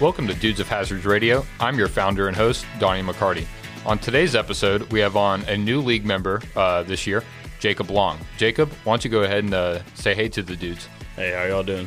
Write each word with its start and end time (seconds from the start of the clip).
Welcome 0.00 0.26
to 0.28 0.34
Dudes 0.34 0.60
of 0.60 0.66
Hazards 0.66 1.04
Radio. 1.04 1.44
I'm 1.60 1.76
your 1.76 1.86
founder 1.86 2.26
and 2.26 2.34
host, 2.34 2.64
Doni 2.78 3.02
McCarty. 3.02 3.46
On 3.84 3.98
today's 3.98 4.34
episode, 4.34 4.90
we 4.90 4.98
have 5.00 5.14
on 5.14 5.42
a 5.42 5.58
new 5.58 5.82
league 5.82 6.06
member 6.06 6.40
uh, 6.56 6.84
this 6.84 7.06
year, 7.06 7.22
Jacob 7.58 7.90
Long. 7.90 8.18
Jacob, 8.38 8.72
why 8.84 8.92
don't 8.92 9.04
you 9.04 9.10
go 9.10 9.24
ahead 9.24 9.44
and 9.44 9.52
uh, 9.52 9.82
say 9.92 10.14
hey 10.14 10.30
to 10.30 10.42
the 10.42 10.56
dudes? 10.56 10.88
Hey, 11.16 11.32
how 11.32 11.44
y'all 11.44 11.62
doing? 11.62 11.86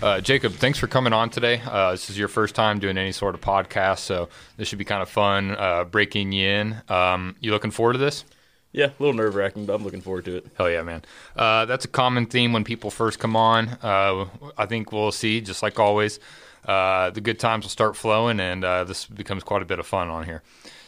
Uh, 0.00 0.20
Jacob, 0.20 0.52
thanks 0.52 0.78
for 0.78 0.86
coming 0.86 1.12
on 1.12 1.28
today. 1.28 1.60
Uh, 1.66 1.90
this 1.90 2.08
is 2.08 2.16
your 2.16 2.28
first 2.28 2.54
time 2.54 2.78
doing 2.78 2.96
any 2.96 3.10
sort 3.10 3.34
of 3.34 3.40
podcast, 3.40 3.98
so 3.98 4.28
this 4.56 4.68
should 4.68 4.78
be 4.78 4.84
kind 4.84 5.02
of 5.02 5.08
fun 5.08 5.56
uh, 5.58 5.82
breaking 5.82 6.30
you 6.30 6.48
in. 6.48 6.80
Um, 6.88 7.34
you 7.40 7.50
looking 7.50 7.72
forward 7.72 7.94
to 7.94 7.98
this? 7.98 8.24
Yeah, 8.70 8.86
a 8.86 8.92
little 9.00 9.14
nerve 9.14 9.34
wracking, 9.34 9.66
but 9.66 9.74
I'm 9.74 9.82
looking 9.82 10.02
forward 10.02 10.24
to 10.26 10.36
it. 10.36 10.46
Hell 10.56 10.70
yeah, 10.70 10.84
man. 10.84 11.02
Uh, 11.34 11.64
that's 11.64 11.84
a 11.84 11.88
common 11.88 12.26
theme 12.26 12.52
when 12.52 12.62
people 12.62 12.92
first 12.92 13.18
come 13.18 13.34
on. 13.34 13.70
Uh, 13.82 14.26
I 14.56 14.66
think 14.66 14.92
we'll 14.92 15.10
see, 15.10 15.40
just 15.40 15.64
like 15.64 15.80
always, 15.80 16.20
uh, 16.64 17.10
the 17.10 17.20
good 17.20 17.38
times 17.38 17.64
will 17.64 17.70
start 17.70 17.96
flowing, 17.96 18.40
and 18.40 18.64
uh, 18.64 18.84
this 18.84 19.06
becomes 19.06 19.42
quite 19.42 19.62
a 19.62 19.64
bit 19.64 19.78
of 19.78 19.86
fun 19.86 20.08
on 20.08 20.24
here. 20.24 20.42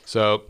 So 0.04 0.44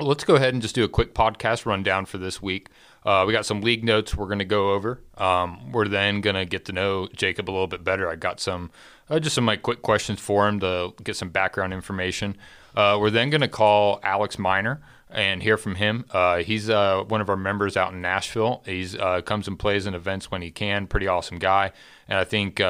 let's 0.00 0.24
go 0.24 0.36
ahead 0.36 0.54
and 0.54 0.62
just 0.62 0.74
do 0.74 0.84
a 0.84 0.88
quick 0.88 1.14
podcast 1.14 1.66
rundown 1.66 2.06
for 2.06 2.18
this 2.18 2.40
week. 2.40 2.68
Uh, 3.04 3.24
we 3.26 3.32
got 3.32 3.46
some 3.46 3.60
league 3.60 3.84
notes 3.84 4.14
we're 4.14 4.26
going 4.26 4.38
to 4.38 4.44
go 4.44 4.72
over. 4.72 5.00
Um, 5.16 5.72
we're 5.72 5.88
then 5.88 6.20
going 6.20 6.36
to 6.36 6.44
get 6.44 6.64
to 6.66 6.72
know 6.72 7.08
Jacob 7.14 7.48
a 7.48 7.52
little 7.52 7.66
bit 7.66 7.84
better. 7.84 8.08
I 8.08 8.16
got 8.16 8.40
some, 8.40 8.70
uh, 9.08 9.18
just 9.18 9.34
some 9.34 9.46
like 9.46 9.62
quick 9.62 9.82
questions 9.82 10.20
for 10.20 10.48
him 10.48 10.60
to 10.60 10.92
get 11.02 11.16
some 11.16 11.30
background 11.30 11.72
information. 11.72 12.36
Uh, 12.74 12.98
we're 13.00 13.10
then 13.10 13.30
going 13.30 13.40
to 13.40 13.48
call 13.48 14.00
Alex 14.02 14.38
Minor 14.38 14.80
and 15.10 15.42
hear 15.42 15.56
from 15.56 15.76
him. 15.76 16.04
Uh, 16.10 16.38
he's 16.38 16.68
uh, 16.68 17.02
one 17.08 17.20
of 17.20 17.30
our 17.30 17.36
members 17.36 17.76
out 17.76 17.92
in 17.92 18.00
Nashville. 18.00 18.62
He's 18.66 18.94
uh, 18.94 19.22
comes 19.22 19.48
and 19.48 19.58
plays 19.58 19.86
in 19.86 19.94
events 19.94 20.30
when 20.30 20.42
he 20.42 20.50
can. 20.50 20.86
Pretty 20.86 21.08
awesome 21.08 21.38
guy, 21.38 21.72
and 22.08 22.18
I 22.18 22.24
think 22.24 22.60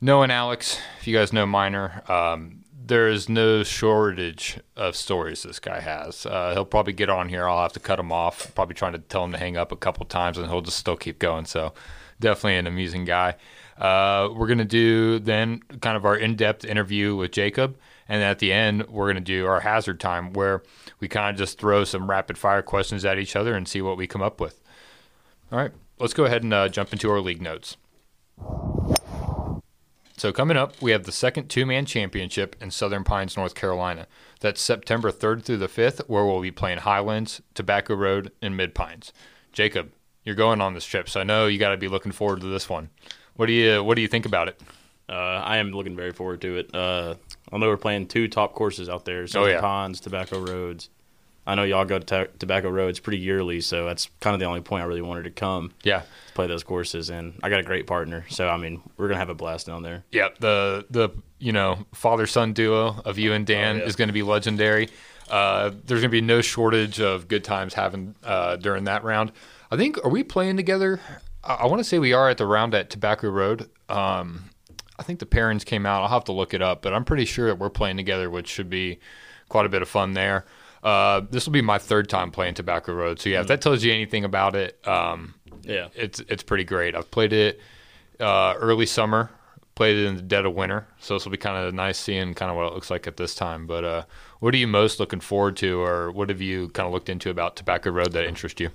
uh, 0.00 0.04
knowing 0.04 0.30
Alex, 0.30 0.78
if 1.00 1.06
you 1.06 1.16
guys 1.16 1.32
know 1.32 1.46
Minor, 1.46 2.02
um, 2.08 2.64
there 2.86 3.08
is 3.08 3.28
no 3.28 3.62
shortage 3.62 4.58
of 4.76 4.96
stories 4.96 5.42
this 5.44 5.60
guy 5.60 5.80
has. 5.80 6.26
Uh, 6.26 6.52
he'll 6.52 6.64
probably 6.64 6.92
get 6.92 7.08
on 7.08 7.28
here. 7.28 7.48
I'll 7.48 7.62
have 7.62 7.72
to 7.74 7.80
cut 7.80 8.00
him 8.00 8.10
off. 8.10 8.52
Probably 8.54 8.74
trying 8.74 8.92
to 8.92 8.98
tell 8.98 9.24
him 9.24 9.32
to 9.32 9.38
hang 9.38 9.56
up 9.56 9.70
a 9.70 9.76
couple 9.76 10.04
times, 10.06 10.38
and 10.38 10.48
he'll 10.48 10.60
just 10.60 10.78
still 10.78 10.96
keep 10.96 11.20
going. 11.20 11.44
So 11.44 11.72
definitely 12.18 12.56
an 12.56 12.66
amusing 12.66 13.04
guy. 13.04 13.36
Uh, 13.78 14.28
we're 14.34 14.48
gonna 14.48 14.64
do 14.64 15.18
then 15.20 15.60
kind 15.80 15.96
of 15.96 16.04
our 16.04 16.16
in-depth 16.16 16.64
interview 16.64 17.16
with 17.16 17.32
Jacob, 17.32 17.78
and 18.08 18.22
at 18.22 18.38
the 18.38 18.52
end 18.52 18.86
we're 18.88 19.06
gonna 19.08 19.20
do 19.20 19.46
our 19.46 19.60
hazard 19.60 19.98
time 19.98 20.34
where 20.34 20.62
we 20.98 21.08
kind 21.08 21.30
of 21.30 21.38
just 21.38 21.58
throw 21.58 21.84
some 21.84 22.10
rapid 22.10 22.36
fire 22.36 22.60
questions 22.60 23.06
at 23.06 23.18
each 23.18 23.36
other 23.36 23.54
and 23.54 23.66
see 23.66 23.80
what 23.80 23.96
we 23.96 24.06
come 24.06 24.20
up 24.20 24.38
with. 24.38 24.60
All 25.50 25.58
right, 25.58 25.72
let's 25.98 26.12
go 26.12 26.26
ahead 26.26 26.42
and 26.42 26.52
uh, 26.52 26.68
jump 26.68 26.92
into 26.92 27.10
our 27.10 27.20
league 27.20 27.40
notes. 27.40 27.78
So 30.20 30.34
coming 30.34 30.58
up, 30.58 30.74
we 30.82 30.90
have 30.90 31.04
the 31.04 31.12
second 31.12 31.48
two-man 31.48 31.86
championship 31.86 32.54
in 32.60 32.70
Southern 32.70 33.04
Pines, 33.04 33.38
North 33.38 33.54
Carolina. 33.54 34.06
That's 34.40 34.60
September 34.60 35.10
3rd 35.10 35.44
through 35.44 35.56
the 35.56 35.66
5th, 35.66 36.00
where 36.08 36.26
we'll 36.26 36.42
be 36.42 36.50
playing 36.50 36.80
Highlands, 36.80 37.40
Tobacco 37.54 37.94
Road, 37.94 38.30
and 38.42 38.54
Mid 38.54 38.74
Pines. 38.74 39.14
Jacob, 39.54 39.92
you're 40.22 40.34
going 40.34 40.60
on 40.60 40.74
this 40.74 40.84
trip, 40.84 41.08
so 41.08 41.20
I 41.20 41.24
know 41.24 41.46
you 41.46 41.58
got 41.58 41.70
to 41.70 41.78
be 41.78 41.88
looking 41.88 42.12
forward 42.12 42.42
to 42.42 42.48
this 42.48 42.68
one. 42.68 42.90
What 43.36 43.46
do 43.46 43.54
you 43.54 43.82
What 43.82 43.94
do 43.94 44.02
you 44.02 44.08
think 44.08 44.26
about 44.26 44.48
it? 44.48 44.60
Uh, 45.08 45.14
I 45.14 45.56
am 45.56 45.70
looking 45.72 45.96
very 45.96 46.12
forward 46.12 46.42
to 46.42 46.58
it. 46.58 46.74
Uh, 46.74 47.14
I 47.50 47.56
know 47.56 47.68
we're 47.68 47.78
playing 47.78 48.08
two 48.08 48.28
top 48.28 48.52
courses 48.52 48.90
out 48.90 49.06
there: 49.06 49.26
Southern 49.26 49.48
Oh, 49.48 49.54
yeah. 49.54 49.60
Pines, 49.62 50.00
Tobacco 50.00 50.38
Roads. 50.38 50.90
I 51.50 51.54
know 51.54 51.64
y'all 51.64 51.84
go 51.84 51.98
to 51.98 52.28
Tobacco 52.38 52.70
Roads 52.70 53.00
pretty 53.00 53.18
yearly, 53.18 53.60
so 53.60 53.84
that's 53.84 54.08
kind 54.20 54.34
of 54.34 54.40
the 54.40 54.46
only 54.46 54.60
point 54.60 54.82
I 54.82 54.86
really 54.86 55.02
wanted 55.02 55.24
to 55.24 55.30
come 55.30 55.72
Yeah, 55.82 56.00
to 56.00 56.06
play 56.34 56.46
those 56.46 56.62
courses. 56.64 57.10
And 57.10 57.34
I 57.42 57.48
got 57.50 57.60
a 57.60 57.64
great 57.64 57.86
partner, 57.86 58.24
so 58.30 58.48
I 58.48 58.56
mean, 58.56 58.80
we're 58.96 59.08
gonna 59.08 59.18
have 59.18 59.28
a 59.30 59.34
blast 59.34 59.66
down 59.66 59.82
there. 59.82 60.04
yeah. 60.12 60.28
The 60.38 60.86
the 60.90 61.10
you 61.38 61.52
know 61.52 61.84
father 61.92 62.26
son 62.26 62.52
duo 62.52 63.00
of 63.04 63.18
you 63.18 63.32
and 63.32 63.46
Dan 63.46 63.76
Oh, 63.76 63.78
yeah. 63.80 63.84
is 63.86 63.96
going 63.96 64.08
to 64.08 64.12
be 64.14 64.22
legendary. 64.22 64.88
Uh, 65.30 65.70
there's 65.86 66.00
going 66.00 66.02
to 66.02 66.08
be 66.08 66.20
no 66.20 66.40
shortage 66.40 67.00
of 67.00 67.28
good 67.28 67.44
times 67.44 67.72
having 67.74 68.14
uh, 68.24 68.56
during 68.56 68.84
that 68.84 69.04
round. 69.04 69.30
I 69.70 69.76
think 69.76 70.04
are 70.04 70.10
we 70.10 70.22
playing 70.24 70.56
together? 70.56 71.00
I, 71.44 71.54
I 71.54 71.66
want 71.66 71.78
to 71.78 71.84
say 71.84 71.98
we 71.98 72.12
are 72.12 72.28
at 72.28 72.36
the 72.36 72.46
round 72.46 72.74
at 72.74 72.90
Tobacco 72.90 73.28
Road. 73.30 73.70
Um, 73.88 74.50
I 74.98 75.02
think 75.02 75.18
the 75.20 75.26
pairings 75.26 75.64
came 75.64 75.86
out. 75.86 76.02
I'll 76.02 76.08
have 76.08 76.24
to 76.24 76.32
look 76.32 76.52
it 76.52 76.60
up, 76.60 76.82
but 76.82 76.92
I'm 76.92 77.04
pretty 77.04 77.24
sure 77.24 77.46
that 77.46 77.58
we're 77.58 77.70
playing 77.70 77.96
together, 77.96 78.28
which 78.28 78.48
should 78.48 78.68
be 78.68 78.98
quite 79.48 79.64
a 79.66 79.68
bit 79.68 79.82
of 79.82 79.88
fun 79.88 80.12
there. 80.14 80.44
Uh, 80.82 81.20
this 81.30 81.44
will 81.46 81.52
be 81.52 81.60
my 81.62 81.78
third 81.78 82.08
time 82.08 82.30
playing 82.30 82.54
Tobacco 82.54 82.94
Road, 82.94 83.20
so 83.20 83.28
yeah, 83.28 83.40
if 83.40 83.48
that 83.48 83.60
tells 83.60 83.84
you 83.84 83.92
anything 83.92 84.24
about 84.24 84.54
it, 84.56 84.78
um, 84.88 85.34
Yeah, 85.62 85.88
it's 85.94 86.20
it's 86.20 86.42
pretty 86.42 86.64
great. 86.64 86.94
I've 86.94 87.10
played 87.10 87.32
it 87.34 87.60
uh, 88.18 88.54
early 88.56 88.86
summer, 88.86 89.30
played 89.74 89.98
it 89.98 90.06
in 90.06 90.16
the 90.16 90.22
dead 90.22 90.46
of 90.46 90.54
winter, 90.54 90.86
so 90.98 91.14
this 91.14 91.24
will 91.24 91.32
be 91.32 91.36
kind 91.38 91.56
of 91.66 91.74
nice 91.74 91.98
seeing 91.98 92.32
kind 92.34 92.50
of 92.50 92.56
what 92.56 92.66
it 92.66 92.72
looks 92.72 92.90
like 92.90 93.06
at 93.06 93.18
this 93.18 93.34
time. 93.34 93.66
But 93.66 93.84
uh, 93.84 94.02
what 94.38 94.54
are 94.54 94.56
you 94.56 94.66
most 94.66 95.00
looking 95.00 95.20
forward 95.20 95.56
to, 95.58 95.80
or 95.82 96.10
what 96.12 96.30
have 96.30 96.40
you 96.40 96.68
kind 96.70 96.86
of 96.86 96.92
looked 96.94 97.10
into 97.10 97.28
about 97.28 97.56
Tobacco 97.56 97.90
Road 97.90 98.12
that 98.12 98.24
interests 98.24 98.58
you? 98.60 98.70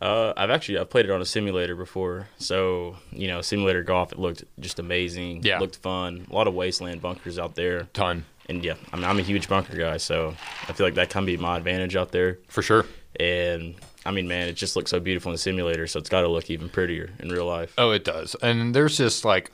Uh, 0.00 0.32
I've 0.34 0.48
actually 0.48 0.78
I've 0.78 0.88
played 0.88 1.04
it 1.04 1.10
on 1.10 1.20
a 1.20 1.26
simulator 1.26 1.76
before, 1.76 2.28
so 2.38 2.96
you 3.12 3.28
know 3.28 3.42
simulator 3.42 3.82
golf. 3.82 4.12
It 4.12 4.18
looked 4.18 4.44
just 4.58 4.78
amazing. 4.78 5.42
Yeah. 5.42 5.58
looked 5.58 5.76
fun. 5.76 6.26
A 6.30 6.34
lot 6.34 6.46
of 6.48 6.54
wasteland 6.54 7.02
bunkers 7.02 7.38
out 7.38 7.54
there, 7.54 7.82
Ton 7.92 8.24
and 8.48 8.64
yeah, 8.64 8.74
I 8.92 8.96
mean 8.96 9.04
I'm 9.04 9.18
a 9.18 9.22
huge 9.22 9.48
bunker 9.48 9.76
guy, 9.76 9.96
so 9.98 10.34
I 10.68 10.72
feel 10.72 10.86
like 10.86 10.94
that 10.94 11.10
can 11.10 11.24
be 11.24 11.36
my 11.36 11.56
advantage 11.56 11.96
out 11.96 12.12
there. 12.12 12.38
for 12.48 12.62
sure. 12.62 12.86
And 13.18 13.74
I 14.06 14.12
mean, 14.12 14.28
man, 14.28 14.48
it 14.48 14.54
just 14.54 14.76
looks 14.76 14.90
so 14.90 15.00
beautiful 15.00 15.30
in 15.30 15.34
the 15.34 15.38
simulator, 15.38 15.86
so 15.86 15.98
it's 15.98 16.08
got 16.08 16.22
to 16.22 16.28
look 16.28 16.48
even 16.50 16.68
prettier 16.68 17.10
in 17.18 17.28
real 17.28 17.44
life. 17.46 17.74
Oh, 17.76 17.90
it 17.90 18.04
does. 18.04 18.34
And 18.42 18.74
there's 18.74 18.96
just 18.96 19.24
like 19.24 19.50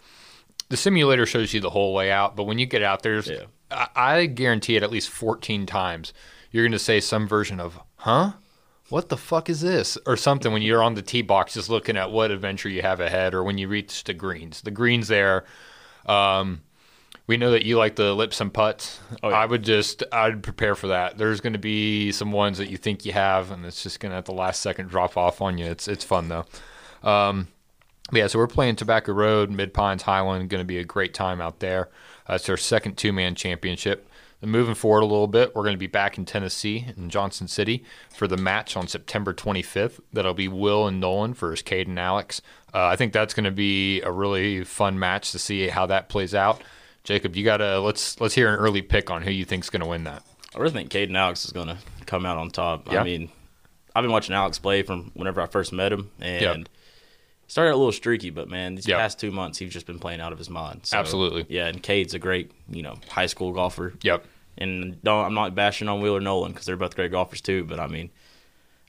the 0.68 0.76
simulator 0.76 1.26
shows 1.26 1.52
you 1.54 1.60
the 1.60 1.70
whole 1.70 1.94
layout, 1.94 2.36
but 2.36 2.44
when 2.44 2.58
you 2.58 2.66
get 2.66 2.82
out 2.82 3.02
there, 3.02 3.18
Yeah. 3.20 3.44
I, 3.70 3.88
I 3.96 4.26
guarantee 4.26 4.76
it 4.76 4.82
at 4.82 4.90
least 4.90 5.08
14 5.10 5.66
times 5.66 6.12
you're 6.52 6.62
going 6.64 6.72
to 6.72 6.78
say 6.78 7.00
some 7.00 7.26
version 7.26 7.58
of, 7.60 7.78
huh? 7.96 8.32
What 8.88 9.08
the 9.08 9.16
fuck 9.16 9.50
is 9.50 9.60
this? 9.62 9.98
Or 10.06 10.16
something 10.16 10.52
when 10.52 10.62
you're 10.62 10.82
on 10.82 10.94
the 10.94 11.02
tee 11.02 11.22
box 11.22 11.54
just 11.54 11.68
looking 11.68 11.96
at 11.96 12.12
what 12.12 12.30
adventure 12.30 12.68
you 12.68 12.82
have 12.82 13.00
ahead, 13.00 13.34
or 13.34 13.42
when 13.42 13.58
you 13.58 13.66
reach 13.68 14.04
the 14.04 14.14
greens. 14.14 14.60
The 14.62 14.70
greens 14.70 15.08
there, 15.08 15.44
um, 16.06 16.62
we 17.26 17.36
know 17.36 17.50
that 17.50 17.64
you 17.64 17.76
like 17.76 17.96
the 17.96 18.14
lips 18.14 18.40
and 18.40 18.52
putts. 18.52 19.00
Oh, 19.22 19.30
yeah. 19.30 19.36
I 19.36 19.46
would 19.46 19.62
just, 19.62 20.04
I'd 20.12 20.42
prepare 20.42 20.74
for 20.74 20.88
that. 20.88 21.18
There's 21.18 21.40
going 21.40 21.54
to 21.54 21.58
be 21.58 22.12
some 22.12 22.32
ones 22.32 22.58
that 22.58 22.70
you 22.70 22.76
think 22.76 23.04
you 23.04 23.12
have, 23.12 23.50
and 23.50 23.64
it's 23.64 23.82
just 23.82 24.00
going 24.00 24.12
to 24.12 24.18
at 24.18 24.26
the 24.26 24.32
last 24.32 24.62
second 24.62 24.88
drop 24.88 25.16
off 25.16 25.40
on 25.40 25.58
you. 25.58 25.66
It's 25.66 25.88
it's 25.88 26.04
fun 26.04 26.28
though. 26.28 26.46
Um, 27.02 27.48
yeah, 28.12 28.28
so 28.28 28.38
we're 28.38 28.46
playing 28.46 28.76
Tobacco 28.76 29.12
Road, 29.12 29.50
Mid 29.50 29.74
Pines, 29.74 30.02
Highland. 30.02 30.48
Going 30.48 30.60
to 30.60 30.64
be 30.64 30.78
a 30.78 30.84
great 30.84 31.14
time 31.14 31.40
out 31.40 31.58
there. 31.58 31.88
Uh, 32.28 32.34
it's 32.34 32.48
our 32.48 32.56
second 32.56 32.96
two 32.96 33.12
man 33.12 33.34
championship. 33.34 34.08
Then 34.40 34.50
moving 34.50 34.74
forward 34.74 35.00
a 35.00 35.06
little 35.06 35.26
bit, 35.26 35.54
we're 35.54 35.62
going 35.62 35.74
to 35.74 35.78
be 35.78 35.86
back 35.86 36.18
in 36.18 36.24
Tennessee 36.24 36.86
in 36.96 37.08
Johnson 37.08 37.48
City 37.48 37.82
for 38.10 38.28
the 38.28 38.36
match 38.36 38.76
on 38.76 38.86
September 38.86 39.32
25th. 39.32 39.98
That'll 40.12 40.34
be 40.34 40.46
Will 40.46 40.86
and 40.86 41.00
Nolan 41.00 41.34
versus 41.34 41.62
Cade 41.62 41.88
and 41.88 41.98
Alex. 41.98 42.42
Uh, 42.72 42.84
I 42.84 42.96
think 42.96 43.12
that's 43.12 43.34
going 43.34 43.44
to 43.44 43.50
be 43.50 44.02
a 44.02 44.12
really 44.12 44.62
fun 44.62 44.98
match 44.98 45.32
to 45.32 45.38
see 45.38 45.68
how 45.68 45.86
that 45.86 46.08
plays 46.08 46.34
out. 46.34 46.62
Jacob, 47.06 47.36
you 47.36 47.44
gotta 47.44 47.80
let's 47.80 48.20
let's 48.20 48.34
hear 48.34 48.48
an 48.52 48.56
early 48.56 48.82
pick 48.82 49.10
on 49.10 49.22
who 49.22 49.30
you 49.30 49.44
think's 49.44 49.70
going 49.70 49.80
to 49.80 49.86
win 49.88 50.04
that. 50.04 50.22
I 50.54 50.58
really 50.58 50.72
think 50.72 50.90
Caden 50.90 51.16
Alex 51.16 51.44
is 51.44 51.52
going 51.52 51.68
to 51.68 51.78
come 52.04 52.26
out 52.26 52.36
on 52.36 52.50
top. 52.50 52.90
Yeah. 52.92 53.00
I 53.00 53.04
mean, 53.04 53.30
I've 53.94 54.02
been 54.02 54.10
watching 54.12 54.34
Alex 54.34 54.58
play 54.58 54.82
from 54.82 55.10
whenever 55.14 55.40
I 55.40 55.46
first 55.46 55.72
met 55.72 55.92
him, 55.92 56.10
and 56.20 56.40
Yep. 56.42 56.68
started 57.46 57.70
a 57.74 57.76
little 57.76 57.92
streaky, 57.92 58.30
but 58.30 58.48
man, 58.48 58.74
these 58.74 58.88
Yep. 58.88 58.98
past 58.98 59.20
two 59.20 59.30
months 59.30 59.58
he's 59.58 59.72
just 59.72 59.86
been 59.86 59.98
playing 60.00 60.20
out 60.20 60.32
of 60.32 60.38
his 60.38 60.50
mind. 60.50 60.80
So, 60.84 60.98
Absolutely. 60.98 61.46
yeah. 61.48 61.66
And 61.68 61.82
Cade's 61.82 62.12
a 62.14 62.18
great, 62.18 62.50
you 62.68 62.82
know, 62.82 62.96
high 63.08 63.26
school 63.26 63.52
golfer. 63.52 63.94
Yep. 64.02 64.24
And 64.58 65.00
don't, 65.02 65.24
I'm 65.26 65.34
not 65.34 65.54
bashing 65.54 65.86
on 65.88 66.00
Wheeler 66.00 66.20
Nolan 66.20 66.52
because 66.52 66.66
they're 66.66 66.76
both 66.76 66.96
great 66.96 67.10
golfers 67.12 67.40
too. 67.40 67.62
But 67.64 67.78
I 67.78 67.86
mean, 67.86 68.10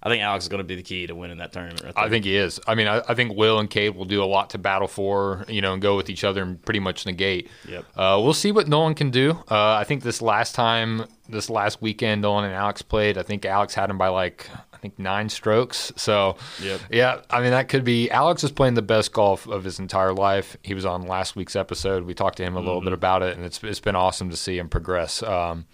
I 0.03 0.09
think 0.09 0.21
Alex 0.21 0.45
is 0.45 0.49
going 0.49 0.59
to 0.59 0.63
be 0.63 0.75
the 0.75 0.83
key 0.83 1.07
to 1.07 1.15
winning 1.15 1.39
that 1.39 1.51
tournament. 1.51 1.83
Right. 1.83 1.93
I 1.97 2.07
think 2.07 2.23
he 2.23 2.35
is. 2.37 2.59
I 2.67 2.75
mean, 2.75 2.87
I, 2.87 3.01
I 3.09 3.15
think 3.15 3.35
Will 3.35 3.57
and 3.59 3.67
Cade 3.69 3.95
will 3.95 4.05
do 4.05 4.23
a 4.23 4.25
lot 4.25 4.51
to 4.51 4.59
battle 4.59 4.87
for, 4.87 5.43
you 5.47 5.59
know, 5.59 5.73
and 5.73 5.81
go 5.81 5.95
with 5.95 6.09
each 6.09 6.23
other 6.23 6.43
and 6.43 6.61
pretty 6.63 6.79
much 6.79 7.05
negate. 7.07 7.49
Yep. 7.67 7.85
Uh, 7.95 8.19
we'll 8.23 8.35
see 8.35 8.51
what 8.51 8.67
Nolan 8.67 8.93
can 8.93 9.09
do. 9.09 9.31
Uh, 9.49 9.73
I 9.73 9.85
think 9.85 10.03
this 10.03 10.21
last 10.21 10.53
time, 10.53 11.05
this 11.27 11.49
last 11.49 11.81
weekend, 11.81 12.21
Nolan 12.21 12.45
and 12.45 12.53
Alex 12.53 12.83
played. 12.83 13.17
I 13.17 13.23
think 13.23 13.43
Alex 13.43 13.73
had 13.73 13.89
him 13.89 13.97
by 13.97 14.09
like, 14.09 14.47
I 14.71 14.77
think 14.77 14.99
nine 14.99 15.29
strokes. 15.29 15.91
So, 15.95 16.37
Yep. 16.61 16.81
yeah, 16.91 17.21
I 17.31 17.41
mean, 17.41 17.49
that 17.49 17.67
could 17.67 17.83
be. 17.83 18.11
Alex 18.11 18.43
is 18.43 18.51
playing 18.51 18.75
the 18.75 18.83
best 18.83 19.11
golf 19.11 19.47
of 19.47 19.63
his 19.63 19.79
entire 19.79 20.13
life. 20.13 20.55
He 20.61 20.75
was 20.75 20.85
on 20.85 21.07
last 21.07 21.35
week's 21.35 21.55
episode. 21.55 22.03
We 22.03 22.13
talked 22.13 22.37
to 22.37 22.43
him 22.43 22.55
a 22.55 22.59
little 22.59 22.81
bit 22.81 22.93
about 22.93 23.23
it, 23.23 23.35
and 23.35 23.43
it's 23.43 23.63
it's 23.63 23.79
been 23.79 23.95
awesome 23.95 24.29
to 24.29 24.37
see 24.37 24.59
him 24.59 24.69
progress. 24.69 25.23
Um, 25.23 25.65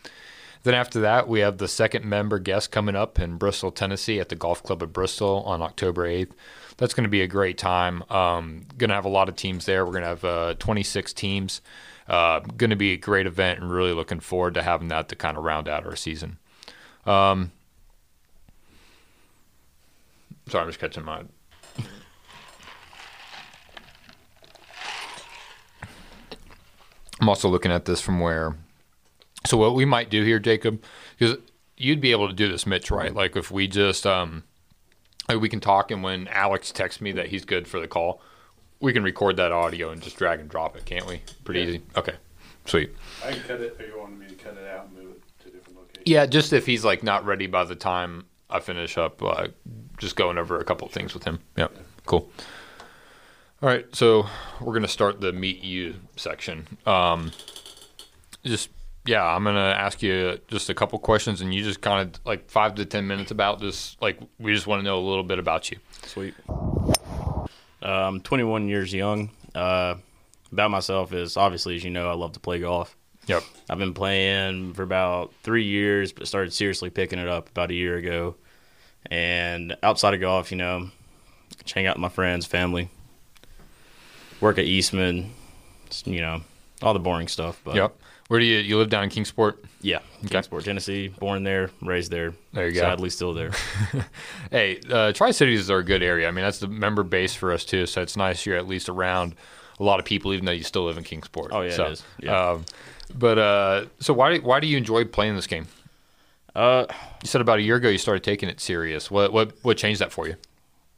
then 0.64 0.74
after 0.74 1.02
that, 1.02 1.28
we 1.28 1.42
have 1.42 1.58
the 1.58 1.68
second 1.68 2.06
member 2.06 2.40
guest 2.40 2.72
coming 2.72 2.96
up 2.96 3.20
in 3.20 3.38
Bristol, 3.38 3.72
Tennessee 3.72 4.20
at 4.20 4.30
the 4.30 4.36
Golf 4.36 4.64
Club 4.64 4.82
of 4.82 4.94
Bristol 4.94 5.44
on 5.46 5.62
October 5.62 6.08
8th. 6.08 6.32
That's 6.78 6.94
going 6.94 7.04
to 7.04 7.10
be 7.10 7.22
a 7.22 7.28
great 7.28 7.58
time. 7.58 8.04
Um, 8.10 8.66
going 8.78 8.90
to 8.90 8.96
have 8.96 9.06
a 9.06 9.10
lot 9.10 9.28
of 9.28 9.36
teams 9.36 9.66
there. 9.66 9.86
We're 9.86 9.92
going 9.92 10.04
to 10.04 10.10
have 10.10 10.26
uh, 10.26 10.54
26 10.56 11.14
teams. 11.14 11.62
Uh, 12.08 12.40
going 12.40 12.70
to 12.70 12.76
be 12.78 12.94
a 12.94 12.98
great 12.98 13.28
event 13.28 13.60
and 13.60 13.72
really 13.72 13.94
looking 13.94 14.20
forward 14.20 14.54
to 14.54 14.64
having 14.64 14.88
that 14.88 15.10
to 15.10 15.16
kind 15.16 15.38
of 15.38 15.44
round 15.44 15.68
out 15.68 15.86
our 15.86 15.96
season. 15.96 16.38
Um, 17.06 17.52
sorry, 20.48 20.64
I'm 20.64 20.70
just 20.70 20.80
catching 20.80 21.04
my. 21.04 21.24
I'm 27.22 27.30
also 27.30 27.48
looking 27.48 27.72
at 27.72 27.86
this 27.86 28.02
from 28.02 28.20
where. 28.20 28.56
So 29.46 29.58
what 29.58 29.76
we 29.76 29.86
might 29.86 30.10
do 30.10 30.24
here, 30.24 30.40
Jacob, 30.40 30.82
because 31.18 31.38
you'd 31.78 32.00
be 32.02 32.12
able 32.12 32.28
to 32.28 32.34
do 32.34 32.50
this, 32.50 32.66
Mitch, 32.66 32.90
right? 32.92 33.14
Like 33.14 33.36
if 33.36 33.52
we 33.52 33.68
just 33.68 34.06
um, 34.08 34.44
like 35.28 35.40
we 35.42 35.50
can 35.50 35.60
talk, 35.60 35.92
and 35.92 36.02
when 36.04 36.28
Alex 36.30 36.72
texts 36.72 37.02
me 37.02 37.12
that 37.14 37.28
he's 37.28 37.44
good 37.46 37.68
for 37.68 37.80
the 37.80 37.88
call, 37.88 38.22
we 38.80 38.94
can 38.94 39.04
record 39.04 39.38
that 39.38 39.52
audio 39.52 39.90
and 39.92 40.02
just 40.02 40.18
drag 40.18 40.40
and 40.40 40.50
drop 40.50 40.76
it, 40.78 40.86
can't 40.86 41.06
we? 41.08 41.22
Pretty 41.44 41.62
Yeah. 41.62 41.68
easy. 41.68 41.82
Okay, 41.98 42.16
sweet. 42.66 42.92
I 43.26 43.32
can 43.32 43.42
cut 43.44 43.62
it, 43.62 43.76
or 43.80 43.86
you 43.86 44.00
want 44.00 44.18
me 44.18 44.28
to 44.28 44.36
cut 44.36 44.56
it 44.58 44.68
out 44.68 44.86
and 44.88 44.94
move 44.98 45.12
it 45.16 45.22
to 45.44 45.50
a 45.50 45.52
different 45.52 45.78
location? 45.80 46.04
Yeah, 46.06 46.26
just 46.26 46.54
if 46.54 46.66
he's 46.66 46.86
like 46.86 47.04
not 47.04 47.26
ready 47.26 47.48
by 47.48 47.66
the 47.66 47.76
time 47.76 48.26
I 48.50 48.60
finish 48.62 48.98
up, 48.98 49.22
uh, 49.22 49.48
just 49.98 50.16
going 50.16 50.38
over 50.38 50.58
a 50.58 50.64
couple 50.64 50.88
of 50.88 50.94
things 50.94 51.14
with 51.14 51.24
him. 51.26 51.40
Yeah, 51.58 51.68
cool. 52.06 52.32
All 53.62 53.70
right, 53.70 53.86
so 53.96 54.26
we're 54.62 54.74
gonna 54.74 54.88
start 54.88 55.20
the 55.22 55.32
meet 55.34 55.64
you 55.64 55.96
section. 56.18 56.78
Um, 56.86 57.32
just 58.46 58.70
yeah, 59.06 59.24
I'm 59.24 59.44
gonna 59.44 59.60
ask 59.60 60.02
you 60.02 60.40
just 60.48 60.70
a 60.70 60.74
couple 60.74 60.98
questions, 61.00 61.42
and 61.42 61.54
you 61.54 61.64
just 61.64 61.82
kind 61.82 62.08
of 62.16 62.26
like 62.26 62.50
five 62.50 62.76
to 62.76 62.86
ten 62.86 63.08
minutes 63.08 63.32
about 63.32 63.60
this. 63.60 63.98
Like 64.02 64.20
we 64.40 64.54
just 64.54 64.68
want 64.68 64.80
to 64.80 64.84
know 64.84 65.00
a 65.00 65.06
little 65.06 65.24
bit 65.24 65.40
about 65.40 65.72
you. 65.72 65.78
Sweet. 66.06 66.34
Uh, 66.50 67.48
I'm 67.82 68.22
21 68.22 68.70
years 68.70 68.94
young. 68.94 69.30
Uh, 69.54 69.96
about 70.52 70.72
myself 70.72 71.12
is 71.14 71.36
obviously, 71.36 71.76
as 71.76 71.84
you 71.84 71.90
know, 71.90 72.10
I 72.10 72.14
love 72.14 72.34
to 72.34 72.40
play 72.40 72.60
golf. 72.60 72.96
Yep. 73.28 73.44
I've 73.70 73.78
been 73.78 73.94
playing 73.94 74.74
for 74.74 74.84
about 74.84 75.34
three 75.44 75.66
years, 75.66 76.14
but 76.14 76.28
started 76.28 76.54
seriously 76.54 76.90
picking 76.90 77.20
it 77.20 77.28
up 77.28 77.50
about 77.50 77.72
a 77.72 77.74
year 77.74 77.98
ago. 77.98 78.36
And 79.10 79.76
outside 79.84 80.14
of 80.14 80.22
golf, 80.22 80.52
you 80.52 80.58
know, 80.58 80.90
just 81.62 81.74
hang 81.74 81.88
out 81.88 81.96
with 81.96 82.02
my 82.02 82.10
friends, 82.10 82.46
family, 82.46 82.90
work 84.40 84.58
at 84.58 84.66
Eastman, 84.66 85.32
you 86.06 86.22
know, 86.22 86.42
all 86.82 86.94
the 86.94 87.00
boring 87.00 87.28
stuff. 87.28 87.60
But 87.64 87.76
Yep. 87.76 87.96
Where 88.30 88.40
do 88.40 88.46
you 88.46 88.60
you 88.60 88.78
live 88.78 88.90
down 88.90 89.04
in 89.04 89.10
Kingsport? 89.10 89.64
yeah, 89.82 90.00
Okay. 90.20 90.30
Kingsport, 90.30 90.64
Tennessee, 90.64 91.10
born 91.10 91.44
there, 91.44 91.70
raised 91.82 92.10
there. 92.12 92.34
There 92.54 92.68
you 92.68 92.74
go. 92.74 92.80
Sadly, 92.80 93.10
still 93.10 93.34
there. 93.34 93.52
Hey, 94.52 94.80
uh, 94.90 95.12
Tri 95.12 95.32
Cities 95.32 95.70
are 95.70 95.80
a 95.80 95.84
good 95.84 96.02
area. 96.04 96.28
I 96.28 96.32
mean, 96.32 96.44
that's 96.46 96.60
the 96.60 96.68
member 96.68 97.04
base 97.04 97.34
for 97.34 97.52
us 97.52 97.66
too. 97.66 97.86
So 97.86 98.02
it's 98.02 98.16
nice 98.16 98.46
you're 98.46 98.58
at 98.58 98.68
least 98.68 98.88
around 98.88 99.36
a 99.80 99.84
lot 99.84 100.00
of 100.00 100.06
people, 100.06 100.34
even 100.34 100.46
though 100.46 100.52
you 100.52 100.64
still 100.64 100.86
live 100.86 100.98
in 100.98 101.04
Kingsport. 101.04 101.52
Oh, 101.54 101.62
yeah, 101.62 101.68
it 101.70 101.74
so, 101.74 101.86
is. 101.88 102.04
Yeah. 102.20 102.52
Um, 102.52 102.66
but 103.14 103.38
uh, 103.38 103.86
so 104.00 104.14
why 104.14 104.38
why 104.40 104.60
do 104.60 104.68
you 104.68 104.78
enjoy 104.78 105.04
playing 105.06 105.36
this 105.36 105.48
game? 105.48 105.68
uh, 106.56 106.86
You 107.22 107.28
said 107.28 107.42
about 107.42 107.60
a 107.60 107.62
year 107.62 107.76
ago 107.76 107.90
you 107.90 107.98
started 107.98 108.24
taking 108.24 108.48
it 108.50 108.60
serious. 108.60 109.12
What 109.12 109.34
what 109.34 109.54
what 109.64 109.78
changed 109.78 110.00
that 110.02 110.12
for 110.12 110.28
you? 110.28 110.36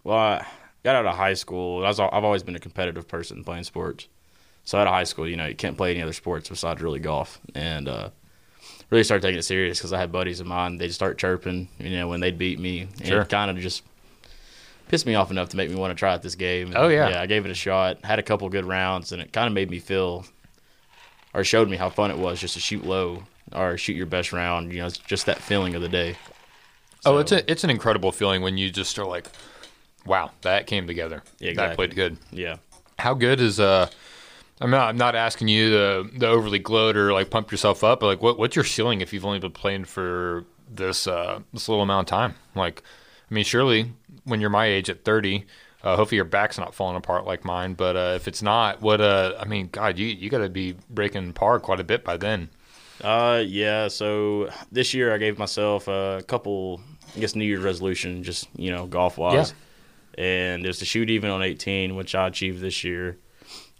Well, 0.03 0.17
I 0.17 0.45
got 0.83 0.95
out 0.95 1.05
of 1.07 1.15
high 1.15 1.33
school. 1.33 1.83
I 1.83 1.87
was, 1.87 1.99
I've 1.99 2.23
always 2.23 2.43
been 2.43 2.55
a 2.55 2.59
competitive 2.59 3.07
person 3.07 3.43
playing 3.43 3.63
sports. 3.63 4.07
So 4.65 4.77
out 4.79 4.87
of 4.87 4.93
high 4.93 5.03
school, 5.03 5.27
you 5.27 5.35
know, 5.37 5.45
you 5.45 5.55
can't 5.55 5.77
play 5.77 5.91
any 5.91 6.01
other 6.01 6.13
sports 6.13 6.49
besides 6.49 6.81
really 6.81 6.99
golf. 6.99 7.39
And 7.53 7.87
uh, 7.87 8.09
really 8.89 9.03
started 9.03 9.21
taking 9.21 9.39
it 9.39 9.43
serious 9.43 9.77
because 9.77 9.93
I 9.93 9.99
had 9.99 10.11
buddies 10.11 10.39
of 10.39 10.47
mine. 10.47 10.77
They'd 10.77 10.91
start 10.91 11.17
chirping, 11.17 11.69
you 11.79 11.91
know, 11.91 12.07
when 12.07 12.19
they'd 12.19 12.37
beat 12.37 12.59
me. 12.59 12.81
And 12.81 13.05
Sure. 13.07 13.21
it 13.21 13.29
kind 13.29 13.49
of 13.51 13.57
just 13.57 13.83
pissed 14.87 15.05
me 15.05 15.15
off 15.15 15.31
enough 15.31 15.49
to 15.49 15.57
make 15.57 15.69
me 15.69 15.75
want 15.75 15.91
to 15.91 15.95
try 15.95 16.13
out 16.13 16.21
this 16.21 16.35
game. 16.35 16.67
And, 16.67 16.77
Oh, 16.77 16.87
yeah. 16.87 17.09
Yeah, 17.09 17.21
I 17.21 17.25
gave 17.27 17.45
it 17.45 17.51
a 17.51 17.55
shot. 17.55 18.03
Had 18.03 18.19
a 18.19 18.23
couple 18.23 18.49
good 18.49 18.65
rounds, 18.65 19.11
and 19.11 19.21
it 19.21 19.31
kind 19.31 19.47
of 19.47 19.53
made 19.53 19.69
me 19.69 19.79
feel 19.79 20.25
or 21.33 21.43
showed 21.43 21.69
me 21.69 21.77
how 21.77 21.89
fun 21.89 22.11
it 22.11 22.17
was 22.17 22.39
just 22.39 22.53
to 22.55 22.59
shoot 22.59 22.83
low 22.85 23.23
or 23.53 23.77
shoot 23.77 23.95
your 23.95 24.05
best 24.05 24.31
round. 24.33 24.71
You 24.73 24.79
know, 24.79 24.87
it's 24.87 24.97
just 24.97 25.25
that 25.27 25.39
feeling 25.39 25.75
of 25.75 25.81
the 25.81 25.89
day. 25.89 26.15
oh, 27.05 27.17
it's 27.19 27.31
a, 27.31 27.49
it's 27.51 27.63
an 27.63 27.69
incredible 27.69 28.11
feeling 28.11 28.41
when 28.41 28.57
you 28.57 28.71
just 28.71 28.97
are 28.97 29.05
like, 29.05 29.27
wow, 30.07 30.31
that 30.41 30.65
came 30.65 30.87
together. 30.87 31.21
Yeah, 31.39 31.53
That 31.53 31.75
played 31.75 31.93
good. 31.95 32.17
Yeah. 32.31 32.55
How 32.97 33.13
good 33.13 33.39
is 33.41 33.59
uh? 33.59 33.89
I'm 34.61 34.69
not. 34.69 34.87
I'm 34.87 34.97
not 34.97 35.15
asking 35.15 35.49
you 35.49 35.69
to, 35.71 36.09
to 36.19 36.27
overly 36.27 36.59
gloat 36.59 36.95
or 36.95 37.11
like 37.11 37.29
pump 37.29 37.51
yourself 37.51 37.83
up. 37.83 37.99
But 37.99 38.07
like, 38.07 38.21
what 38.21 38.39
what's 38.39 38.55
your 38.55 38.65
ceiling 38.65 39.01
if 39.01 39.11
you've 39.11 39.25
only 39.25 39.39
been 39.39 39.51
playing 39.51 39.85
for 39.85 40.45
this 40.69 41.07
uh 41.07 41.39
this 41.53 41.67
little 41.67 41.83
amount 41.83 42.09
of 42.09 42.09
time? 42.09 42.35
Like, 42.55 42.81
I 43.29 43.33
mean, 43.33 43.43
surely 43.43 43.91
when 44.23 44.39
you're 44.39 44.49
my 44.49 44.65
age 44.65 44.89
at 44.89 45.03
30, 45.03 45.45
uh, 45.83 45.95
hopefully 45.95 46.15
your 46.15 46.25
back's 46.25 46.57
not 46.57 46.73
falling 46.73 46.95
apart 46.95 47.25
like 47.25 47.43
mine. 47.43 47.73
But 47.73 47.95
uh, 47.97 48.13
if 48.15 48.27
it's 48.27 48.41
not, 48.41 48.81
what 48.81 49.01
uh, 49.01 49.33
I 49.39 49.45
mean, 49.45 49.67
God, 49.71 49.99
you 49.99 50.07
you 50.07 50.29
got 50.29 50.39
to 50.39 50.49
be 50.49 50.75
breaking 50.89 51.33
par 51.33 51.59
quite 51.59 51.79
a 51.79 51.83
bit 51.83 52.03
by 52.03 52.15
then. 52.15 52.49
Uh, 53.03 53.43
yeah. 53.45 53.89
So 53.89 54.49
this 54.71 54.93
year 54.93 55.13
I 55.13 55.17
gave 55.17 55.37
myself 55.37 55.89
a 55.89 56.23
couple, 56.27 56.79
I 57.15 57.19
guess, 57.19 57.35
New 57.35 57.45
Year's 57.45 57.63
resolution, 57.63 58.23
just 58.23 58.47
you 58.55 58.71
know, 58.71 58.85
golf 58.85 59.17
wise, 59.17 59.53
and 60.17 60.63
it 60.63 60.67
was 60.67 60.79
to 60.79 60.85
shoot 60.85 61.09
even 61.09 61.29
on 61.29 61.43
18, 61.43 61.95
which 61.97 62.15
I 62.15 62.27
achieved 62.27 62.61
this 62.61 62.85
year. 62.85 63.17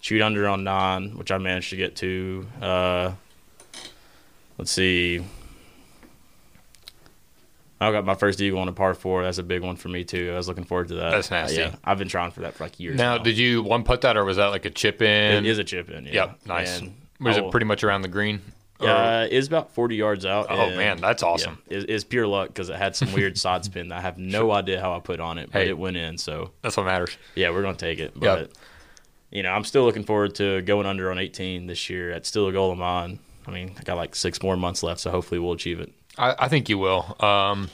Shoot 0.06 0.22
under 0.22 0.48
on 0.48 0.64
nine, 0.64 1.18
which 1.18 1.32
I 1.32 1.40
managed 1.40 1.72
to 1.72 1.78
get 1.78 1.96
to. 1.96 2.46
Uh, 2.62 3.14
let's 4.60 4.70
see. 4.70 5.26
I 7.82 7.92
got 7.92 8.06
my 8.06 8.14
first 8.14 8.40
eagle 8.40 8.60
on 8.60 8.68
a 8.68 8.72
par 8.72 8.94
four. 8.94 9.24
That's 9.24 9.40
a 9.40 9.44
big 9.44 9.64
one 9.64 9.78
for 9.78 9.90
me 9.90 10.04
too. 10.04 10.30
I 10.32 10.38
was 10.38 10.48
looking 10.48 10.64
forward 10.64 10.90
to 10.90 10.94
that. 10.98 11.10
That's 11.10 11.32
nasty. 11.32 11.58
yeah, 11.58 11.74
I've 11.84 11.98
been 11.98 12.08
trying 12.08 12.30
for 12.30 12.42
that 12.42 12.54
for 12.54 12.66
like 12.66 12.80
years. 12.80 13.00
Now, 13.00 13.18
did 13.18 13.36
you 13.36 13.64
one 13.64 13.82
putt 13.82 14.02
that, 14.02 14.16
or 14.16 14.24
was 14.24 14.38
that 14.38 14.50
like 14.50 14.66
a 14.66 14.70
chip 14.70 15.02
in? 15.02 15.44
it 15.44 15.50
is 15.50 15.58
a 15.58 15.64
chip 15.64 15.90
in. 15.90 16.06
Yeah. 16.06 16.14
Yep, 16.14 16.40
nice. 16.46 16.80
And 16.82 16.94
was 17.20 17.40
I 17.40 17.42
it 17.42 17.50
pretty 17.50 17.66
much 17.66 17.84
around 17.84 18.04
the 18.04 18.08
green? 18.08 18.42
Or- 18.80 18.88
Uh, 18.90 19.28
it's 19.32 19.48
about 19.48 19.74
40 19.74 19.96
yards 19.96 20.24
out. 20.24 20.46
Oh, 20.52 20.70
man, 20.78 21.02
that's 21.02 21.24
awesome. 21.24 21.58
Yeah, 21.68 21.80
it, 21.80 21.90
it's 21.90 22.04
pure 22.04 22.28
luck 22.28 22.50
because 22.50 22.70
it 22.70 22.76
had 22.76 22.96
some 22.96 23.12
weird 23.12 23.38
side 23.40 23.66
spin 23.66 23.88
that 23.88 23.98
I 23.98 24.02
have 24.02 24.20
no 24.20 24.52
idea 24.52 24.80
how 24.80 24.94
I 24.96 25.00
put 25.00 25.20
on 25.20 25.40
it, 25.40 25.50
but 25.52 25.64
Hey. 25.64 25.70
it 25.70 25.78
went 25.80 25.98
in. 25.98 26.20
So 26.20 26.52
That's 26.62 26.78
what 26.78 26.86
matters. 26.86 27.18
yeah, 27.34 27.50
we're 27.50 27.64
gonna 27.64 27.76
take 27.76 27.98
it. 27.98 28.12
Yeah. 28.22 28.36
But 28.36 28.52
you 29.32 29.44
know, 29.44 29.52
I'm 29.52 29.64
still 29.64 29.84
looking 29.84 30.04
forward 30.04 30.36
to 30.36 30.62
going 30.62 30.86
under 30.86 31.12
on 31.12 31.20
18 31.20 31.68
this 31.68 31.90
year. 31.90 32.12
That's 32.14 32.28
still 32.30 32.48
a 32.48 32.52
goal 32.54 32.72
of 32.72 32.78
mine. 32.78 33.20
I 33.48 33.52
mean, 33.52 33.74
I 33.78 33.84
got 33.84 33.98
like 33.98 34.16
six 34.16 34.42
more 34.42 34.58
months 34.58 34.82
left, 34.84 35.00
so 35.02 35.12
hopefully 35.12 35.40
we'll 35.40 35.54
achieve 35.54 35.80
it. 35.80 35.92
I, 36.18 36.36
I 36.40 36.48
think 36.48 36.70
you 36.70 36.78
will. 36.78 37.16
Um, 37.24 37.70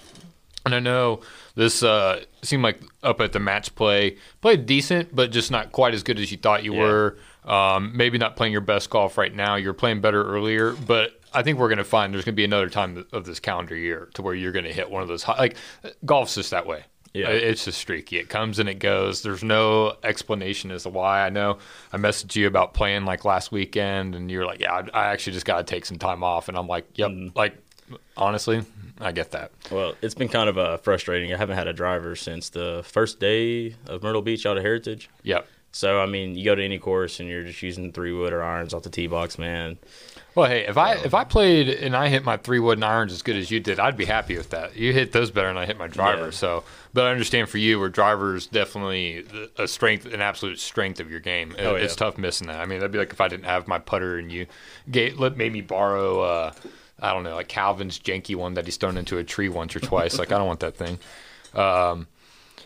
and 0.65 0.75
I 0.75 0.79
know 0.79 1.21
this 1.55 1.81
uh, 1.81 2.23
seemed 2.41 2.63
like 2.63 2.79
up 3.03 3.21
at 3.21 3.31
the 3.33 3.39
match 3.39 3.73
play, 3.75 4.17
played 4.41 4.65
decent, 4.65 5.15
but 5.15 5.31
just 5.31 5.49
not 5.51 5.71
quite 5.71 5.93
as 5.93 6.03
good 6.03 6.19
as 6.19 6.31
you 6.31 6.37
thought 6.37 6.63
you 6.63 6.73
Yeah. 6.73 6.81
were. 6.81 7.17
Um, 7.45 7.95
maybe 7.95 8.17
not 8.19 8.35
playing 8.35 8.51
your 8.51 8.61
best 8.61 8.89
golf 8.91 9.17
right 9.17 9.33
now. 9.33 9.55
You're 9.55 9.73
playing 9.73 10.01
better 10.01 10.23
earlier, 10.23 10.73
but 10.73 11.19
I 11.33 11.41
think 11.41 11.57
we're 11.57 11.69
going 11.69 11.77
to 11.79 11.83
find 11.83 12.13
there's 12.13 12.23
going 12.25 12.33
to 12.33 12.37
be 12.37 12.43
another 12.45 12.69
time 12.69 13.05
of 13.13 13.25
this 13.25 13.39
calendar 13.39 13.75
year 13.75 14.09
to 14.13 14.21
where 14.21 14.35
you're 14.35 14.51
going 14.51 14.65
to 14.65 14.73
hit 14.73 14.91
one 14.91 15.01
of 15.01 15.07
those 15.07 15.23
high, 15.23 15.37
like 15.39 15.55
golf's 16.05 16.35
just 16.35 16.51
that 16.51 16.67
way. 16.67 16.83
Yeah. 17.13 17.27
It's 17.29 17.65
just 17.65 17.77
streaky. 17.77 18.17
It 18.17 18.29
comes 18.29 18.57
and 18.59 18.69
it 18.69 18.79
goes. 18.79 19.21
There's 19.21 19.43
no 19.43 19.97
explanation 20.03 20.71
as 20.71 20.83
to 20.83 20.89
why. 20.89 21.25
I 21.25 21.29
know 21.29 21.57
I 21.91 21.97
messaged 21.97 22.35
you 22.35 22.47
about 22.47 22.73
playing 22.73 23.05
like 23.05 23.25
last 23.25 23.51
weekend, 23.51 24.15
and 24.15 24.31
you're 24.31 24.45
like, 24.45 24.61
"Yeah, 24.61 24.73
I, 24.73 24.79
I 24.93 25.05
actually 25.07 25.33
just 25.33 25.45
got 25.45 25.57
to 25.57 25.63
take 25.63 25.85
some 25.85 25.97
time 25.97 26.23
off." 26.23 26.47
And 26.47 26.57
I'm 26.57 26.67
like, 26.67 26.85
"Yep." 26.95 27.11
Mm. 27.11 27.35
Like, 27.35 27.57
honestly, 28.15 28.63
I 29.01 29.11
get 29.11 29.31
that. 29.31 29.51
Well, 29.69 29.95
it's 30.01 30.13
been 30.13 30.29
kind 30.29 30.47
of 30.47 30.57
uh, 30.57 30.77
frustrating. 30.77 31.33
I 31.33 31.37
haven't 31.37 31.57
had 31.57 31.67
a 31.67 31.73
driver 31.73 32.15
since 32.15 32.49
the 32.49 32.81
first 32.85 33.19
day 33.19 33.75
of 33.87 34.03
Myrtle 34.03 34.21
Beach 34.21 34.45
out 34.45 34.57
of 34.57 34.63
Heritage. 34.63 35.09
Yep. 35.23 35.47
So 35.73 35.99
I 35.99 36.05
mean, 36.05 36.35
you 36.35 36.45
go 36.45 36.55
to 36.55 36.63
any 36.63 36.79
course 36.79 37.19
and 37.19 37.27
you're 37.29 37.43
just 37.43 37.61
using 37.61 37.91
three 37.91 38.11
wood 38.11 38.33
or 38.33 38.43
irons 38.43 38.73
off 38.73 38.83
the 38.83 38.89
tee 38.89 39.07
box, 39.07 39.37
man. 39.37 39.77
Well, 40.33 40.47
hey, 40.49 40.65
if 40.65 40.77
I 40.77 40.93
if 40.95 41.13
I 41.13 41.25
played 41.25 41.67
and 41.67 41.93
I 41.95 42.07
hit 42.07 42.23
my 42.23 42.37
three 42.37 42.59
wood 42.59 42.77
and 42.77 42.85
irons 42.85 43.11
as 43.11 43.21
good 43.21 43.35
as 43.35 43.51
you 43.51 43.59
did, 43.59 43.79
I'd 43.79 43.97
be 43.97 44.05
happy 44.05 44.37
with 44.37 44.51
that. 44.51 44.77
You 44.77 44.93
hit 44.93 45.11
those 45.11 45.29
better 45.29 45.47
than 45.49 45.57
I 45.57 45.65
hit 45.65 45.77
my 45.77 45.87
driver. 45.87 46.25
Yeah. 46.25 46.29
So, 46.31 46.63
but 46.93 47.05
I 47.05 47.11
understand 47.11 47.49
for 47.49 47.57
you, 47.57 47.79
where 47.81 47.89
drivers 47.89 48.47
definitely 48.47 49.25
a 49.57 49.67
strength, 49.67 50.05
an 50.05 50.21
absolute 50.21 50.59
strength 50.59 51.01
of 51.01 51.11
your 51.11 51.19
game. 51.19 51.51
It- 51.57 51.65
Oh, 51.65 51.75
yeah. 51.75 51.83
It's 51.83 51.95
tough 51.97 52.17
missing 52.17 52.47
that. 52.47 52.61
I 52.61 52.65
mean, 52.65 52.79
that'd 52.79 52.91
be 52.93 52.97
like 52.99 53.11
if 53.11 53.19
I 53.19 53.27
didn't 53.27 53.45
have 53.45 53.67
my 53.67 53.77
putter 53.79 54.17
and 54.17 54.31
you 54.31 54.45
gave, 54.89 55.19
let 55.19 55.35
made 55.35 55.51
me 55.51 55.59
borrow. 55.61 56.21
Uh, 56.21 56.51
I 57.01 57.11
don't 57.13 57.23
know, 57.23 57.35
like 57.35 57.47
Calvin's 57.49 57.99
janky 57.99 58.35
one 58.35 58.53
that 58.53 58.65
he's 58.65 58.77
thrown 58.77 58.95
into 58.95 59.17
a 59.17 59.23
tree 59.25 59.49
once 59.49 59.75
or 59.75 59.79
twice. 59.81 60.17
like 60.17 60.31
I 60.31 60.37
don't 60.37 60.47
want 60.47 60.59
that 60.61 60.77
thing. 60.77 60.97
Um, 61.53 62.07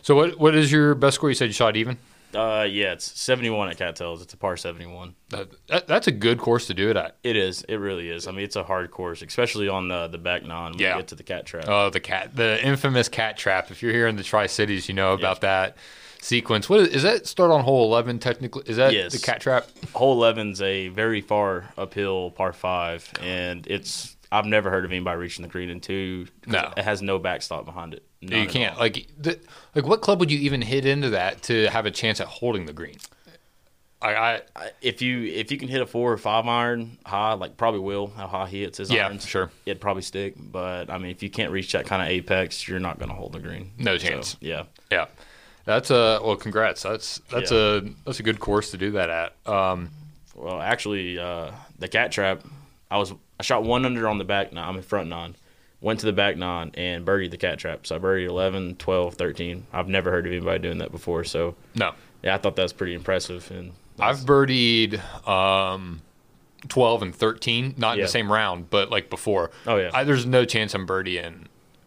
so 0.02 0.14
what 0.14 0.38
what 0.38 0.54
is 0.54 0.70
your 0.70 0.94
best 0.94 1.16
score? 1.16 1.30
You 1.30 1.34
said 1.34 1.46
you 1.46 1.52
shot 1.52 1.76
even. 1.76 1.98
Uh, 2.36 2.64
yeah, 2.64 2.92
it's 2.92 3.18
71 3.20 3.70
at 3.70 3.78
Cattails. 3.78 4.22
It's 4.22 4.34
a 4.34 4.36
par 4.36 4.56
71. 4.56 5.14
That, 5.30 5.48
that, 5.68 5.86
that's 5.86 6.06
a 6.06 6.12
good 6.12 6.38
course 6.38 6.66
to 6.66 6.74
do 6.74 6.90
it 6.90 6.96
at. 6.96 7.16
It 7.22 7.36
is. 7.36 7.62
It 7.62 7.76
really 7.76 8.10
is. 8.10 8.26
I 8.28 8.32
mean, 8.32 8.44
it's 8.44 8.56
a 8.56 8.62
hard 8.62 8.90
course, 8.90 9.22
especially 9.22 9.68
on 9.68 9.88
the 9.88 10.06
the 10.08 10.18
back 10.18 10.44
nine 10.44 10.72
when 10.72 10.80
Yeah. 10.80 10.94
you 10.94 11.00
get 11.00 11.08
to 11.08 11.14
the 11.14 11.22
cat 11.22 11.46
trap. 11.46 11.64
Oh, 11.68 11.90
the 11.90 12.00
cat, 12.00 12.36
the 12.36 12.64
infamous 12.64 13.08
cat 13.08 13.36
trap. 13.36 13.70
If 13.70 13.82
you're 13.82 13.92
here 13.92 14.06
in 14.06 14.16
the 14.16 14.22
Tri 14.22 14.46
Cities, 14.46 14.88
you 14.88 14.94
know 14.94 15.12
about 15.14 15.40
that 15.40 15.76
sequence. 16.20 16.68
What 16.68 16.80
is, 16.80 16.88
is 16.88 17.02
that? 17.04 17.26
Start 17.26 17.50
on 17.50 17.62
hole 17.62 17.84
eleven. 17.84 18.18
Technically, 18.18 18.62
is 18.66 18.76
that 18.76 18.92
Yes. 18.92 19.12
the 19.12 19.18
cat 19.18 19.40
trap? 19.40 19.68
Hole 19.94 20.20
11's 20.20 20.60
a 20.62 20.88
very 20.88 21.20
far 21.20 21.72
uphill 21.78 22.30
par 22.32 22.52
five, 22.52 23.08
and 23.20 23.66
it's. 23.66 24.15
I've 24.32 24.44
never 24.46 24.70
heard 24.70 24.84
of 24.84 24.90
anybody 24.90 25.18
reaching 25.18 25.42
the 25.42 25.48
green 25.48 25.70
in 25.70 25.80
two. 25.80 26.26
No. 26.46 26.72
it 26.76 26.82
has 26.84 27.00
no 27.02 27.18
backstop 27.18 27.64
behind 27.64 27.94
it. 27.94 28.02
None 28.22 28.42
you 28.42 28.48
can't. 28.48 28.78
Like, 28.78 29.06
the, 29.18 29.38
like 29.74 29.86
what 29.86 30.00
club 30.00 30.18
would 30.20 30.30
you 30.30 30.38
even 30.40 30.60
hit 30.62 30.84
into 30.84 31.10
that 31.10 31.42
to 31.44 31.66
have 31.68 31.86
a 31.86 31.90
chance 31.90 32.20
at 32.20 32.26
holding 32.26 32.66
the 32.66 32.72
green? 32.72 32.96
I, 34.02 34.14
I 34.14 34.42
I- 34.54 34.70
if 34.82 35.00
you 35.00 35.22
if 35.24 35.50
you 35.50 35.56
can 35.58 35.68
hit 35.68 35.80
a 35.80 35.86
four 35.86 36.12
or 36.12 36.18
five 36.18 36.46
iron 36.46 36.98
high, 37.06 37.32
like 37.32 37.56
probably 37.56 37.80
will 37.80 38.08
how 38.08 38.26
high 38.26 38.46
he 38.46 38.60
hits 38.62 38.78
his 38.78 38.90
Yeah, 38.90 39.06
irons, 39.06 39.24
sure. 39.26 39.50
it'd 39.64 39.80
probably 39.80 40.02
stick. 40.02 40.34
But 40.38 40.90
I 40.90 40.98
mean, 40.98 41.10
if 41.12 41.22
you 41.22 41.30
can't 41.30 41.50
reach 41.50 41.72
that 41.72 41.86
kind 41.86 42.02
of 42.02 42.08
apex, 42.08 42.68
you're 42.68 42.78
not 42.78 42.98
going 42.98 43.08
to 43.08 43.14
hold 43.14 43.32
the 43.32 43.38
green. 43.40 43.72
No 43.78 43.96
So, 43.96 44.08
chance. 44.08 44.36
yeah. 44.40 44.64
yeah. 44.92 45.06
That's 45.64 45.90
a 45.90 46.20
well. 46.22 46.36
Congrats. 46.36 46.82
That's 46.82 47.20
that's 47.30 47.50
Yeah. 47.50 47.58
a 47.58 47.80
that's 48.04 48.20
a 48.20 48.22
good 48.22 48.38
course 48.38 48.70
to 48.72 48.76
do 48.76 48.92
that 48.92 49.08
at. 49.10 49.34
Um, 49.52 49.90
Well, 50.34 50.60
actually, 50.60 51.18
uh, 51.18 51.50
the 51.78 51.88
cat 51.88 52.12
trap, 52.12 52.42
I 52.90 52.98
was 52.98 53.14
I 53.38 53.42
shot 53.42 53.64
one 53.64 53.84
under 53.84 54.08
on 54.08 54.18
the 54.18 54.24
back 54.24 54.52
nine. 54.52 54.68
I'm 54.68 54.76
in 54.76 54.82
front 54.82 55.08
nine. 55.08 55.36
Went 55.80 56.00
to 56.00 56.06
the 56.06 56.12
back 56.12 56.36
nine 56.36 56.70
and 56.74 57.04
birdied 57.06 57.30
the 57.30 57.36
cat 57.36 57.58
trap. 57.58 57.86
So 57.86 57.96
I 57.96 57.98
birdied 57.98 58.28
11, 58.28 58.76
12, 58.76 59.14
13. 59.14 59.66
I've 59.72 59.88
never 59.88 60.10
heard 60.10 60.26
of 60.26 60.32
anybody 60.32 60.58
doing 60.60 60.78
that 60.78 60.90
before. 60.90 61.22
So 61.24 61.54
No, 61.74 61.92
yeah, 62.22 62.34
I 62.34 62.38
thought 62.38 62.56
that 62.56 62.62
was 62.62 62.72
pretty 62.72 62.94
impressive. 62.94 63.50
And 63.50 63.72
I've 64.00 64.20
birdied 64.20 65.00
um, 65.28 66.00
12 66.68 67.02
and 67.02 67.14
13, 67.14 67.74
not 67.76 67.92
in 67.92 67.98
Yeah. 67.98 68.04
the 68.06 68.10
same 68.10 68.32
round, 68.32 68.70
but 68.70 68.90
like 68.90 69.10
before. 69.10 69.50
Oh, 69.66 69.76
yeah. 69.76 69.90
I, 69.92 70.04
there's 70.04 70.24
no 70.26 70.44
chance 70.46 70.74
I'm 70.74 70.86
birdieing 70.86 71.44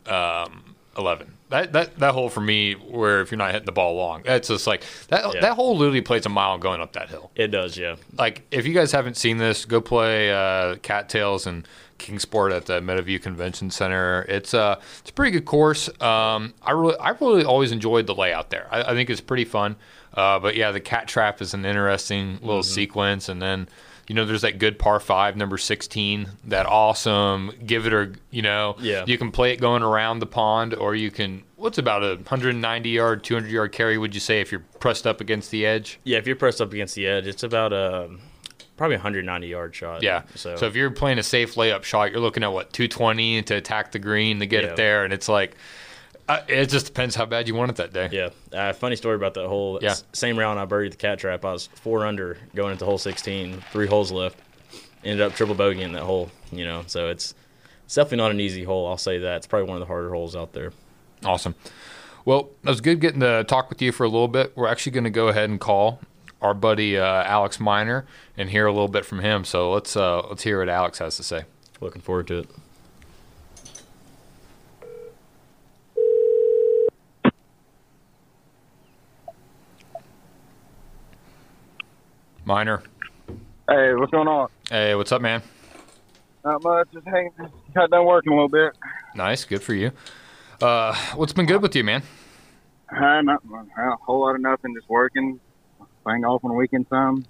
um, 0.08 0.76
11. 0.98 1.34
That, 1.50 1.74
that 1.74 1.98
that 1.98 2.14
hole 2.14 2.30
for 2.30 2.42
me, 2.42 2.74
where 2.74 3.22
if 3.22 3.32
you're 3.32 3.38
not 3.40 3.52
hitting 3.52 3.66
the 3.66 3.72
ball 3.72 3.96
long, 3.96 4.22
that's 4.24 4.48
just 4.50 4.68
like 4.68 4.84
that. 5.08 5.34
Yeah. 5.34 5.42
That 5.42 5.54
hole 5.56 5.76
literally 5.78 6.02
plays 6.02 6.26
a 6.26 6.30
mile 6.30 6.58
going 6.60 6.80
up 6.80 6.94
that 6.94 7.10
hill. 7.10 7.32
it 7.36 7.48
does, 7.48 7.76
yeah. 7.78 7.96
Like 8.18 8.44
if 8.52 8.68
you 8.68 8.74
guys 8.74 8.92
haven't 8.92 9.18
seen 9.18 9.38
this, 9.40 9.66
go 9.66 9.82
play 9.82 10.32
uh, 10.32 10.76
Cattails 10.84 11.48
and 11.48 11.68
Kingsport 11.98 12.52
at 12.54 12.66
the 12.68 12.80
Meadowview 12.82 13.22
Convention 13.22 13.72
Center. 13.72 14.26
It's 14.30 14.54
uh 14.54 14.80
it's 15.00 15.10
a 15.10 15.14
pretty 15.14 15.32
good 15.32 15.46
course. 15.46 15.90
Um, 16.02 16.54
I 16.62 16.72
really 16.72 16.98
I 16.98 17.10
really 17.20 17.44
always 17.44 17.72
enjoyed 17.72 18.06
the 18.08 18.16
layout 18.16 18.52
there. 18.52 18.68
I, 18.72 18.84
I 18.84 18.94
think 18.94 19.10
it's 19.10 19.20
pretty 19.22 19.46
fun. 19.46 19.76
Uh, 20.14 20.40
but 20.40 20.56
yeah, 20.56 20.72
the 20.72 20.80
cat 20.80 21.08
trap 21.08 21.42
is 21.42 21.54
an 21.54 21.66
interesting 21.66 22.34
little 22.42 22.60
Mm-hmm. 22.62 22.74
sequence, 22.74 23.28
and 23.30 23.42
then 23.42 23.68
you 24.10 24.16
know 24.16 24.26
there's 24.26 24.42
that 24.42 24.58
good 24.60 24.78
par 24.78 25.00
five 25.00 25.38
number 25.38 25.58
sixteen, 25.58 26.28
that 26.46 26.66
awesome 26.66 27.52
give 27.66 27.86
it 27.86 27.94
or 27.94 28.14
you 28.32 28.42
know 28.42 28.76
Yeah. 28.82 29.06
you 29.08 29.18
can 29.18 29.32
play 29.32 29.54
it 29.54 29.62
going 29.62 29.84
around 29.84 30.20
the 30.20 30.26
pond, 30.26 30.74
or 30.74 30.96
you 30.96 31.12
can 31.12 31.44
what's 31.56 31.78
about 31.78 32.04
a 32.04 32.16
190 32.16 32.90
yard 32.90 33.24
200 33.24 33.50
yard 33.52 33.72
carry 33.72 33.98
would 33.98 34.14
you 34.14 34.20
say 34.20 34.42
if 34.42 34.52
you're 34.52 34.64
pressed 34.80 35.06
up 35.08 35.22
against 35.22 35.52
the 35.52 35.66
edge? 35.66 36.00
Yeah, 36.04 36.18
if 36.18 36.28
you're 36.28 36.36
pressed 36.36 36.60
up 36.60 36.74
against 36.74 36.96
the 36.96 37.06
edge, 37.08 37.28
it's 37.28 37.44
about 37.44 37.72
um, 37.72 38.20
probably 38.78 38.96
190 38.98 39.48
yard 39.48 39.76
shot. 39.76 40.02
Yeah. 40.02 40.24
So, 40.36 40.56
So, 40.56 40.66
if 40.68 40.76
you're 40.76 40.90
playing 40.90 41.20
a 41.20 41.24
safe 41.24 41.56
layup 41.56 41.84
shot, 41.84 42.12
you're 42.12 42.22
looking 42.22 42.44
at 42.44 42.52
what 42.52 42.74
220 42.74 43.44
to 43.44 43.56
attack 43.56 43.92
the 43.92 44.00
green 44.00 44.40
to 44.40 44.46
get 44.46 44.64
Yeah. 44.64 44.70
it 44.72 44.76
there, 44.76 45.04
and 45.04 45.14
it's 45.14 45.30
like 45.30 45.56
uh, 46.30 46.42
it 46.48 46.68
just 46.68 46.86
depends 46.86 47.16
how 47.16 47.26
bad 47.26 47.48
you 47.48 47.56
want 47.56 47.72
it 47.72 47.78
that 47.78 47.92
day. 47.92 48.08
yeah, 48.12 48.30
uh, 48.58 48.72
funny 48.74 48.96
story 48.96 49.16
about 49.16 49.34
that 49.34 49.48
hole. 49.48 49.80
Yeah. 49.82 49.90
S- 49.92 50.04
Same 50.14 50.40
round 50.40 50.60
I 50.60 50.66
buried 50.66 50.94
the 50.94 50.98
cat 50.98 51.20
trap. 51.20 51.44
I 51.44 51.52
was 51.52 51.68
four 51.68 52.06
under 52.06 52.38
going 52.56 52.72
into 52.72 52.86
hole 52.86 52.98
16, 52.98 53.62
three 53.72 53.88
holes 53.88 54.12
left. 54.12 54.38
Ended 55.04 55.22
up 55.22 55.34
triple 55.34 55.56
bogeying 55.56 55.94
that 55.94 56.04
hole. 56.04 56.30
You 56.52 56.64
know, 56.66 56.84
so 56.88 57.10
it's 57.10 57.34
it's 57.86 57.96
definitely 57.96 58.18
not 58.18 58.32
an 58.32 58.40
easy 58.40 58.64
hole. 58.64 58.88
I'll 58.88 58.98
say 58.98 59.18
that. 59.20 59.38
It's 59.38 59.48
probably 59.48 59.68
one 59.68 59.78
of 59.78 59.82
the 59.82 59.88
harder 59.88 60.10
holes 60.14 60.36
out 60.36 60.54
there. 60.54 60.72
Awesome. 61.26 61.56
Well, 62.26 62.50
it 62.64 62.70
was 62.70 62.82
good 62.82 63.00
getting 63.00 63.22
to 63.22 63.44
talk 63.46 63.70
with 63.70 63.82
you 63.82 63.92
for 63.92 64.04
a 64.04 64.10
little 64.10 64.28
bit. 64.28 64.52
We're 64.56 64.68
actually 64.68 64.92
going 64.92 65.06
to 65.06 65.10
go 65.10 65.30
ahead 65.30 65.50
and 65.50 65.60
call 65.60 66.00
our 66.42 66.54
buddy 66.54 66.98
uh, 66.98 67.04
Alex 67.24 67.60
Minor 67.60 68.06
and 68.38 68.50
hear 68.50 68.66
a 68.68 68.72
little 68.72 68.88
bit 68.90 69.06
from 69.06 69.20
him. 69.20 69.44
So 69.46 69.72
let's 69.72 69.96
uh, 69.98 70.22
let's 70.28 70.44
hear 70.44 70.60
what 70.60 70.70
Alex 70.70 71.00
has 71.00 71.18
to 71.18 71.24
say. 71.24 71.44
Looking 71.82 72.02
forward 72.02 72.28
to 72.28 72.40
it. 72.40 72.50
Minor, 82.50 82.82
Hey, 83.70 83.94
what's 83.94 84.10
going 84.12 84.28
on? 84.28 84.50
hey, 84.72 84.96
what's 84.96 85.12
up, 85.12 85.22
man? 85.22 85.44
Not 86.44 86.64
much. 86.64 86.88
Just 86.92 87.06
hanging. 87.06 87.30
Got 87.76 87.92
done 87.92 88.08
working 88.08 88.32
a 88.34 88.36
little 88.36 88.50
bit. 88.50 88.76
Nice, 89.14 89.46
good 89.46 89.62
for 89.62 89.76
you. 89.76 89.92
Uh, 90.60 90.96
what's 91.14 91.32
been 91.32 91.46
good 91.46 91.62
with 91.62 91.76
you, 91.76 91.84
man? 91.84 92.02
Uh, 92.92 93.22
not 93.22 93.44
a 93.46 93.96
whole 93.98 94.22
lot 94.22 94.34
of 94.34 94.42
nothing. 94.42 94.74
Just 94.74 94.90
working, 94.90 95.40
playing 96.04 96.22
golf 96.24 96.44
on 96.44 96.50
the 96.50 96.58
weekend 96.58 96.88
some, 96.90 97.24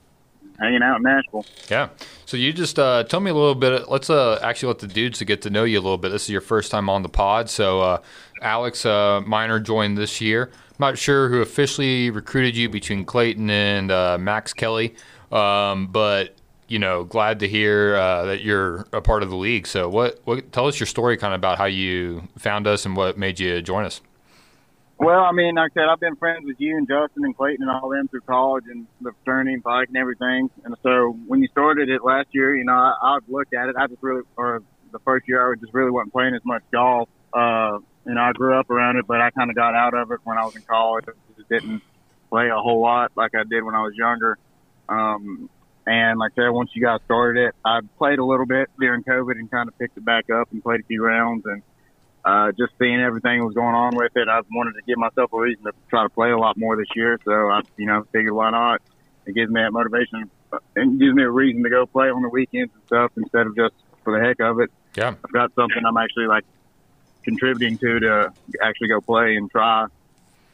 hanging 0.57 0.81
out 0.81 0.95
in 0.95 1.03
Nashville. 1.03 1.45
Yeah. 1.69 1.89
So 2.25 2.37
you 2.37 2.53
just 2.53 2.79
uh, 2.79 3.03
tell 3.03 3.19
me 3.19 3.29
a 3.29 3.33
little 3.33 3.55
bit. 3.55 3.89
Let's 3.89 4.09
uh, 4.09 4.39
actually 4.41 4.69
let 4.69 4.79
the 4.79 4.87
dudes 4.87 5.19
to 5.19 5.25
get 5.25 5.41
to 5.41 5.49
know 5.49 5.65
you 5.65 5.79
a 5.79 5.81
little 5.83 5.97
bit. 5.97 6.13
This 6.13 6.23
is 6.23 6.29
your 6.29 6.39
first 6.39 6.71
time 6.71 6.89
on 6.89 7.03
the 7.03 7.09
pod. 7.09 7.49
So 7.49 7.81
uh, 7.81 8.01
Alex 8.41 8.85
uh, 8.85 9.19
Minor 9.27 9.59
joined 9.59 9.97
this 9.97 10.21
year. 10.21 10.49
Not 10.79 10.97
sure 10.97 11.27
who 11.27 11.41
officially 11.41 12.09
recruited 12.09 12.55
you 12.55 12.69
between 12.69 13.03
Clayton 13.03 13.49
and 13.49 13.91
uh, 13.91 14.17
Max 14.17 14.53
Kelly, 14.53 14.95
um, 15.31 15.87
but 15.87 16.35
you 16.69 16.79
know, 16.79 17.03
glad 17.03 17.39
to 17.39 17.47
hear 17.47 17.95
uh, 17.95 18.25
that 18.25 18.41
you're 18.41 18.85
a 18.93 19.01
part 19.01 19.23
of 19.23 19.29
the 19.29 19.35
league. 19.35 19.67
So 19.67 19.89
what? 19.89 20.19
What? 20.23 20.51
Tell 20.51 20.67
us 20.67 20.79
your 20.79 20.87
story, 20.87 21.17
kind 21.17 21.33
of 21.33 21.39
about 21.39 21.57
how 21.57 21.65
you 21.65 22.27
found 22.37 22.65
us 22.65 22.85
and 22.85 22.95
what 22.95 23.17
made 23.17 23.39
you 23.39 23.61
join 23.61 23.85
us. 23.85 24.01
Well, 24.99 25.21
I 25.21 25.31
mean, 25.31 25.55
like 25.55 25.71
I 25.71 25.81
said, 25.81 25.89
I've 25.89 25.99
been 25.99 26.17
friends 26.17 26.45
with 26.45 26.57
you 26.59 26.75
and 26.75 26.85
Justin 26.85 27.23
and 27.23 27.35
Clayton 27.35 27.67
and 27.67 27.71
all 27.71 27.89
them 27.89 28.09
through 28.09 28.21
college 28.21 28.65
and 28.69 28.85
the 28.99 29.11
fraternity 29.23 29.53
and 29.53 29.63
bike 29.63 29.87
and 29.87 29.95
everything. 29.95 30.49
And 30.65 30.75
so 30.83 31.17
when 31.25 31.41
you 31.41 31.47
started 31.47 31.89
it 31.89 32.03
last 32.03 32.27
year, 32.31 32.53
you 32.53 32.65
know, 32.65 32.73
I, 32.73 32.93
I've 33.01 33.23
looked 33.29 33.53
at 33.53 33.69
it. 33.69 33.77
I 33.77 33.87
just 33.87 34.03
really, 34.03 34.23
or 34.35 34.61
the 34.91 34.99
first 34.99 35.25
year, 35.27 35.51
I 35.51 35.55
just 35.55 35.73
really 35.73 35.89
wasn't 35.89 36.11
playing 36.11 36.35
as 36.35 36.41
much 36.43 36.63
golf. 36.73 37.07
Uh, 37.33 37.79
you 38.05 38.13
know, 38.13 38.21
I 38.21 38.31
grew 38.33 38.59
up 38.59 38.69
around 38.69 38.97
it, 38.97 39.05
but 39.07 39.21
I 39.21 39.29
kind 39.31 39.49
of 39.49 39.55
got 39.55 39.75
out 39.75 39.93
of 39.93 40.11
it 40.11 40.19
when 40.23 40.37
I 40.37 40.45
was 40.45 40.55
in 40.55 40.61
college. 40.63 41.05
Just 41.37 41.49
didn't 41.49 41.81
play 42.29 42.49
a 42.49 42.59
whole 42.59 42.81
lot 42.81 43.11
like 43.15 43.35
I 43.35 43.43
did 43.43 43.63
when 43.63 43.75
I 43.75 43.81
was 43.81 43.93
younger. 43.95 44.37
Um, 44.87 45.49
and 45.85 46.19
like 46.19 46.33
I 46.37 46.43
said, 46.43 46.49
once 46.49 46.71
you 46.73 46.83
guys 46.83 46.99
started 47.05 47.47
it, 47.47 47.55
I 47.65 47.79
played 47.97 48.19
a 48.19 48.25
little 48.25 48.45
bit 48.45 48.69
during 48.79 49.03
COVID 49.03 49.31
and 49.33 49.49
kind 49.49 49.67
of 49.67 49.77
picked 49.77 49.97
it 49.97 50.05
back 50.05 50.29
up 50.29 50.51
and 50.51 50.63
played 50.63 50.81
a 50.81 50.83
few 50.83 51.03
rounds 51.03 51.45
and 51.45 51.63
uh, 52.25 52.51
just 52.51 52.73
seeing 52.79 52.99
everything 52.99 53.39
that 53.39 53.45
was 53.45 53.55
going 53.55 53.75
on 53.75 53.95
with 53.95 54.11
it, 54.15 54.27
I 54.27 54.41
wanted 54.51 54.73
to 54.73 54.81
give 54.85 54.97
myself 54.97 55.31
a 55.33 55.39
reason 55.39 55.63
to 55.63 55.71
try 55.89 56.03
to 56.03 56.09
play 56.09 56.31
a 56.31 56.37
lot 56.37 56.57
more 56.57 56.75
this 56.75 56.89
year. 56.95 57.17
So 57.23 57.31
I, 57.31 57.61
you 57.77 57.85
know, 57.85 58.05
figured 58.11 58.33
why 58.33 58.51
not? 58.51 58.81
It 59.25 59.35
gives 59.35 59.51
me 59.51 59.61
that 59.61 59.71
motivation 59.71 60.29
and 60.75 60.99
gives 60.99 61.13
me 61.13 61.23
a 61.23 61.29
reason 61.29 61.63
to 61.63 61.69
go 61.69 61.85
play 61.85 62.09
on 62.09 62.21
the 62.21 62.29
weekends 62.29 62.73
and 62.73 62.83
stuff 62.87 63.11
instead 63.15 63.47
of 63.47 63.55
just 63.55 63.73
for 64.03 64.17
the 64.17 64.25
heck 64.25 64.39
of 64.39 64.59
it. 64.59 64.71
Yeah. 64.95 65.09
I've 65.23 65.31
got 65.31 65.53
something 65.55 65.81
I'm 65.87 65.97
actually 65.97 66.27
like 66.27 66.43
contributing 67.23 67.77
to 67.77 67.99
to 67.99 68.33
actually 68.61 68.87
go 68.87 69.01
play 69.01 69.35
and 69.35 69.49
try. 69.49 69.85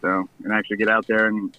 So 0.02 0.30
and 0.44 0.54
actually 0.54 0.78
get 0.78 0.90
out 0.90 1.08
there 1.08 1.28
and 1.28 1.56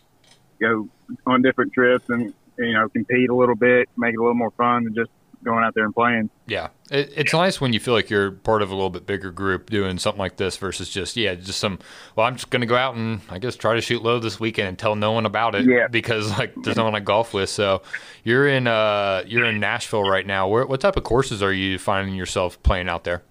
go 0.60 0.88
on 1.26 1.42
different 1.42 1.72
trips 1.72 2.08
and 2.08 2.32
you 2.58 2.72
know 2.72 2.88
compete 2.88 3.30
a 3.30 3.34
little 3.34 3.56
bit, 3.56 3.88
make 3.96 4.14
it 4.14 4.18
a 4.18 4.20
little 4.20 4.34
more 4.34 4.52
fun 4.52 4.84
than 4.84 4.94
just 4.94 5.10
going 5.44 5.64
out 5.64 5.74
there 5.74 5.84
and 5.84 5.94
playing. 5.94 6.30
Yeah, 6.46 6.68
it, 6.90 7.12
it's 7.16 7.32
nice 7.32 7.60
when 7.60 7.72
you 7.72 7.80
feel 7.80 7.94
like 7.94 8.10
you're 8.10 8.32
part 8.32 8.62
of 8.62 8.70
a 8.70 8.74
little 8.74 8.90
bit 8.90 9.06
bigger 9.06 9.30
group 9.30 9.70
doing 9.70 9.98
something 9.98 10.18
like 10.18 10.36
this 10.36 10.56
versus 10.56 10.90
just 10.90 11.16
yeah, 11.16 11.34
just 11.34 11.58
some. 11.58 11.78
Well, 12.14 12.26
I'm 12.26 12.34
just 12.34 12.50
gonna 12.50 12.66
go 12.66 12.76
out 12.76 12.94
and 12.96 13.20
I 13.30 13.38
guess 13.38 13.56
try 13.56 13.74
to 13.74 13.80
shoot 13.80 14.02
low 14.02 14.18
this 14.18 14.38
weekend 14.38 14.68
and 14.68 14.78
tell 14.78 14.96
no 14.96 15.12
one 15.12 15.24
about 15.24 15.54
it. 15.54 15.66
Yeah. 15.66 15.88
because 15.88 16.36
like 16.38 16.54
there's 16.62 16.76
no 16.76 16.84
one 16.84 16.94
I 16.94 17.00
golf 17.00 17.32
with. 17.32 17.48
So 17.48 17.82
you're 18.24 18.48
in 18.48 18.66
uh 18.66 19.22
you're 19.26 19.46
in 19.46 19.60
Nashville 19.60 20.08
right 20.08 20.26
now. 20.26 20.48
Where, 20.48 20.66
what 20.66 20.80
type 20.80 20.96
of 20.96 21.04
courses 21.04 21.42
are 21.42 21.52
you 21.52 21.78
finding 21.78 22.14
yourself 22.14 22.62
playing 22.62 22.88
out 22.88 23.04
there? 23.04 23.22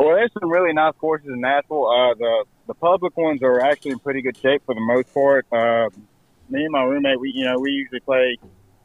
Well, 0.00 0.16
there's 0.16 0.32
some 0.40 0.50
really 0.50 0.72
nice 0.72 0.94
courses 0.98 1.28
in 1.28 1.42
Nashville. 1.42 1.86
Uh, 1.86 2.14
the 2.14 2.44
the 2.68 2.74
public 2.74 3.14
ones 3.18 3.42
are 3.42 3.60
actually 3.60 3.90
in 3.90 3.98
pretty 3.98 4.22
good 4.22 4.34
shape 4.34 4.62
for 4.64 4.74
the 4.74 4.80
most 4.80 5.12
part. 5.12 5.44
Uh, 5.52 5.90
me 6.48 6.64
and 6.64 6.72
my 6.72 6.84
roommate, 6.84 7.20
we 7.20 7.32
you 7.32 7.44
know 7.44 7.58
we 7.58 7.72
usually 7.72 8.00
play 8.00 8.38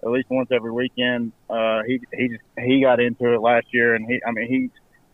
at 0.03 0.09
least 0.09 0.29
once 0.29 0.49
every 0.51 0.73
weekend. 0.73 1.31
Uh, 1.49 1.83
he 1.87 2.01
he 2.11 2.27
just 2.27 2.43
he 2.59 2.81
got 2.81 2.99
into 2.99 3.33
it 3.33 3.39
last 3.39 3.67
year, 3.71 3.95
and 3.95 4.05
he 4.05 4.19
I 4.27 4.31
mean 4.31 4.47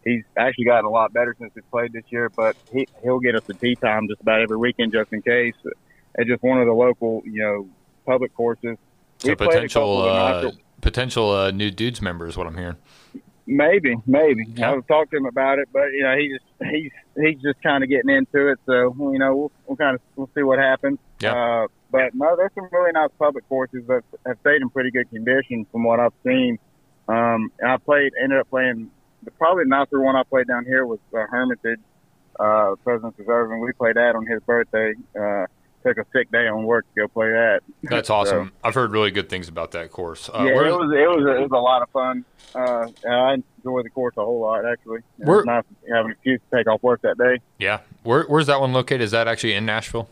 he 0.04 0.10
he's 0.10 0.24
actually 0.36 0.66
gotten 0.66 0.86
a 0.86 0.90
lot 0.90 1.14
better 1.14 1.36
since 1.38 1.52
he's 1.54 1.64
played 1.70 1.94
this 1.94 2.06
year. 2.10 2.30
But 2.30 2.56
he 2.74 2.88
he'll 3.04 3.20
get 3.20 3.36
us 3.36 3.48
a 3.48 3.54
tee 3.54 3.76
time 3.76 4.08
just 4.08 4.22
about 4.22 4.42
every 4.42 4.58
weekend 4.58 4.94
just 4.94 5.14
in 5.14 5.22
case. 5.22 5.54
It's 6.16 6.28
just 6.28 6.42
one 6.42 6.60
of 6.60 6.66
the 6.66 6.74
local 6.74 7.22
you 7.26 7.44
know 7.44 7.70
public 8.08 8.34
courses. 8.34 8.76
So 9.20 9.28
We 9.28 9.34
a 9.34 9.36
potential 9.36 10.02
uh, 10.02 10.52
potential 10.82 11.30
uh, 11.30 11.52
new 11.52 11.70
dudes 11.70 12.02
member 12.02 12.26
is 12.26 12.38
what 12.38 12.48
I'm 12.48 12.58
hearing. 12.58 12.78
Maybe, 13.48 13.96
maybe. 14.06 14.46
Yeah. 14.56 14.72
I've 14.72 14.88
talked 14.88 15.12
to 15.12 15.18
him 15.18 15.26
about 15.26 15.60
it, 15.60 15.70
but 15.74 15.88
you 15.94 16.04
know, 16.04 16.16
he 16.16 16.30
just 16.30 16.72
he's 16.72 16.92
he's 17.16 17.42
just 17.42 17.62
kind 17.62 17.84
of 17.84 17.90
getting 17.90 18.10
into 18.10 18.50
it. 18.50 18.60
So 18.66 18.96
you 19.12 19.20
know, 19.20 19.36
we'll, 19.36 19.52
we'll 19.68 19.78
kind 19.78 19.96
of 19.96 20.02
we'll 20.16 20.30
see 20.36 20.44
what 20.44 20.60
happens. 20.60 21.00
Yeah. 21.20 21.34
Uh, 21.64 21.68
but 21.92 22.16
no, 22.16 22.36
there's 22.36 22.52
some 22.56 22.70
really 22.72 22.92
nice 22.94 23.10
public 23.20 23.48
courses 23.50 23.84
that 23.88 24.04
have 24.26 24.38
stayed 24.42 24.62
in 24.62 24.70
pretty 24.70 24.92
good 24.92 25.10
condition 25.10 25.66
from 25.72 25.84
what 25.84 26.00
I've 26.00 26.14
seen. 26.24 26.58
Um, 27.08 27.52
and 27.60 27.72
I 27.72 27.78
played, 27.78 28.14
ended 28.22 28.40
up 28.40 28.50
playing. 28.50 28.92
The 29.24 29.32
probably 29.32 29.66
the 29.66 29.70
nicer 29.70 30.00
one 30.00 30.16
I 30.16 30.24
played 30.24 30.48
down 30.48 30.66
here 30.66 30.86
was 30.86 31.00
uh, 31.14 31.26
Hermitage, 31.30 31.80
uh, 32.40 32.76
President's 32.84 33.20
Reserve, 33.20 33.52
and 33.52 33.62
we 33.62 33.72
played 33.74 33.96
that 33.96 34.16
on 34.16 34.26
his 34.26 34.42
birthday. 34.44 34.94
Uh, 35.20 35.46
took 35.84 35.98
a 35.98 36.06
sick 36.14 36.32
day 36.32 36.48
on 36.48 36.64
work 36.66 36.86
to 36.96 37.02
go 37.02 37.08
play 37.08 37.28
that. 37.30 37.62
That's 37.84 38.10
awesome. 38.18 38.52
I've 38.64 38.74
heard 38.76 38.92
really 38.92 39.12
good 39.12 39.30
things 39.30 39.48
about 39.48 39.72
that 39.72 39.92
course. 39.92 40.30
Uh, 40.30 40.44
yeah, 40.44 40.52
it 40.52 40.72
was 40.72 40.92
it 40.94 41.08
was 41.10 41.26
a, 41.26 41.36
it 41.38 41.42
was 41.42 41.52
a 41.52 41.58
lot 41.58 41.82
of 41.82 41.90
fun. 41.90 42.26
Uh, 42.54 42.88
and 43.04 43.14
I 43.14 43.34
enjoyed 43.34 43.86
the 43.86 43.90
course 43.90 44.16
a 44.18 44.24
whole 44.26 44.42
lot 44.42 44.66
actually. 44.66 45.00
It 45.20 45.26
Where- 45.26 45.38
was 45.38 45.46
nice 45.46 45.64
have 45.94 46.06
an 46.06 46.12
excuse 46.12 46.40
to 46.52 46.58
take 46.58 46.68
off 46.68 46.82
work 46.84 47.02
that 47.02 47.18
day. 47.18 47.40
yeah, 47.60 47.80
where, 48.04 48.24
where's 48.24 48.48
that 48.48 48.60
one 48.62 48.74
located? 48.74 49.02
Is 49.02 49.12
that 49.12 49.28
actually 49.28 49.54
in 49.54 49.66
Nashville? 49.66 50.08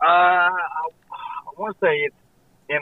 Uh, 0.00 0.06
I, 0.06 0.50
I 0.50 1.50
want 1.60 1.74
to 1.78 1.86
say 1.86 1.94
it's 1.96 2.14
in. 2.68 2.78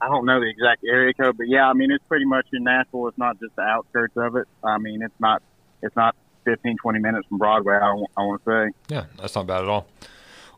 I 0.00 0.08
don't 0.08 0.26
know 0.26 0.38
the 0.40 0.48
exact 0.50 0.84
area 0.84 1.14
code, 1.14 1.38
but 1.38 1.48
yeah, 1.48 1.66
I 1.68 1.72
mean 1.72 1.90
it's 1.90 2.04
pretty 2.06 2.26
much 2.26 2.46
in 2.52 2.64
Nashville. 2.64 3.08
It's 3.08 3.16
not 3.18 3.40
just 3.40 3.56
the 3.56 3.62
outskirts 3.62 4.14
of 4.16 4.36
it. 4.36 4.46
I 4.62 4.76
mean 4.78 5.02
it's 5.02 5.18
not 5.18 5.42
it's 5.82 5.96
not 5.96 6.14
15, 6.44 6.76
20 6.76 6.98
minutes 7.00 7.26
from 7.28 7.38
Broadway. 7.38 7.74
I, 7.74 7.88
I 8.16 8.20
want 8.22 8.44
to 8.44 8.50
say. 8.70 8.94
Yeah, 8.94 9.06
that's 9.18 9.34
not 9.34 9.46
bad 9.46 9.62
at 9.62 9.68
all. 9.68 9.86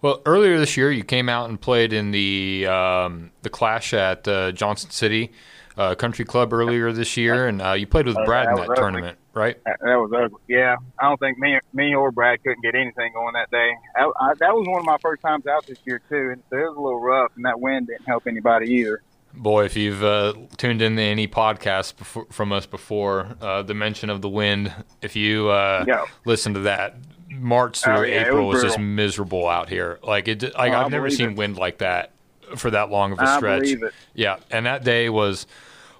Well, 0.01 0.23
earlier 0.27 0.59
this 0.59 0.77
year, 0.77 0.91
you 0.93 1.03
came 1.05 1.29
out 1.29 1.49
and 1.51 1.61
played 1.61 1.93
in 1.93 2.11
the 2.13 2.67
um, 2.67 3.31
the 3.43 3.51
Clash 3.51 3.93
at 3.95 4.27
uh, 4.29 4.53
Johnson 4.53 4.91
City. 4.91 5.33
uh, 5.77 5.95
country 5.95 6.25
club 6.25 6.53
earlier 6.53 6.91
this 6.91 7.17
year, 7.17 7.47
and 7.47 7.63
uh, 7.63 7.71
you 7.73 7.87
played 7.87 8.05
with 8.07 8.17
Uh, 8.17 8.25
Brad 8.25 8.47
that 8.49 8.51
in 8.51 8.57
that 8.57 8.63
ugly. 8.65 8.77
tournament, 8.77 9.19
right? 9.33 9.57
That, 9.65 9.77
that 9.81 9.95
was 9.95 10.11
ugly. 10.13 10.41
Yeah, 10.49 10.75
I 10.99 11.05
don't 11.05 11.21
think 11.21 11.39
me, 11.39 11.57
me 11.73 11.95
or 11.95 12.11
Brad 12.11 12.43
couldn't 12.43 12.63
get 12.65 12.75
anything 12.75 13.13
going 13.15 13.35
that 13.35 13.49
day. 13.53 13.71
I, 13.97 14.03
I, 14.21 14.35
that 14.41 14.53
was 14.53 14.67
one 14.67 14.81
of 14.81 14.85
my 14.85 14.97
first 15.01 15.23
times 15.23 15.47
out 15.47 15.65
this 15.69 15.79
year 15.85 16.01
too, 16.09 16.31
and 16.33 16.43
so 16.51 16.57
it 16.57 16.63
was 16.63 16.77
a 16.77 16.81
little 16.81 17.01
rough, 17.01 17.31
and 17.37 17.45
that 17.45 17.61
wind 17.61 17.87
didn't 17.87 18.07
help 18.09 18.25
anybody 18.27 18.67
either. 18.75 19.03
Boy, 19.35 19.67
if 19.67 19.77
you've 19.77 20.03
uh, 20.03 20.33
tuned 20.57 20.83
into 20.83 21.01
any 21.01 21.29
podcasts 21.29 21.97
before, 21.97 22.27
from 22.33 22.51
us 22.51 22.67
before, 22.67 23.37
uh, 23.41 23.63
the 23.63 23.75
mention 23.75 24.11
of 24.11 24.21
the 24.21 24.29
wind, 24.29 24.73
if 25.01 25.15
you 25.15 25.49
uh, 25.49 25.85
Yeah. 25.87 26.07
listen 26.25 26.55
to 26.55 26.61
that, 26.61 26.97
March 27.31 27.83
through 27.83 27.93
Oh, 27.95 28.03
yeah, 28.03 28.23
April 28.23 28.47
was 28.49 28.57
was 28.63 28.73
just 28.73 28.79
miserable 28.79 29.49
out 29.49 29.69
here. 29.69 29.99
Like 30.03 30.29
it, 30.29 30.43
like 30.55 30.73
Oh, 30.73 30.77
I've 30.77 30.91
never 30.91 31.11
seen 31.11 31.31
it. 31.31 31.37
wind 31.37 31.57
like 31.59 31.79
that 31.79 32.13
for 32.57 32.71
that 32.71 32.91
long 32.91 33.13
of 33.13 33.19
a 33.19 33.23
I 33.23 33.37
stretch. 33.37 33.69
Yeah, 34.15 34.37
and 34.51 34.65
that 34.67 34.83
day 34.85 35.09
was, 35.11 35.47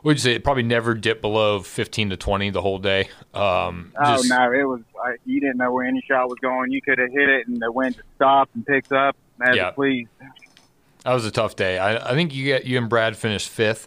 would 0.03 0.17
you 0.17 0.21
say 0.21 0.33
it 0.35 0.43
probably 0.45 0.63
never 0.63 0.95
dipped 0.95 1.21
below 1.21 1.61
fifteen 1.61 2.11
to 2.11 2.17
twenty 2.17 2.51
the 2.51 2.63
whole 2.63 2.79
day. 2.79 3.09
Um, 3.35 3.93
Oh 4.03 4.17
just- 4.17 4.29
no, 4.31 4.51
it 4.53 4.65
was 4.65 4.81
like 4.97 5.21
you 5.27 5.41
didn't 5.41 5.59
know 5.59 5.71
where 5.73 5.85
any 5.85 6.03
shot 6.09 6.29
was 6.29 6.39
going. 6.41 6.73
You 6.73 6.81
could 6.81 6.99
have 6.99 7.11
hit 7.13 7.29
it, 7.29 7.47
and 7.49 7.61
the 7.61 7.71
wind 7.71 7.97
just 7.97 8.09
stopped 8.17 8.55
and 8.55 8.65
picked 8.65 8.93
up 8.93 9.17
as 9.47 9.55
Yeah. 9.57 9.69
it 9.69 9.75
pleased. 9.75 10.09
That 11.05 11.13
was 11.15 11.25
a 11.27 11.31
tough 11.31 11.55
day. 11.57 11.79
I, 11.79 12.11
I 12.11 12.15
think 12.15 12.35
you 12.35 12.45
get 12.45 12.65
you 12.65 12.79
and 12.79 12.89
Brad 12.89 13.17
finished 13.17 13.49
fifth 13.49 13.87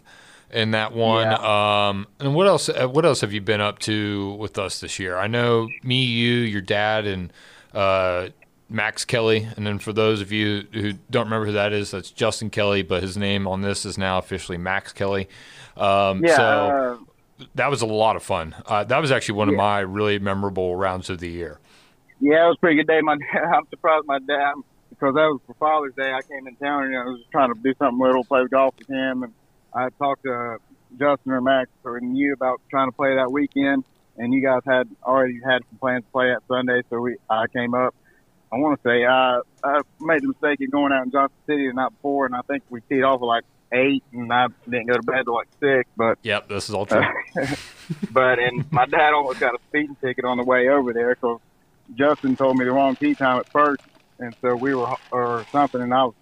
in 0.52 0.72
that 0.72 0.92
one. 0.92 1.28
Um, 1.28 2.06
and 2.20 2.34
what 2.34 2.46
else? 2.46 2.68
uh, 2.68 2.88
What 2.88 3.04
else 3.04 3.20
have 3.22 3.32
you 3.32 3.40
been 3.40 3.60
up 3.60 3.78
to 3.80 4.32
with 4.34 4.58
us 4.58 4.80
this 4.80 4.98
year? 4.98 5.16
I 5.16 5.26
know 5.26 5.68
me, 5.82 6.02
you, 6.04 6.34
your 6.34 6.60
dad, 6.60 7.06
and 7.06 7.32
uh, 7.74 8.28
Max 8.68 9.04
Kelly. 9.04 9.48
And 9.56 9.66
then 9.66 9.78
for 9.78 9.92
those 9.92 10.20
of 10.20 10.32
you 10.32 10.66
who 10.72 10.92
don't 11.10 11.24
remember 11.24 11.46
who 11.46 11.52
that 11.52 11.72
is, 11.72 11.90
that's 11.90 12.10
Justin 12.10 12.50
Kelly, 12.50 12.82
but 12.82 13.02
his 13.02 13.16
name 13.16 13.46
on 13.46 13.62
this 13.62 13.84
is 13.84 13.96
now 13.98 14.18
officially 14.18 14.58
Max 14.58 14.92
Kelly. 14.92 15.28
Um, 15.76 16.24
Yeah, 16.24 16.36
so 16.36 16.42
uh, 17.40 17.44
that 17.54 17.70
was 17.70 17.82
a 17.82 17.86
lot 17.86 18.16
of 18.16 18.22
fun. 18.22 18.54
Uh, 18.66 18.84
that 18.84 18.98
was 19.00 19.10
actually 19.10 19.36
one 19.36 19.48
of 19.48 19.54
my 19.54 19.80
really 19.80 20.18
memorable 20.18 20.76
rounds 20.76 21.08
of 21.10 21.18
the 21.18 21.28
year. 21.30 21.58
yeah, 22.20 22.44
it 22.44 22.48
was 22.48 22.56
a 22.56 22.60
pretty 22.60 22.76
good 22.76 22.86
day. 22.86 23.00
My 23.00 23.16
dad, 23.32 23.42
I'm 23.54 23.66
surprised 23.70 24.06
my 24.06 24.18
dad 24.20 24.54
because 24.90 25.14
that 25.14 25.26
was 25.26 25.40
for 25.46 25.54
Father's 25.54 25.94
Day. 25.94 26.12
I 26.12 26.20
came 26.22 26.46
in 26.46 26.54
town 26.56 26.84
and 26.84 26.96
I 26.96 27.04
was 27.04 27.18
just 27.20 27.30
trying 27.32 27.52
to 27.52 27.58
do 27.60 27.74
something 27.78 27.98
little, 27.98 28.22
play 28.24 28.44
golf 28.50 28.74
with 28.78 28.88
him, 28.88 29.22
and 29.24 29.32
I 29.74 29.88
talked 29.98 30.22
to 30.24 30.58
Justin 30.98 31.32
or 31.32 31.40
Max 31.40 31.70
or 31.84 31.98
you 32.00 32.32
about 32.34 32.60
trying 32.70 32.88
to 32.88 32.92
play 32.96 33.14
that 33.16 33.30
weekend, 33.32 33.84
and 34.16 34.32
you 34.32 34.42
guys 34.42 34.60
had 34.66 34.88
already 35.02 35.38
had 35.44 35.62
some 35.70 35.78
plans 35.78 36.04
to 36.04 36.10
play 36.10 36.26
that 36.28 36.42
Sunday, 36.48 36.82
so 36.90 37.00
we 37.00 37.16
I 37.30 37.46
came 37.54 37.74
up. 37.74 37.94
I 38.52 38.56
want 38.56 38.80
to 38.82 38.88
say 38.88 39.04
I 39.06 39.40
I 39.64 39.80
made 40.00 40.22
the 40.22 40.28
mistake 40.28 40.60
of 40.60 40.70
going 40.70 40.92
out 40.92 41.04
in 41.04 41.10
Johnson 41.10 41.36
City 41.46 41.68
the 41.68 41.74
night 41.74 41.90
before, 41.90 42.26
and 42.26 42.34
I 42.34 42.40
think 42.42 42.62
we 42.68 42.80
teed 42.82 43.02
off 43.02 43.22
at 43.22 43.24
like 43.24 43.44
eight, 43.72 44.04
and 44.12 44.30
I 44.32 44.48
didn't 44.68 44.86
go 44.86 44.94
to 44.96 45.02
bed 45.02 45.24
till 45.24 45.34
like 45.34 45.48
six, 45.60 45.88
but 45.96 46.18
Yep, 46.22 46.48
this 46.48 46.68
is 46.68 46.74
all 46.74 46.84
true. 46.86 47.02
but 48.10 48.38
and 48.38 48.70
my 48.70 48.84
dad 48.86 49.14
almost 49.14 49.40
got 49.40 49.54
a 49.54 49.58
speeding 49.68 49.96
ticket 50.02 50.24
on 50.24 50.36
the 50.36 50.44
way 50.44 50.68
over 50.68 50.92
there 50.92 51.14
because 51.14 51.40
Justin 51.94 52.36
told 52.36 52.56
me 52.56 52.64
the 52.66 52.72
wrong 52.72 52.94
tee 52.96 53.14
time 53.14 53.38
at 53.38 53.50
first, 53.50 53.82
and 54.18 54.36
so 54.42 54.54
we 54.54 54.74
were 54.74 54.86
or 55.10 55.46
something, 55.50 55.80
and 55.80 55.94
I 55.94 56.04
was 56.04 56.14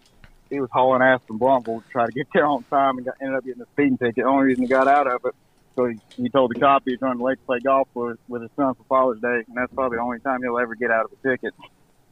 he 0.51 0.61
was 0.61 0.71
hauling 0.73 1.03
ass 1.03 1.21
from 1.27 1.39
Blountville 1.39 1.83
to 1.85 1.91
try 1.91 2.07
to 2.07 2.13
get 2.13 2.27
there 2.35 2.47
on 2.47 2.63
time, 2.65 2.97
and 2.99 3.07
got, 3.07 3.17
ended 3.21 3.37
up 3.37 3.45
getting 3.45 3.63
a 3.63 3.67
speeding 3.73 3.99
ticket. 3.99 4.17
The 4.17 4.23
only 4.25 4.45
reason 4.47 4.63
he 4.65 4.69
got 4.69 4.89
out 4.89 5.07
of 5.07 5.25
it, 5.25 5.35
so 5.77 5.87
he, 5.87 5.99
he 6.17 6.29
told 6.29 6.53
the 6.55 6.61
cop 6.61 6.83
he 6.85 6.93
was 6.93 7.01
running 7.03 7.23
late 7.23 7.39
to 7.39 7.45
play 7.45 7.59
golf 7.61 7.89
with 7.95 8.19
with 8.29 8.43
his 8.43 8.51
son 8.57 8.75
for 8.75 8.85
Father's 8.89 9.21
Day, 9.21 9.45
and 9.49 9.57
that's 9.57 9.73
probably 9.73 9.97
the 9.99 10.03
only 10.03 10.21
time 10.21 10.43
he'll 10.43 10.59
ever 10.59 10.75
get 10.75 10.91
out 10.91 11.05
of 11.07 11.13
a 11.13 11.29
ticket. 11.29 11.55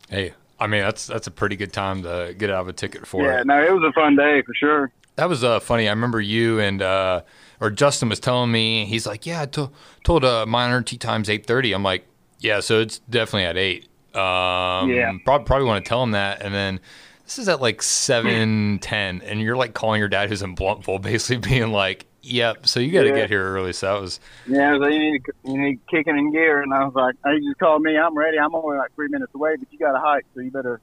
hey, 0.09 0.33
I 0.61 0.67
mean 0.67 0.81
that's 0.83 1.07
that's 1.07 1.27
a 1.27 1.31
pretty 1.31 1.57
good 1.57 1.73
time 1.73 2.03
to 2.03 2.35
get 2.37 2.51
out 2.51 2.63
of 2.63 2.69
a 2.69 2.73
ticket 2.73 3.07
for 3.07 3.23
yeah, 3.25 3.41
it. 3.41 3.47
no, 3.47 3.63
it 3.63 3.73
was 3.73 3.83
a 3.83 3.93
fun 3.93 4.17
day 4.17 4.43
for 4.43 4.55
sure. 4.55 4.91
That 5.17 5.29
was 5.29 5.43
uh, 5.43 5.59
funny. 5.59 5.89
I 5.89 5.91
remember 5.91 6.21
you 6.21 6.61
and 6.61 6.81
uh, 6.81 7.23
or 7.61 7.71
Justin 7.71 8.09
was 8.09 8.21
telling 8.21 8.53
me 8.53 8.85
he's 8.85 9.05
like, 9.05 9.27
yeah, 9.27 9.43
I 9.43 9.47
to- 9.47 9.71
told 10.05 10.25
uh, 10.25 10.47
minor 10.47 10.81
tea 10.81 10.97
times 10.97 11.29
eight 11.29 11.45
thirty. 11.45 11.73
I'm 11.73 11.83
like, 11.83 12.07
yeah, 12.39 12.61
so 12.61 12.81
it's 12.81 13.01
definitely 13.01 13.45
at 13.47 13.57
eight. 13.57 13.85
Um, 14.15 14.91
Yeah. 14.91 15.13
Probably, 15.25 15.45
probably 15.45 15.67
want 15.67 15.85
to 15.85 15.89
tell 15.89 16.03
him 16.03 16.13
that, 16.13 16.41
and 16.43 16.55
then 16.55 16.81
this 17.29 17.39
is 17.39 17.49
at 17.49 17.61
like 17.61 17.83
seven 17.83 18.79
ten, 18.81 19.21
and 19.21 19.39
you're 19.39 19.55
like 19.57 19.75
calling 19.75 19.99
your 20.01 20.09
dad 20.09 20.31
who's 20.31 20.43
in 20.43 20.57
Blountville, 20.57 21.03
basically 21.03 21.37
being 21.47 21.71
like, 21.73 22.07
yep. 22.23 22.67
So 22.67 22.81
you 22.81 22.91
got 22.91 23.03
to 23.03 23.09
Yeah. 23.09 23.15
get 23.17 23.29
here 23.31 23.45
early. 23.55 23.75
So 23.75 23.93
that 23.95 24.01
was 24.01 24.19
Yeah, 24.47 24.79
so 24.79 24.87
you 24.87 24.99
need 24.99 25.23
you 25.45 25.61
need 25.61 25.81
kicking 25.91 26.17
in 26.17 26.33
gear, 26.33 26.63
and 26.63 26.73
I 26.73 26.85
was 26.87 26.95
like, 26.95 27.15
"You 27.27 27.51
just 27.51 27.59
called 27.59 27.83
me. 27.83 27.99
I'm 27.99 28.17
ready. 28.17 28.39
I'm 28.39 28.55
only 28.55 28.79
like 28.79 28.95
three 28.95 29.09
minutes 29.09 29.35
away, 29.35 29.57
but 29.59 29.69
you 29.71 29.79
got 29.79 29.93
to 29.93 29.99
hike, 29.99 30.25
so 30.35 30.41
you 30.41 30.51
better 30.51 30.81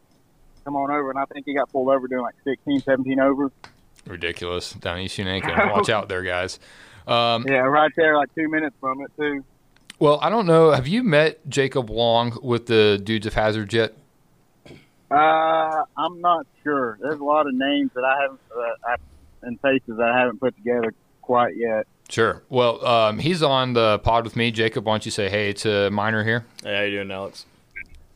come 0.63 0.75
on 0.75 0.91
over." 0.91 1.09
And 1.09 1.17
I 1.17 1.25
think 1.33 1.47
he 1.47 1.55
got 1.55 1.71
pulled 1.71 1.89
over 1.89 2.07
doing 2.07 2.21
like 2.21 2.35
16, 2.43 2.81
17 2.81 3.19
over. 3.19 3.51
ridiculous 4.05 4.73
down 4.73 4.99
East 4.99 5.17
Unaka. 5.17 5.71
Watch 5.73 5.89
out 5.89 6.09
there, 6.09 6.21
guys. 6.21 6.59
Um, 7.07 7.43
Yeah, 7.47 7.61
right 7.61 7.91
there, 7.97 8.15
like 8.17 8.29
two 8.35 8.47
minutes 8.49 8.75
from 8.79 9.01
it 9.01 9.11
too. 9.17 9.43
well, 9.97 10.19
I 10.21 10.29
don't 10.29 10.45
know. 10.45 10.69
Have 10.71 10.87
you 10.87 11.01
met 11.03 11.47
Jacob 11.49 11.89
Long 11.89 12.37
with 12.43 12.67
the 12.67 13.01
Dudes 13.03 13.25
of 13.25 13.33
Hazard 13.33 13.73
yet? 13.73 13.95
Uh, 15.15 15.85
I'm 15.97 16.19
not 16.19 16.45
sure. 16.63 16.97
There's 17.01 17.19
a 17.19 17.23
lot 17.23 17.47
of 17.47 17.53
names 17.53 17.91
that 17.95 18.03
I 18.03 18.21
haven't 18.21 18.39
uh, 18.55 18.89
I, 18.89 18.95
and 19.43 19.59
faces 19.61 19.97
that 19.97 20.09
I 20.09 20.19
haven't 20.19 20.39
put 20.39 20.55
together 20.55 20.93
quite 21.21 21.55
yet. 21.55 21.87
Sure. 22.09 22.43
Well, 22.49 22.85
um, 22.85 23.19
he's 23.19 23.41
on 23.41 23.73
the 23.73 23.99
pod 23.99 24.25
with 24.25 24.35
me. 24.35 24.51
Jacob, 24.51 24.85
why 24.85 24.93
don't 24.93 25.05
you 25.05 25.11
say 25.11 25.29
hey 25.29 25.53
to 25.53 25.89
Minor 25.89 26.23
here? 26.23 26.45
Hey, 26.63 26.75
how 26.75 26.81
you 26.83 26.91
doing, 26.97 27.11
Alex? 27.11 27.45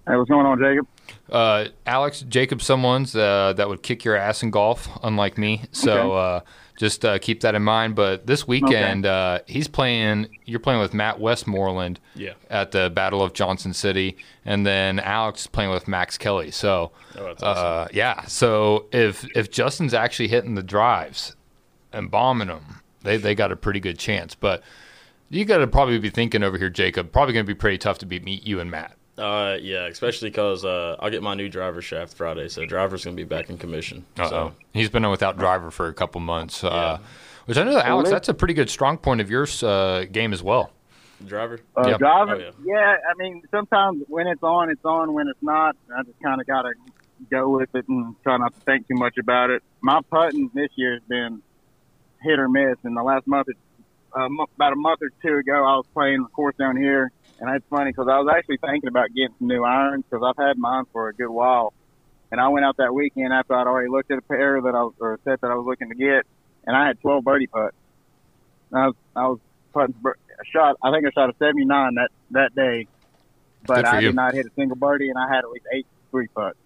Hey, 0.07 0.15
what's 0.15 0.29
going 0.29 0.45
on, 0.45 0.59
Jacob? 0.59 0.87
Uh, 1.31 1.65
Alex, 1.85 2.21
Jacob, 2.27 2.61
someone's 2.61 3.15
uh, 3.15 3.53
that 3.53 3.69
would 3.69 3.81
kick 3.81 4.03
your 4.03 4.15
ass 4.15 4.43
in 4.43 4.51
golf, 4.51 4.89
unlike 5.03 5.37
me. 5.37 5.63
So 5.71 6.13
uh, 6.13 6.41
just 6.79 7.05
uh, 7.05 7.19
keep 7.19 7.41
that 7.41 7.53
in 7.53 7.61
mind. 7.61 7.93
But 7.95 8.25
this 8.25 8.47
weekend, 8.47 9.05
uh, 9.05 9.39
he's 9.45 9.67
playing. 9.67 10.35
You're 10.45 10.59
playing 10.61 10.79
with 10.79 10.93
Matt 10.95 11.19
Westmoreland 11.19 11.99
Yeah. 12.15 12.33
at 12.49 12.71
the 12.71 12.89
Battle 12.89 13.21
of 13.21 13.33
Johnson 13.33 13.73
City, 13.73 14.17
and 14.45 14.65
then 14.65 14.97
Alex 14.99 15.41
is 15.41 15.47
playing 15.47 15.69
with 15.69 15.87
Max 15.87 16.17
Kelly. 16.17 16.49
So, 16.49 16.91
Oh, 17.17 17.27
awesome. 17.33 17.37
uh, 17.47 17.87
yeah. 17.93 18.23
So 18.25 18.87
if 18.91 19.23
if 19.35 19.51
Justin's 19.51 19.93
actually 19.93 20.29
hitting 20.29 20.55
the 20.55 20.63
drives 20.63 21.35
and 21.93 22.09
bombing 22.09 22.47
them, 22.47 22.81
they 23.03 23.17
they 23.17 23.35
got 23.35 23.51
a 23.51 23.55
pretty 23.55 23.79
good 23.81 23.99
chance. 23.99 24.33
But 24.33 24.63
you 25.29 25.45
got 25.45 25.57
to 25.59 25.67
probably 25.67 25.99
be 25.99 26.09
thinking 26.09 26.41
over 26.43 26.57
here, 26.57 26.69
Jacob. 26.71 27.11
Probably 27.11 27.33
going 27.33 27.45
to 27.45 27.53
be 27.53 27.57
pretty 27.59 27.77
tough 27.77 27.99
to 27.99 28.05
beat 28.07 28.23
me, 28.23 28.41
you 28.43 28.59
and 28.59 28.71
Matt. 28.71 28.95
Uh, 29.19 29.57
yeah, 29.61 29.87
especially 29.87 30.29
because 30.29 30.63
uh, 30.63 30.95
I'll 30.99 31.09
get 31.09 31.21
my 31.21 31.35
new 31.35 31.49
driver 31.49 31.81
shaft 31.81 32.13
Friday, 32.13 32.47
so 32.49 32.65
driver's 32.65 33.03
gonna 33.03 33.15
be 33.15 33.23
back 33.25 33.49
in 33.49 33.57
commission. 33.57 34.05
Uh-oh. 34.17 34.29
So 34.29 34.53
He's 34.73 34.89
been 34.89 35.07
without 35.09 35.37
driver 35.37 35.71
for 35.71 35.87
a 35.87 35.93
couple 35.93 36.21
months. 36.21 36.63
Uh, 36.63 36.99
Which 37.45 37.57
I 37.57 37.63
know, 37.63 37.79
Alex, 37.79 38.09
that's 38.09 38.29
a 38.29 38.33
pretty 38.33 38.53
good 38.53 38.69
strong 38.69 38.97
point 38.97 39.21
of 39.21 39.29
yours 39.29 39.61
uh, 39.63 40.05
game 40.11 40.33
as 40.33 40.41
well. 40.43 40.71
driver. 41.25 41.59
Uh, 41.75 41.87
Yep. 41.89 41.99
Driving, 41.99 42.41
Oh, 42.47 42.51
yeah. 42.63 42.95
I 43.09 43.13
mean, 43.17 43.41
sometimes 43.51 44.03
when 44.07 44.27
it's 44.27 44.43
on, 44.43 44.69
it's 44.69 44.85
on. 44.85 45.13
When 45.13 45.27
it's 45.27 45.41
not, 45.41 45.75
I 45.95 46.03
just 46.03 46.19
kind 46.21 46.39
of 46.39 46.47
got 46.47 46.61
to 46.63 46.73
go 47.29 47.49
with 47.49 47.73
it 47.75 47.87
and 47.89 48.15
try 48.23 48.37
not 48.37 48.53
to 48.53 48.61
think 48.61 48.87
too 48.87 48.95
much 48.95 49.17
about 49.17 49.49
it. 49.49 49.61
My 49.81 49.99
putting 50.09 50.49
this 50.53 50.69
year 50.75 50.93
has 50.93 51.03
been 51.09 51.41
hit 52.21 52.39
or 52.39 52.47
miss. 52.47 52.77
In 52.85 52.93
the 52.93 53.03
last 53.03 53.27
month, 53.27 53.47
uh, 54.15 54.27
about 54.55 54.73
a 54.73 54.75
month 54.77 54.99
or 55.01 55.09
two 55.21 55.37
ago, 55.37 55.53
I 55.55 55.75
was 55.77 55.85
playing 55.93 56.23
a 56.25 56.29
course 56.29 56.55
down 56.55 56.77
here, 56.77 57.11
and 57.39 57.49
it's 57.55 57.65
funny 57.69 57.91
because 57.91 58.07
I 58.07 58.19
was 58.19 58.33
actually 58.35 58.57
thinking 58.57 58.87
about 58.89 59.07
getting 59.09 59.33
some 59.39 59.47
new 59.47 59.63
irons 59.63 60.03
because 60.09 60.23
I've 60.25 60.43
had 60.43 60.57
mine 60.57 60.85
for 60.91 61.09
a 61.09 61.13
good 61.13 61.29
while. 61.29 61.73
And 62.31 62.39
I 62.39 62.49
went 62.49 62.65
out 62.65 62.77
that 62.77 62.93
weekend 62.93 63.33
after 63.33 63.55
I'd 63.55 63.65
already 63.65 63.89
looked 63.89 64.11
at 64.11 64.19
a 64.19 64.21
pair 64.21 64.61
that 64.61 64.75
I 64.75 64.83
was, 64.83 64.93
or 64.99 65.15
a 65.15 65.19
set 65.23 65.41
that 65.41 65.49
I 65.49 65.55
was 65.55 65.65
looking 65.65 65.89
to 65.89 65.95
get, 65.95 66.25
and 66.67 66.75
I 66.75 66.85
had 66.85 66.99
12 67.01 67.23
birdie 67.23 67.47
putts. 67.47 67.75
And 68.71 68.79
I 68.79 68.87
was, 68.87 68.95
I 69.15 69.27
was 69.27 69.39
putting, 69.73 69.95
I 70.05 70.11
shot, 70.51 70.77
I 70.83 70.91
think 70.91 71.07
I 71.07 71.11
shot 71.11 71.29
a 71.29 71.35
79 71.39 71.95
that, 71.95 72.09
that 72.31 72.55
day, 72.55 72.87
but 73.65 73.85
I 73.85 73.99
you. 73.99 74.07
did 74.07 74.15
not 74.15 74.33
hit 74.35 74.45
a 74.45 74.51
single 74.55 74.77
birdie, 74.77 75.09
and 75.09 75.17
I 75.17 75.27
had 75.27 75.39
at 75.39 75.49
least 75.49 75.65
eight 75.73 75.87
three 76.11 76.27
putts. 76.27 76.57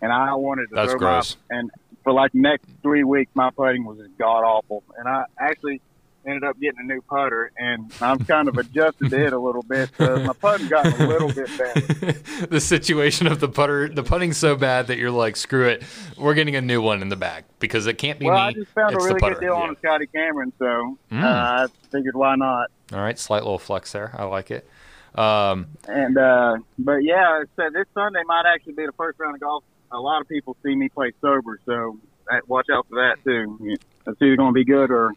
And 0.00 0.12
I 0.12 0.34
wanted 0.34 0.68
to 0.68 0.74
That's 0.74 0.90
throw 0.92 0.98
gross. 0.98 1.36
my, 1.50 1.58
and 1.58 1.70
for 2.04 2.12
like 2.12 2.34
next 2.34 2.66
three 2.82 3.04
weeks, 3.04 3.30
my 3.34 3.50
putting 3.50 3.84
was 3.84 3.98
just 3.98 4.16
god 4.18 4.44
awful. 4.44 4.82
And 4.96 5.08
I 5.08 5.24
actually 5.38 5.80
ended 6.28 6.44
up 6.44 6.60
getting 6.60 6.80
a 6.80 6.84
new 6.84 7.00
putter, 7.02 7.50
and 7.58 7.90
I've 8.00 8.26
kind 8.28 8.48
of 8.48 8.56
adjusted 8.58 9.12
it 9.12 9.32
a 9.32 9.38
little 9.38 9.62
bit. 9.62 9.90
So 9.96 10.22
my 10.24 10.32
putting 10.34 10.68
got 10.68 10.86
a 10.86 11.06
little 11.06 11.32
bit 11.32 11.48
better. 11.56 12.12
the 12.50 12.60
situation 12.60 13.26
of 13.26 13.40
the 13.40 13.48
putter, 13.48 13.88
the 13.88 14.02
putting's 14.02 14.36
so 14.36 14.54
bad 14.56 14.88
that 14.88 14.98
you're 14.98 15.10
like, 15.10 15.36
screw 15.36 15.66
it, 15.68 15.82
we're 16.16 16.34
getting 16.34 16.56
a 16.56 16.60
new 16.60 16.82
one 16.82 17.00
in 17.02 17.08
the 17.08 17.16
bag 17.16 17.44
because 17.58 17.86
it 17.86 17.94
can't 17.98 18.18
be 18.18 18.26
Well, 18.26 18.34
me. 18.34 18.40
I 18.40 18.52
just 18.52 18.70
found 18.72 18.94
a 18.94 18.96
it's 18.98 19.06
the 19.06 19.14
really 19.14 19.34
good 19.34 19.40
deal 19.40 19.54
on 19.54 19.76
Scotty 19.78 20.06
Cameron, 20.06 20.52
so 20.58 20.98
Mm. 21.10 21.22
uh, 21.24 21.26
I 21.26 21.66
figured 21.90 22.14
why 22.14 22.36
not. 22.36 22.68
All 22.92 23.00
right, 23.00 23.18
slight 23.18 23.42
little 23.42 23.58
flex 23.58 23.92
there. 23.92 24.14
I 24.16 24.24
like 24.24 24.50
it. 24.50 24.68
Um, 25.14 25.66
And 25.88 26.16
uh, 26.18 26.58
but 26.78 26.98
yeah, 27.02 27.42
so 27.56 27.64
this 27.72 27.86
Sunday 27.94 28.20
might 28.26 28.44
actually 28.46 28.74
be 28.74 28.86
the 28.86 28.92
first 28.92 29.18
round 29.18 29.34
of 29.34 29.40
golf. 29.40 29.64
A 29.90 29.98
lot 29.98 30.20
of 30.20 30.28
people 30.28 30.56
see 30.62 30.74
me 30.74 30.88
play 30.90 31.12
sober, 31.20 31.58
so 31.64 31.98
watch 32.46 32.66
out 32.70 32.86
for 32.88 32.96
that 32.96 33.16
too. 33.24 33.56
I 33.60 33.64
see 33.64 33.76
it's 34.06 34.22
either 34.22 34.36
going 34.36 34.50
to 34.50 34.54
be 34.54 34.64
good 34.64 34.90
or 34.90 35.12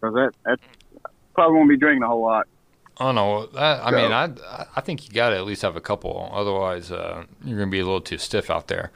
because 0.00 0.14
that 0.14 0.30
that's 0.44 0.62
probably 1.34 1.56
won't 1.56 1.68
be 1.68 1.76
drinking 1.76 2.02
a 2.02 2.08
whole 2.08 2.22
lot. 2.22 2.46
I 3.00 3.04
don't 3.04 3.14
know. 3.14 3.46
That, 3.46 3.84
I 3.84 3.90
So- 3.90 3.96
mean, 3.96 4.12
I 4.12 4.66
I 4.76 4.80
think 4.80 5.06
you 5.06 5.12
got 5.14 5.30
to 5.30 5.36
at 5.36 5.44
least 5.44 5.62
have 5.62 5.76
a 5.76 5.80
couple. 5.80 6.28
Otherwise, 6.32 6.90
uh, 6.90 7.24
you're 7.44 7.56
going 7.56 7.68
to 7.68 7.72
be 7.72 7.80
a 7.80 7.84
little 7.84 8.00
too 8.00 8.18
stiff 8.18 8.50
out 8.50 8.66
there. 8.68 8.90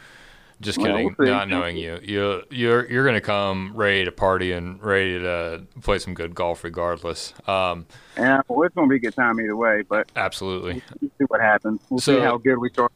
Just 0.61 0.79
Well, 0.79 0.89
kidding. 0.93 1.17
we'll. 1.19 1.29
Not 1.29 1.49
knowing 1.49 1.77
you, 1.77 1.99
you 2.03 2.43
you're 2.51 2.89
you're 2.91 3.05
gonna 3.05 3.21
come 3.21 3.73
ready 3.75 4.05
to 4.05 4.13
party 4.13 4.53
and 4.53 4.81
ready 4.81 5.19
to 5.19 5.63
play 5.83 5.99
some 5.99 6.15
good 6.15 6.37
golf, 6.37 6.63
regardless. 6.63 7.33
Um, 7.49 7.87
Yeah, 8.17 8.43
well, 8.47 8.65
it's 8.65 8.75
going 8.75 8.89
to 8.89 8.91
be 8.91 8.97
a 8.97 9.01
good 9.01 9.17
time 9.17 9.41
either 9.41 9.57
way, 9.57 9.83
but 9.89 10.11
absolutely. 10.15 10.81
we'll 11.01 11.11
see 11.19 11.25
what 11.27 11.41
happens. 11.41 11.81
We'll 11.91 11.99
So- 11.99 12.15
see 12.17 12.21
how 12.21 12.37
good 12.39 12.59
we 12.59 12.69
start. 12.71 12.93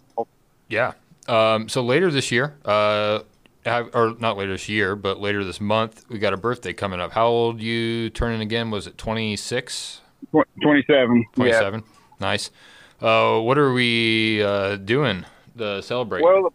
Yeah. 0.69 0.93
Um, 1.29 1.69
so 1.69 1.83
later 1.83 2.09
this 2.13 2.31
year, 2.31 2.55
uh, 2.65 3.21
or 3.67 4.15
not 4.19 4.37
later 4.37 4.53
this 4.53 4.69
year, 4.69 4.97
but 4.97 5.21
later 5.21 5.45
this 5.45 5.61
month, 5.61 6.05
we 6.09 6.19
got 6.19 6.33
a 6.33 6.37
birthday 6.37 6.73
coming 6.73 7.01
up. 7.01 7.13
How 7.13 7.27
old 7.27 7.61
you 7.61 8.11
turning 8.11 8.41
again? 8.41 8.71
Was 8.71 8.87
it 8.87 8.97
26, 8.99 10.01
Tw- 10.31 10.63
27. 10.63 11.25
27? 11.35 11.83
Nice. 12.21 12.51
Uh, 13.01 13.41
what 13.41 13.59
are 13.59 13.73
we 13.73 14.43
uh, 14.43 14.77
doing 14.77 15.25
to 15.59 15.83
celebrate? 15.83 16.23
Well, 16.23 16.53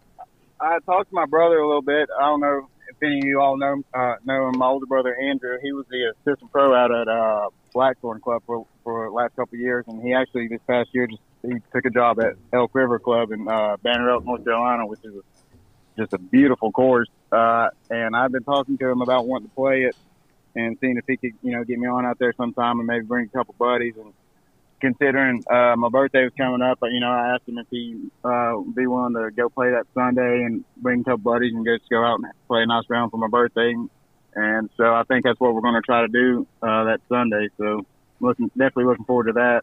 I 0.60 0.78
talked 0.86 1.10
to 1.10 1.14
my 1.14 1.26
brother 1.26 1.58
a 1.58 1.66
little 1.66 1.82
bit. 1.82 2.08
I 2.18 2.24
don't 2.24 2.40
know 2.40 2.68
if 2.88 2.96
any 3.02 3.18
of 3.18 3.24
you 3.24 3.40
all 3.40 3.56
know 3.56 3.82
uh, 3.94 4.14
know 4.24 4.48
him. 4.48 4.58
My 4.58 4.66
older 4.66 4.86
brother 4.86 5.16
Andrew. 5.16 5.58
He 5.62 5.72
was 5.72 5.86
the 5.90 6.12
assistant 6.12 6.50
pro 6.50 6.74
out 6.74 6.92
at 6.92 7.08
uh, 7.08 7.48
Blackthorn 7.72 8.20
Club 8.20 8.42
for 8.46 8.66
for 8.82 9.06
the 9.06 9.12
last 9.12 9.36
couple 9.36 9.54
of 9.54 9.60
years, 9.60 9.84
and 9.86 10.02
he 10.02 10.14
actually 10.14 10.48
this 10.48 10.60
past 10.66 10.90
year 10.92 11.06
just 11.06 11.22
he 11.42 11.54
took 11.72 11.84
a 11.84 11.90
job 11.90 12.20
at 12.20 12.34
Elk 12.52 12.70
River 12.74 12.98
Club 12.98 13.32
in 13.32 13.48
uh, 13.48 13.76
Banner 13.82 14.10
Elk, 14.10 14.24
North 14.24 14.44
Carolina, 14.44 14.86
which 14.86 15.00
is 15.04 15.14
a, 15.14 15.20
just 15.96 16.12
a 16.12 16.18
beautiful 16.18 16.70
course. 16.72 17.08
Uh, 17.30 17.68
and 17.90 18.14
I've 18.16 18.32
been 18.32 18.44
talking 18.44 18.78
to 18.78 18.88
him 18.88 19.02
about 19.02 19.26
wanting 19.26 19.48
to 19.48 19.54
play 19.54 19.82
it 19.82 19.96
and 20.54 20.76
seeing 20.80 20.96
if 20.96 21.04
he 21.06 21.16
could, 21.16 21.32
you 21.42 21.52
know, 21.52 21.64
get 21.64 21.78
me 21.78 21.86
on 21.86 22.04
out 22.04 22.18
there 22.18 22.32
sometime 22.36 22.78
and 22.78 22.86
maybe 22.86 23.04
bring 23.04 23.26
a 23.26 23.28
couple 23.28 23.54
buddies. 23.58 23.94
And 23.96 24.12
considering 24.80 25.42
uh, 25.50 25.76
my 25.76 25.88
birthday 25.88 26.24
was 26.24 26.32
coming 26.36 26.62
up, 26.62 26.78
you 26.82 27.00
know, 27.00 27.10
I 27.10 27.34
asked 27.34 27.48
him 27.48 27.58
if 27.58 27.66
he 27.70 28.10
uh, 28.24 28.58
be 28.58 28.86
willing 28.86 29.14
to 29.14 29.30
go 29.30 29.48
play 29.48 29.70
that 29.70 29.86
Sunday 29.94 30.42
and 30.42 30.64
bring 30.76 31.00
a 31.00 31.04
couple 31.04 31.18
buddies 31.18 31.54
and 31.54 31.64
just 31.64 31.88
go 31.88 32.04
out 32.04 32.18
and 32.20 32.26
play 32.48 32.62
a 32.62 32.66
nice 32.66 32.84
round 32.88 33.10
for 33.10 33.16
my 33.16 33.28
birthday. 33.28 33.74
And 34.34 34.70
so 34.76 34.84
I 34.94 35.04
think 35.04 35.24
that's 35.24 35.38
what 35.40 35.54
we're 35.54 35.60
going 35.60 35.74
to 35.74 35.82
try 35.82 36.02
to 36.02 36.08
do 36.08 36.46
uh, 36.62 36.84
that 36.84 37.00
Sunday. 37.08 37.48
So 37.58 37.84
looking 38.20 38.48
definitely 38.48 38.84
looking 38.84 39.04
forward 39.04 39.24
to 39.24 39.32
that. 39.32 39.62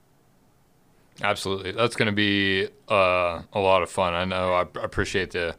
Absolutely. 1.21 1.71
That's 1.71 1.95
going 1.95 2.07
to 2.07 2.13
be 2.15 2.67
uh, 2.87 3.41
a 3.51 3.59
lot 3.59 3.81
of 3.81 3.89
fun. 3.89 4.13
I 4.13 4.25
know. 4.25 4.53
I 4.53 4.61
appreciate 4.81 5.31
the 5.31 5.55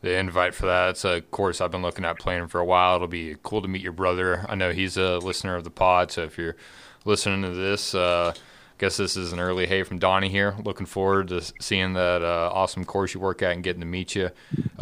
the 0.00 0.16
invite 0.16 0.54
for 0.54 0.66
that. 0.66 0.90
It's 0.90 1.04
a 1.04 1.20
course 1.20 1.60
I've 1.60 1.70
been 1.70 1.82
looking 1.82 2.04
at 2.04 2.18
playing 2.18 2.48
for 2.48 2.58
a 2.58 2.64
while. 2.64 2.96
It'll 2.96 3.08
be 3.08 3.36
cool 3.42 3.62
to 3.62 3.68
meet 3.68 3.82
your 3.82 3.92
brother. 3.92 4.44
I 4.48 4.54
know 4.54 4.72
he's 4.72 4.96
a 4.96 5.18
listener 5.18 5.56
of 5.56 5.64
the 5.64 5.70
pod, 5.70 6.10
so 6.10 6.22
if 6.22 6.38
you're 6.38 6.56
listening 7.04 7.42
to 7.42 7.50
this, 7.50 7.94
uh, 7.94 8.32
I 8.34 8.40
guess 8.78 8.96
this 8.96 9.16
is 9.16 9.32
an 9.32 9.40
early 9.40 9.66
hey 9.66 9.82
from 9.82 9.98
Doni 9.98 10.28
here. 10.28 10.56
Looking 10.64 10.86
forward 10.86 11.28
to 11.28 11.42
seeing 11.60 11.92
that 11.94 12.22
uh, 12.22 12.50
awesome 12.52 12.84
course 12.84 13.14
you 13.14 13.20
work 13.20 13.42
at 13.42 13.52
and 13.52 13.62
getting 13.62 13.80
to 13.80 13.86
meet 13.86 14.14
you. 14.14 14.30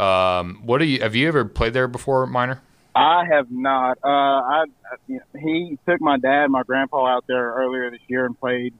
Um, 0.01 0.61
what 0.63 0.77
do 0.77 0.85
you 0.85 1.01
have 1.01 1.15
you 1.15 1.27
ever 1.27 1.43
played 1.45 1.73
there 1.73 1.87
before, 1.87 2.25
Minor? 2.25 2.61
I 2.95 3.23
have 3.29 3.51
not. 3.51 3.97
Uh, 4.03 4.07
I, 4.07 4.65
he 5.37 5.77
took 5.87 6.01
my 6.01 6.17
dad, 6.17 6.47
my 6.49 6.63
grandpa 6.63 7.05
out 7.05 7.25
there 7.27 7.53
earlier 7.53 7.91
this 7.91 8.01
year 8.07 8.25
and 8.25 8.39
played. 8.39 8.73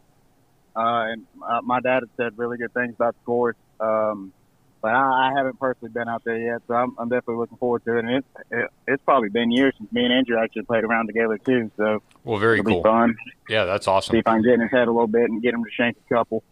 Uh, 0.75 1.11
and 1.11 1.25
uh, 1.45 1.61
my 1.63 1.79
dad 1.79 2.01
had 2.01 2.09
said 2.17 2.37
really 2.37 2.57
good 2.57 2.73
things 2.73 2.93
about 2.95 3.15
the 3.15 3.25
course. 3.25 3.55
Um, 3.79 4.33
but 4.81 4.89
I, 4.93 5.29
I 5.29 5.33
haven't 5.35 5.59
personally 5.59 5.91
been 5.91 6.07
out 6.07 6.23
there 6.23 6.37
yet, 6.37 6.61
so 6.67 6.73
I'm, 6.73 6.95
I'm 6.97 7.09
definitely 7.09 7.35
looking 7.35 7.57
forward 7.57 7.83
to 7.85 7.97
it. 7.97 8.05
And 8.05 8.15
it's 8.15 8.27
it, 8.51 8.69
it's 8.87 9.03
probably 9.03 9.29
been 9.29 9.51
years 9.51 9.73
since 9.77 9.91
me 9.91 10.03
and 10.03 10.13
Andrew 10.13 10.37
actually 10.37 10.63
played 10.63 10.83
around 10.83 11.07
together 11.07 11.37
too. 11.37 11.69
So 11.77 12.01
Well, 12.23 12.39
very 12.39 12.59
it'll 12.59 12.71
cool. 12.71 12.83
be 12.83 12.89
fun. 12.89 13.15
Yeah, 13.49 13.65
that's 13.65 13.87
awesome. 13.87 14.13
See 14.13 14.19
if 14.19 14.27
I 14.27 14.33
can 14.35 14.43
get 14.43 14.53
in 14.53 14.61
his 14.61 14.71
head 14.71 14.87
a 14.87 14.91
little 14.91 15.07
bit 15.07 15.29
and 15.29 15.41
get 15.41 15.53
him 15.53 15.63
to 15.63 15.69
shank 15.71 15.97
a 16.09 16.13
couple. 16.13 16.43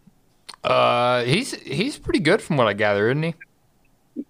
Uh, 0.64 1.22
he's 1.24 1.54
he's 1.62 1.98
pretty 1.98 2.18
good 2.20 2.42
from 2.42 2.56
what 2.56 2.66
I 2.66 2.72
gather, 2.72 3.08
isn't 3.10 3.22
he? 3.22 3.34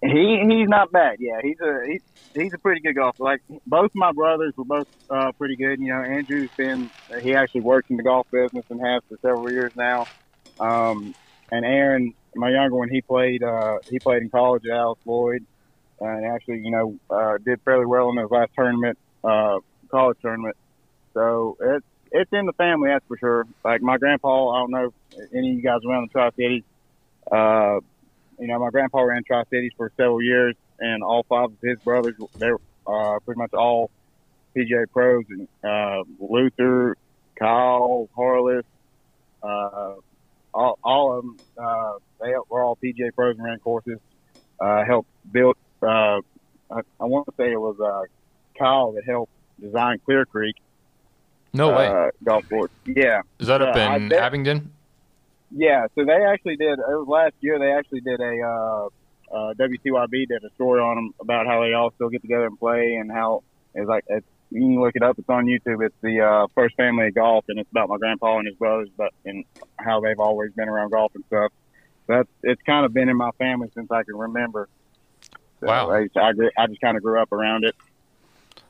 He 0.03 0.43
he's 0.47 0.69
not 0.69 0.91
bad. 0.91 1.15
Yeah, 1.19 1.39
he's 1.41 1.59
a 1.61 1.81
he's 1.87 2.01
he's 2.35 2.53
a 2.53 2.59
pretty 2.59 2.79
good 2.81 2.93
golfer. 2.95 3.23
Like 3.23 3.41
both 3.65 3.89
my 3.95 4.11
brothers 4.11 4.53
were 4.55 4.63
both 4.65 4.87
uh, 5.09 5.31
pretty 5.31 5.55
good. 5.55 5.79
You 5.79 5.87
know, 5.87 6.01
Andrew's 6.03 6.51
been 6.55 6.91
he 7.21 7.33
actually 7.33 7.61
works 7.61 7.89
in 7.89 7.97
the 7.97 8.03
golf 8.03 8.27
business 8.29 8.65
and 8.69 8.79
has 8.85 9.01
for 9.09 9.17
several 9.23 9.51
years 9.51 9.75
now. 9.75 10.05
Um, 10.59 11.15
and 11.51 11.65
Aaron, 11.65 12.13
my 12.39 12.51
younger 12.51 12.75
one, 12.75 12.89
he 12.89 13.01
played 13.01 13.43
uh, 13.43 13.79
he 13.89 13.99
played 13.99 14.21
in 14.23 14.29
college 14.29 14.65
at 14.65 14.71
Alice 14.71 14.99
Lloyd, 15.05 15.45
and 15.99 16.25
actually 16.25 16.59
you 16.59 16.71
know 16.71 16.97
uh, 17.09 17.37
did 17.37 17.61
fairly 17.61 17.85
well 17.85 18.09
in 18.09 18.17
his 18.17 18.31
last 18.31 18.51
tournament, 18.55 18.97
uh, 19.23 19.59
college 19.89 20.17
tournament. 20.21 20.55
So 21.13 21.57
it's 21.59 21.85
it's 22.11 22.31
in 22.33 22.45
the 22.45 22.53
family, 22.53 22.89
that's 22.89 23.05
for 23.07 23.17
sure. 23.17 23.47
Like 23.63 23.81
my 23.81 23.97
grandpa, 23.97 24.51
I 24.51 24.59
don't 24.59 24.71
know 24.71 24.93
if 25.11 25.33
any 25.33 25.51
of 25.51 25.55
you 25.55 25.61
guys 25.61 25.79
around 25.85 26.09
the 26.09 26.11
Tri 26.11 26.29
Cities. 26.31 26.63
Uh, 27.31 27.79
you 28.39 28.47
know, 28.47 28.59
my 28.59 28.69
grandpa 28.69 29.01
ran 29.01 29.23
Tri 29.23 29.43
Cities 29.49 29.73
for 29.77 29.91
several 29.97 30.21
years, 30.21 30.55
and 30.79 31.03
all 31.03 31.23
five 31.23 31.45
of 31.45 31.57
his 31.61 31.77
brothers, 31.79 32.15
they're 32.37 32.57
uh, 32.87 33.19
pretty 33.19 33.37
much 33.37 33.53
all 33.53 33.91
PGA 34.55 34.85
pros. 34.91 35.25
And 35.29 35.47
uh, 35.63 36.03
Luther, 36.19 36.95
Kyle, 37.37 38.09
Harless, 38.15 38.65
uh, 39.43 39.95
all, 40.53 40.79
all 40.83 41.17
of 41.17 41.23
them, 41.23 41.37
uh, 41.57 41.93
they 42.21 42.33
were 42.49 42.63
all 42.63 42.77
PGA 42.83 43.13
pros 43.13 43.35
and 43.37 43.45
ran 43.45 43.59
courses. 43.59 43.99
Uh, 44.59 44.83
helped 44.85 45.09
build, 45.31 45.55
uh, 45.81 46.19
I, 46.69 46.81
I 46.99 47.05
want 47.05 47.25
to 47.27 47.33
say 47.37 47.51
it 47.51 47.59
was 47.59 47.79
uh, 47.79 48.03
Kyle 48.57 48.91
that 48.93 49.05
helped 49.05 49.31
design 49.59 49.99
Clear 50.05 50.25
Creek 50.25 50.55
No 51.53 51.69
way. 51.69 51.87
uh, 51.87 52.09
golf 52.23 52.47
course. 52.49 52.71
Yeah. 52.85 53.21
Is 53.39 53.47
that 53.47 53.61
up 53.61 53.75
uh, 53.75 53.95
in 53.95 54.09
bet- 54.09 54.21
Abingdon? 54.21 54.71
Yeah, 55.51 55.87
so 55.95 56.05
they 56.05 56.25
actually 56.25 56.57
did. 56.57 56.73
It 56.77 56.85
was 56.85 57.07
last 57.07 57.33
year. 57.39 57.57
They 57.57 57.71
actually 57.71 58.01
did 58.01 58.19
a 58.19 58.41
uh, 58.41 58.89
uh, 59.33 59.53
WCYB 59.55 60.27
did 60.27 60.43
a 60.43 60.49
story 60.55 60.81
on 60.81 60.95
them 60.95 61.13
about 61.19 61.47
how 61.47 61.61
they 61.61 61.73
all 61.73 61.91
still 61.95 62.09
get 62.09 62.21
together 62.21 62.45
and 62.45 62.59
play, 62.59 62.95
and 62.95 63.11
how 63.11 63.43
it's 63.73 63.87
like 63.87 64.03
it's, 64.07 64.25
you 64.51 64.59
can 64.61 64.79
look 64.81 64.95
it 64.95 65.01
up. 65.03 65.17
It's 65.17 65.29
on 65.29 65.45
YouTube. 65.45 65.83
It's 65.85 65.95
the 66.01 66.21
uh, 66.21 66.47
first 66.53 66.75
family 66.75 67.07
of 67.07 67.15
golf, 67.15 67.45
and 67.47 67.59
it's 67.59 67.69
about 67.71 67.89
my 67.89 67.97
grandpa 67.97 68.37
and 68.37 68.47
his 68.47 68.55
brothers, 68.57 68.89
but 68.95 69.11
and 69.25 69.43
how 69.77 70.01
they've 70.01 70.19
always 70.19 70.51
been 70.53 70.69
around 70.69 70.91
golf 70.91 71.13
and 71.15 71.23
stuff. 71.25 71.51
That's 72.09 72.27
it's 72.43 72.61
kind 72.63 72.85
of 72.85 72.93
been 72.93 73.07
in 73.07 73.15
my 73.15 73.31
family 73.37 73.69
since 73.75 73.89
I 73.91 74.03
can 74.03 74.17
remember. 74.17 74.67
So 75.61 75.67
Wow. 75.67 75.91
I, 75.91 76.07
I, 76.15 76.31
I 76.57 76.67
just 76.67 76.81
kind 76.81 76.97
of 76.97 77.03
grew 77.03 77.21
up 77.21 77.31
around 77.31 77.65
it. 77.65 77.75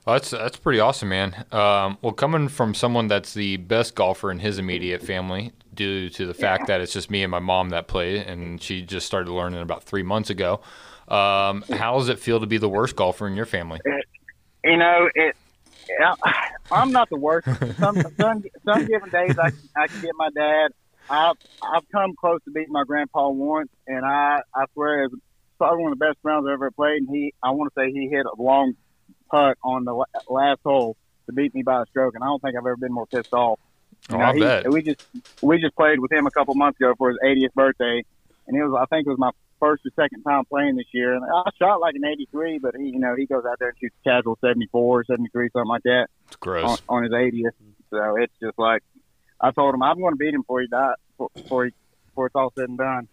Oh, 0.06 0.14
that's 0.14 0.32
that's 0.32 0.58
pretty 0.58 0.80
awesome, 0.80 1.10
man. 1.10 1.46
Um, 1.52 1.98
well, 2.02 2.14
coming 2.14 2.50
from 2.50 2.74
someone 2.74 3.08
that's 3.08 3.34
the 3.34 3.58
best 3.58 3.96
golfer 3.96 4.30
in 4.32 4.40
his 4.40 4.58
immediate 4.60 5.02
family, 5.02 5.54
due 5.74 6.10
to 6.10 6.26
the 6.26 6.34
fact 6.34 6.68
that 6.68 6.82
it's 6.82 6.92
just 6.92 7.10
me 7.10 7.24
and 7.24 7.32
my 7.32 7.40
mom 7.40 7.70
that 7.70 7.88
play, 7.88 8.18
and 8.18 8.62
she 8.62 8.82
just 8.82 9.06
started 9.06 9.32
learning 9.32 9.62
about 9.62 9.84
three 9.84 10.04
months 10.04 10.30
ago. 10.30 10.60
Um, 11.08 11.64
how 11.72 11.98
does 11.98 12.10
it 12.10 12.20
feel 12.20 12.40
to 12.40 12.46
be 12.46 12.58
the 12.58 12.70
worst 12.70 12.96
golfer 12.96 13.28
in 13.28 13.36
your 13.36 13.46
family? 13.46 13.80
you 14.64 14.78
know, 14.78 15.10
it. 15.16 15.36
I'm 16.72 16.92
not 16.92 17.10
the 17.10 17.18
worst. 17.18 17.48
Some 17.80 18.02
some, 18.18 18.44
some 18.66 18.86
given 18.86 19.10
days 19.10 19.38
I 19.40 19.52
I 19.76 19.88
can 19.88 20.02
get 20.02 20.12
my 20.16 20.30
dad. 20.36 20.72
I've 21.10 21.36
I've 21.62 21.90
come 21.92 22.14
close 22.20 22.40
to 22.46 22.52
beating 22.52 22.72
my 22.74 22.84
grandpa 22.84 23.30
once, 23.30 23.70
and 23.88 24.06
I 24.06 24.42
I 24.56 24.66
swear 24.74 25.06
it's 25.06 25.16
probably 25.58 25.84
one 25.84 25.92
of 25.94 26.00
the 26.00 26.06
best 26.06 26.18
rounds 26.24 26.46
I've 26.48 26.54
ever 26.54 26.72
played. 26.72 27.02
And 27.02 27.10
he 27.10 27.34
I 27.44 27.52
want 27.52 27.74
to 27.74 27.80
say 27.82 27.92
he 27.92 28.08
hit 28.10 28.26
a 28.26 28.42
long 28.42 28.74
putt 29.32 29.58
on 29.64 29.86
the 29.86 29.94
last 30.30 30.60
hole 30.64 30.96
to 31.28 31.34
beat 31.34 31.54
me 31.56 31.64
by 31.64 31.82
a 31.82 31.86
stroke, 31.88 32.16
and 32.16 32.24
I 32.24 32.28
don't 32.28 32.42
think 32.42 32.56
I've 32.56 32.66
ever 32.66 32.78
been 32.78 32.94
more 32.94 33.08
pissed 33.08 33.34
off. 33.34 33.60
Oh, 34.12 34.14
you 34.14 34.16
Oh, 34.16 34.18
know, 34.20 34.26
I 34.26 34.34
he- 34.34 34.40
bet. 34.40 34.72
we 34.72 34.82
just 34.84 35.06
we 35.42 35.60
just 35.60 35.76
played 35.76 36.00
with 36.00 36.12
him 36.12 36.26
a 36.28 36.32
couple 36.32 36.54
months 36.56 36.80
ago 36.80 36.94
for 36.98 37.10
his 37.10 37.18
80th 37.24 37.54
birthday, 37.54 38.04
and 38.48 38.58
it 38.58 38.64
was 38.64 38.80
I 38.82 38.86
think 38.94 39.08
it 39.08 39.10
was 39.10 39.20
my 39.20 39.32
first 39.60 39.84
or 39.86 39.92
second 40.02 40.24
time 40.24 40.46
playing 40.46 40.78
this 40.78 40.86
year, 40.94 41.14
and 41.14 41.24
I 41.26 41.50
shot 41.60 41.82
like 41.82 41.96
an 41.96 42.06
83, 42.06 42.60
but 42.60 42.76
he 42.78 42.86
you 42.90 43.00
know 43.00 43.16
he 43.16 43.26
goes 43.26 43.44
out 43.46 43.58
there 43.60 43.70
and 43.70 43.78
shoots 43.80 43.96
casual 44.04 44.38
74, 44.42 45.04
73, 45.06 45.50
something 45.52 45.68
like 45.68 45.84
that 45.84 46.08
It's 46.28 46.36
on, 46.36 46.40
gross. 46.40 46.82
on 46.88 47.04
his 47.04 47.12
80th. 47.12 47.52
So 47.90 48.16
it's 48.18 48.34
just 48.42 48.58
like 48.58 48.84
I 49.42 49.52
told 49.52 49.74
him 49.74 49.84
I'm 49.84 50.00
going 50.00 50.14
to 50.14 50.18
beat 50.18 50.34
him 50.34 50.42
before 50.42 50.62
he 50.62 50.68
die 50.68 50.94
before 51.36 51.66
he, 51.66 51.72
before 52.08 52.28
it's 52.28 52.36
all 52.36 52.52
said 52.56 52.70
and 52.70 52.78
done. 52.78 53.08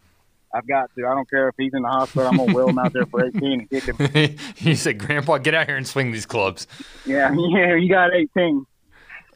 I've 0.54 0.66
got 0.66 0.94
to. 0.94 1.06
I 1.06 1.14
don't 1.14 1.28
care 1.28 1.48
if 1.48 1.54
he's 1.58 1.74
in 1.74 1.82
the 1.82 1.88
hospital. 1.88 2.28
I'm 2.28 2.36
gonna 2.36 2.54
wheel 2.54 2.68
him 2.68 2.78
out 2.78 2.92
there 2.92 3.04
for 3.04 3.26
18 3.26 3.52
and 3.52 3.70
kick 3.70 3.84
him. 3.84 4.38
he 4.56 4.74
said, 4.74 4.98
"Grandpa, 4.98 5.38
get 5.38 5.54
out 5.54 5.66
here 5.66 5.76
and 5.76 5.86
swing 5.86 6.12
these 6.12 6.24
clubs." 6.24 6.66
Yeah, 7.04 7.34
yeah, 7.50 7.74
you 7.74 7.90
got 7.90 8.14
18. 8.14 8.64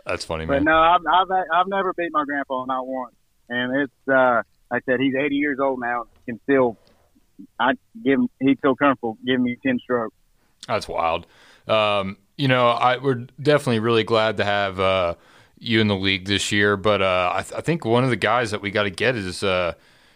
That's 0.06 0.24
funny, 0.24 0.46
But 0.46 0.62
man. 0.62 0.64
But 0.64 0.70
no, 0.70 0.78
I've, 0.78 1.00
I've 1.06 1.46
I've 1.52 1.68
never 1.68 1.92
beat 1.94 2.10
my 2.12 2.24
grandpa 2.24 2.64
not 2.64 2.86
once, 2.86 3.14
and 3.48 3.82
it's 3.82 4.08
uh, 4.08 4.42
like 4.70 4.84
I 4.88 4.92
said, 4.92 5.00
he's 5.00 5.14
80 5.14 5.34
years 5.34 5.58
old 5.60 5.80
now. 5.80 6.04
Can 6.26 6.40
still, 6.44 6.78
I 7.58 7.72
give 8.02 8.20
him. 8.20 8.28
He'd 8.40 8.60
feel 8.60 8.76
comfortable 8.76 9.18
giving 9.26 9.42
me 9.42 9.58
10 9.66 9.80
strokes. 9.80 10.14
That's 10.66 10.88
wild. 10.88 11.26
Um, 11.66 12.16
you 12.38 12.48
know, 12.48 12.68
I, 12.68 12.96
we're 12.96 13.26
definitely 13.42 13.80
really 13.80 14.04
glad 14.04 14.38
to 14.38 14.44
have 14.44 14.80
uh, 14.80 15.14
you 15.60 15.80
in 15.80 15.86
the 15.86 15.96
league 15.96 16.26
this 16.26 16.50
year. 16.50 16.76
But 16.76 17.02
uh, 17.02 17.32
I, 17.36 17.42
th- 17.42 17.54
I 17.56 17.60
think 17.60 17.84
one 17.84 18.02
of 18.02 18.10
the 18.10 18.16
guys 18.16 18.50
that 18.50 18.62
we 18.62 18.70
got 18.70 18.84
to 18.84 18.90
get 18.90 19.14
is 19.14 19.44
uh, 19.44 19.74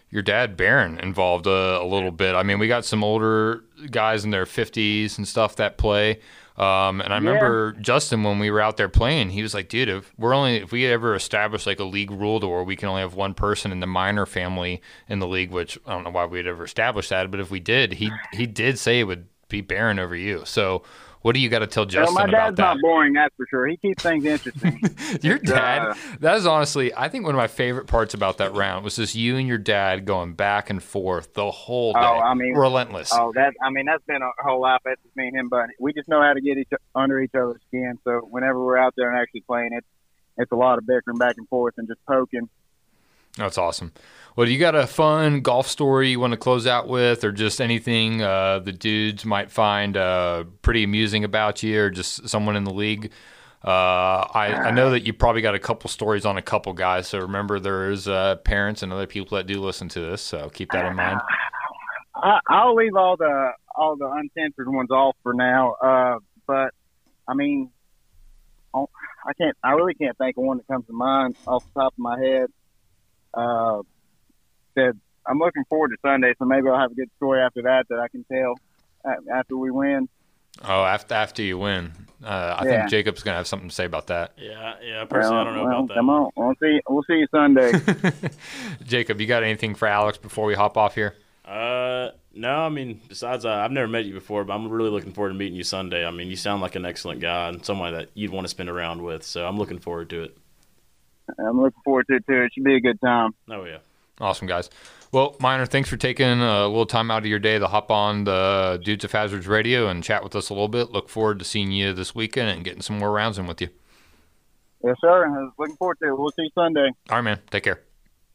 your 0.09 0.21
dad, 0.21 0.57
Barron, 0.57 0.99
involved 0.99 1.47
uh, 1.47 1.79
a 1.81 1.85
little 1.85 2.11
bit. 2.11 2.35
I 2.35 2.43
mean, 2.43 2.59
we 2.59 2.67
got 2.67 2.83
some 2.83 3.03
older 3.03 3.63
guys 3.91 4.25
in 4.25 4.31
their 4.31 4.45
50s 4.45 5.17
and 5.17 5.27
stuff 5.27 5.55
that 5.57 5.77
play. 5.77 6.19
Um, 6.57 7.01
and 7.01 7.11
I 7.11 7.17
remember 7.17 7.73
Justin 7.73 8.23
when 8.23 8.39
we 8.39 8.49
were 8.49 8.61
out 8.61 8.77
there 8.77 8.87
playing, 8.87 9.31
he 9.31 9.41
was 9.41 9.53
like, 9.53 9.67
"Dude, 9.67 9.89
if 9.89 10.13
we're 10.17 10.33
only 10.33 10.55
if 10.57 10.71
we 10.71 10.85
ever 10.85 11.13
establish 11.13 11.65
like 11.65 11.81
a 11.81 11.83
league 11.83 12.11
rule 12.11 12.39
to 12.39 12.47
where 12.47 12.63
we 12.63 12.77
can 12.77 12.87
only 12.87 13.01
have 13.01 13.13
one 13.13 13.33
person 13.33 13.73
in 13.73 13.81
the 13.81 13.87
minor 13.87 14.25
family 14.25 14.81
in 15.09 15.19
the 15.19 15.27
league, 15.27 15.51
which 15.51 15.77
I 15.85 15.91
don't 15.91 16.05
know 16.05 16.11
why 16.11 16.25
we'd 16.25 16.47
ever 16.47 16.63
establish 16.63 17.09
that, 17.09 17.29
but 17.29 17.41
if 17.41 17.51
we 17.51 17.59
did, 17.59 17.95
he 17.95 18.09
he 18.31 18.45
did 18.45 18.79
say 18.79 19.01
it 19.01 19.03
would 19.03 19.27
be 19.49 19.59
Barron 19.59 19.99
over 19.99 20.15
you. 20.15 20.43
So, 20.45 20.83
what 21.25 21.33
do 21.33 21.39
you 21.39 21.49
got 21.49 21.59
to 21.59 21.67
tell 21.67 21.85
Justin 21.85 22.13
Well, 22.13 22.27
my 22.27 22.31
dad's 22.31 22.59
not 22.59 22.77
boring, 22.81 23.13
that's 23.13 23.33
for 23.35 23.47
sure. 23.49 23.65
He 23.65 23.77
keeps 23.77 24.03
things 24.03 24.25
interesting. 24.25 24.79
Your 25.23 25.39
dad, 25.39 25.79
uh, 25.87 25.93
that 26.19 26.37
is 26.37 26.45
honestly, 26.45 26.93
I 26.93 27.09
think 27.09 27.25
one 27.25 27.33
of 27.33 27.39
my 27.39 27.47
favorite 27.47 27.87
parts 27.87 28.13
about 28.13 28.37
that 28.37 28.53
round 28.53 28.83
was 28.83 28.97
just 28.97 29.15
you 29.15 29.35
and 29.35 29.47
your 29.47 29.57
dad 29.57 30.05
going 30.05 30.33
back 30.35 30.69
and 30.69 30.83
forth 30.83 31.33
the 31.33 31.49
whole 31.49 31.93
day. 31.93 31.99
Oh, 31.99 32.19
I 32.19 32.35
mean- 32.35 32.53
relentless. 32.53 33.11
oh, 33.11 33.31
that 33.33 33.55
I 33.59 33.71
mean, 33.71 33.87
that's 33.87 34.03
been 34.05 34.21
a 34.21 34.29
whole 34.37 34.61
life. 34.61 34.81
That's 34.85 35.01
just 35.01 35.15
me 35.15 35.25
and 35.29 35.35
him, 35.35 35.49
but 35.49 35.65
we 35.79 35.93
just 35.93 36.07
know 36.07 36.21
how 36.21 36.33
to 36.33 36.41
get 36.41 36.59
each 36.59 36.69
under 36.93 37.19
each 37.19 37.33
other's 37.33 37.59
skin. 37.69 37.97
So 38.03 38.19
whenever 38.29 38.63
we're 38.63 38.77
out 38.77 38.93
there 38.95 39.09
and 39.09 39.19
actually 39.19 39.41
playing, 39.41 39.71
it's 39.73 39.87
it's 40.37 40.51
a 40.51 40.55
lot 40.55 40.77
of 40.77 40.85
bickering 40.85 41.17
back 41.17 41.37
and 41.39 41.49
forth 41.49 41.73
and 41.79 41.87
just 41.87 42.05
poking. 42.05 42.49
That's 43.35 43.57
awesome. 43.57 43.93
Well, 44.35 44.45
do 44.45 44.51
you 44.51 44.59
got 44.59 44.75
a 44.75 44.85
fun 44.85 45.39
golf 45.39 45.65
story 45.65 46.09
you 46.09 46.19
want 46.19 46.31
to 46.31 46.37
close 46.37 46.67
out 46.67 46.89
with, 46.89 47.23
or 47.23 47.31
just 47.31 47.61
anything 47.61 48.21
uh, 48.21 48.59
the 48.59 48.73
dudes 48.73 49.23
might 49.23 49.49
find 49.49 49.95
uh, 49.95 50.43
pretty 50.61 50.83
amusing 50.83 51.23
about 51.23 51.63
you, 51.63 51.83
or 51.83 51.89
just 51.89 52.27
someone 52.27 52.57
in 52.57 52.65
the 52.65 52.73
league? 52.73 53.11
Uh, 53.63 54.27
I, 54.33 54.53
I 54.65 54.71
know 54.71 54.89
that 54.89 55.03
you 55.03 55.13
probably 55.13 55.41
got 55.41 55.55
a 55.55 55.59
couple 55.59 55.89
stories 55.89 56.25
on 56.25 56.37
a 56.37 56.41
couple 56.41 56.73
guys, 56.73 57.07
so 57.07 57.19
remember 57.19 57.59
there's 57.61 58.09
uh, 58.09 58.35
parents 58.43 58.83
and 58.83 58.91
other 58.91 59.07
people 59.07 59.37
that 59.37 59.47
do 59.47 59.61
listen 59.61 59.87
to 59.89 60.01
this, 60.01 60.21
so 60.21 60.49
keep 60.49 60.69
that 60.71 60.85
in 60.85 60.97
mind. 60.97 61.21
I, 62.13 62.39
I'll 62.49 62.75
leave 62.75 62.95
all 62.95 63.15
the 63.15 63.51
all 63.73 63.95
the 63.95 64.09
uncensored 64.09 64.67
ones 64.67 64.91
off 64.91 65.15
for 65.23 65.33
now. 65.33 65.75
Uh, 65.81 66.19
but 66.45 66.71
I 67.25 67.35
mean, 67.35 67.71
oh, 68.73 68.89
I 69.25 69.31
can't. 69.33 69.55
I 69.63 69.71
really 69.71 69.93
can't 69.93 70.17
think 70.17 70.37
of 70.37 70.43
one 70.43 70.57
that 70.57 70.67
comes 70.67 70.85
to 70.87 70.93
mind 70.93 71.37
off 71.47 71.63
the 71.73 71.79
top 71.79 71.93
of 71.93 71.99
my 71.99 72.19
head. 72.19 72.47
Uh, 74.77 74.81
that 74.81 74.93
I'm 75.27 75.39
looking 75.39 75.63
forward 75.69 75.89
to 75.89 75.97
Sunday, 76.01 76.33
so 76.37 76.45
maybe 76.45 76.67
I'll 76.69 76.79
have 76.79 76.91
a 76.91 76.95
good 76.95 77.09
story 77.17 77.41
after 77.41 77.63
that 77.63 77.85
that 77.89 77.99
I 77.99 78.07
can 78.07 78.23
tell 78.31 78.55
after 79.33 79.57
we 79.57 79.71
win. 79.71 80.07
Oh, 80.63 80.83
after 80.83 81.13
after 81.15 81.41
you 81.41 81.57
win, 81.57 81.91
uh, 82.23 82.27
I 82.59 82.65
Yeah. 82.65 82.77
think 82.77 82.89
Jacob's 82.89 83.23
gonna 83.23 83.37
have 83.37 83.47
something 83.47 83.69
to 83.69 83.75
say 83.75 83.85
about 83.85 84.07
that. 84.07 84.33
Yeah, 84.37 84.75
yeah. 84.83 85.05
Personally, 85.05 85.39
I 85.39 85.43
don't 85.43 85.55
know 85.55 85.63
well, 85.65 85.77
about 85.79 85.87
that. 85.89 85.93
Come 85.95 86.09
on, 86.09 86.31
we'll 86.35 86.55
see. 86.61 86.79
We'll 86.87 87.03
see 87.03 87.15
you 87.15 87.27
Sunday. 87.31 87.71
Jacob, 88.83 89.19
you 89.19 89.27
got 89.27 89.43
anything 89.43 89.75
for 89.75 89.87
Alex 89.87 90.17
before 90.17 90.45
we 90.45 90.53
hop 90.55 90.77
off 90.77 90.95
here? 90.95 91.15
Uh, 91.43 92.09
no, 92.33 92.49
I 92.49 92.69
mean, 92.69 93.01
besides, 93.07 93.45
uh, 93.45 93.51
I've 93.51 93.71
never 93.71 93.87
met 93.87 94.05
you 94.05 94.13
before, 94.13 94.43
but 94.43 94.53
I'm 94.53 94.67
really 94.67 94.89
looking 94.89 95.11
forward 95.11 95.29
to 95.29 95.35
meeting 95.35 95.55
you 95.55 95.63
Sunday. 95.63 96.05
I 96.05 96.11
mean, 96.11 96.27
you 96.27 96.35
sound 96.35 96.61
like 96.61 96.75
an 96.75 96.85
excellent 96.85 97.19
guy 97.21 97.49
and 97.49 97.63
someone 97.63 97.93
that 97.93 98.09
you'd 98.13 98.31
want 98.31 98.45
to 98.45 98.49
spend 98.49 98.69
around 98.69 99.03
with, 99.03 99.23
so 99.23 99.45
I'm 99.45 99.57
looking 99.57 99.79
forward 99.79 100.09
to 100.09 100.23
it. 100.23 100.37
I'm 101.37 101.61
looking 101.61 101.81
forward 101.83 102.07
to 102.09 102.15
it 102.15 102.25
too. 102.27 102.41
It 102.41 102.53
should 102.53 102.63
be 102.63 102.75
a 102.75 102.79
good 102.79 102.99
time. 103.01 103.31
Oh, 103.49 103.63
yeah. 103.65 103.77
Awesome, 104.19 104.47
guys. 104.47 104.69
Well, 105.11 105.35
Minor, 105.39 105.65
thanks 105.65 105.89
for 105.89 105.97
taking 105.97 106.41
a 106.41 106.67
little 106.67 106.85
time 106.85 107.09
out 107.11 107.19
of 107.19 107.25
your 107.25 107.39
day 107.39 107.59
to 107.59 107.67
hop 107.67 107.91
on 107.91 108.23
the 108.25 108.81
Dudes 108.83 109.03
of 109.03 109.11
Hazards 109.11 109.47
radio 109.47 109.87
and 109.87 110.03
chat 110.03 110.23
with 110.23 110.35
us 110.35 110.49
a 110.49 110.53
little 110.53 110.67
bit. 110.67 110.91
Look 110.91 111.09
forward 111.09 111.39
to 111.39 111.45
seeing 111.45 111.71
you 111.71 111.93
this 111.93 112.13
weekend 112.13 112.49
and 112.49 112.63
getting 112.63 112.81
some 112.81 112.99
more 112.99 113.11
rounds 113.11 113.37
in 113.37 113.47
with 113.47 113.61
you. 113.61 113.69
Yes, 114.83 114.95
sir. 115.01 115.25
I 115.25 115.29
was 115.29 115.53
looking 115.57 115.77
forward 115.77 115.97
to 116.01 116.09
it. 116.09 116.17
We'll 116.17 116.31
see 116.31 116.43
you 116.43 116.49
Sunday. 116.53 116.91
All 117.09 117.17
right, 117.17 117.21
man. 117.21 117.39
Take 117.49 117.63
care. 117.63 117.81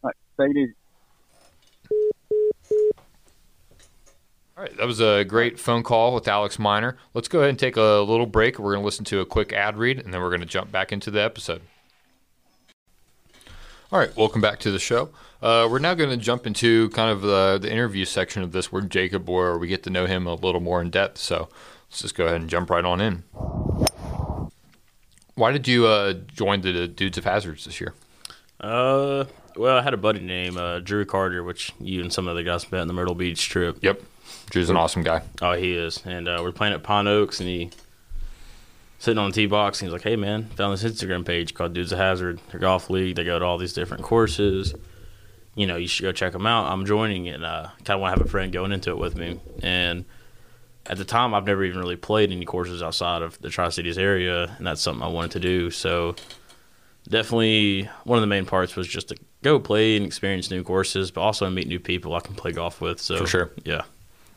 All 0.03 0.11
right, 0.11 0.17
take 0.39 0.57
it 0.57 0.61
easy. 0.61 0.75
All 4.57 4.65
right, 4.65 4.77
that 4.77 4.87
was 4.87 5.01
a 5.01 5.25
great 5.25 5.59
phone 5.59 5.83
call 5.83 6.15
with 6.15 6.29
Alex 6.29 6.59
Minor. 6.59 6.99
Let's 7.15 7.29
go 7.29 7.39
ahead 7.39 7.51
and 7.51 7.59
take 7.59 7.77
a 7.77 7.81
little 7.81 8.27
break. 8.27 8.59
We're 8.59 8.73
going 8.73 8.83
to 8.83 8.85
listen 8.85 9.05
to 9.07 9.21
a 9.21 9.27
quick 9.27 9.53
ad 9.53 9.79
read, 9.79 9.99
and 9.99 10.13
then 10.13 10.21
we're 10.21 10.29
going 10.29 10.41
to 10.41 10.47
jump 10.47 10.71
back 10.71 10.93
into 10.93 11.11
the 11.11 11.23
episode. 11.23 11.63
All 13.93 13.99
right, 13.99 14.15
welcome 14.17 14.41
back 14.41 14.59
to 14.61 14.71
the 14.71 14.79
show. 14.79 15.11
Uh, 15.43 15.67
we're 15.71 15.79
now 15.79 15.95
going 15.95 16.11
to 16.11 16.17
jump 16.17 16.47
into 16.47 16.91
kind 16.91 17.11
of 17.11 17.23
the, 17.23 17.59
the 17.61 17.71
interview 17.71 18.05
section 18.05 18.43
of 18.43 18.53
this 18.53 18.71
where 18.71 18.83
Jacob, 18.83 19.29
where 19.29 19.57
we 19.57 19.69
get 19.69 19.83
to 19.85 19.91
know 19.91 20.07
him 20.07 20.27
a 20.27 20.35
little 20.35 20.61
more 20.61 20.83
in 20.83 20.91
depth. 20.91 21.19
So 21.19 21.49
let's 21.89 22.03
just 22.03 22.15
go 22.15 22.27
ahead 22.27 22.41
and 22.41 22.51
jump 22.51 22.69
right 22.69 22.85
on 22.85 23.01
in. 23.01 23.25
Why 25.35 25.53
did 25.53 25.67
you 25.67 25.87
uh, 25.87 26.13
join 26.13 26.61
the 26.61 26.87
Dudes 26.87 27.17
of 27.17 27.25
Hazards 27.25 27.65
this 27.65 27.81
year? 27.81 27.95
Uh, 28.61 29.25
well, 29.57 29.79
I 29.79 29.83
had 29.83 29.95
a 29.95 29.97
buddy 29.97 30.21
named 30.21 30.59
uh, 30.59 30.81
Drew 30.81 31.07
Carter, 31.07 31.43
which 31.43 31.73
you 31.81 32.03
and 32.03 32.13
some 32.13 32.29
other 32.29 32.43
guys 32.43 32.71
met 32.71 32.83
in 32.83 32.89
the 32.89 32.95
Myrtle 32.95 33.15
Beach 33.15 33.49
trip. 33.49 33.79
Yep, 33.81 34.03
Drew's 34.51 34.69
an 34.69 34.77
awesome 34.77 35.03
guy. 35.03 35.23
Oh, 35.41 35.53
he 35.53 35.73
is. 35.73 36.03
And 36.05 36.29
uh, 36.29 36.41
we're 36.43 36.53
playing 36.53 36.75
at 36.75 36.83
Pine 36.83 37.07
Oaks, 37.07 37.41
and 37.41 37.49
he 37.49 37.71
sitting 38.99 39.19
on 39.19 39.31
the 39.31 39.35
tee 39.35 39.47
box, 39.47 39.81
and 39.81 39.87
he's 39.89 39.93
like, 39.95 40.03
"Hey, 40.03 40.17
man, 40.17 40.45
found 40.51 40.77
this 40.77 40.85
Instagram 40.85 41.25
page 41.25 41.55
called 41.55 41.73
Dudes 41.73 41.93
of 41.93 41.99
Hazard. 41.99 42.39
Their 42.51 42.61
golf 42.61 42.91
league. 42.91 43.17
They 43.17 43.25
go 43.25 43.39
to 43.39 43.45
all 43.45 43.57
these 43.57 43.73
different 43.73 44.03
courses. 44.03 44.75
You 45.55 45.67
know, 45.67 45.77
you 45.77 45.89
should 45.89 46.03
go 46.05 46.13
check 46.13 46.33
them 46.33 46.47
out. 46.47 46.71
I'm 46.71 46.87
joining, 46.87 47.29
and 47.29 47.45
uh, 47.45 47.69
kind 47.85 47.91
of 47.97 48.01
want 48.01 48.15
to 48.15 48.19
have 48.19 48.27
a 48.27 48.31
friend 48.31 48.53
going 48.53 48.73
into 48.73 48.91
it 48.91 48.99
with 48.99 49.17
me. 49.17 49.41
And 49.63 50.05
at 50.87 50.97
the 50.97 51.05
time, 51.05 51.35
I've 51.35 51.45
never 51.47 51.65
even 51.65 51.81
really 51.81 51.97
played 51.97 52.31
any 52.31 52.45
courses 52.45 52.83
outside 52.83 53.23
of 53.23 53.41
the 53.41 53.51
Tri 53.51 53.69
Cities 53.69 53.99
area, 53.99 54.55
and 54.59 54.67
that's 54.67 54.81
something 54.81 55.03
I 55.03 55.09
wanted 55.09 55.33
to 55.33 55.41
do. 55.41 55.71
So 55.71 56.15
definitely 57.09 57.89
one 58.05 58.17
of 58.19 58.23
the 58.23 58.27
main 58.29 58.47
parts 58.47 58.77
was 58.77 58.87
just 58.87 59.09
to 59.09 59.17
go 59.43 59.59
play 59.59 59.97
and 59.97 60.07
experience 60.07 60.51
new 60.51 60.63
courses, 60.63 61.11
but 61.11 61.21
also 61.21 61.49
meet 61.51 61.67
new 61.67 61.81
people 61.81 62.15
I 62.15 62.21
can 62.21 62.35
play 62.35 62.53
golf 62.53 62.81
with. 62.81 63.01
So 63.01 63.17
For 63.19 63.27
sure. 63.27 63.51
yeah. 63.65 63.83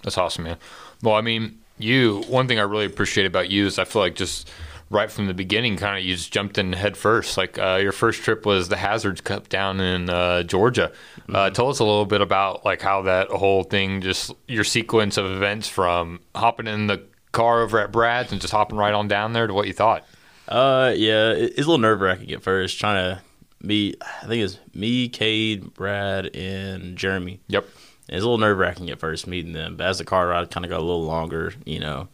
That's 0.04 0.18
awesome, 0.18 0.44
man. 0.44 0.58
Well, 1.02 1.16
I 1.16 1.22
mean, 1.22 1.60
you. 1.78 2.24
One 2.28 2.48
thing 2.48 2.60
I 2.60 2.64
really 2.64 2.86
appreciate 2.86 3.26
about 3.26 3.50
you 3.50 3.66
is 3.66 3.80
I 3.80 3.86
feel 3.86 4.02
like 4.02 4.16
just 4.16 4.50
right 4.94 5.12
from 5.12 5.28
the 5.28 5.34
beginning, 5.34 5.76
kind 5.76 5.98
of 5.98 6.06
you 6.06 6.16
just 6.16 6.32
jumped 6.32 6.58
in 6.58 6.72
head 6.74 6.96
first. 6.96 7.36
Like 7.36 7.58
uh, 7.58 7.80
your 7.82 7.92
first 7.92 8.22
trip 8.22 8.46
was 8.46 8.70
the 8.70 8.78
Hazards 8.78 9.22
Cup 9.22 9.50
down 9.50 9.80
in 9.82 10.10
uh, 10.10 10.44
Georgia. 10.44 10.92
Uh, 11.28 11.50
tell 11.50 11.70
us 11.70 11.80
a 11.80 11.84
little 11.84 12.06
bit 12.06 12.22
about 12.22 12.64
like 12.64 12.82
how 12.82 13.02
that 13.02 13.30
whole 13.30 13.64
thing, 13.64 14.02
just 14.02 14.32
your 14.48 14.64
sequence 14.64 15.18
of 15.18 15.26
events 15.26 15.68
from 15.68 16.20
hopping 16.36 16.68
in 16.68 16.88
the 16.88 17.04
car 17.32 17.64
over 17.64 17.80
at 17.80 17.92
Brad's 17.92 18.32
and 18.32 18.40
just 18.40 18.54
hopping 18.54 18.78
right 18.78 18.94
on 18.94 19.08
down 19.08 19.34
there 19.34 19.48
to 19.48 19.54
what 19.54 19.68
you 19.68 19.74
thought. 19.74 20.06
Uh, 20.48 20.94
yeah, 20.96 21.32
it's 21.32 21.58
a 21.58 21.62
little 21.62 21.78
nerve 21.78 22.00
wracking 22.00 22.32
at 22.32 22.44
first 22.44 22.80
trying 22.80 23.16
to 23.16 23.22
meet. 23.62 24.02
I 24.02 24.28
think 24.28 24.44
it's 24.44 24.60
me, 24.74 25.10
Cade, 25.10 25.74
Brad, 25.74 26.36
and 26.36 26.96
Jeremy. 26.98 27.40
Yep. 27.48 27.68
It's 28.10 28.22
a 28.22 28.26
little 28.26 28.38
nerve 28.38 28.58
wracking 28.58 28.90
at 28.90 29.00
first 29.00 29.28
meeting 29.28 29.54
them, 29.54 29.78
but 29.78 29.88
as 29.88 29.98
the 29.98 30.06
car 30.06 30.28
ride 30.28 30.52
kind 30.52 30.66
of 30.66 30.70
got 30.70 30.82
a 30.82 30.84
little 30.84 31.06
longer, 31.06 31.54
you 31.66 31.80
know, 31.80 32.10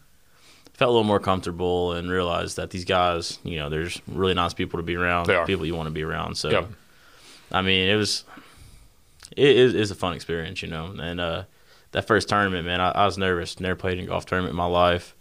felt 0.80 0.88
a 0.88 0.92
little 0.92 1.04
more 1.04 1.20
comfortable 1.20 1.92
and 1.92 2.10
realized 2.10 2.56
that 2.56 2.70
these 2.70 2.86
guys, 2.86 3.38
you 3.44 3.58
know, 3.58 3.68
there's 3.68 4.00
really 4.08 4.32
nice 4.32 4.54
people 4.54 4.78
to 4.78 4.82
be 4.82 4.96
around, 4.96 5.26
They 5.26 5.34
are. 5.36 5.44
people 5.46 5.66
you 5.66 5.74
want 5.76 5.88
to 5.88 5.90
be 5.92 6.02
around. 6.02 6.36
So, 6.36 6.48
Yep. 6.48 6.68
I 7.52 7.60
mean, 7.60 7.86
it 7.88 7.96
was 7.96 8.24
it 9.36 9.56
is 9.56 9.74
it's 9.74 9.90
a 9.90 9.94
fun 9.94 10.14
experience, 10.14 10.62
you 10.62 10.68
know. 10.68 10.86
And 10.98 11.20
uh, 11.20 11.44
that 11.92 12.06
first 12.06 12.28
tournament, 12.30 12.64
man, 12.66 12.80
I, 12.80 12.90
I 12.92 13.04
was 13.04 13.18
nervous. 13.18 13.60
Never 13.60 13.74
played 13.76 13.98
in 13.98 14.04
a 14.04 14.06
golf 14.06 14.24
tournament 14.24 14.52
in 14.52 14.56
my 14.56 14.64
life. 14.66 15.14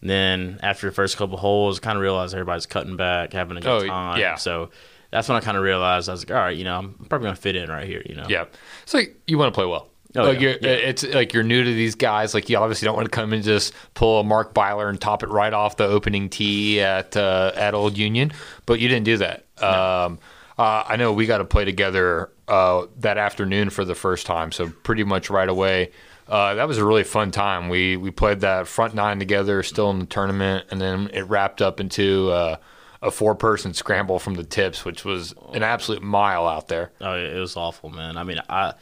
And 0.00 0.10
then 0.10 0.58
after 0.62 0.88
the 0.88 0.92
first 0.94 1.16
couple 1.16 1.36
holes, 1.38 1.78
kind 1.78 1.96
of 1.96 2.02
realized 2.02 2.34
everybody's 2.34 2.66
cutting 2.66 2.96
back, 2.96 3.32
having 3.32 3.56
a 3.56 3.60
good 3.60 3.84
Oh, 3.84 3.86
time. 3.86 4.18
yeah. 4.20 4.34
So 4.34 4.70
that's 5.12 5.28
when 5.28 5.36
I 5.36 5.40
kind 5.40 5.56
of 5.56 5.62
realized 5.62 6.08
I 6.08 6.12
was 6.12 6.22
like, 6.28 6.36
all 6.36 6.42
right, 6.42 6.56
you 6.56 6.64
know, 6.64 6.76
I'm 6.76 6.94
probably 7.08 7.26
gonna 7.26 7.36
fit 7.36 7.54
in 7.54 7.70
right 7.70 7.86
here, 7.86 8.02
you 8.04 8.16
know. 8.16 8.26
Yeah. 8.28 8.46
So 8.84 9.00
you 9.28 9.38
want 9.38 9.54
to 9.54 9.56
play 9.56 9.66
well. 9.66 9.86
Oh, 10.16 10.24
like 10.24 10.40
yeah. 10.40 10.48
you're, 10.50 10.58
Yeah. 10.60 10.70
it's 10.88 11.04
like 11.04 11.32
you're 11.32 11.42
new 11.42 11.62
to 11.62 11.70
these 11.74 11.94
guys. 11.94 12.34
Like 12.34 12.48
you 12.48 12.56
obviously 12.56 12.86
don't 12.86 12.96
want 12.96 13.06
to 13.06 13.10
come 13.10 13.32
and 13.32 13.42
just 13.42 13.72
pull 13.94 14.20
a 14.20 14.24
Mark 14.24 14.54
Byler 14.54 14.88
and 14.88 15.00
top 15.00 15.22
it 15.22 15.28
right 15.28 15.52
off 15.52 15.76
the 15.76 15.84
opening 15.86 16.28
tee 16.28 16.80
at 16.80 17.16
uh, 17.16 17.52
at 17.54 17.74
Old 17.74 17.96
Union, 17.98 18.32
but 18.66 18.80
you 18.80 18.88
didn't 18.88 19.04
do 19.04 19.16
that. 19.18 19.44
Um, 19.62 20.18
uh, 20.58 20.84
I 20.86 20.96
know 20.96 21.12
we 21.12 21.26
got 21.26 21.38
to 21.38 21.44
play 21.44 21.64
together 21.64 22.30
uh, 22.48 22.86
that 23.00 23.18
afternoon 23.18 23.70
for 23.70 23.84
the 23.84 23.94
first 23.94 24.26
time, 24.26 24.52
so 24.52 24.68
pretty 24.82 25.04
much 25.04 25.28
right 25.30 25.48
away. 25.48 25.90
Uh, 26.28 26.54
that 26.54 26.66
was 26.66 26.78
a 26.78 26.84
really 26.84 27.04
fun 27.04 27.30
time. 27.30 27.68
We 27.68 27.96
we 27.96 28.10
played 28.10 28.40
that 28.40 28.66
front 28.66 28.94
nine 28.94 29.18
together, 29.18 29.62
still 29.62 29.90
in 29.90 29.98
the 29.98 30.06
tournament, 30.06 30.66
and 30.70 30.80
then 30.80 31.10
it 31.12 31.22
wrapped 31.22 31.62
up 31.62 31.78
into 31.78 32.30
uh, 32.30 32.56
a 33.02 33.10
four 33.10 33.34
person 33.36 33.74
scramble 33.74 34.18
from 34.18 34.34
the 34.34 34.42
tips, 34.44 34.84
which 34.84 35.04
was 35.04 35.34
an 35.52 35.62
absolute 35.62 36.02
mile 36.02 36.46
out 36.48 36.66
there. 36.68 36.90
Oh, 37.00 37.14
it 37.14 37.38
was 37.38 37.56
awful, 37.56 37.90
man. 37.90 38.16
I 38.16 38.24
mean, 38.24 38.40
I 38.48 38.72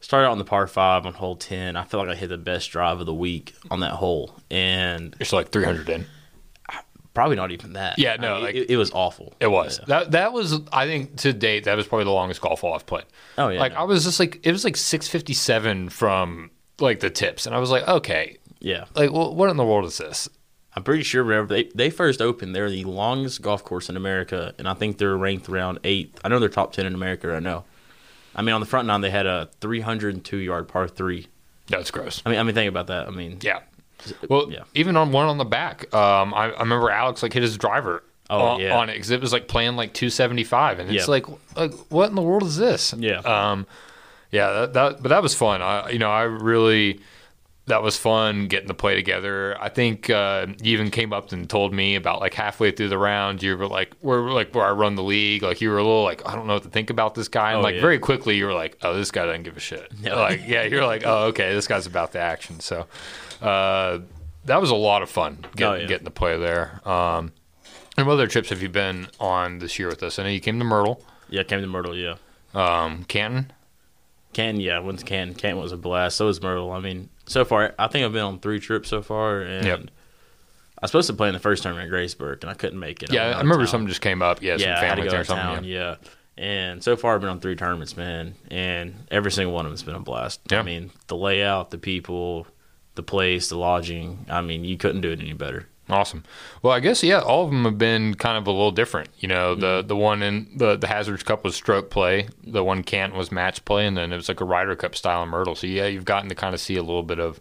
started 0.00 0.26
out 0.26 0.32
on 0.32 0.38
the 0.38 0.44
par 0.44 0.66
five 0.66 1.06
on 1.06 1.14
hole 1.14 1.36
ten. 1.36 1.76
I 1.76 1.84
feel 1.84 2.00
like 2.00 2.08
I 2.08 2.14
hit 2.14 2.28
the 2.28 2.38
best 2.38 2.70
drive 2.70 3.00
of 3.00 3.06
the 3.06 3.14
week 3.14 3.54
on 3.70 3.80
that 3.80 3.92
hole, 3.92 4.34
and 4.50 5.14
It's 5.20 5.32
like 5.32 5.50
300 5.50 5.88
in. 5.88 6.06
probably 7.14 7.36
not 7.36 7.50
even 7.50 7.72
that. 7.74 7.98
Yeah, 7.98 8.12
I 8.14 8.16
no, 8.18 8.34
mean, 8.36 8.44
like- 8.44 8.54
it, 8.54 8.70
it 8.70 8.76
was 8.76 8.90
awful. 8.92 9.34
It 9.40 9.48
was 9.48 9.78
Yeah. 9.80 9.84
that. 9.88 10.10
That 10.12 10.32
was, 10.32 10.60
I 10.72 10.86
think, 10.86 11.16
to 11.18 11.32
date, 11.32 11.64
that 11.64 11.76
was 11.76 11.86
probably 11.86 12.04
the 12.04 12.10
longest 12.12 12.40
golf 12.40 12.60
hole 12.60 12.74
I've 12.74 12.86
played. 12.86 13.04
Oh 13.38 13.48
yeah, 13.48 13.58
like 13.60 13.72
no. 13.72 13.80
I 13.80 13.82
was 13.84 14.04
just 14.04 14.20
like, 14.20 14.40
it 14.44 14.52
was 14.52 14.64
like 14.64 14.76
six 14.76 15.08
fifty 15.08 15.32
seven 15.34 15.88
from 15.88 16.50
like 16.78 17.00
the 17.00 17.10
tips, 17.10 17.46
and 17.46 17.54
I 17.54 17.58
was 17.58 17.70
like, 17.70 17.86
okay, 17.88 18.36
yeah. 18.60 18.84
like 18.94 19.12
well, 19.12 19.34
what 19.34 19.50
in 19.50 19.56
the 19.56 19.64
world 19.66 19.84
is 19.84 19.98
this? 19.98 20.28
I'm 20.76 20.84
pretty 20.84 21.02
sure 21.02 21.24
whenever 21.24 21.48
they, 21.48 21.64
they 21.74 21.90
first 21.90 22.22
opened, 22.22 22.54
they're 22.54 22.70
the 22.70 22.84
longest 22.84 23.42
golf 23.42 23.64
course 23.64 23.88
in 23.88 23.96
America, 23.96 24.54
and 24.56 24.68
I 24.68 24.74
think 24.74 24.98
they're 24.98 25.16
ranked 25.16 25.48
around 25.48 25.80
eighth. 25.82 26.20
I 26.24 26.28
know 26.28 26.38
they're 26.38 26.48
top 26.48 26.72
ten 26.72 26.86
in 26.86 26.94
America. 26.94 27.34
I 27.34 27.40
know. 27.40 27.64
I 28.34 28.42
mean, 28.42 28.54
on 28.54 28.60
the 28.60 28.66
front 28.66 28.86
nine, 28.86 29.00
they 29.00 29.10
had 29.10 29.26
a 29.26 29.48
302 29.60 30.36
yard 30.36 30.68
par 30.68 30.86
three. 30.88 31.26
That's 31.68 31.90
gross. 31.90 32.22
I 32.26 32.30
mean, 32.30 32.38
I 32.38 32.42
mean, 32.42 32.54
think 32.54 32.68
about 32.68 32.88
that. 32.88 33.06
I 33.06 33.10
mean, 33.10 33.38
Yeah. 33.42 33.60
Well, 34.28 34.50
yeah. 34.50 34.60
even 34.74 34.96
on 34.96 35.12
one 35.12 35.26
on 35.26 35.36
the 35.38 35.44
back, 35.44 35.92
um, 35.94 36.32
I, 36.32 36.50
I 36.52 36.60
remember 36.60 36.90
Alex 36.90 37.22
like 37.22 37.32
hit 37.34 37.42
his 37.42 37.58
driver 37.58 38.02
Oh, 38.30 38.38
on, 38.40 38.60
yeah. 38.60 38.76
on 38.78 38.88
it 38.88 38.94
because 38.94 39.10
it 39.10 39.20
was 39.20 39.32
like 39.32 39.46
playing 39.48 39.76
like 39.76 39.92
two 39.92 40.08
seventy 40.08 40.44
five, 40.44 40.78
and 40.78 40.88
it's 40.90 41.06
Yeah. 41.06 41.10
like, 41.10 41.26
like 41.56 41.74
what 41.90 42.08
in 42.08 42.14
the 42.14 42.22
world 42.22 42.44
is 42.44 42.56
this? 42.56 42.94
Yeah. 42.96 43.18
Um, 43.18 43.66
yeah, 44.30 44.50
that, 44.52 44.72
that 44.74 45.02
but 45.02 45.08
that 45.08 45.22
was 45.22 45.34
fun. 45.34 45.60
I 45.62 45.90
you 45.90 45.98
know 45.98 46.10
I 46.10 46.22
really 46.22 47.00
that 47.70 47.82
was 47.82 47.96
fun 47.96 48.46
getting 48.46 48.68
to 48.68 48.74
play 48.74 48.94
together. 48.94 49.56
I 49.60 49.68
think 49.70 50.08
uh, 50.10 50.46
you 50.62 50.72
even 50.74 50.90
came 50.90 51.12
up 51.12 51.32
and 51.32 51.48
told 51.50 51.72
me 51.72 51.94
about 51.96 52.20
like 52.20 52.34
halfway 52.34 52.70
through 52.70 52.88
the 52.90 52.98
round, 52.98 53.42
you 53.42 53.56
were 53.56 53.66
like, 53.66 53.92
"We're 54.02 54.30
like 54.30 54.54
where 54.54 54.64
I 54.66 54.70
run 54.72 54.94
the 54.94 55.02
league." 55.02 55.42
Like 55.42 55.60
you 55.60 55.70
were 55.70 55.78
a 55.78 55.82
little 55.82 56.04
like, 56.04 56.22
"I 56.28 56.36
don't 56.36 56.46
know 56.46 56.54
what 56.54 56.62
to 56.64 56.68
think 56.68 56.90
about 56.90 57.14
this 57.14 57.28
guy," 57.28 57.50
and 57.52 57.60
Oh, 57.60 57.62
like 57.62 57.76
yeah. 57.76 57.80
very 57.80 57.98
quickly 57.98 58.36
you 58.36 58.46
were 58.46 58.52
like, 58.54 58.76
"Oh, 58.82 58.94
this 58.94 59.10
guy 59.10 59.24
doesn't 59.26 59.42
give 59.42 59.56
a 59.56 59.60
shit." 59.60 59.90
No. 60.02 60.16
Like 60.16 60.42
yeah, 60.46 60.64
you're 60.64 60.86
like, 60.86 61.02
"Oh, 61.06 61.24
okay, 61.28 61.54
this 61.54 61.66
guy's 61.66 61.86
about 61.86 62.12
the 62.12 62.20
action." 62.20 62.60
So 62.60 62.86
uh, 63.42 64.00
that 64.44 64.60
was 64.60 64.70
a 64.70 64.74
lot 64.76 65.02
of 65.02 65.10
fun 65.10 65.46
getting, 65.56 65.64
Oh, 65.64 65.74
yeah. 65.76 65.86
getting 65.86 66.04
to 66.04 66.10
play 66.10 66.38
there. 66.38 66.80
Um, 66.88 67.32
and 67.96 68.06
what 68.06 68.14
other 68.14 68.26
trips 68.26 68.50
have 68.50 68.62
you 68.62 68.68
been 68.68 69.08
on 69.18 69.58
this 69.58 69.78
year 69.78 69.88
with 69.88 70.02
us? 70.02 70.18
I 70.18 70.22
know 70.22 70.28
you 70.28 70.40
came 70.40 70.58
to 70.58 70.64
Myrtle, 70.64 71.02
Yeah, 71.28 71.42
came 71.42 71.60
to 71.60 71.66
Myrtle. 71.66 71.96
Yeah, 71.96 72.16
um, 72.54 73.04
Canton. 73.04 73.52
Canton. 74.32 74.60
Yeah, 74.60 74.78
went 74.78 75.00
to 75.00 75.04
Canton. 75.04 75.34
Canton 75.36 75.60
was 75.62 75.72
a 75.72 75.76
blast. 75.76 76.16
So 76.16 76.26
was 76.26 76.40
Myrtle. 76.40 76.70
I 76.72 76.78
mean, 76.80 77.08
so 77.30 77.44
far, 77.44 77.74
I 77.78 77.86
think 77.88 78.04
I've 78.04 78.12
been 78.12 78.22
on 78.22 78.38
three 78.40 78.60
trips 78.60 78.88
so 78.88 79.02
far, 79.02 79.40
and 79.42 79.66
Yep. 79.66 79.80
I 79.80 80.82
was 80.82 80.90
supposed 80.90 81.06
to 81.08 81.14
play 81.14 81.28
in 81.28 81.34
the 81.34 81.40
first 81.40 81.62
tournament 81.62 81.92
at 81.92 81.94
Graceburg, 81.94 82.40
and 82.42 82.50
I 82.50 82.54
couldn't 82.54 82.78
make 82.78 83.02
it. 83.02 83.12
Yeah, 83.12 83.28
was 83.28 83.36
I 83.36 83.40
remember 83.40 83.66
something 83.66 83.86
just 83.88 84.00
came 84.00 84.22
up. 84.22 84.42
Yeah, 84.42 84.56
some 84.56 84.68
yeah, 84.68 84.76
I 84.78 84.80
to 84.80 84.80
family 84.80 85.08
thing 85.10 85.20
or 85.20 85.24
something. 85.24 85.46
town. 85.46 85.64
yeah. 85.64 85.78
Yeah. 85.78 85.96
And 86.42 86.82
so 86.82 86.96
far, 86.96 87.14
I've 87.14 87.20
been 87.20 87.28
on 87.28 87.40
three 87.40 87.54
tournaments, 87.54 87.98
man, 87.98 88.34
and 88.50 88.94
every 89.10 89.30
single 89.30 89.52
one 89.54 89.66
of 89.66 89.70
them's 89.72 89.82
been 89.82 89.94
a 89.94 90.00
blast. 90.00 90.40
Yeah. 90.50 90.60
I 90.60 90.62
mean, 90.62 90.90
the 91.08 91.16
layout, 91.16 91.70
the 91.70 91.76
people, 91.76 92.46
the 92.94 93.02
place, 93.02 93.50
the 93.50 93.58
lodging. 93.58 94.24
I 94.30 94.40
mean, 94.40 94.64
you 94.64 94.78
couldn't 94.78 95.02
do 95.02 95.10
it 95.10 95.20
any 95.20 95.34
better. 95.34 95.66
Awesome. 95.92 96.24
Well, 96.62 96.72
I 96.72 96.80
guess 96.80 97.02
yeah, 97.02 97.20
all 97.20 97.44
of 97.44 97.50
them 97.50 97.64
have 97.64 97.78
been 97.78 98.14
kind 98.14 98.38
of 98.38 98.46
a 98.46 98.50
little 98.50 98.70
different. 98.70 99.08
You 99.18 99.28
know, 99.28 99.52
Mm-hmm. 99.52 99.60
the 99.60 99.82
the 99.86 99.96
one 99.96 100.22
in 100.22 100.48
the 100.56 100.76
the 100.76 100.86
Hazards 100.86 101.22
Cup 101.22 101.44
was 101.44 101.54
stroke 101.56 101.90
play, 101.90 102.28
the 102.44 102.62
one 102.64 102.82
Canton 102.82 103.18
was 103.18 103.30
match 103.32 103.64
play, 103.64 103.86
and 103.86 103.96
then 103.96 104.12
it 104.12 104.16
was 104.16 104.28
like 104.28 104.40
a 104.40 104.44
Ryder 104.44 104.76
Cup 104.76 104.94
style 104.96 105.22
in 105.22 105.28
Myrtle. 105.28 105.54
So 105.54 105.66
yeah, 105.66 105.86
you've 105.86 106.04
gotten 106.04 106.28
to 106.28 106.34
kind 106.34 106.54
of 106.54 106.60
see 106.60 106.76
a 106.76 106.82
little 106.82 107.02
bit 107.02 107.18
of 107.20 107.40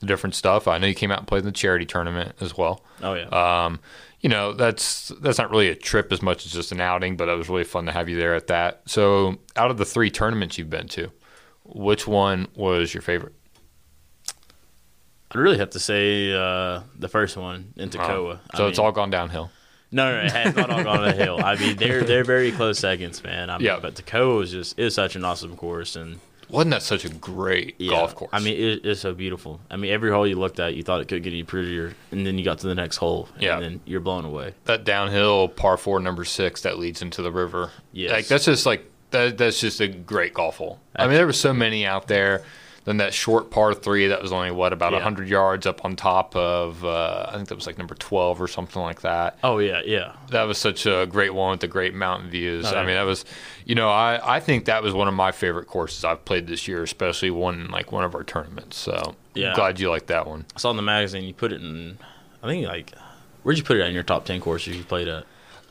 the 0.00 0.06
different 0.06 0.34
stuff. 0.36 0.68
I 0.68 0.78
know 0.78 0.86
you 0.86 0.94
came 0.94 1.10
out 1.10 1.18
and 1.18 1.26
played 1.26 1.40
in 1.40 1.46
the 1.46 1.52
charity 1.52 1.84
tournament 1.86 2.36
as 2.40 2.56
well. 2.56 2.84
Oh 3.02 3.14
yeah. 3.14 3.26
Um, 3.64 3.80
you 4.20 4.28
know, 4.28 4.52
that's 4.52 5.08
that's 5.20 5.38
not 5.38 5.50
really 5.50 5.68
a 5.68 5.74
trip 5.76 6.12
as 6.12 6.22
much 6.22 6.44
as 6.46 6.52
just 6.52 6.72
an 6.72 6.80
outing, 6.80 7.16
but 7.16 7.28
it 7.28 7.36
was 7.36 7.48
really 7.48 7.64
fun 7.64 7.86
to 7.86 7.92
have 7.92 8.08
you 8.08 8.16
there 8.16 8.34
at 8.34 8.46
that. 8.48 8.82
So, 8.86 9.38
out 9.56 9.70
of 9.70 9.76
the 9.78 9.84
three 9.84 10.10
tournaments 10.10 10.58
you've 10.58 10.70
been 10.70 10.88
to, 10.88 11.10
which 11.64 12.06
one 12.06 12.48
was 12.56 12.92
your 12.94 13.02
favorite? 13.02 13.34
I'd 15.30 15.38
really 15.38 15.58
have 15.58 15.70
to 15.70 15.78
say 15.78 16.32
uh, 16.32 16.80
the 16.98 17.08
first 17.08 17.36
one 17.36 17.72
in 17.76 17.90
Toccoa. 17.90 18.38
So 18.56 18.64
I 18.66 18.68
it's 18.68 18.78
mean- 18.78 18.86
all 18.86 18.92
gone 18.92 19.10
downhill. 19.10 19.50
No, 19.90 20.12
no, 20.12 20.24
it 20.26 20.32
has 20.32 20.54
not 20.54 20.68
all 20.68 20.84
gone 20.84 21.02
downhill. 21.02 21.42
I 21.42 21.56
mean, 21.56 21.76
they're 21.76 22.02
they're 22.04 22.24
very 22.24 22.52
close 22.52 22.78
seconds, 22.78 23.22
man. 23.24 23.48
I 23.48 23.56
mean, 23.56 23.64
Yeah. 23.66 23.78
but 23.80 23.94
Toccoa 23.94 24.42
is 24.42 24.50
just 24.50 24.78
is 24.78 24.94
such 24.94 25.16
an 25.16 25.24
awesome 25.24 25.56
course, 25.56 25.96
and 25.96 26.18
Wasn't 26.50 26.70
that 26.72 26.82
such 26.82 27.06
a 27.06 27.08
great 27.08 27.74
yeah, 27.78 27.92
golf 27.92 28.14
course? 28.14 28.28
I 28.34 28.40
mean, 28.40 28.54
it, 28.60 28.84
it's 28.84 29.00
so 29.00 29.14
beautiful. 29.14 29.60
I 29.70 29.76
mean, 29.76 29.90
every 29.90 30.10
hole 30.10 30.26
you 30.26 30.36
looked 30.38 30.60
at, 30.60 30.74
you 30.74 30.82
thought 30.82 31.00
it 31.00 31.08
could 31.08 31.22
get 31.22 31.32
any 31.32 31.42
prettier, 31.42 31.94
and 32.10 32.26
then 32.26 32.36
you 32.36 32.44
got 32.44 32.58
to 32.58 32.66
the 32.66 32.74
next 32.74 32.98
hole, 32.98 33.30
and 33.34 33.42
Yeah. 33.42 33.60
then 33.60 33.80
you're 33.86 34.00
blown 34.00 34.26
away. 34.26 34.52
that 34.64 34.84
downhill 34.84 35.48
par 35.48 35.78
four 35.78 36.00
number 36.00 36.26
six 36.26 36.60
that 36.62 36.78
leads 36.78 37.00
into 37.00 37.22
the 37.22 37.32
river. 37.32 37.70
Yeah, 37.92 38.12
like 38.12 38.26
that's 38.26 38.44
just 38.44 38.66
like 38.66 38.90
that. 39.12 39.38
That's 39.38 39.58
just 39.58 39.80
a 39.80 39.88
great 39.88 40.34
golf 40.34 40.58
hole. 40.58 40.80
I 40.96 41.06
mean, 41.06 41.14
there 41.14 41.24
were 41.26 41.32
so 41.32 41.54
many 41.54 41.86
out 41.86 42.08
there. 42.08 42.42
Then 42.88 42.96
that 42.96 43.12
short 43.12 43.50
par 43.50 43.74
three 43.74 44.06
that 44.06 44.22
was 44.22 44.32
only 44.32 44.50
what 44.50 44.72
about 44.72 44.94
Yeah. 44.94 45.00
hundred 45.00 45.28
yards 45.28 45.66
up 45.66 45.84
on 45.84 45.94
top 45.94 46.34
of. 46.34 46.82
Uh, 46.82 47.26
I 47.28 47.32
think 47.36 47.48
that 47.48 47.54
was 47.54 47.66
like 47.66 47.76
number 47.76 47.94
twelve 47.94 48.40
or 48.40 48.48
something 48.48 48.80
like 48.80 49.02
that. 49.02 49.36
Oh 49.44 49.58
yeah, 49.58 49.82
yeah. 49.84 50.12
That 50.30 50.44
was 50.44 50.56
such 50.56 50.86
a 50.86 51.04
great 51.06 51.34
one 51.34 51.50
with 51.50 51.60
the 51.60 51.68
great 51.68 51.92
mountain 51.94 52.30
views. 52.30 52.64
Oh, 52.64 52.74
I 52.74 52.86
mean, 52.86 52.94
that 52.94 53.02
was, 53.02 53.26
you 53.66 53.74
know, 53.74 53.90
I, 53.90 54.36
I 54.36 54.40
think 54.40 54.64
that 54.64 54.82
was 54.82 54.94
one 54.94 55.06
of 55.06 55.12
my 55.12 55.32
favorite 55.32 55.66
courses 55.66 56.02
I've 56.02 56.24
played 56.24 56.46
this 56.46 56.66
year, 56.66 56.82
especially 56.82 57.30
one 57.30 57.68
like 57.70 57.92
one 57.92 58.04
of 58.04 58.14
our 58.14 58.24
tournaments. 58.24 58.78
So 58.78 59.16
Yeah. 59.34 59.52
glad 59.54 59.78
you 59.78 59.90
liked 59.90 60.06
that 60.06 60.26
one. 60.26 60.46
I 60.56 60.58
saw 60.58 60.70
in 60.70 60.76
the 60.76 60.82
magazine 60.82 61.24
you 61.24 61.34
put 61.34 61.52
it 61.52 61.60
in. 61.60 61.98
I 62.42 62.46
think 62.46 62.66
like, 62.66 62.94
where'd 63.42 63.58
you 63.58 63.64
put 63.64 63.76
it 63.76 63.82
in 63.86 63.92
your 63.92 64.02
top 64.02 64.24
ten 64.24 64.40
courses 64.40 64.78
you 64.78 64.84
played 64.84 65.08
at? 65.08 65.26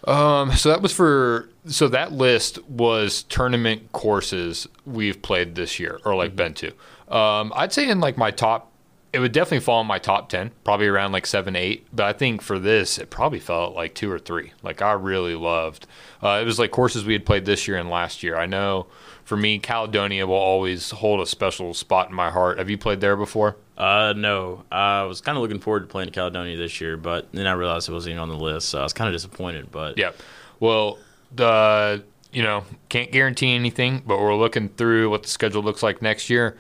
Um, 0.08 0.52
so 0.54 0.70
that 0.70 0.84
was 0.84 0.94
for 0.94 1.50
so 1.66 1.88
that 1.88 2.12
list 2.12 2.64
was 2.70 3.24
tournament 3.24 3.92
courses 3.92 4.68
we've 4.86 5.20
played 5.24 5.56
this 5.56 5.80
year 5.80 6.00
or 6.06 6.14
like 6.16 6.36
been 6.36 6.54
to. 6.54 6.74
Um, 7.08 7.54
I'd 7.56 7.74
say 7.74 7.90
in 7.90 8.00
like 8.00 8.18
my 8.18 8.32
top, 8.32 8.72
it 9.14 9.20
would 9.20 9.32
definitely 9.32 9.62
fall 9.64 9.82
in 9.82 9.88
my 9.88 10.00
top 10.00 10.30
ten, 10.30 10.52
probably 10.64 10.88
around 10.88 11.12
like 11.12 11.26
seven, 11.26 11.56
eight. 11.56 11.88
But 11.94 12.06
I 12.06 12.14
think 12.14 12.42
for 12.42 12.60
this, 12.60 12.98
it 12.98 13.10
probably 13.10 13.40
fell 13.40 13.68
at 13.68 13.74
like 13.74 13.94
two 13.96 14.12
or 14.12 14.20
three. 14.20 14.54
Like 14.62 14.82
I 14.82 14.92
really 14.94 15.36
loved. 15.36 15.88
Uh, 16.22 16.40
it 16.42 16.46
was 16.46 16.60
like 16.60 16.72
courses 16.72 17.06
we 17.06 17.14
had 17.14 17.26
played 17.26 17.46
this 17.46 17.68
year 17.68 17.78
and 17.78 17.90
last 17.90 18.24
year. 18.24 18.38
I 18.38 18.46
know 18.46 18.88
for 19.28 19.36
me, 19.36 19.60
Caledonia 19.60 20.26
will 20.26 20.36
always 20.36 20.92
hold 20.92 21.20
a 21.20 21.26
special 21.26 21.74
spot 21.74 22.08
in 22.08 22.16
my 22.16 22.30
heart. 22.30 22.60
Have 22.60 22.70
you 22.70 22.78
played 22.78 23.02
there 23.02 23.18
before? 23.18 23.58
Uh, 23.78 24.14
no. 24.16 24.64
I 24.72 25.04
was 25.04 25.20
kind 25.20 25.38
of 25.38 25.42
looking 25.42 25.60
forward 25.60 25.82
to 25.82 25.88
playing 25.88 26.12
Caledonia 26.12 26.56
this 26.56 26.80
year, 26.80 26.96
but 26.96 27.30
then 27.34 27.46
I 27.46 27.52
realized 27.52 27.90
it 27.90 27.92
wasn't 27.92 28.12
even 28.12 28.22
on 28.22 28.30
the 28.30 28.38
list, 28.38 28.70
so 28.70 28.80
I 28.80 28.84
was 28.84 28.94
kind 28.94 29.10
of 29.10 29.14
disappointed. 29.14 29.70
But 29.70 29.98
Yep. 29.98 30.16
Well, 30.62 30.98
the 31.36 32.06
you 32.32 32.42
know 32.42 32.64
can't 32.88 33.12
guarantee 33.12 33.54
anything, 33.54 34.02
but 34.08 34.18
we're 34.18 34.34
looking 34.34 34.70
through 34.70 35.10
what 35.10 35.24
the 35.24 35.30
schedule 35.30 35.62
looks 35.62 35.84
like 35.84 36.02
next 36.02 36.30
year. 36.30 36.56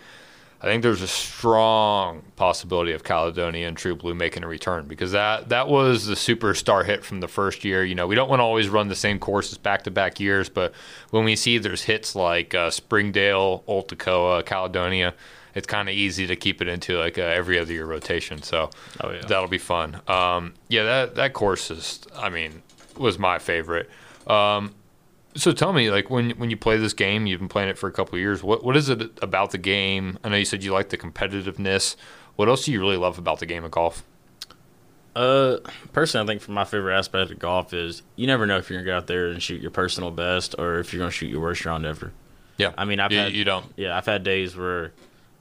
I 0.59 0.65
think 0.65 0.81
there's 0.81 1.03
a 1.03 1.07
strong 1.07 2.23
possibility 2.35 2.91
of 2.91 3.03
Caledonia 3.03 3.67
and 3.67 3.77
True 3.77 3.95
Blue 3.95 4.15
making 4.15 4.43
a 4.43 4.47
return 4.47 4.87
because 4.87 5.11
that 5.11 5.49
that 5.49 5.67
was 5.67 6.07
the 6.07 6.15
superstar 6.15 6.83
hit 6.85 7.05
from 7.05 7.19
the 7.19 7.27
first 7.27 7.63
year. 7.63 7.83
You 7.83 7.93
know, 7.95 8.07
we 8.07 8.15
don't 8.15 8.29
want 8.29 8.39
to 8.39 8.43
always 8.43 8.67
run 8.67 8.87
the 8.87 8.95
same 8.95 9.19
courses 9.19 9.57
back 9.57 9.83
to 9.83 9.91
back 9.91 10.19
years, 10.19 10.49
but 10.49 10.73
when 11.11 11.23
we 11.25 11.35
see 11.35 11.57
there's 11.59 11.83
hits 11.83 12.15
like 12.15 12.55
uh, 12.55 12.71
Springdale, 12.71 13.63
Old 13.67 13.87
Toccoa, 13.87 14.43
Caledonia, 14.45 15.13
it's 15.53 15.67
kind 15.67 15.87
of 15.89 15.93
easy 15.95 16.25
to 16.27 16.35
keep 16.35 16.61
it 16.61 16.67
into 16.67 16.97
like 16.97 17.17
a 17.19 17.23
every 17.25 17.59
other 17.59 17.73
year 17.73 17.85
rotation. 17.85 18.41
So 18.41 18.71
Oh, 19.01 19.11
yeah. 19.11 19.21
that'll 19.21 19.47
be 19.47 19.57
fun. 19.59 20.01
Um, 20.07 20.53
yeah, 20.69 20.83
that 20.83 21.15
that 21.15 21.33
course 21.33 21.69
is, 21.69 22.01
I 22.15 22.29
mean, 22.29 22.63
was 22.97 23.19
my 23.19 23.37
favorite. 23.37 23.89
Um, 24.25 24.73
so 25.37 25.51
tell 25.53 25.73
me, 25.73 25.89
like 25.89 26.09
when 26.09 26.31
when 26.31 26.49
you 26.49 26.57
play 26.57 26.77
this 26.77 26.93
game, 26.93 27.25
you've 27.25 27.39
been 27.39 27.49
playing 27.49 27.69
it 27.69 27.77
for 27.77 27.87
a 27.87 27.91
couple 27.91 28.15
of 28.15 28.19
years. 28.19 28.43
What 28.43 28.63
what 28.63 28.75
is 28.75 28.89
it 28.89 29.17
about 29.21 29.51
the 29.51 29.57
game? 29.57 30.19
I 30.23 30.29
know 30.29 30.35
you 30.35 30.45
said 30.45 30.63
you 30.63 30.73
like 30.73 30.89
the 30.89 30.97
competitiveness. 30.97 31.95
What 32.35 32.49
else 32.49 32.65
do 32.65 32.71
you 32.71 32.79
really 32.79 32.97
love 32.97 33.17
about 33.17 33.39
the 33.39 33.45
game 33.45 33.63
of 33.63 33.71
golf? 33.71 34.03
Uh, 35.15 35.57
personally, 35.93 36.23
I 36.23 36.27
think 36.27 36.41
for 36.41 36.51
my 36.51 36.63
favorite 36.63 36.95
aspect 36.95 37.31
of 37.31 37.39
golf 37.39 37.73
is 37.73 38.03
you 38.15 38.27
never 38.27 38.45
know 38.45 38.57
if 38.57 38.69
you're 38.69 38.77
gonna 38.77 38.85
get 38.85 38.95
out 38.95 39.07
there 39.07 39.27
and 39.27 39.41
shoot 39.41 39.61
your 39.61 39.71
personal 39.71 40.11
best 40.11 40.53
or 40.59 40.79
if 40.79 40.93
you're 40.93 40.99
gonna 40.99 41.11
shoot 41.11 41.27
your 41.27 41.41
worst 41.41 41.65
round 41.65 41.85
ever. 41.85 42.11
Yeah, 42.57 42.73
I 42.77 42.85
mean, 42.85 42.99
I've 42.99 43.11
you, 43.11 43.17
had 43.17 43.33
you 43.33 43.43
don't. 43.43 43.65
yeah, 43.77 43.97
I've 43.97 44.05
had 44.05 44.23
days 44.23 44.55
where 44.55 44.91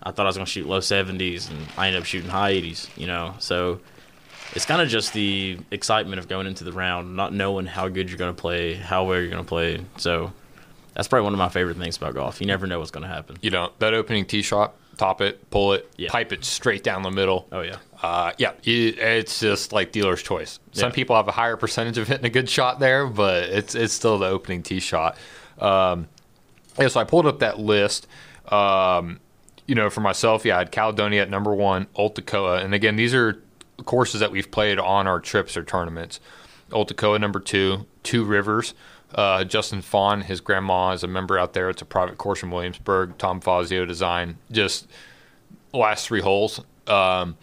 I 0.02 0.12
thought 0.12 0.24
I 0.24 0.28
was 0.28 0.36
gonna 0.36 0.46
shoot 0.46 0.66
low 0.66 0.80
70s 0.80 1.50
and 1.50 1.58
I 1.76 1.88
ended 1.88 2.00
up 2.00 2.06
shooting 2.06 2.30
high 2.30 2.54
80s. 2.54 2.88
You 2.96 3.06
know, 3.06 3.34
so 3.38 3.80
it's 4.56 4.64
kind 4.64 4.80
of 4.82 4.88
just 4.88 5.12
the 5.12 5.58
excitement 5.70 6.18
of 6.18 6.26
going 6.28 6.46
into 6.48 6.64
the 6.64 6.72
round, 6.72 7.14
not 7.14 7.32
knowing 7.32 7.66
how 7.66 7.86
good 7.88 8.08
you're 8.10 8.18
gonna 8.18 8.32
play, 8.34 8.74
how 8.74 9.04
well 9.04 9.20
you're 9.20 9.30
gonna 9.30 9.44
play. 9.44 9.80
So 9.98 10.32
that's 10.94 11.06
probably 11.06 11.24
one 11.24 11.34
of 11.34 11.38
my 11.38 11.48
favorite 11.50 11.76
things 11.76 11.96
about 11.96 12.14
golf. 12.14 12.40
You 12.40 12.46
never 12.48 12.66
know 12.66 12.78
what's 12.80 12.90
gonna 12.90 13.06
happen. 13.06 13.36
You 13.42 13.50
don't. 13.50 13.78
That 13.78 13.94
opening 13.94 14.24
tee 14.24 14.42
shot, 14.42 14.74
top 14.96 15.20
it, 15.20 15.48
pull 15.50 15.74
it, 15.74 15.88
Yeah. 15.96 16.08
pipe 16.10 16.32
it 16.32 16.44
straight 16.44 16.82
down 16.82 17.02
the 17.02 17.10
middle. 17.10 17.46
Oh 17.52 17.60
yeah, 17.60 17.76
Uh, 18.02 18.32
yeah, 18.38 18.52
you, 18.62 18.94
it's 18.96 19.40
just 19.40 19.72
like 19.72 19.92
dealer's 19.92 20.22
choice. 20.22 20.58
Some 20.72 20.88
Yeah. 20.90 20.94
people 20.94 21.16
have 21.16 21.28
a 21.28 21.32
higher 21.32 21.56
percentage 21.56 21.98
of 21.98 22.08
hitting 22.08 22.24
a 22.26 22.30
good 22.30 22.48
shot 22.48 22.80
there, 22.80 23.06
but 23.06 23.44
it's 23.50 23.74
it's 23.74 23.92
still 23.92 24.18
the 24.18 24.26
opening 24.26 24.62
tee 24.62 24.80
shot. 24.80 25.16
Um, 25.60 26.08
yeah, 26.78 26.88
so 26.88 26.98
I 27.00 27.04
pulled 27.04 27.26
up 27.26 27.38
that 27.40 27.58
list. 27.58 28.06
Um, 28.48 29.20
you 29.66 29.74
know, 29.74 29.90
for 29.90 30.00
myself, 30.00 30.44
yeah, 30.44 30.54
I 30.56 30.58
had 30.60 30.70
Caledonia 30.72 31.22
at 31.22 31.28
number 31.30 31.52
one, 31.54 31.88
Old 31.94 32.14
Toccoa, 32.14 32.64
and 32.64 32.72
again, 32.72 32.96
these 32.96 33.12
are 33.14 33.42
courses 33.84 34.20
that 34.20 34.30
we've 34.30 34.50
played 34.50 34.78
on 34.78 35.06
our 35.06 35.20
trips 35.20 35.56
or 35.56 35.62
tournaments. 35.64 36.20
Old 36.72 36.94
Toccoa 36.94 37.20
number 37.20 37.40
two, 37.40 37.86
Two 38.02 38.24
Rivers. 38.24 38.74
Uh, 39.14 39.44
Justin 39.44 39.82
Fawn, 39.82 40.22
his 40.22 40.40
grandma 40.40 40.90
is 40.90 41.02
a 41.02 41.06
member 41.06 41.38
out 41.38 41.52
there. 41.52 41.70
It's 41.70 41.82
a 41.82 41.86
private 41.86 42.18
course 42.18 42.42
in 42.42 42.50
Williamsburg. 42.50 43.18
Tom 43.18 43.40
Fazio 43.40 43.86
design. 43.86 44.38
Just 44.50 44.88
last 45.72 46.06
three 46.06 46.20
holes. 46.20 46.60
Um, 46.86 47.36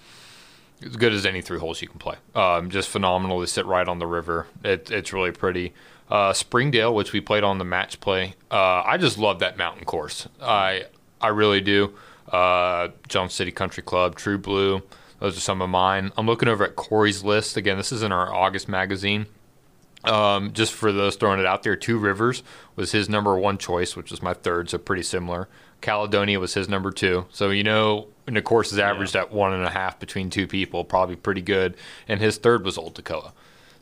as 0.86 0.97
good 0.97 1.14
as 1.14 1.26
any 1.26 1.41
three 1.41 1.60
holes 1.60 1.82
you 1.82 1.88
can 1.88 1.99
play. 1.99 2.16
Um, 2.36 2.70
just 2.70 2.89
phenomenal. 2.89 3.39
They 3.39 3.45
sit 3.45 3.66
right 3.66 3.88
on 3.88 3.99
the 3.99 4.08
river. 4.08 4.47
It, 4.64 4.91
it's 4.91 5.14
really 5.14 5.32
pretty. 5.32 5.74
Uh, 6.10 6.34
Springdale, 6.34 6.93
which 6.93 7.14
we 7.14 7.22
played 7.22 7.43
on 7.43 7.58
the 7.58 7.66
match 7.66 7.99
play, 8.01 8.36
uh, 8.51 8.84
I 8.86 8.97
just 8.97 9.18
love 9.18 9.39
that 9.39 9.58
mountain 9.58 9.86
course. 9.86 10.28
I 10.41 10.86
I 11.22 11.30
really 11.30 11.62
do. 11.62 11.93
Uh, 12.30 12.89
Johnson 13.08 13.36
City 13.36 13.51
Country 13.51 13.84
Club, 13.84 14.16
True 14.16 14.38
Blue, 14.38 14.82
those 15.24 15.38
are 15.38 15.39
some 15.39 15.61
of 15.61 15.69
mine. 15.69 16.11
I'm 16.17 16.26
looking 16.26 16.49
over 16.49 16.65
at 16.65 16.76
Corey's 16.76 17.24
list 17.24 17.55
again. 17.55 17.78
This 17.78 17.93
is 17.93 18.03
in 18.03 18.11
our 18.11 18.34
August 18.34 18.67
magazine. 18.67 19.28
Um, 20.03 20.51
just 20.51 20.74
for 20.74 20.91
those 20.91 21.15
throwing 21.15 21.39
it 21.39 21.45
out 21.45 21.63
there, 21.63 21.78
Two 21.78 21.97
Rivers 21.97 22.43
was 22.76 22.91
his 22.91 23.07
number 23.07 23.38
one 23.38 23.57
choice, 23.57 23.95
which 23.95 24.11
was 24.11 24.21
my 24.21 24.34
third, 24.34 24.69
so 24.69 24.78
pretty 24.78 25.03
similar. 25.03 25.47
Caledonia 25.80 26.41
was 26.41 26.55
his 26.55 26.67
number 26.67 26.91
two. 26.91 27.26
So, 27.32 27.51
you 27.51 27.63
know, 27.63 28.07
and 28.28 28.36
the 28.36 28.41
course 28.41 28.74
is 28.74 28.80
averaged 28.80 29.15
at 29.15 29.32
one 29.32 29.53
and 29.53 29.63
a 29.63 29.69
half 29.69 29.97
between 29.97 30.30
two 30.30 30.45
people, 30.45 30.84
probably 30.84 31.15
pretty 31.15 31.41
good. 31.41 31.78
And 32.09 32.19
his 32.19 32.36
third 32.36 32.65
was 32.65 32.78
Old 32.78 33.01
Toccoa. 33.01 33.32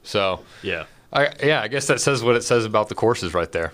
So, 0.04 0.42
yeah. 0.62 0.86
I, 1.12 1.34
yeah, 1.44 1.64
I 1.64 1.70
guess 1.70 1.88
that 1.88 2.00
says 2.00 2.22
what 2.22 2.36
it 2.36 2.44
says 2.44 2.66
about 2.66 2.88
the 2.88 2.96
courses 2.96 3.34
right 3.34 3.52
there. 3.52 3.74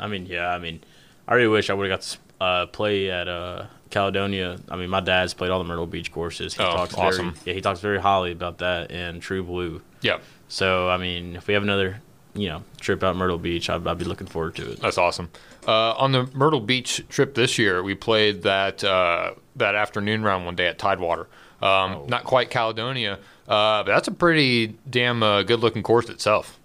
I 0.00 0.08
mean, 0.08 0.26
yeah. 0.26 0.48
I 0.48 0.58
mean, 0.58 0.82
I 1.28 1.34
really 1.34 1.46
wish 1.46 1.70
I 1.70 1.74
would 1.74 1.88
have 1.88 2.00
got 2.00 2.02
to 2.02 2.44
uh, 2.44 2.66
play 2.66 3.08
at 3.08 3.28
uh, 3.28 3.66
Caledonia. 3.94 4.58
I 4.68 4.76
mean, 4.76 4.90
my 4.90 5.00
dad's 5.00 5.32
played 5.34 5.50
all 5.50 5.58
the 5.60 5.64
Myrtle 5.64 5.86
Beach 5.86 6.12
courses. 6.12 6.52
He 6.54 6.62
Oh, 6.62 6.66
talks 6.72 6.94
awesome. 6.94 7.32
Very, 7.34 7.46
yeah, 7.46 7.54
he 7.54 7.60
talks 7.60 7.80
very 7.80 8.00
highly 8.00 8.32
about 8.32 8.58
that 8.58 8.90
and 8.90 9.22
True 9.22 9.42
Blue. 9.42 9.80
Yep. 10.02 10.22
So 10.48 10.88
I 10.90 10.96
mean, 10.98 11.36
if 11.36 11.46
we 11.46 11.54
have 11.54 11.62
another, 11.62 12.02
you 12.34 12.48
know, 12.48 12.62
trip 12.80 13.02
out 13.02 13.16
Myrtle 13.16 13.38
Beach, 13.38 13.70
I'd, 13.70 13.86
I'd 13.86 13.96
be 13.98 14.04
looking 14.04 14.26
forward 14.26 14.56
to 14.56 14.72
it. 14.72 14.80
That's 14.80 14.98
awesome. 14.98 15.30
Uh, 15.66 15.92
on 15.92 16.12
the 16.12 16.28
Myrtle 16.34 16.60
Beach 16.60 17.02
trip 17.08 17.34
this 17.34 17.56
year, 17.58 17.82
we 17.82 17.94
played 17.94 18.42
that 18.42 18.82
uh, 18.84 19.34
that 19.56 19.74
afternoon 19.74 20.22
round 20.22 20.44
one 20.44 20.56
day 20.56 20.66
at 20.66 20.78
Tidewater. 20.78 21.28
Um, 21.62 22.06
Not 22.08 22.24
quite 22.24 22.50
Caledonia, 22.50 23.14
uh, 23.48 23.84
but 23.84 23.86
that's 23.86 24.08
a 24.08 24.12
pretty 24.12 24.76
damn 24.90 25.22
uh, 25.22 25.42
good 25.44 25.60
looking 25.60 25.82
course 25.82 26.10
itself. 26.10 26.58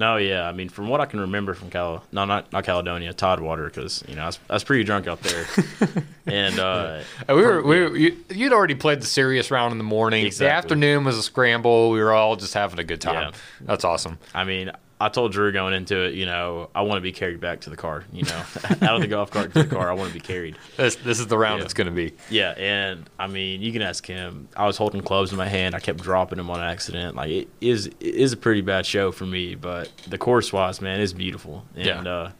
No, 0.00 0.16
yeah. 0.16 0.48
I 0.48 0.52
mean, 0.52 0.70
from 0.70 0.88
what 0.88 1.02
I 1.02 1.04
can 1.04 1.20
remember 1.20 1.52
from 1.52 1.68
Cal, 1.68 2.02
no, 2.10 2.24
not 2.24 2.50
not 2.54 2.64
Caledonia, 2.64 3.12
Tidewater, 3.12 3.66
because 3.66 4.02
you 4.08 4.16
know 4.16 4.22
I 4.22 4.26
was, 4.26 4.38
I 4.48 4.54
was 4.54 4.64
pretty 4.64 4.82
drunk 4.82 5.06
out 5.06 5.20
there, 5.20 5.44
and 6.26 6.58
uh, 6.58 7.02
Uh, 7.28 7.34
we 7.34 7.42
were, 7.42 7.62
we 7.62 7.80
were 7.82 7.94
you, 7.96 8.16
you'd 8.30 8.54
already 8.54 8.74
played 8.74 9.02
the 9.02 9.06
serious 9.06 9.50
round 9.50 9.72
in 9.72 9.78
the 9.78 9.84
morning. 9.84 10.24
The 10.30 10.50
afternoon 10.50 11.04
was 11.04 11.18
a 11.18 11.22
scramble. 11.22 11.90
We 11.90 12.00
were 12.00 12.12
all 12.12 12.36
just 12.36 12.54
having 12.54 12.78
a 12.78 12.84
good 12.84 13.02
time. 13.02 13.32
Yeah. 13.34 13.66
That's 13.66 13.84
awesome. 13.84 14.18
I 14.34 14.44
mean, 14.44 14.72
I 15.02 15.08
told 15.08 15.32
Drew 15.32 15.50
going 15.50 15.72
into 15.72 15.96
it, 16.04 16.14
you 16.14 16.26
know, 16.26 16.68
I 16.74 16.82
want 16.82 16.98
to 16.98 17.00
be 17.00 17.10
carried 17.12 17.40
back 17.40 17.62
to 17.62 17.70
the 17.70 17.76
car, 17.76 18.04
you 18.12 18.22
know, 18.24 18.42
out 18.82 18.96
of 18.96 19.00
the 19.00 19.06
golf 19.06 19.30
cart 19.30 19.54
to 19.54 19.62
the 19.62 19.68
car. 19.74 19.88
I 19.90 19.94
want 19.94 20.08
to 20.08 20.14
be 20.14 20.20
carried. 20.20 20.56
This 20.76 20.96
this 20.96 21.18
is 21.20 21.26
the 21.26 21.38
round 21.38 21.60
Yeah. 21.60 21.64
it's 21.64 21.74
going 21.74 21.86
to 21.86 21.92
be. 21.92 22.12
Yeah, 22.28 22.50
and 22.58 23.08
I 23.18 23.26
mean, 23.26 23.62
you 23.62 23.72
can 23.72 23.80
ask 23.82 24.06
him. 24.06 24.48
I 24.56 24.66
was 24.66 24.76
holding 24.76 25.00
clubs 25.00 25.30
in 25.32 25.38
my 25.38 25.48
hand. 25.48 25.74
I 25.74 25.80
kept 25.80 26.00
dropping 26.02 26.36
them 26.36 26.50
on 26.50 26.60
accident. 26.60 27.16
Like 27.16 27.30
it 27.30 27.48
is, 27.62 27.86
it 27.86 27.96
is 28.00 28.32
a 28.34 28.36
pretty 28.36 28.60
bad 28.60 28.84
show 28.84 29.10
for 29.10 29.24
me, 29.24 29.54
but 29.54 29.90
the 30.06 30.18
course 30.18 30.52
wise, 30.52 30.80
man, 30.82 31.00
is 31.00 31.12
beautiful. 31.14 31.64
And 31.74 31.86
Yeah. 31.86 32.00
uh, 32.12 32.30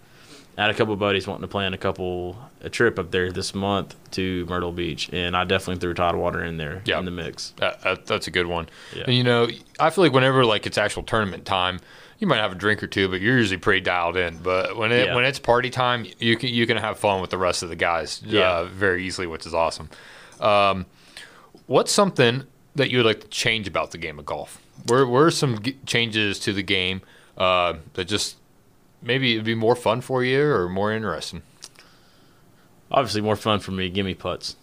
I 0.59 0.63
had 0.65 0.71
a 0.71 0.75
couple 0.75 0.93
of 0.93 1.01
buddies 1.01 1.27
wanting 1.27 1.43
to 1.43 1.49
plan 1.49 1.73
a 1.73 1.79
couple 1.79 2.37
a 2.61 2.69
trip 2.69 2.99
up 2.99 3.11
there 3.11 3.33
this 3.33 3.55
month 3.55 3.97
to 4.11 4.45
Myrtle 4.51 4.73
Beach, 4.73 5.09
and 5.15 5.35
I 5.35 5.45
definitely 5.45 5.81
threw 5.81 5.95
Tidewater 5.95 6.45
in 6.45 6.59
there 6.59 6.83
Yeah. 6.85 6.99
in 6.99 7.07
the 7.07 7.11
mix. 7.11 7.55
That, 7.57 8.05
that's 8.05 8.27
a 8.27 8.31
good 8.31 8.47
one. 8.47 8.69
Yeah. 8.95 9.05
And 9.07 9.15
you 9.15 9.25
know, 9.25 9.49
I 9.79 9.89
feel 9.89 10.05
like 10.05 10.13
whenever 10.13 10.45
like 10.45 10.67
it's 10.67 10.77
actual 10.77 11.03
tournament 11.05 11.47
time, 11.47 11.81
you 12.21 12.27
might 12.29 12.37
have 12.37 12.53
a 12.53 12.55
drink 12.55 12.83
or 12.83 12.87
two, 12.87 13.09
but 13.09 13.21
you're 13.21 13.37
usually 13.39 13.57
pretty 13.59 13.81
dialed 13.81 14.17
in. 14.17 14.39
But 14.39 14.77
when 14.77 14.93
it 14.93 15.07
Yeah. 15.07 15.15
when 15.17 15.25
it's 15.25 15.39
party 15.41 15.71
time, 15.71 16.07
you 16.21 16.37
can 16.37 16.51
you 16.51 16.67
can 16.67 16.77
have 16.77 16.99
fun 16.99 17.21
with 17.21 17.31
the 17.31 17.39
rest 17.39 17.63
of 17.65 17.69
the 17.71 17.77
guys 17.77 18.23
Yeah. 18.25 18.49
uh, 18.49 18.65
very 18.67 19.05
easily, 19.07 19.27
which 19.27 19.47
is 19.47 19.55
awesome. 19.55 19.89
Um, 20.39 20.87
what's 21.67 21.91
something 21.91 22.45
that 22.77 22.91
you 22.91 22.99
would 22.99 23.07
like 23.07 23.21
to 23.23 23.29
change 23.29 23.67
about 23.67 23.91
the 23.91 23.99
game 23.99 24.19
of 24.19 24.27
golf? 24.27 24.61
Where 24.87 25.07
where 25.07 25.27
are 25.27 25.31
some 25.31 25.61
g- 25.63 25.77
changes 25.87 26.39
to 26.41 26.53
the 26.53 26.63
game 26.63 27.01
uh, 27.37 27.75
that 27.95 28.05
just 28.05 28.37
maybe 29.03 29.33
it'd 29.33 29.45
be 29.45 29.55
more 29.55 29.75
fun 29.75 30.01
for 30.01 30.23
you 30.23 30.43
or 30.43 30.69
more 30.69 30.93
interesting? 30.93 31.43
Obviously, 32.91 33.21
more 33.21 33.37
fun 33.37 33.61
for 33.61 33.71
me. 33.73 33.89
Give 33.89 34.05
me 34.05 34.15
putts. 34.15 34.57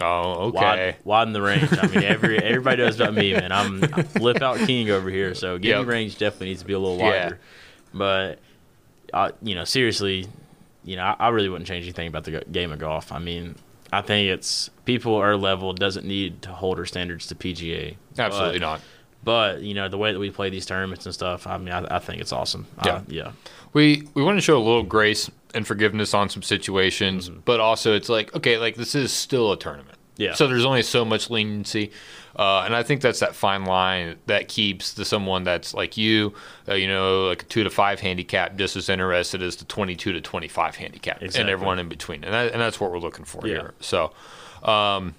Oh, 0.00 0.48
okay. 0.48 0.58
Wide, 0.58 0.96
widen 1.04 1.32
the 1.32 1.42
range. 1.42 1.68
I 1.78 1.86
mean, 1.86 2.02
every 2.02 2.38
everybody 2.38 2.82
knows 2.82 2.98
about 3.00 3.14
me, 3.14 3.32
man. 3.32 3.52
I'm 3.52 3.80
flip 3.82 4.42
out 4.42 4.58
king 4.58 4.90
over 4.90 5.08
here. 5.08 5.34
So 5.34 5.56
give 5.58 5.78
Yep. 5.78 5.86
range 5.86 6.18
definitely 6.18 6.48
needs 6.48 6.60
to 6.62 6.66
be 6.66 6.72
a 6.72 6.78
little 6.78 6.98
Yeah. 6.98 7.04
wider. 7.24 7.38
But, 7.92 8.38
uh, 9.12 9.30
you 9.42 9.54
know, 9.54 9.64
seriously, 9.64 10.26
you 10.84 10.96
know, 10.96 11.02
I, 11.04 11.16
I 11.20 11.28
really 11.28 11.48
wouldn't 11.48 11.68
change 11.68 11.84
anything 11.84 12.08
about 12.08 12.24
the 12.24 12.42
game 12.50 12.72
of 12.72 12.80
golf. 12.80 13.12
I 13.12 13.20
mean, 13.20 13.54
I 13.92 14.00
think 14.00 14.28
it's 14.30 14.68
people 14.84 15.14
our 15.14 15.36
level 15.36 15.72
doesn't 15.72 16.04
need 16.04 16.42
to 16.42 16.50
hold 16.50 16.78
our 16.80 16.86
standards 16.86 17.28
to 17.28 17.36
PGA. 17.36 17.96
Absolutely 18.18 18.58
but, 18.58 18.66
not. 18.66 18.80
But 19.22 19.62
you 19.62 19.74
know, 19.74 19.88
the 19.88 19.96
way 19.96 20.12
that 20.12 20.18
we 20.18 20.30
play 20.30 20.50
these 20.50 20.66
tournaments 20.66 21.06
and 21.06 21.14
stuff, 21.14 21.46
I 21.46 21.56
mean, 21.58 21.70
I, 21.72 21.96
I 21.96 21.98
think 22.00 22.20
it's 22.20 22.32
awesome. 22.32 22.66
Yeah. 22.84 22.92
Uh, 22.94 23.02
yeah. 23.08 23.32
we 23.72 24.08
we 24.14 24.24
want 24.24 24.36
to 24.38 24.42
show 24.42 24.56
a 24.56 24.64
little 24.64 24.82
grace 24.82 25.30
and 25.54 25.66
forgiveness 25.66 26.14
on 26.14 26.28
some 26.28 26.42
situations, 26.42 27.28
Mm-hmm. 27.30 27.40
but 27.44 27.60
also 27.60 27.94
it's 27.94 28.08
like 28.08 28.34
okay, 28.34 28.58
like 28.58 28.76
this 28.76 28.94
is 28.94 29.12
still 29.12 29.52
a 29.52 29.58
tournament. 29.58 29.98
Yeah. 30.16 30.34
So 30.34 30.46
there's 30.46 30.64
only 30.64 30.82
so 30.82 31.04
much 31.04 31.28
leniency, 31.28 31.90
uh, 32.36 32.62
and 32.64 32.76
I 32.76 32.84
think 32.84 33.00
that's 33.00 33.18
that 33.18 33.34
fine 33.34 33.64
line 33.64 34.16
that 34.26 34.46
keeps 34.46 34.92
the 34.94 35.04
someone 35.04 35.42
that's 35.42 35.74
like 35.74 35.96
you, 35.96 36.34
uh, 36.68 36.74
you 36.74 36.86
know, 36.86 37.26
like 37.26 37.42
a 37.42 37.46
two 37.46 37.64
to 37.64 37.70
five 37.70 37.98
handicap, 37.98 38.54
just 38.56 38.76
as 38.76 38.88
interested 38.88 39.42
as 39.42 39.56
the 39.56 39.64
twenty-two 39.64 40.12
to 40.12 40.20
twenty-five 40.20 40.76
handicap, 40.76 41.20
and 41.20 41.48
everyone 41.48 41.80
in 41.80 41.88
between, 41.88 42.22
and 42.22 42.32
that, 42.32 42.52
and 42.52 42.60
that's 42.60 42.78
what 42.78 42.92
we're 42.92 42.98
looking 43.00 43.24
for 43.24 43.46
Yeah. 43.46 43.54
here. 43.54 43.74
So. 43.80 44.12
Um, 44.62 45.14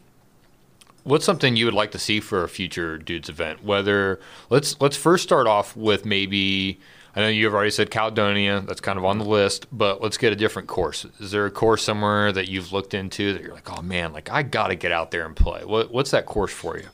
What's 1.04 1.24
something 1.24 1.56
you 1.56 1.66
would 1.66 1.76
like 1.76 1.92
to 1.92 2.00
see 2.00 2.20
for 2.20 2.44
a 2.44 2.50
future 2.50 2.98
dudes 2.98 3.30
event? 3.30 3.64
Whether 3.64 4.20
let's 4.50 4.80
let's 4.82 4.98
first 4.98 5.24
start 5.24 5.46
off 5.46 5.76
with 5.78 6.04
maybe 6.04 6.80
I 7.16 7.22
know 7.22 7.28
you've 7.30 7.54
already 7.54 7.72
said 7.72 7.90
Caledonia, 7.92 8.62
that's 8.68 8.82
kind 8.82 8.98
of 9.00 9.06
on 9.06 9.20
the 9.20 9.26
list, 9.26 9.68
but 9.72 10.02
let's 10.02 10.18
get 10.18 10.34
a 10.34 10.36
different 10.36 10.68
course. 10.68 11.06
Is 11.20 11.32
there 11.32 11.46
a 11.46 11.52
course 11.52 11.82
somewhere 11.84 12.32
that 12.34 12.50
you've 12.50 12.74
looked 12.74 12.94
into 12.94 13.32
that 13.34 13.42
you're 13.42 13.54
like, 13.54 13.72
oh 13.72 13.82
man, 13.82 14.12
like 14.12 14.30
I 14.30 14.44
got 14.44 14.68
to 14.68 14.76
get 14.76 14.92
out 14.92 15.12
there 15.12 15.26
and 15.26 15.36
play? 15.36 15.64
What 15.64 15.92
what's 15.92 16.12
that 16.12 16.26
course 16.26 16.52
for 16.52 16.78
you? 16.78 16.88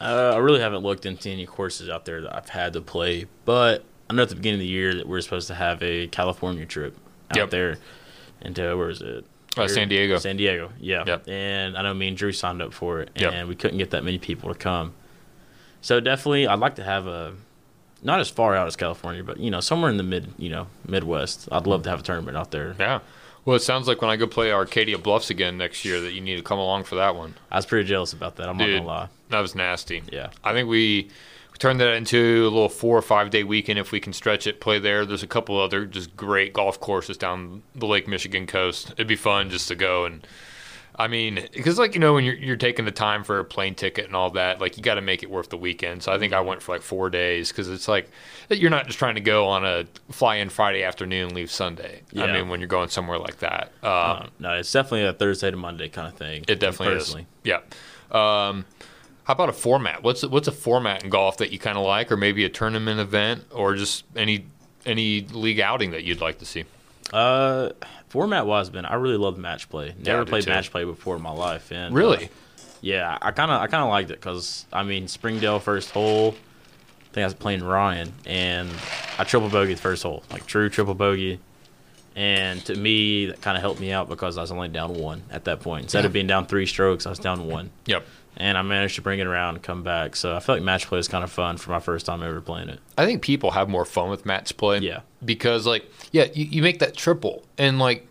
Uh, 0.00 0.32
I 0.34 0.38
really 0.38 0.60
haven't 0.60 0.82
looked 0.82 1.06
into 1.06 1.30
any 1.30 1.46
courses 1.46 1.88
out 1.88 2.04
there 2.04 2.22
that 2.22 2.34
I've 2.34 2.48
had 2.48 2.72
to 2.72 2.80
play, 2.80 3.26
but 3.44 3.84
I 4.10 4.14
know 4.14 4.22
at 4.22 4.28
the 4.28 4.34
beginning 4.34 4.60
of 4.60 4.64
the 4.64 4.66
year 4.66 4.94
that 4.94 5.06
we're 5.06 5.20
supposed 5.20 5.48
to 5.48 5.54
have 5.54 5.82
a 5.82 6.08
California 6.08 6.66
trip 6.66 6.96
out 7.30 7.36
Yep. 7.36 7.50
there 7.50 7.78
into 8.42 8.76
where 8.76 8.90
is 8.90 9.02
it? 9.02 9.24
Uh, 9.56 9.68
San 9.68 9.88
Diego. 9.88 10.18
San 10.18 10.36
Diego, 10.36 10.72
yeah. 10.80 11.04
Yep. 11.06 11.28
And 11.28 11.76
I 11.78 11.82
know 11.82 11.94
me 11.94 12.08
and 12.08 12.16
Drew 12.16 12.32
signed 12.32 12.60
up 12.60 12.72
for 12.72 13.00
it, 13.02 13.10
Yep. 13.16 13.32
and 13.32 13.48
we 13.48 13.54
couldn't 13.54 13.78
get 13.78 13.90
that 13.90 14.04
many 14.04 14.18
people 14.18 14.52
to 14.52 14.58
come. 14.58 14.94
So 15.80 16.00
definitely, 16.00 16.46
I'd 16.48 16.58
like 16.58 16.74
to 16.76 16.84
have 16.84 17.06
a 17.06 17.34
not 18.04 18.20
as 18.20 18.28
far 18.28 18.54
out 18.54 18.66
as 18.66 18.76
California, 18.76 19.24
but 19.24 19.38
you 19.40 19.50
know 19.50 19.60
somewhere 19.60 19.90
in 19.90 19.96
the 19.96 20.02
mid, 20.02 20.32
you 20.38 20.50
know, 20.50 20.68
Midwest. 20.86 21.48
I'd 21.50 21.66
love 21.66 21.82
to 21.84 21.90
have 21.90 22.00
a 22.00 22.02
tournament 22.02 22.36
out 22.36 22.50
there. 22.50 22.76
Yeah. 22.78 23.00
Well, 23.44 23.56
it 23.56 23.60
sounds 23.60 23.88
like 23.88 24.00
when 24.00 24.10
I 24.10 24.16
go 24.16 24.26
play 24.26 24.52
Arcadia 24.52 24.96
Bluffs 24.96 25.28
again 25.30 25.58
next 25.58 25.84
year 25.84 26.00
that 26.00 26.12
you 26.12 26.20
need 26.20 26.36
to 26.36 26.42
come 26.42 26.58
along 26.58 26.84
for 26.84 26.94
that 26.94 27.14
one. 27.14 27.34
I 27.50 27.56
was 27.56 27.66
pretty 27.66 27.86
jealous 27.88 28.12
about 28.12 28.36
that. 28.36 28.48
I'm 28.48 28.56
Dude. 28.56 28.68
not 28.68 28.76
gonna 28.76 28.86
lie. 28.86 29.08
That 29.30 29.40
was 29.40 29.54
nasty. 29.54 30.02
Yeah. 30.10 30.30
I 30.42 30.52
think 30.52 30.68
we, 30.68 31.10
we 31.52 31.58
turned 31.58 31.78
that 31.80 31.94
into 31.94 32.42
a 32.42 32.48
little 32.48 32.70
four 32.70 32.96
or 32.96 33.02
five 33.02 33.30
day 33.30 33.42
weekend 33.44 33.78
if 33.78 33.92
we 33.92 34.00
can 34.00 34.12
stretch 34.14 34.46
it, 34.46 34.60
play 34.60 34.78
there. 34.78 35.04
There's 35.04 35.22
a 35.22 35.26
couple 35.26 35.60
other 35.60 35.84
just 35.84 36.16
great 36.16 36.54
golf 36.54 36.80
courses 36.80 37.18
down 37.18 37.62
the 37.74 37.86
Lake 37.86 38.08
Michigan 38.08 38.46
coast. 38.46 38.92
It'd 38.92 39.06
be 39.06 39.16
fun 39.16 39.50
just 39.50 39.68
to 39.68 39.74
go 39.74 40.04
and. 40.04 40.26
I 40.96 41.08
mean, 41.08 41.48
because 41.52 41.78
like 41.78 41.94
you 41.94 42.00
know, 42.00 42.14
when 42.14 42.24
you're 42.24 42.34
you're 42.36 42.56
taking 42.56 42.84
the 42.84 42.92
time 42.92 43.24
for 43.24 43.40
a 43.40 43.44
plane 43.44 43.74
ticket 43.74 44.06
and 44.06 44.14
all 44.14 44.30
that, 44.30 44.60
like 44.60 44.76
you 44.76 44.82
got 44.82 44.94
to 44.94 45.00
make 45.00 45.22
it 45.24 45.30
worth 45.30 45.50
the 45.50 45.56
weekend. 45.56 46.02
So 46.04 46.12
I 46.12 46.18
think 46.18 46.32
I 46.32 46.40
went 46.40 46.62
for 46.62 46.72
like 46.72 46.82
four 46.82 47.10
days 47.10 47.50
because 47.50 47.68
it's 47.68 47.88
like 47.88 48.08
you're 48.48 48.70
not 48.70 48.86
just 48.86 48.98
trying 48.98 49.16
to 49.16 49.20
go 49.20 49.48
on 49.48 49.64
a 49.64 49.86
fly 50.10 50.36
in 50.36 50.50
Friday 50.50 50.84
afternoon, 50.84 51.34
leave 51.34 51.50
Sunday. 51.50 52.02
I 52.16 52.30
mean, 52.32 52.48
when 52.48 52.60
you're 52.60 52.68
going 52.68 52.90
somewhere 52.90 53.18
like 53.18 53.38
that, 53.40 53.72
um, 53.82 53.90
Uh, 53.90 54.26
no, 54.38 54.52
it's 54.54 54.70
definitely 54.70 55.04
a 55.06 55.12
Thursday 55.12 55.50
to 55.50 55.56
Monday 55.56 55.88
kind 55.88 56.06
of 56.06 56.14
thing. 56.14 56.44
it 56.46 56.60
definitely 56.60 56.94
personally. 56.94 57.26
is. 57.44 57.50
Yeah. 57.50 57.60
Um, 58.12 58.64
how 59.24 59.32
about 59.32 59.48
a 59.48 59.52
format? 59.52 60.02
What's 60.02 60.24
what's 60.24 60.46
a 60.48 60.52
format 60.52 61.02
in 61.02 61.10
golf 61.10 61.38
that 61.38 61.50
you 61.50 61.58
kind 61.58 61.76
of 61.76 61.84
like, 61.84 62.12
or 62.12 62.16
maybe 62.16 62.44
a 62.44 62.48
tournament 62.48 63.00
event, 63.00 63.44
or 63.50 63.74
just 63.74 64.04
any 64.14 64.46
any 64.86 65.22
league 65.22 65.58
outing 65.60 65.90
that 65.92 66.04
you'd 66.04 66.20
like 66.20 66.38
to 66.38 66.44
see? 66.44 66.64
Uh, 67.14 67.70
format 68.08 68.44
wise, 68.46 68.70
Ben, 68.70 68.84
I 68.84 68.94
really 68.94 69.16
love 69.16 69.38
match 69.38 69.68
play. 69.68 69.94
Never 70.02 70.24
do 70.24 70.30
played 70.30 70.44
too. 70.44 70.50
match 70.50 70.70
play 70.70 70.84
before 70.84 71.16
in 71.16 71.22
my 71.22 71.30
life, 71.32 71.70
and 71.70 71.94
Really? 71.94 72.24
uh, 72.26 72.28
yeah, 72.80 73.16
I 73.22 73.30
kind 73.30 73.50
of 73.50 73.60
I 73.60 73.66
kind 73.68 73.82
of 73.84 73.88
liked 73.88 74.10
it 74.10 74.20
because 74.20 74.66
I 74.72 74.82
mean 74.82 75.06
Springdale 75.08 75.60
first 75.60 75.90
hole. 75.90 76.34
I 76.34 77.14
think 77.14 77.22
I 77.22 77.26
was 77.26 77.34
playing 77.34 77.62
Ryan, 77.62 78.12
and 78.26 78.68
I 79.18 79.22
triple 79.24 79.48
bogeyed 79.48 79.68
the 79.76 79.80
first 79.80 80.02
hole, 80.02 80.24
like 80.30 80.46
true 80.46 80.68
triple 80.68 80.94
bogey. 80.94 81.38
And 82.16 82.64
to 82.66 82.74
me, 82.76 83.26
that 83.26 83.40
kind 83.40 83.56
of 83.56 83.60
helped 83.62 83.80
me 83.80 83.90
out 83.92 84.08
because 84.08 84.36
I 84.38 84.40
was 84.40 84.52
only 84.52 84.68
down 84.68 84.94
one 84.94 85.22
at 85.30 85.44
that 85.44 85.60
point. 85.60 85.84
Instead 85.84 86.04
of 86.04 86.12
being 86.12 86.26
down 86.28 86.46
three 86.46 86.66
strokes, 86.66 87.06
I 87.06 87.10
was 87.10 87.18
down 87.18 87.46
one, 87.48 87.70
Yep. 87.86 88.06
And 88.36 88.58
I 88.58 88.62
managed 88.62 88.96
to 88.96 89.02
bring 89.02 89.20
it 89.20 89.26
around 89.26 89.56
and 89.56 89.62
come 89.62 89.82
back. 89.82 90.16
So 90.16 90.34
I 90.34 90.40
feel 90.40 90.56
like 90.56 90.64
match 90.64 90.86
play 90.86 90.98
is 90.98 91.08
kind 91.08 91.24
of 91.24 91.30
fun 91.30 91.56
for 91.56 91.70
my 91.70 91.80
first 91.80 92.06
time 92.06 92.22
ever 92.22 92.40
playing 92.40 92.68
it. 92.68 92.80
I 92.98 93.06
think 93.06 93.22
people 93.22 93.52
have 93.52 93.68
more 93.68 93.84
fun 93.84 94.10
with 94.10 94.26
match 94.26 94.56
play. 94.56 94.78
Yeah. 94.78 95.00
Because 95.24 95.66
like, 95.66 95.90
yeah, 96.12 96.26
you, 96.34 96.44
you 96.44 96.62
make 96.62 96.78
that 96.80 96.96
triple, 96.96 97.44
and 97.58 97.78
like, 97.78 98.06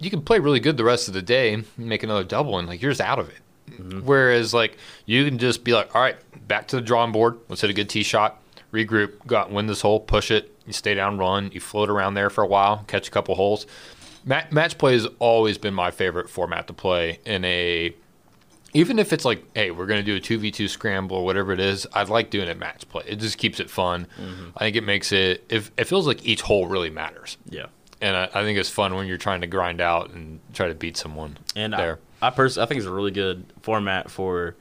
you 0.00 0.10
can 0.10 0.22
play 0.22 0.38
really 0.38 0.60
good 0.60 0.76
the 0.76 0.84
rest 0.84 1.08
of 1.08 1.14
the 1.14 1.22
day, 1.22 1.62
make 1.76 2.02
another 2.02 2.24
double, 2.24 2.58
and 2.58 2.68
like 2.68 2.80
you're 2.80 2.92
just 2.92 3.00
out 3.00 3.18
of 3.18 3.28
it. 3.28 3.38
Mm-hmm. 3.70 4.00
Whereas 4.00 4.54
like 4.54 4.78
you 5.06 5.24
can 5.24 5.38
just 5.38 5.64
be 5.64 5.72
like, 5.72 5.94
all 5.94 6.00
right, 6.00 6.16
back 6.46 6.68
to 6.68 6.76
the 6.76 6.82
drawing 6.82 7.12
board. 7.12 7.38
Let's 7.48 7.60
hit 7.60 7.70
a 7.70 7.74
good 7.74 7.88
tee 7.88 8.02
shot, 8.02 8.40
regroup, 8.72 9.26
go 9.26 9.36
out 9.36 9.48
and 9.48 9.56
win 9.56 9.66
this 9.66 9.80
hole, 9.80 10.00
push 10.00 10.30
it. 10.30 10.54
You 10.66 10.72
stay 10.72 10.94
down, 10.94 11.18
run. 11.18 11.50
You 11.52 11.60
float 11.60 11.90
around 11.90 12.14
there 12.14 12.30
for 12.30 12.44
a 12.44 12.46
while, 12.46 12.84
catch 12.86 13.08
a 13.08 13.10
couple 13.10 13.34
holes. 13.34 13.66
Ma- 14.24 14.44
match 14.50 14.78
play 14.78 14.92
has 14.92 15.06
always 15.18 15.58
been 15.58 15.74
my 15.74 15.90
favorite 15.90 16.28
format 16.28 16.66
to 16.68 16.72
play 16.72 17.18
in 17.24 17.44
a. 17.44 17.94
Even 18.74 18.98
if 18.98 19.12
it's 19.12 19.24
like, 19.24 19.42
hey, 19.54 19.70
we're 19.70 19.86
going 19.86 20.00
to 20.00 20.04
do 20.04 20.16
a 20.16 20.20
two 20.20 20.38
v 20.38 20.50
two 20.50 20.68
scramble 20.68 21.16
or 21.18 21.24
whatever 21.24 21.52
it 21.52 21.60
is, 21.60 21.86
I'd 21.92 22.08
like 22.08 22.30
doing 22.30 22.48
it 22.48 22.58
match 22.58 22.88
play. 22.88 23.02
It 23.06 23.16
just 23.16 23.38
keeps 23.38 23.60
it 23.60 23.70
fun. 23.70 24.06
Mm-hmm. 24.20 24.50
I 24.56 24.60
think 24.60 24.76
it 24.76 24.82
makes 24.84 25.10
it. 25.12 25.44
If 25.48 25.70
it 25.78 25.84
feels 25.84 26.06
like 26.06 26.24
each 26.26 26.42
hole 26.42 26.66
really 26.66 26.90
matters, 26.90 27.38
Yeah. 27.48 27.66
and 28.02 28.14
I, 28.16 28.24
I 28.24 28.42
think 28.42 28.58
it's 28.58 28.68
fun 28.68 28.94
when 28.94 29.06
you're 29.06 29.16
trying 29.16 29.40
to 29.40 29.46
grind 29.46 29.80
out 29.80 30.10
and 30.10 30.40
try 30.52 30.68
to 30.68 30.74
beat 30.74 30.96
someone. 30.96 31.38
And 31.56 31.72
there, 31.72 31.98
I, 32.20 32.26
I 32.26 32.30
personally, 32.30 32.64
I 32.64 32.68
think 32.68 32.78
it's 32.78 32.86
a 32.86 32.92
really 32.92 33.10
good 33.10 33.44
format 33.62 34.10
for, 34.10 34.54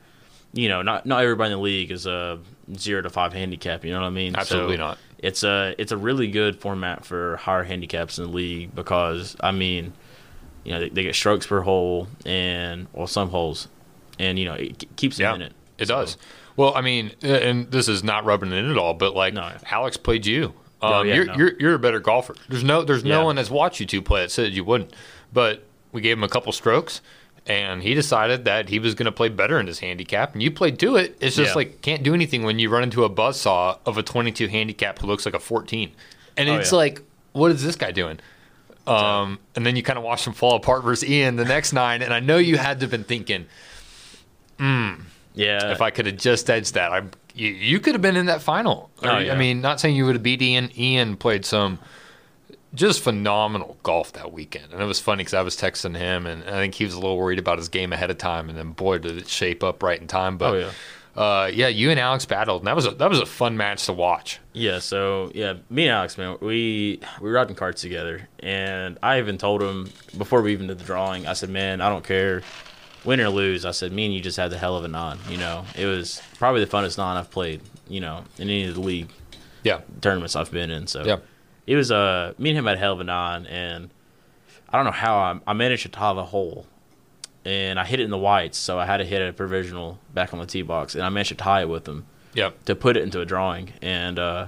you 0.53 0.69
know, 0.69 0.81
not 0.81 1.05
not 1.05 1.21
everybody 1.23 1.51
in 1.51 1.57
the 1.57 1.63
league 1.63 1.91
is 1.91 2.05
a 2.05 2.39
zero 2.77 3.01
to 3.01 3.09
five 3.09 3.33
handicap. 3.33 3.83
You 3.83 3.91
know 3.91 3.99
what 4.01 4.07
I 4.07 4.11
mean? 4.11 4.35
Absolutely 4.37 4.77
So 4.77 4.83
not. 4.83 4.97
It's 5.19 5.43
a 5.43 5.75
it's 5.77 5.91
a 5.91 5.97
really 5.97 6.27
good 6.29 6.61
format 6.61 7.03
for 7.05 7.35
higher 7.37 7.63
handicaps 7.63 8.19
in 8.19 8.25
the 8.25 8.31
league 8.31 8.73
because 8.73 9.35
I 9.41 9.51
mean, 9.51 9.91
you 10.63 10.71
know 10.71 10.79
they, 10.79 10.89
they 10.89 11.03
get 11.03 11.15
strokes 11.15 11.45
per 11.45 11.61
hole 11.61 12.07
and 12.25 12.87
well 12.93 13.07
some 13.07 13.29
holes, 13.29 13.67
and 14.19 14.37
you 14.39 14.45
know 14.45 14.53
it 14.53 14.85
keeps 14.95 15.19
Yeah, 15.19 15.35
in 15.35 15.41
it. 15.41 15.53
it 15.77 15.87
So, 15.87 15.95
does. 15.99 16.17
Well, 16.55 16.73
I 16.75 16.81
mean, 16.81 17.11
and 17.21 17.69
this 17.71 17.87
is 17.87 18.03
not 18.03 18.25
rubbing 18.25 18.51
it 18.51 18.55
in 18.55 18.71
at 18.71 18.77
all, 18.77 18.93
but 18.93 19.15
like 19.15 19.33
No. 19.33 19.51
Alex 19.69 19.95
played 19.97 20.25
you. 20.25 20.53
Um, 20.81 20.93
Oh, 20.93 21.01
yeah, 21.03 21.15
you're, 21.15 21.25
no. 21.25 21.35
you're 21.35 21.53
you're 21.59 21.73
a 21.75 21.79
better 21.79 21.99
golfer. 21.99 22.35
There's 22.49 22.63
no 22.63 22.83
there's 22.83 23.03
no 23.03 23.25
one 23.25 23.35
that's 23.35 23.49
watched 23.49 23.79
you 23.79 23.85
two 23.85 24.01
play 24.01 24.21
that 24.21 24.31
said 24.31 24.53
you 24.53 24.63
wouldn't. 24.63 24.93
But 25.33 25.63
we 25.91 26.01
gave 26.01 26.17
him 26.17 26.23
a 26.23 26.29
couple 26.29 26.51
strokes, 26.51 27.01
and 27.45 27.81
he 27.83 27.93
decided 27.93 28.45
that 28.45 28.69
he 28.69 28.77
was 28.79 28.93
going 28.95 29.05
to 29.05 29.11
play 29.11 29.29
better 29.29 29.59
in 29.59 29.67
his 29.67 29.79
handicap, 29.79 30.33
and 30.33 30.41
you 30.43 30.51
played 30.51 30.77
to 30.79 30.95
it. 30.95 31.17
It's 31.19 31.35
just 31.35 31.49
Yeah. 31.51 31.55
like 31.55 31.81
can't 31.81 32.03
do 32.03 32.13
anything 32.13 32.43
when 32.43 32.59
you 32.59 32.69
run 32.69 32.83
into 32.83 33.03
a 33.03 33.09
buzzsaw 33.09 33.77
of 33.85 33.97
a 33.97 34.03
22 34.03 34.47
handicap 34.47 34.99
who 34.99 35.07
looks 35.07 35.25
like 35.25 35.33
a 35.35 35.39
14, 35.39 35.91
and 36.37 36.49
Oh, 36.49 36.55
it's 36.57 36.71
yeah. 36.71 36.77
like, 36.77 37.01
what 37.33 37.51
is 37.51 37.63
this 37.63 37.75
guy 37.75 37.91
doing? 37.91 38.19
Um, 38.85 39.39
and 39.55 39.65
then 39.65 39.75
you 39.75 39.83
kind 39.83 39.97
of 39.99 40.05
watch 40.05 40.25
him 40.25 40.33
fall 40.33 40.55
apart 40.55 40.83
versus 40.83 41.07
Ian 41.09 41.35
the 41.35 41.43
next 41.45 41.73
nine, 41.73 42.01
and 42.01 42.13
I 42.13 42.19
know 42.21 42.37
you 42.37 42.57
had 42.57 42.79
to 42.79 42.83
have 42.85 42.91
been 42.91 43.03
thinking, 43.03 43.45
Yeah, 44.59 45.71
if 45.71 45.81
I 45.81 45.91
could 45.91 46.07
have 46.07 46.17
just 46.17 46.49
edged 46.49 46.73
that, 46.73 46.91
I 46.91 47.03
you, 47.35 47.49
you 47.49 47.79
could 47.79 47.93
have 47.93 48.01
been 48.01 48.15
in 48.15 48.25
that 48.25 48.41
final. 48.41 48.89
Oh, 49.03 49.17
yeah. 49.19 49.33
I 49.33 49.37
mean, 49.37 49.61
not 49.61 49.79
saying 49.79 49.95
you 49.95 50.05
would 50.05 50.15
have 50.15 50.23
beat 50.23 50.41
Ian. 50.41 50.71
Ian 50.77 51.15
played 51.15 51.45
some 51.45 51.77
just 52.73 53.01
phenomenal 53.03 53.77
golf 53.83 54.13
that 54.13 54.31
weekend, 54.33 54.73
and 54.73 54.81
it 54.81 54.85
was 54.85 54.99
funny 54.99 55.21
because 55.21 55.35
I 55.35 55.41
was 55.43 55.55
texting 55.55 55.95
him, 55.95 56.25
and 56.25 56.43
I 56.43 56.53
think 56.53 56.73
he 56.75 56.83
was 56.85 56.93
a 56.95 56.99
little 56.99 57.17
worried 57.17 57.37
about 57.39 57.59
his 57.59 57.69
game 57.69 57.93
ahead 57.93 58.09
of 58.09 58.17
time, 58.17 58.49
and 58.49 58.57
then 58.57 58.71
boy 58.71 58.97
did 58.97 59.17
it 59.17 59.27
shape 59.27 59.63
up 59.63 59.83
right 59.83 59.99
in 60.01 60.07
time. 60.07 60.37
But 60.37 60.53
Oh, 60.53 60.57
yeah. 61.15 61.21
uh, 61.21 61.45
yeah, 61.53 61.67
you 61.67 61.91
and 61.91 61.99
Alex 61.99 62.25
battled, 62.25 62.61
and 62.61 62.67
that 62.67 62.75
was 62.75 62.87
a, 62.87 62.91
that 62.91 63.09
was 63.09 63.19
a 63.19 63.25
fun 63.27 63.55
match 63.57 63.85
to 63.85 63.93
watch. 63.93 64.39
Yeah, 64.53 64.79
so 64.79 65.31
yeah, 65.35 65.53
me 65.69 65.83
and 65.83 65.91
Alex, 65.91 66.17
man, 66.17 66.37
we 66.41 66.99
we 67.21 67.29
were 67.29 67.35
riding 67.35 67.55
carts 67.55 67.81
together, 67.83 68.27
and 68.39 68.97
I 69.03 69.19
even 69.19 69.37
told 69.37 69.61
him 69.61 69.89
before 70.17 70.41
we 70.41 70.51
even 70.53 70.65
did 70.67 70.79
the 70.79 70.83
drawing. 70.83 71.27
I 71.27 71.33
said, 71.33 71.49
"Man, 71.51 71.79
I 71.81 71.89
don't 71.89 72.03
care, 72.03 72.41
win 73.07 73.19
or 73.21 73.29
lose." 73.29 73.65
I 73.65 73.71
said, 73.71 73.91
"Me 73.91 74.05
and 74.05 74.13
you 74.13 74.21
just 74.21 74.37
had 74.37 74.51
the 74.51 74.57
hell 74.57 74.75
of 74.77 74.83
a 74.83 74.87
non. 74.87 75.17
You 75.29 75.37
know, 75.37 75.65
it 75.75 75.85
was 75.85 76.21
probably 76.37 76.63
the 76.63 76.69
funnest 76.69 76.97
non 76.97 77.17
I've 77.17 77.31
played. 77.31 77.61
You 77.89 78.01
know, 78.01 78.23
in 78.37 78.43
any 78.49 78.65
of 78.67 78.75
the 78.75 78.81
league 78.81 79.09
Yeah, 79.63 79.79
tournaments 80.01 80.35
I've 80.35 80.51
been 80.51 80.69
in. 80.69 80.87
So 80.87 81.03
Yeah. 81.05 81.17
it 81.65 81.75
was 81.75 81.89
uh 81.91 82.33
me 82.37 82.49
and 82.51 82.59
him 82.59 82.65
had 82.65 82.75
a 82.75 82.79
hell 82.79 82.93
of 82.93 82.99
a 82.99 83.03
non, 83.03 83.47
and 83.47 83.89
I 84.69 84.75
don't 84.77 84.85
know 84.85 84.91
how 84.91 85.17
I, 85.17 85.39
I 85.47 85.53
managed 85.53 85.83
to 85.83 85.89
tie 85.89 86.13
the 86.13 86.25
hole, 86.25 86.65
and 87.45 87.79
I 87.79 87.85
hit 87.85 87.99
it 88.01 88.03
in 88.03 88.11
the 88.11 88.17
whites, 88.17 88.57
so 88.57 88.77
I 88.77 88.85
had 88.85 88.97
to 88.97 89.05
hit 89.05 89.21
a 89.27 89.31
provisional 89.33 89.99
back 90.13 90.33
on 90.33 90.39
the 90.39 90.45
tee 90.45 90.61
box, 90.61 90.93
and 90.95 91.03
I 91.03 91.09
managed 91.09 91.29
to 91.29 91.35
tie 91.35 91.61
it 91.61 91.69
with 91.69 91.87
him 91.87 92.05
yeah, 92.33 92.51
to 92.65 92.75
put 92.75 92.97
it 92.97 93.03
into 93.03 93.21
a 93.21 93.25
drawing, 93.25 93.71
and 93.81 94.19
uh, 94.19 94.47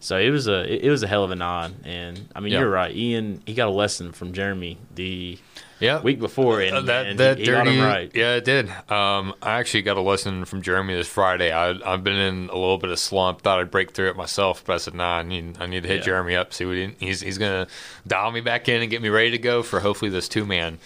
so 0.00 0.16
it 0.18 0.30
was 0.30 0.46
a 0.48 0.62
it, 0.72 0.84
it 0.84 0.90
was 0.90 1.02
a 1.02 1.06
hell 1.06 1.24
of 1.24 1.30
a 1.30 1.36
non. 1.36 1.74
And 1.84 2.28
I 2.34 2.40
mean, 2.40 2.52
Yeah. 2.52 2.60
you're 2.60 2.70
right, 2.70 2.94
Ian. 2.94 3.42
He 3.46 3.54
got 3.54 3.68
a 3.68 3.72
lesson 3.72 4.12
from 4.12 4.32
Jeremy 4.32 4.78
the 4.94 5.38
yeah. 5.80 6.00
week 6.02 6.18
before, 6.20 6.60
and, 6.60 6.74
Uh, 6.76 6.80
that 6.82 7.06
and 7.06 7.18
that 7.20 7.38
he, 7.38 7.44
he 7.44 7.50
got 7.50 7.64
dirty, 7.64 7.76
him 7.78 7.84
right. 7.84 8.10
yeah, 8.14 8.34
it 8.36 8.44
did. 8.44 8.68
Um, 8.90 9.34
I 9.42 9.58
actually 9.60 9.82
got 9.82 9.96
a 9.96 10.00
lesson 10.00 10.44
from 10.44 10.62
Jeremy 10.62 10.94
this 10.94 11.08
Friday. 11.08 11.52
I, 11.52 11.70
I've 11.84 12.02
been 12.02 12.16
in 12.16 12.48
a 12.48 12.54
little 12.56 12.78
bit 12.78 12.90
of 12.90 12.98
slump. 12.98 13.42
Thought 13.42 13.60
I'd 13.60 13.70
break 13.70 13.92
through 13.92 14.10
it 14.10 14.16
myself, 14.16 14.64
but 14.64 14.74
I 14.74 14.76
said, 14.78 14.94
"Nah, 14.94 15.18
I 15.18 15.22
need 15.22 15.56
I 15.60 15.66
need 15.66 15.82
to 15.82 15.88
hit 15.88 15.98
Yeah. 15.98 16.04
Jeremy 16.04 16.36
up. 16.36 16.52
See 16.52 16.64
what 16.64 16.76
he, 16.76 16.94
he's 16.98 17.20
he's 17.20 17.38
gonna 17.38 17.66
dial 18.06 18.30
me 18.30 18.40
back 18.40 18.68
in 18.68 18.82
and 18.82 18.90
get 18.90 19.02
me 19.02 19.08
ready 19.08 19.30
to 19.32 19.38
go 19.38 19.62
for 19.62 19.80
hopefully 19.80 20.10
this 20.10 20.28
two 20.28 20.44
man 20.44 20.78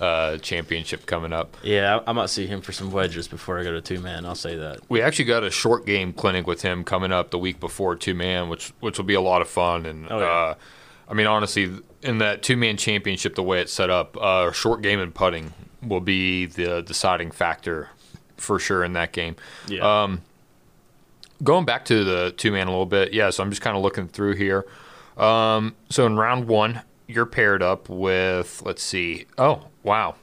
uh, 0.00 0.38
championship 0.38 1.06
coming 1.06 1.32
up." 1.32 1.56
Yeah, 1.62 2.00
I, 2.06 2.10
I 2.10 2.12
might 2.12 2.30
see 2.30 2.46
him 2.46 2.60
for 2.60 2.72
some 2.72 2.90
wedges 2.92 3.28
before 3.28 3.58
I 3.58 3.62
go 3.64 3.72
to 3.72 3.80
two 3.80 4.00
man. 4.00 4.24
I'll 4.26 4.34
say 4.34 4.56
that. 4.56 4.80
We 4.88 5.00
actually 5.02 5.26
got 5.26 5.44
a 5.44 5.50
short 5.50 5.86
game 5.86 6.12
clinic 6.12 6.46
with 6.46 6.62
him 6.62 6.84
coming 6.84 7.12
up 7.12 7.30
the 7.30 7.38
week 7.38 7.60
before 7.60 7.96
two 7.96 8.14
man, 8.14 8.48
which 8.48 8.72
which 8.80 8.98
will 8.98 9.04
be 9.06 9.14
a 9.14 9.20
lot 9.20 9.42
of 9.42 9.48
fun. 9.48 9.86
And 9.86 10.06
Oh, 10.10 10.18
yeah. 10.18 10.24
uh, 10.26 10.54
I 11.08 11.14
mean, 11.14 11.26
honestly, 11.26 11.70
in 12.02 12.18
that 12.18 12.42
two 12.42 12.56
man 12.56 12.76
championship, 12.76 13.34
the 13.34 13.42
way 13.42 13.60
it's 13.60 13.72
set 13.72 13.90
up, 13.90 14.16
uh, 14.20 14.52
short 14.52 14.82
game 14.82 15.00
and 15.00 15.14
putting 15.14 15.52
will 15.82 16.00
be 16.00 16.46
the 16.46 16.82
deciding 16.82 17.30
factor 17.30 17.88
for 18.36 18.58
sure 18.58 18.84
in 18.84 18.92
that 18.92 19.12
game. 19.12 19.36
Yeah. 19.68 20.02
Um, 20.02 20.22
going 21.42 21.64
back 21.64 21.84
to 21.86 22.04
the 22.04 22.34
two 22.36 22.50
man 22.52 22.66
a 22.66 22.70
little 22.70 22.84
bit, 22.86 23.12
yeah. 23.12 23.30
So 23.30 23.42
I'm 23.42 23.50
just 23.50 23.62
kind 23.62 23.76
of 23.76 23.82
looking 23.82 24.08
through 24.08 24.34
here. 24.34 24.66
Um, 25.16 25.74
so 25.88 26.04
in 26.06 26.16
round 26.16 26.46
one, 26.46 26.82
you're 27.06 27.26
paired 27.26 27.62
up 27.62 27.88
with 27.88 28.62
let's 28.64 28.82
see. 28.82 29.26
Oh 29.38 29.67
wow, 29.82 30.16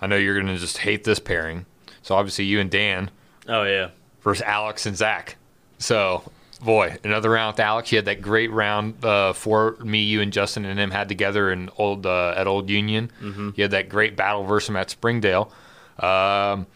I 0.00 0.06
know 0.06 0.16
you're 0.16 0.38
gonna 0.38 0.58
just 0.58 0.78
hate 0.78 1.04
this 1.04 1.18
pairing. 1.18 1.66
So 2.02 2.14
obviously 2.14 2.44
you 2.44 2.60
and 2.60 2.70
Dan 2.70 3.10
oh 3.48 3.62
yeah. 3.64 3.90
versus 4.22 4.42
Alex 4.42 4.86
and 4.86 4.96
Zach. 4.96 5.36
So, 5.78 6.30
boy, 6.62 6.96
another 7.02 7.30
round 7.30 7.54
with 7.54 7.60
Alex. 7.60 7.90
You 7.90 7.98
had 7.98 8.04
that 8.04 8.22
great 8.22 8.50
round 8.52 9.04
uh, 9.04 9.32
for 9.32 9.76
me, 9.82 10.02
you, 10.02 10.20
and 10.20 10.32
Justin 10.32 10.64
and 10.64 10.78
him 10.78 10.90
had 10.90 11.08
together 11.08 11.50
in 11.50 11.70
old 11.76 12.06
uh, 12.06 12.34
at 12.36 12.46
Old 12.46 12.70
Union. 12.70 13.10
Mm-hmm. 13.20 13.50
You 13.56 13.64
had 13.64 13.72
that 13.72 13.88
great 13.88 14.16
battle 14.16 14.44
versus 14.44 14.68
him 14.68 14.76
at 14.76 14.90
Springdale. 14.90 15.52
Um, 15.98 16.66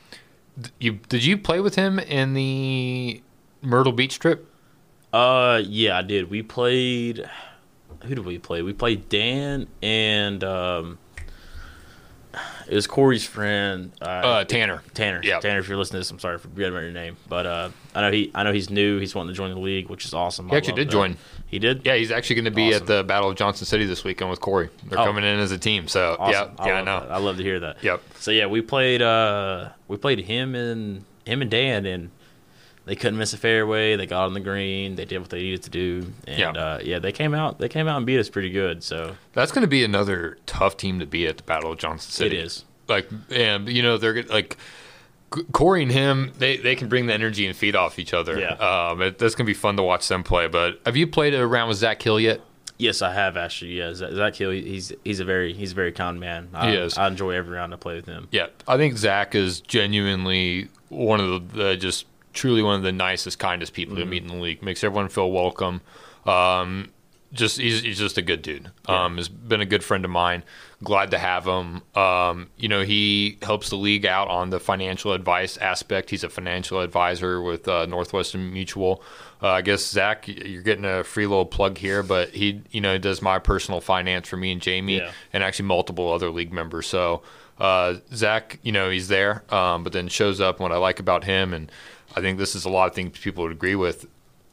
you 0.79 0.93
did 1.09 1.25
you 1.25 1.39
play 1.39 1.61
with 1.61 1.75
him 1.77 1.99
in 1.99 2.35
the 2.35 3.23
Myrtle 3.63 3.93
Beach 3.93 4.19
trip? 4.19 4.51
Uh, 5.13 5.63
yeah, 5.65 5.99
I 5.99 6.03
did. 6.03 6.31
We 6.31 6.43
played. 6.43 7.29
Who 8.03 8.15
did 8.15 8.25
we 8.25 8.39
play? 8.39 8.63
We 8.63 8.73
played 8.73 9.09
Dan 9.09 9.69
and 9.83 10.45
um, 10.45 10.99
it 12.69 12.75
was 12.75 12.87
Corey's 12.87 13.25
friend. 13.25 13.93
Uh, 14.01 14.05
Uh, 14.05 14.45
Tanner. 14.45 14.83
Tanner. 14.95 15.21
yeah. 15.23 15.39
Tanner. 15.41 15.61
If 15.61 15.69
you're 15.69 15.77
listening 15.79 15.97
to 15.97 16.01
this, 16.01 16.11
I'm 16.11 16.19
sorry 16.19 16.39
for 16.39 16.49
forgetting 16.49 16.73
about 16.73 16.83
your 16.83 16.93
name, 16.93 17.17
but 17.29 17.47
uh, 17.47 17.69
I 17.95 18.01
know 18.03 18.11
he. 18.13 18.31
I 18.35 18.43
know 18.43 18.53
he's 18.53 18.71
new. 18.71 18.99
He's 18.99 19.15
wanting 19.15 19.33
to 19.33 19.37
join 19.37 19.51
the 19.53 19.61
league, 19.61 19.89
which 19.89 20.05
is 20.05 20.15
awesome. 20.15 20.49
He 20.49 20.55
I 20.55 20.59
actually 20.59 20.75
did 20.75 20.89
that. 20.89 20.93
join. 20.93 21.17
He 21.49 21.59
did. 21.61 21.83
Yeah, 21.85 21.95
he's 21.95 22.11
actually 22.11 22.37
going 22.37 22.45
to 22.47 22.51
be 22.51 22.69
Awesome. 22.71 22.83
at 22.83 22.87
the 22.89 23.05
Battle 23.05 23.31
of 23.31 23.37
Johnson 23.37 23.67
City 23.67 23.85
this 23.87 24.03
weekend 24.03 24.31
with 24.31 24.41
Corey. 24.41 24.69
They're 24.89 24.99
Oh. 24.99 25.05
coming 25.05 25.23
in 25.25 25.39
as 25.39 25.53
a 25.53 25.59
team. 25.59 25.87
So 25.87 26.17
Awesome. 26.19 26.51
yeah, 26.59 26.67
yeah, 26.67 26.73
I 26.75 26.83
know. 26.83 27.01
that. 27.01 27.11
I 27.13 27.19
love 27.19 27.37
to 27.37 27.43
hear 27.45 27.61
that. 27.61 27.83
Yep. 27.85 28.03
So 28.19 28.31
yeah, 28.33 28.47
we 28.47 28.61
played. 28.63 29.01
Uh, 29.03 29.69
we 29.89 29.97
played 29.97 30.21
him 30.21 30.55
and 30.55 31.05
him 31.25 31.43
and 31.43 31.51
Dan, 31.51 31.87
and 31.87 32.11
they 32.87 32.97
couldn't 32.97 33.19
miss 33.19 33.33
a 33.35 33.37
fairway. 33.37 33.97
They 33.97 34.07
got 34.07 34.25
on 34.27 34.33
the 34.35 34.41
green. 34.41 34.95
They 34.97 35.05
did 35.05 35.19
what 35.19 35.29
they 35.29 35.43
needed 35.43 35.63
to 35.65 35.71
do, 35.71 36.13
and 36.27 36.39
Yeah. 36.39 36.51
uh, 36.53 36.81
yeah, 36.83 36.99
they 36.99 37.13
came 37.13 37.35
out. 37.35 37.59
They 37.59 37.69
came 37.69 37.87
out 37.89 37.99
and 37.99 38.07
beat 38.07 38.19
us 38.19 38.31
pretty 38.31 38.51
good. 38.51 38.83
So 38.83 39.17
That's 39.35 39.53
going 39.53 39.63
to 39.63 39.69
be 39.69 39.85
another 39.85 40.39
tough 40.47 40.77
team 40.79 40.99
to 41.01 41.07
beat 41.07 41.27
at 41.27 41.37
the 41.37 41.43
Battle 41.43 41.73
of 41.73 41.79
Johnson 41.79 42.11
City. 42.11 42.39
it 42.39 42.45
is. 42.47 42.65
like 42.89 43.09
and 43.31 43.69
you 43.69 43.83
know 43.83 43.99
they're 43.99 44.23
like 44.25 44.57
Corey 45.53 45.83
and 45.83 45.91
him 45.91 46.33
they, 46.39 46.57
they 46.57 46.77
can 46.77 46.89
bring 46.89 47.07
the 47.07 47.13
energy 47.13 47.47
and 47.47 47.57
feed 47.57 47.75
off 47.75 47.99
each 47.99 48.15
other 48.15 48.39
Yeah. 48.39 48.53
um 48.91 49.03
it, 49.03 49.19
that's 49.19 49.35
gonna 49.35 49.47
be 49.47 49.55
fun 49.55 49.77
to 49.77 49.83
watch 49.83 50.07
them 50.07 50.23
play 50.23 50.47
but 50.47 50.81
have 50.87 50.97
you 50.97 51.09
played 51.09 51.35
a 51.35 51.45
round 51.47 51.69
with 51.69 51.79
Zach 51.79 52.01
Hill 52.01 52.21
yet 52.21 52.41
Yes, 52.79 53.01
I 53.01 53.13
have 53.15 53.39
actually. 53.39 53.71
Yeah, 53.79 53.95
Zach 53.95 54.13
Zach 54.13 54.37
Hill. 54.37 54.51
He's 54.51 54.93
he's 55.03 55.19
a 55.19 55.25
very 55.25 55.55
he's 55.55 55.73
a 55.73 55.75
very 55.75 55.93
kind 55.93 56.21
man. 56.21 56.51
I, 56.53 56.71
He 56.71 56.77
is. 56.77 56.99
I 56.99 57.07
enjoy 57.09 57.31
every 57.31 57.57
round 57.57 57.73
I 57.73 57.77
play 57.79 57.95
with 57.97 58.05
him. 58.07 58.29
yeah 58.31 58.49
I 58.69 58.77
think 58.77 58.99
Zach 58.99 59.35
is 59.35 59.61
genuinely 59.63 60.69
one 60.91 61.19
of 61.21 61.53
the, 61.55 61.63
the 61.65 61.77
just 61.77 62.05
truly 62.37 62.63
one 62.63 62.77
of 62.77 62.83
the 62.83 62.93
nicest 62.93 63.39
kindest 63.41 63.73
people 63.73 63.97
to 63.97 64.05
meet 64.07 64.23
in 64.23 64.29
the 64.29 64.35
league 64.37 64.63
makes 64.63 64.85
everyone 64.85 65.09
feel 65.09 65.31
welcome 65.33 65.81
um 66.27 66.91
just 67.33 67.59
he's, 67.59 67.83
he's 67.83 67.99
just 67.99 68.17
a 68.17 68.23
good 68.23 68.41
dude. 68.41 68.71
Um, 68.87 69.17
has 69.17 69.29
been 69.29 69.61
a 69.61 69.67
good 69.67 69.83
friend 69.83 70.05
of 70.05 70.11
mine. 70.13 70.45
Glad 70.83 71.11
to 71.11 71.19
have 71.19 71.45
him. 71.45 71.83
Um, 71.95 72.49
you 72.57 72.69
know, 72.69 72.83
he 72.83 73.37
helps 73.43 73.69
the 73.69 73.77
league 73.77 74.07
out 74.07 74.29
on 74.29 74.51
the 74.51 74.61
financial 74.61 75.13
advice 75.13 75.57
aspect. 75.59 76.09
He's 76.11 76.23
a 76.25 76.29
financial 76.31 76.81
advisor 76.81 77.43
with 77.43 77.67
uh, 77.67 77.85
Northwestern 77.87 78.53
Mutual. 78.53 79.03
Uh, 79.43 79.49
I 79.49 79.63
guess 79.63 79.85
Zach, 79.85 80.29
you're 80.29 80.63
getting 80.63 80.85
a 80.85 81.03
free 81.03 81.27
little 81.27 81.45
plug 81.45 81.77
here, 81.79 82.03
but 82.05 82.31
he, 82.31 82.63
you 82.71 82.81
know, 82.81 82.97
does 82.97 83.21
my 83.21 83.39
personal 83.41 83.81
finance 83.81 84.29
for 84.29 84.37
me 84.37 84.53
and 84.53 84.63
Jamie, 84.63 84.99
Yeah. 84.99 85.11
and 85.33 85.43
actually 85.43 85.67
multiple 85.67 86.11
other 86.13 86.31
league 86.31 86.53
members. 86.53 86.87
So 86.87 87.23
uh, 87.59 87.95
Zach, 88.15 88.61
you 88.63 88.71
know, 88.73 88.89
he's 88.89 89.09
there, 89.09 89.43
um, 89.53 89.83
but 89.83 89.93
then 89.93 90.09
shows 90.09 90.41
up. 90.41 90.61
What 90.61 90.73
I 90.73 90.77
like 90.77 91.01
about 91.01 91.25
him, 91.25 91.53
and 91.53 91.73
I 92.17 92.21
think 92.21 92.39
this 92.39 92.55
is 92.55 92.65
a 92.65 92.71
lot 92.71 92.89
of 92.89 92.95
things 92.95 93.19
people 93.19 93.45
would 93.45 93.53
agree 93.53 93.75
with 93.75 94.07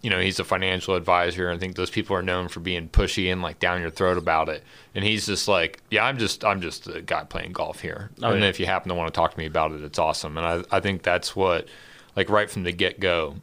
you 0.03 0.09
know, 0.09 0.19
he's 0.19 0.39
a 0.39 0.43
financial 0.43 0.95
advisor. 0.95 1.47
and 1.47 1.57
I 1.57 1.59
think 1.59 1.77
those 1.77 1.89
people 1.89 2.15
are 2.15 2.21
known 2.21 2.49
for 2.49 2.59
being 2.59 2.89
pushy 2.89 3.31
and 3.31 3.41
like 3.41 3.59
down 3.59 3.79
your 3.79 3.89
throat 3.89 4.17
about 4.17 4.49
it. 4.49 4.61
And 4.93 5.03
he's 5.03 5.25
just 5.25 5.47
like, 5.47 5.81
yeah, 5.89 6.03
I'm 6.03 6.17
just, 6.17 6.43
I'm 6.43 6.59
just 6.59 6.87
a 6.87 7.01
guy 7.01 7.23
playing 7.23 7.53
golf 7.53 7.79
here. 7.79 8.11
Oh, 8.21 8.31
and 8.31 8.41
yeah. 8.41 8.49
if 8.49 8.59
you 8.59 8.65
happen 8.65 8.89
to 8.89 8.95
want 8.95 9.07
to 9.07 9.17
talk 9.17 9.31
to 9.31 9.37
me 9.37 9.45
about 9.45 9.71
it, 9.71 9.81
it's 9.81 9.97
awesome. 9.97 10.37
And 10.37 10.45
I, 10.45 10.75
I 10.75 10.81
think 10.81 11.03
that's 11.03 11.37
what, 11.37 11.69
like, 12.17 12.29
right 12.29 12.51
from 12.51 12.63
the 12.63 12.73
get 12.73 12.99
go, 12.99 13.37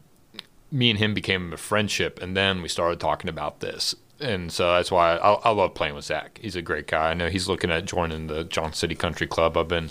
me 0.70 0.90
and 0.90 0.98
him 0.98 1.14
became 1.14 1.50
a 1.54 1.56
friendship. 1.56 2.20
And 2.20 2.36
then 2.36 2.60
we 2.60 2.68
started 2.68 3.00
talking 3.00 3.30
about 3.30 3.60
this. 3.60 3.94
And 4.20 4.52
so 4.52 4.74
that's 4.74 4.90
why 4.90 5.16
I, 5.16 5.32
I 5.32 5.50
love 5.52 5.72
playing 5.72 5.94
with 5.94 6.04
Zach. 6.04 6.38
He's 6.42 6.56
a 6.56 6.62
great 6.62 6.86
guy. 6.86 7.10
I 7.10 7.14
know 7.14 7.30
he's 7.30 7.48
looking 7.48 7.70
at 7.70 7.86
joining 7.86 8.26
the 8.26 8.44
Johnson 8.44 8.74
City 8.74 8.94
Country 8.94 9.26
Club. 9.26 9.56
I've 9.56 9.68
been 9.68 9.90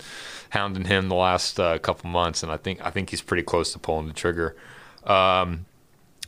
hounding 0.50 0.86
him 0.86 1.10
the 1.10 1.16
last 1.16 1.60
uh, 1.60 1.78
couple 1.80 2.10
months, 2.10 2.44
and 2.44 2.52
I 2.52 2.58
think 2.58 2.80
I 2.86 2.90
think 2.90 3.10
he's 3.10 3.22
pretty 3.22 3.44
close 3.44 3.72
to 3.74 3.80
pulling 3.80 4.08
the 4.08 4.14
trigger. 4.14 4.56
Um, 5.04 5.66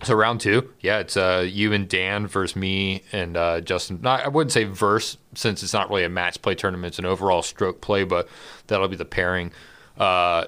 so 0.03 0.15
round 0.15 0.41
two, 0.41 0.74
yeah, 0.80 0.99
it's 0.99 1.15
uh, 1.15 1.45
you 1.47 1.74
and 1.74 1.88
Dan 1.88 2.26
versus 2.26 2.55
me 2.55 3.03
and 3.11 3.38
uh, 3.38 3.61
Justin. 3.61 3.99
Not, 4.01 4.22
I 4.26 4.30
wouldn't 4.30 4.51
say 4.51 4.63
verse 4.63 5.17
since 5.36 5.61
it's 5.61 5.74
not 5.74 5.89
really 5.89 6.03
a 6.03 6.09
match 6.09 6.41
play 6.41 6.55
tournament; 6.55 6.91
it's 6.93 6.99
an 6.99 7.05
overall 7.05 7.41
stroke 7.43 7.82
play, 7.82 8.03
but 8.03 8.28
that'll 8.67 8.88
be 8.88 8.95
the 8.95 9.05
pairing. 9.05 9.51
Uh, 9.97 10.45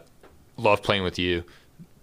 love 0.58 0.82
playing 0.82 1.04
with 1.04 1.20
you. 1.20 1.44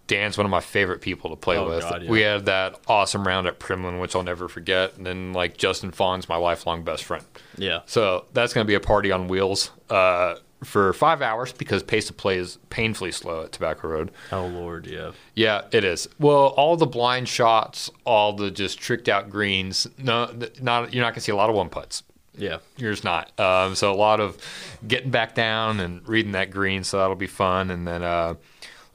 Dan's 0.07 0.37
one 0.37 0.45
of 0.45 0.51
my 0.51 0.61
favorite 0.61 1.01
people 1.03 1.31
to 1.31 1.37
play 1.37 1.57
Oh, 1.57 1.69
with. 1.69 1.83
God, 1.83 2.03
yeah. 2.03 2.11
We 2.11 2.21
had 2.23 2.47
that 2.47 2.81
awesome 2.89 3.25
round 3.25 3.47
at 3.47 3.61
Primland, 3.61 4.01
which 4.01 4.17
I'll 4.17 4.25
never 4.25 4.49
forget. 4.49 4.97
And 4.97 5.07
then 5.07 5.33
like 5.33 5.57
Justin 5.57 5.93
Fawn's 5.93 6.29
my 6.29 6.35
lifelong 6.35 6.83
best 6.83 7.05
friend. 7.05 7.25
Yeah. 7.57 7.83
So 7.87 8.25
that's 8.33 8.53
going 8.53 8.65
to 8.65 8.69
be 8.69 8.75
a 8.75 8.81
party 8.81 9.13
on 9.13 9.29
wheels 9.29 9.71
uh, 9.89 10.35
for 10.65 10.93
five 10.93 11.23
hours 11.23 11.53
because 11.53 11.83
pace 11.83 12.11
of 12.11 12.17
play 12.17 12.37
is 12.39 12.59
painfully 12.69 13.13
slow 13.13 13.45
at 13.45 13.53
Tobacco 13.53 13.89
Road. 13.89 14.11
Oh 14.33 14.47
Lord, 14.47 14.87
yeah. 14.87 15.13
Yeah, 15.35 15.63
it 15.73 15.85
is. 15.85 16.09
Well, 16.19 16.49
all 16.49 16.77
the 16.77 16.87
blind 16.87 17.29
shots, 17.29 17.91
all 18.05 18.33
the 18.33 18.51
just 18.51 18.79
tricked 18.79 19.09
out 19.09 19.31
greens. 19.31 19.87
No, 19.99 20.31
not 20.61 20.93
you're 20.93 21.05
not 21.05 21.13
gonna 21.13 21.21
see 21.21 21.33
a 21.33 21.37
lot 21.37 21.51
of 21.51 21.57
one 21.57 21.69
putts. 21.69 22.03
Yeah. 22.37 22.59
You're 22.77 22.93
just 22.93 23.05
not. 23.05 23.39
Um, 23.39 23.75
so 23.75 23.93
a 23.93 23.95
lot 23.95 24.21
of 24.21 24.39
getting 24.87 25.11
back 25.11 25.35
down 25.35 25.81
and 25.81 26.07
reading 26.09 26.33
that 26.33 26.51
green. 26.51 26.85
So 26.85 26.99
that'll 26.99 27.17
be 27.17 27.27
fun. 27.27 27.71
And 27.71 27.87
then 27.87 28.03
uh, 28.03 28.35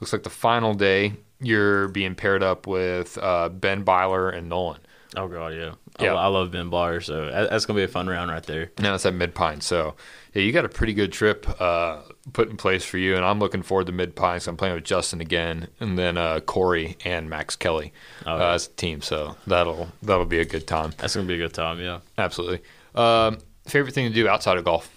looks 0.00 0.12
like 0.12 0.22
the 0.22 0.30
final 0.30 0.74
day 0.74 1.14
you're 1.40 1.88
being 1.88 2.14
paired 2.14 2.42
up 2.42 2.66
with 2.66 3.18
uh, 3.18 3.48
Ben 3.48 3.82
Byler 3.82 4.30
and 4.30 4.48
Nolan. 4.48 4.80
Oh 5.16 5.28
God, 5.28 5.54
yeah. 5.54 5.74
Yeah. 6.00 6.14
I, 6.14 6.24
I 6.24 6.26
love 6.26 6.50
Ben 6.50 6.70
Blyer, 6.70 7.02
so 7.02 7.30
that's 7.30 7.64
gonna 7.64 7.78
be 7.78 7.84
a 7.84 7.88
fun 7.88 8.06
round 8.06 8.30
right 8.30 8.42
there. 8.42 8.70
Now 8.78 8.94
it's 8.94 9.06
at 9.06 9.14
Mid 9.14 9.34
Pine. 9.34 9.60
So 9.60 9.94
yeah, 10.36 10.42
you 10.42 10.52
got 10.52 10.64
a 10.64 10.68
pretty 10.68 10.92
good 10.94 11.12
trip 11.12 11.46
uh, 11.60 12.02
put 12.32 12.50
in 12.50 12.56
place 12.56 12.84
for 12.84 12.98
you. 12.98 13.16
And 13.16 13.24
I'm 13.24 13.38
looking 13.38 13.62
forward 13.62 13.86
to 13.86 13.92
Mid 13.92 14.14
Pine. 14.14 14.40
So 14.40 14.50
I'm 14.50 14.56
playing 14.56 14.74
with 14.74 14.84
Justin 14.84 15.20
again, 15.20 15.68
and 15.80 15.98
then 15.98 16.18
uh, 16.18 16.40
Corey 16.40 16.96
and 17.04 17.30
Max 17.30 17.56
Kelly 17.56 17.92
Oh, 18.26 18.34
uh, 18.36 18.54
as 18.54 18.66
a 18.66 18.70
team. 18.70 19.00
So 19.00 19.36
that'll 19.46 19.88
that'll 20.02 20.26
be 20.26 20.40
a 20.40 20.44
good 20.44 20.66
time. 20.66 20.92
That's 20.98 21.14
gonna 21.16 21.26
be 21.26 21.34
a 21.34 21.38
good 21.38 21.54
time. 21.54 21.80
Yeah. 21.80 22.00
Absolutely. 22.18 22.60
Um, 22.94 23.38
favorite 23.66 23.94
thing 23.94 24.08
to 24.08 24.14
do 24.14 24.28
outside 24.28 24.58
of 24.58 24.64
golf? 24.64 24.90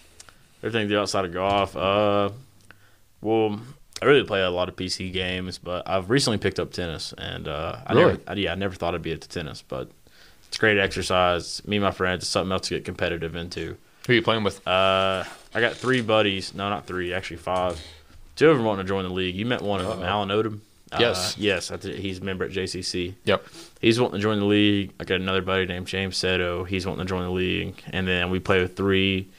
Everything 0.62 0.88
to 0.90 0.94
do 0.96 1.00
outside 1.00 1.26
of 1.26 1.34
golf. 1.34 1.76
Uh, 1.76 2.30
well, 3.22 3.60
I 4.02 4.06
really 4.06 4.24
play 4.24 4.42
a 4.42 4.50
lot 4.50 4.70
of 4.70 4.76
PC 4.76 5.12
games, 5.12 5.58
but 5.58 5.88
I've 5.90 6.10
recently 6.10 6.38
picked 6.38 6.60
up 6.60 6.72
tennis, 6.72 7.14
and 7.18 7.48
uh, 7.48 7.78
I 7.86 7.94
Really? 7.94 8.12
never, 8.14 8.22
I, 8.28 8.34
yeah, 8.36 8.52
I 8.52 8.56
never 8.56 8.76
thought 8.76 8.96
I'd 8.96 9.02
be 9.02 9.12
into 9.12 9.28
tennis, 9.28 9.62
but 9.62 9.90
it's 10.48 10.58
great 10.58 10.78
exercise. 10.78 11.66
Me 11.68 11.76
and 11.78 11.84
my 11.84 11.92
friends, 11.92 12.24
it's 12.24 12.30
something 12.30 12.52
else 12.52 12.68
to 12.70 12.76
get 12.76 12.86
competitive 12.86 13.36
into. 13.36 13.78
Who 14.10 14.14
are 14.14 14.16
you 14.16 14.24
playing 14.24 14.44
with? 14.44 14.68
Uh, 14.68 15.24
I 15.54 15.62
got 15.62 15.76
three 15.76 16.02
buddies. 16.02 16.56
No, 16.56 16.68
not 16.68 16.88
three. 16.88 17.14
Actually, 17.14 17.38
five. 17.38 17.80
Two 18.36 18.50
of 18.50 18.58
them 18.58 18.66
want 18.66 18.80
to 18.80 18.84
join 18.84 19.04
the 19.04 19.12
league. 19.14 19.36
You 19.36 19.46
met 19.46 19.62
one 19.62 19.82
of 19.82 19.88
them. 19.88 20.02
Alan 20.02 20.30
Odom. 20.30 20.62
Yes. 20.98 21.34
Uh, 21.34 21.42
yes. 21.42 21.72
He's 21.84 22.18
a 22.18 22.24
member 22.24 22.44
at 22.44 22.50
JCC. 22.50 23.14
Yep. 23.26 23.46
He's 23.80 24.02
wanting 24.02 24.18
to 24.18 24.24
join 24.24 24.40
the 24.40 24.48
league. 24.48 24.94
I 25.00 25.04
got 25.04 25.22
another 25.22 25.44
buddy 25.44 25.68
named 25.68 25.86
James 25.86 26.18
Seto. 26.18 26.68
He's 26.68 26.88
wanting 26.88 27.06
to 27.06 27.08
join 27.08 27.22
the 27.22 27.30
league, 27.30 27.84
and 27.92 28.08
then 28.08 28.32
we 28.32 28.40
play 28.40 28.60
with 28.60 28.76
three, 28.76 29.30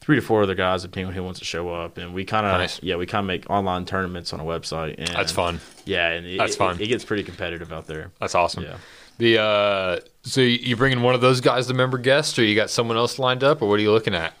three 0.00 0.16
to 0.16 0.22
four 0.22 0.44
other 0.44 0.54
guys 0.54 0.80
depending 0.80 1.08
on 1.08 1.12
who 1.12 1.22
wants 1.22 1.40
to 1.40 1.44
show 1.44 1.68
up. 1.68 1.98
And 1.98 2.14
we 2.14 2.24
kind 2.24 2.46
of, 2.46 2.58
Nice. 2.58 2.82
yeah, 2.82 2.96
we 2.96 3.04
kind 3.04 3.20
of 3.22 3.26
make 3.26 3.50
online 3.50 3.84
tournaments 3.84 4.32
on 4.32 4.40
a 4.40 4.44
website. 4.44 4.94
And 4.96 5.08
That's 5.08 5.32
fun. 5.32 5.60
Yeah, 5.84 6.08
and 6.08 6.24
it, 6.24 6.38
That's 6.38 6.54
it- 6.54 6.58
fun. 6.58 6.80
It, 6.80 6.86
gets 6.86 7.04
pretty 7.04 7.22
competitive 7.22 7.70
out 7.70 7.86
there. 7.86 8.12
That's 8.18 8.34
awesome. 8.34 8.62
Yeah. 8.62 8.78
The 9.18 9.40
uh, 9.40 10.00
so 10.22 10.40
you 10.40 10.58
you 10.60 10.76
bringing 10.76 11.02
one 11.02 11.14
of 11.14 11.20
those 11.20 11.40
guys 11.40 11.66
to 11.68 11.74
member 11.74 11.98
guest, 11.98 12.38
or 12.38 12.44
you 12.44 12.54
got 12.54 12.70
someone 12.70 12.96
else 12.96 13.18
lined 13.18 13.42
up, 13.44 13.62
or 13.62 13.68
what 13.68 13.78
are 13.78 13.82
you 13.82 13.92
looking 13.92 14.14
at? 14.14 14.34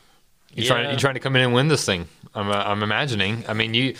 You 0.54 0.64
trying 0.64 0.90
you 0.90 0.96
trying 0.96 1.14
to 1.14 1.20
come 1.20 1.36
in 1.36 1.42
and 1.42 1.54
win 1.54 1.68
this 1.68 1.84
thing? 1.84 2.08
I'm 2.34 2.50
uh, 2.50 2.54
I'm 2.54 2.82
imagining. 2.82 3.44
I 3.48 3.52
mean 3.54 3.74
you. 3.74 3.94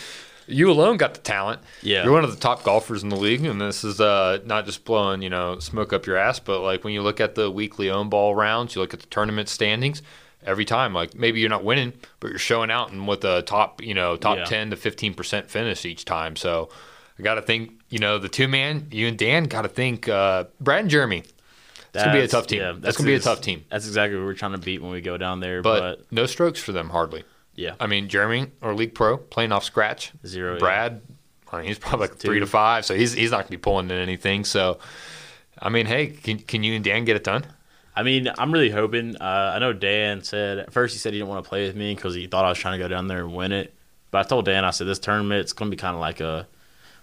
You 0.49 0.71
alone 0.71 0.95
got 0.95 1.13
the 1.13 1.19
talent. 1.19 1.59
Yeah. 1.81 2.05
You're 2.05 2.13
one 2.13 2.23
of 2.23 2.31
the 2.31 2.39
top 2.39 2.63
golfers 2.63 3.03
in 3.03 3.09
the 3.09 3.17
league, 3.17 3.43
and 3.45 3.59
this 3.59 3.83
is 3.83 3.99
uh, 3.99 4.39
not 4.45 4.65
just 4.65 4.85
blowing, 4.85 5.21
you 5.21 5.29
know, 5.29 5.59
smoke 5.59 5.91
up 5.91 6.05
your 6.05 6.15
ass, 6.15 6.39
but 6.39 6.61
like 6.61 6.85
when 6.85 6.93
you 6.93 7.01
look 7.01 7.19
at 7.19 7.35
the 7.35 7.51
weekly 7.51 7.89
own 7.89 8.07
ball 8.07 8.33
rounds, 8.33 8.73
you 8.73 8.79
look 8.79 8.93
at 8.93 9.01
the 9.01 9.07
tournament 9.07 9.49
standings, 9.49 10.01
every 10.45 10.63
time, 10.63 10.93
like 10.93 11.13
maybe 11.15 11.41
you're 11.41 11.49
not 11.49 11.65
winning, 11.65 11.91
but 12.21 12.29
you're 12.29 12.39
showing 12.39 12.71
out 12.71 12.93
and 12.93 13.09
with 13.09 13.25
a 13.25 13.41
top, 13.41 13.81
you 13.83 13.93
know, 13.93 14.15
top 14.15 14.37
Yeah. 14.37 14.45
10 14.45 14.69
to 14.69 14.77
15% 14.77 15.49
finish 15.49 15.83
each 15.83 16.05
time. 16.05 16.37
So 16.37 16.69
I 17.19 17.23
got 17.23 17.35
to 17.35 17.41
think, 17.41 17.76
you 17.89 17.99
know, 17.99 18.17
the 18.17 18.29
two 18.29 18.47
man, 18.47 18.87
you 18.91 19.07
and 19.07 19.17
Dan 19.17 19.45
got 19.45 19.63
to 19.63 19.69
think, 19.69 20.07
uh, 20.09 20.45
Brad 20.59 20.81
and 20.81 20.89
Jeremy, 20.89 21.23
that's 21.93 22.05
gonna 22.05 22.17
be 22.17 22.23
a 22.23 22.27
tough 22.27 22.47
team. 22.47 22.59
yeah, 22.59 22.73
That's 22.77 22.97
gonna 22.97 23.07
be 23.07 23.15
a 23.15 23.19
tough 23.19 23.41
team. 23.41 23.65
That's 23.69 23.87
exactly 23.87 24.17
what 24.17 24.25
we're 24.25 24.33
trying 24.33 24.51
to 24.51 24.57
beat 24.57 24.81
when 24.81 24.91
we 24.91 25.01
go 25.01 25.17
down 25.17 25.39
there. 25.39 25.61
but, 25.61 25.79
But, 25.99 26.11
no 26.11 26.25
strokes 26.25 26.59
for 26.59 26.71
them 26.71 26.89
hardly. 26.89 27.23
yeah, 27.55 27.75
I 27.79 27.87
mean, 27.87 28.07
Jeremy 28.09 28.51
or 28.61 28.75
League 28.75 28.93
Pro 28.93 29.17
playing 29.17 29.51
off 29.51 29.63
scratch. 29.63 30.11
Zero, 30.25 30.53
yeah. 30.53 30.59
Brad, 30.59 31.01
I 31.51 31.57
mean, 31.57 31.67
he's 31.67 31.79
probably 31.79 32.07
like 32.07 32.17
three 32.17 32.39
to 32.39 32.45
five, 32.45 32.85
so 32.85 32.93
he's 32.95 33.13
he's 33.13 33.31
not 33.31 33.37
gonna 33.41 33.49
be 33.51 33.57
pulling 33.57 33.89
in 33.89 33.97
anything. 33.97 34.43
So, 34.43 34.79
I 35.59 35.69
mean, 35.69 35.85
hey, 35.85 36.07
can 36.07 36.39
can 36.39 36.63
you 36.63 36.73
and 36.73 36.83
Dan 36.83 37.05
get 37.05 37.15
it 37.15 37.23
done? 37.23 37.45
I 37.95 38.03
mean, 38.03 38.29
I'm 38.37 38.51
really 38.51 38.69
hoping. 38.69 39.15
Uh, 39.15 39.53
I 39.55 39.59
know 39.59 39.73
Dan 39.73 40.21
said 40.23 40.59
at 40.59 40.71
first 40.71 40.93
he 40.93 40.99
said 40.99 41.13
he 41.13 41.19
didn't 41.19 41.29
want 41.29 41.43
to 41.43 41.49
play 41.49 41.65
with 41.65 41.75
me 41.75 41.95
because 41.95 42.13
he 42.13 42.27
thought 42.27 42.45
I 42.45 42.49
was 42.49 42.59
trying 42.59 42.77
to 42.77 42.83
go 42.83 42.87
down 42.87 43.07
there 43.07 43.19
and 43.23 43.33
win 43.33 43.51
it. 43.51 43.73
But 44.11 44.19
I 44.19 44.29
told 44.29 44.45
Dan, 44.45 44.63
I 44.65 44.69
said 44.69 44.85
this 44.85 44.99
tournament 44.99 45.41
it's 45.41 45.53
going 45.53 45.71
to 45.71 45.75
be 45.75 45.79
kind 45.81 45.95
of 45.95 45.99
like 45.99 46.19
a 46.21 46.47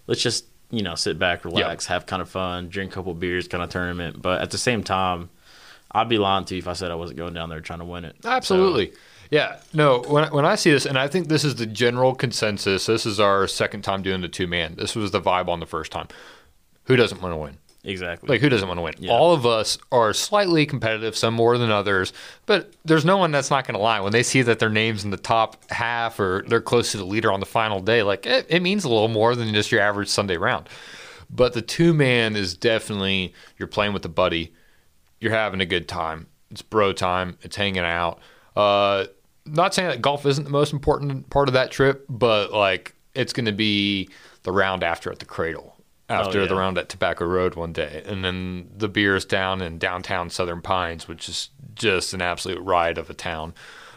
let's 0.06 0.22
just 0.22 0.44
you 0.76 0.82
know 0.82 0.94
sit 0.94 1.18
back, 1.18 1.44
relax, 1.44 1.86
have 1.86 2.06
kind 2.06 2.22
of 2.22 2.28
fun, 2.28 2.68
drink 2.68 2.92
a 2.92 2.94
couple 2.94 3.14
beers 3.14 3.48
kind 3.48 3.62
of 3.62 3.70
tournament. 3.70 4.20
But 4.20 4.40
at 4.40 4.50
the 4.50 4.58
same 4.58 4.82
time, 4.82 5.30
I'd 5.90 6.08
be 6.08 6.18
lying 6.18 6.44
to 6.46 6.54
you 6.54 6.58
if 6.58 6.68
I 6.68 6.72
said 6.72 6.90
I 6.90 6.96
wasn't 6.96 7.18
going 7.18 7.34
down 7.34 7.48
there 7.48 7.60
trying 7.60 7.78
to 7.78 7.84
win 7.84 8.04
it. 8.04 8.16
Absolutely. 8.24 8.92
Yeah. 9.30 9.58
No, 9.72 10.00
when, 10.02 10.30
when 10.32 10.44
I 10.44 10.54
see 10.54 10.70
this, 10.70 10.86
and 10.86 10.98
I 10.98 11.08
think 11.08 11.28
this 11.28 11.44
is 11.44 11.56
the 11.56 11.66
general 11.66 12.14
consensus, 12.14 12.86
this 12.86 13.06
is 13.06 13.18
our 13.18 13.46
second 13.46 13.82
time 13.82 14.02
doing 14.02 14.20
the 14.20 14.28
two 14.28 14.46
man. 14.46 14.74
This 14.76 14.94
was 14.94 15.10
the 15.10 15.20
vibe 15.20 15.48
on 15.48 15.60
the 15.60 15.66
first 15.66 15.92
time. 15.92 16.08
Who 16.84 16.96
doesn't 16.96 17.22
want 17.22 17.32
to 17.32 17.36
win? 17.36 17.58
Exactly. 17.84 18.30
Like, 18.30 18.40
who 18.40 18.48
doesn't 18.48 18.66
want 18.66 18.78
to 18.78 18.82
win? 18.82 18.94
Yeah. 18.98 19.12
All 19.12 19.34
of 19.34 19.44
us 19.44 19.76
are 19.92 20.14
slightly 20.14 20.64
competitive, 20.64 21.14
some 21.14 21.34
more 21.34 21.58
than 21.58 21.70
others, 21.70 22.14
but 22.46 22.72
there's 22.84 23.04
no 23.04 23.18
one 23.18 23.30
that's 23.30 23.50
not 23.50 23.66
going 23.66 23.74
to 23.74 23.80
lie. 23.80 24.00
When 24.00 24.12
they 24.12 24.22
see 24.22 24.40
that 24.42 24.58
their 24.58 24.70
name's 24.70 25.04
in 25.04 25.10
the 25.10 25.18
top 25.18 25.70
half 25.70 26.18
or 26.18 26.44
they're 26.48 26.62
close 26.62 26.92
to 26.92 26.96
the 26.96 27.04
leader 27.04 27.30
on 27.30 27.40
the 27.40 27.46
final 27.46 27.80
day, 27.80 28.02
like, 28.02 28.24
it, 28.24 28.46
it 28.48 28.62
means 28.62 28.84
a 28.84 28.88
little 28.88 29.08
more 29.08 29.36
than 29.36 29.52
just 29.52 29.70
your 29.70 29.82
average 29.82 30.08
Sunday 30.08 30.38
round. 30.38 30.68
But 31.28 31.52
the 31.52 31.60
two 31.62 31.92
man 31.92 32.36
is 32.36 32.54
definitely, 32.54 33.34
you're 33.58 33.68
playing 33.68 33.92
with 33.92 34.04
a 34.06 34.10
buddy, 34.10 34.54
you're 35.20 35.32
having 35.32 35.60
a 35.60 35.66
good 35.66 35.86
time. 35.86 36.26
It's 36.50 36.62
bro 36.62 36.94
time, 36.94 37.36
it's 37.42 37.56
hanging 37.56 37.84
out. 37.84 38.18
Uh, 38.56 39.06
not 39.44 39.74
saying 39.74 39.88
that 39.88 40.00
golf 40.00 40.24
isn't 40.24 40.44
the 40.44 40.50
most 40.50 40.72
important 40.72 41.28
part 41.28 41.48
of 41.48 41.54
that 41.54 41.70
trip, 41.70 42.06
but 42.08 42.50
like, 42.50 42.94
it's 43.14 43.34
going 43.34 43.46
to 43.46 43.52
be 43.52 44.08
the 44.42 44.52
round 44.52 44.82
after 44.82 45.12
at 45.12 45.18
the 45.18 45.24
cradle 45.26 45.73
after 46.08 46.42
yeah. 46.42 46.46
the 46.46 46.54
round 46.54 46.76
at 46.78 46.88
Tobacco 46.88 47.24
Road 47.24 47.54
one 47.54 47.72
day, 47.72 48.02
and 48.06 48.24
then 48.24 48.68
the 48.76 48.88
beers 48.88 49.24
down 49.24 49.62
in 49.62 49.78
downtown 49.78 50.30
Southern 50.30 50.60
Pines, 50.60 51.08
which 51.08 51.28
is 51.28 51.50
just 51.74 52.14
an 52.14 52.22
absolute 52.22 52.60
riot 52.60 52.98
of 52.98 53.10
a 53.10 53.14
town. 53.14 53.54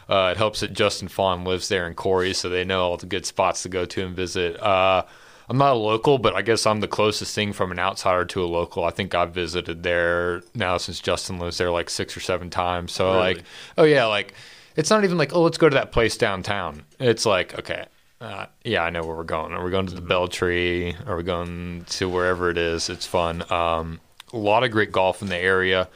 Uh, 0.09 0.29
it 0.31 0.37
helps 0.37 0.61
that 0.61 0.71
Justin 0.71 1.09
Fawn 1.09 1.43
lives 1.43 1.67
there 1.67 1.85
in 1.85 1.93
Corey, 1.93 2.33
so 2.33 2.47
they 2.47 2.63
know 2.63 2.81
all 2.81 2.97
the 2.97 3.05
good 3.05 3.25
spots 3.25 3.63
to 3.63 3.69
go 3.69 3.83
to 3.85 4.05
and 4.05 4.15
visit. 4.15 4.57
Uh, 4.61 5.03
I'm 5.49 5.57
not 5.57 5.73
a 5.73 5.79
local, 5.79 6.17
but 6.17 6.35
I 6.35 6.41
guess 6.41 6.65
I'm 6.65 6.79
the 6.79 6.87
closest 6.87 7.33
thing 7.33 7.53
from 7.53 7.71
an 7.71 7.79
outsider 7.79 8.25
to 8.25 8.43
a 8.43 8.45
local. 8.45 8.83
I 8.83 8.89
think 8.89 9.15
I've 9.15 9.33
visited 9.33 9.83
there 9.83 10.41
now 10.53 10.77
since 10.77 10.99
Justin 10.99 11.39
lives 11.39 11.57
there 11.57 11.71
like 11.71 11.89
six 11.89 12.15
or 12.15 12.19
seven 12.19 12.49
times. 12.49 12.91
So 12.91 13.07
Really? 13.07 13.19
like, 13.19 13.43
oh 13.77 13.83
yeah, 13.83 14.05
like 14.05 14.33
it's 14.75 14.89
not 14.89 15.03
even 15.03 15.17
like 15.17 15.33
oh 15.33 15.41
let's 15.41 15.57
go 15.57 15.69
to 15.69 15.73
that 15.75 15.91
place 15.91 16.17
downtown. 16.17 16.83
It's 16.99 17.25
like 17.25 17.57
okay, 17.59 17.85
uh, 18.19 18.47
yeah, 18.63 18.83
I 18.83 18.89
know 18.89 19.03
where 19.03 19.15
we're 19.15 19.23
going. 19.23 19.53
Are 19.53 19.63
we 19.63 19.71
going 19.71 19.87
to 19.87 19.95
the 19.95 20.01
Bell 20.01 20.27
Tree? 20.27 20.95
Are 21.05 21.15
we 21.15 21.23
going 21.23 21.85
to 21.89 22.09
wherever 22.09 22.49
it 22.49 22.57
is? 22.57 22.89
It's 22.89 23.05
fun. 23.05 23.43
Um, 23.51 23.99
a 24.33 24.37
lot 24.37 24.63
of 24.63 24.71
great 24.71 24.91
golf 24.91 25.21
in 25.21 25.29
the 25.29 25.37
area. 25.37 25.87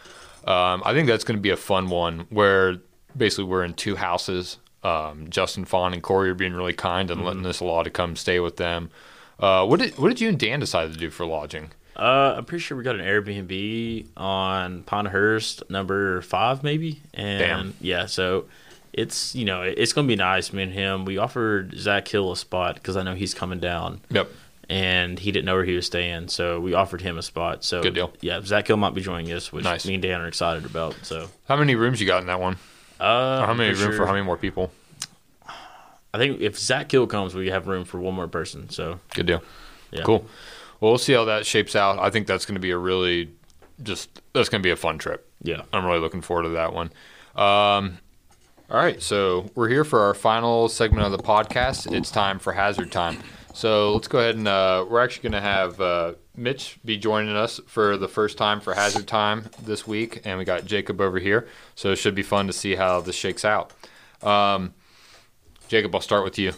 Um, 0.46 0.82
I 0.86 0.94
think 0.94 1.08
that's 1.08 1.24
going 1.24 1.38
to 1.38 1.42
be 1.42 1.50
a 1.50 1.58
fun 1.58 1.90
one 1.90 2.28
where 2.30 2.78
basically 3.16 3.46
we're 3.46 3.64
in 3.64 3.74
two 3.74 3.96
houses. 3.96 4.58
Um, 4.84 5.30
Justin 5.30 5.66
Fawn 5.66 5.94
and 5.94 6.02
Corey 6.02 6.30
are 6.30 6.36
being 6.36 6.54
really 6.54 6.74
kind 6.74 7.12
and 7.12 7.24
letting 7.24 7.46
us 7.46 7.60
a 7.60 7.66
lot 7.66 7.84
to 7.84 7.90
come 7.90 8.16
stay 8.16 8.40
with 8.40 8.58
them. 8.58 8.90
Uh, 9.40 9.66
what 9.66 9.80
did 9.80 9.98
what 9.98 10.10
did 10.10 10.22
you 10.22 10.30
and 10.30 10.40
Dan 10.40 10.60
decide 10.60 10.92
to 10.92 10.98
do 10.98 11.10
for 11.10 11.26
lodging? 11.26 11.72
Uh, 11.96 12.36
I'm 12.38 12.46
pretty 12.46 12.62
sure 12.62 12.78
we 12.78 12.84
got 12.84 12.96
an 12.96 13.02
Airbnb 13.02 14.08
on 14.16 14.84
Pinehurst, 14.84 15.70
number 15.70 16.22
five, 16.22 16.64
maybe. 16.64 17.02
And 17.14 17.40
Damn. 17.40 17.74
yeah, 17.82 18.06
so 18.06 18.46
it's 18.94 19.34
you 19.36 19.46
know 19.46 19.62
it's 19.62 19.94
gonna 19.94 20.08
be 20.08 20.16
nice. 20.16 20.52
Me 20.54 20.64
and 20.64 20.74
him, 20.74 21.06
we 21.06 21.18
offered 21.18 21.74
Zach 21.78 22.08
Hill 22.08 22.32
a 22.32 22.38
spot 22.38 22.76
because 22.76 22.98
I 22.98 23.04
know 23.04 23.16
he's 23.16 23.34
coming 23.34 23.60
down, 23.60 24.02
Yep. 24.10 24.30
and 24.70 25.20
he 25.20 25.32
didn't 25.32 25.46
know 25.46 25.56
where 25.56 25.66
he 25.66 25.76
was 25.76 25.86
staying, 25.86 26.28
so 26.30 26.60
we 26.60 26.74
offered 26.74 27.02
him 27.02 27.18
a 27.18 27.22
spot. 27.22 27.64
So 27.64 27.82
Good 27.82 27.94
deal. 27.96 28.14
Yeah, 28.22 28.42
Zach 28.42 28.68
Hill 28.68 28.78
might 28.78 28.94
be 28.94 29.02
joining 29.02 29.32
us, 29.32 29.52
which 29.52 29.64
Nice. 29.64 29.86
me 29.86 29.94
and 29.96 30.04
Dan 30.04 30.22
are 30.22 30.28
excited 30.28 30.66
about. 30.66 30.96
So 31.04 31.30
How 31.48 31.56
many 31.56 31.76
rooms 31.76 32.00
you 32.02 32.08
got 32.08 32.22
in 32.22 32.28
that 32.28 32.40
one? 32.40 32.58
uh, 33.00 33.46
how 33.46 33.54
many 33.54 33.74
room 33.74 33.96
for 33.96 34.06
how 34.06 34.12
many 34.14 34.24
more 34.26 34.38
people? 34.38 34.72
I 36.14 36.18
think 36.18 36.42
if 36.42 36.58
Zach 36.60 36.92
Hill 36.92 37.08
comes, 37.08 37.34
we 37.34 37.50
have 37.50 37.68
room 37.68 37.86
for 37.86 38.00
one 38.00 38.14
more 38.14 38.28
person. 38.28 38.70
So 38.70 39.00
Good 39.14 39.26
deal. 39.28 39.42
yeah, 39.92 40.04
Cool. 40.04 40.26
Well, 40.82 40.92
we'll 40.92 40.98
see 40.98 41.14
how 41.14 41.26
that 41.26 41.46
shapes 41.46 41.76
out. 41.76 42.00
I 42.00 42.10
think 42.10 42.28
that's 42.28 42.46
going 42.46 42.56
to 42.56 42.60
be 42.62 42.72
a 42.72 42.78
really 42.78 43.30
just 43.82 44.22
that's 44.34 44.50
going 44.50 44.62
to 44.62 44.68
be 44.68 44.72
a 44.72 44.76
fun 44.76 44.98
trip. 44.98 45.28
Yeah, 45.42 45.62
I'm 45.72 45.86
really 45.86 46.00
looking 46.00 46.22
forward 46.22 46.44
to 46.44 46.50
that 46.50 46.74
one. 46.74 46.92
Um, 47.36 47.98
all 48.72 48.78
right, 48.78 49.02
so 49.02 49.52
we're 49.54 49.68
here 49.68 49.84
for 49.84 50.00
our 50.00 50.14
final 50.14 50.70
segment 50.70 51.06
of 51.06 51.12
the 51.12 51.18
podcast. 51.18 51.92
It's 51.92 52.10
time 52.10 52.40
for 52.40 52.54
hazard 52.54 52.90
time. 52.90 53.18
So 53.54 53.92
let's 53.92 54.08
go 54.08 54.20
ahead 54.20 54.36
and 54.36 54.48
uh, 54.48 54.86
we're 54.90 55.04
actually 55.04 55.24
going 55.24 55.42
to 55.44 55.46
have 55.46 55.82
uh, 55.82 56.14
Mitch 56.38 56.80
be 56.86 56.98
joining 56.98 57.36
us 57.36 57.60
for 57.68 57.98
the 57.98 58.08
first 58.08 58.38
time 58.38 58.62
for 58.62 58.74
hazard 58.74 59.08
time 59.08 59.50
this 59.62 59.86
week, 59.86 60.22
and 60.24 60.40
we 60.40 60.46
got 60.46 60.64
Jacob 60.64 61.02
over 61.02 61.20
here. 61.20 61.50
So 61.76 61.92
it 61.92 61.98
should 61.98 62.16
be 62.16 62.24
fun 62.24 62.48
to 62.48 62.54
see 62.54 62.76
how 62.76 63.02
this 63.02 63.18
shakes 63.18 63.44
out. 63.44 63.74
Um, 64.22 64.74
Jacob, 65.68 65.94
I'll 65.94 66.00
start 66.00 66.24
with 66.24 66.40
you. 66.40 66.54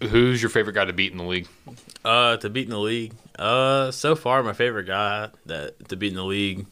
Who's 0.00 0.42
your 0.42 0.50
favorite 0.50 0.72
guy 0.72 0.86
to 0.86 0.92
beat 0.92 1.12
in 1.12 1.18
the 1.18 1.24
league? 1.24 1.46
Uh, 2.04 2.36
to 2.38 2.50
beat 2.50 2.64
in 2.64 2.70
the 2.70 2.80
league. 2.80 3.14
Uh, 3.38 3.92
so 3.92 4.16
far 4.16 4.42
my 4.42 4.54
favorite 4.54 4.86
guy 4.86 5.28
that 5.46 5.88
to 5.88 5.94
beat 5.94 6.10
in 6.10 6.16
the 6.16 6.24
league. 6.24 6.66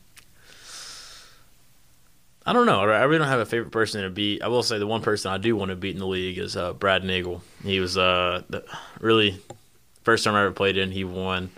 I 2.51 2.53
don't 2.53 2.66
know. 2.66 2.80
I 2.80 3.05
really 3.05 3.18
don't 3.18 3.28
have 3.28 3.38
a 3.38 3.46
favorite 3.46 3.70
person 3.70 4.03
to 4.03 4.11
beat. 4.11 4.42
I 4.42 4.48
will 4.48 4.64
say 4.64 4.80
the 4.80 4.86
one 4.86 5.03
person 5.03 5.30
I 5.30 5.38
do 5.38 5.55
want 5.55 5.68
to 5.68 5.76
beat 5.76 5.94
in 5.94 6.01
the 6.01 6.07
league 6.09 6.36
is 6.36 6.57
uh, 6.57 6.72
Brad 6.72 7.05
Nagel. 7.05 7.42
He 7.62 7.78
was 7.78 7.96
uh 7.96 8.42
the, 8.48 8.64
really 8.98 9.40
first 10.03 10.24
time 10.24 10.34
I 10.34 10.40
ever 10.42 10.51
played 10.51 10.76
in. 10.76 10.90
He 10.90 11.05
won. 11.05 11.53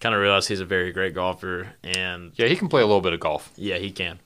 Kind 0.00 0.12
of 0.12 0.20
realized 0.20 0.48
he's 0.48 0.58
a 0.58 0.64
very 0.64 0.90
great 0.90 1.14
golfer, 1.14 1.68
and 1.84 2.32
Yeah, 2.34 2.48
he 2.48 2.56
can 2.56 2.66
play 2.66 2.82
a 2.82 2.84
little 2.84 3.00
bit 3.00 3.12
of 3.12 3.20
golf. 3.20 3.52
yeah, 3.54 3.76
he 3.76 3.92
can. 3.92 4.18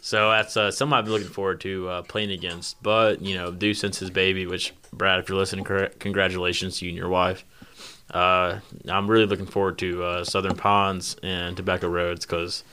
So 0.00 0.28
that's 0.30 0.56
uh, 0.56 0.72
something 0.72 0.92
I've 0.92 1.04
been 1.04 1.14
looking 1.14 1.28
forward 1.28 1.60
to 1.60 1.88
uh, 1.88 2.02
playing 2.02 2.32
against. 2.32 2.82
But 2.82 3.22
you 3.22 3.36
know, 3.36 3.52
due 3.52 3.74
since 3.74 4.00
his 4.00 4.10
baby, 4.10 4.46
which 4.46 4.74
Brad, 4.92 5.20
if 5.20 5.28
you're 5.28 5.38
listening, 5.38 5.64
congratulations 6.00 6.78
to 6.80 6.84
you 6.86 6.90
and 6.90 6.98
your 6.98 7.08
wife. 7.08 7.44
Uh, 8.10 8.58
I'm 8.88 9.08
really 9.08 9.26
looking 9.26 9.46
forward 9.46 9.78
to 9.78 10.02
uh, 10.02 10.24
Southern 10.24 10.56
Pines 10.56 11.14
and 11.22 11.56
Tobacco 11.56 11.88
Roads 11.88 12.26
because 12.26 12.64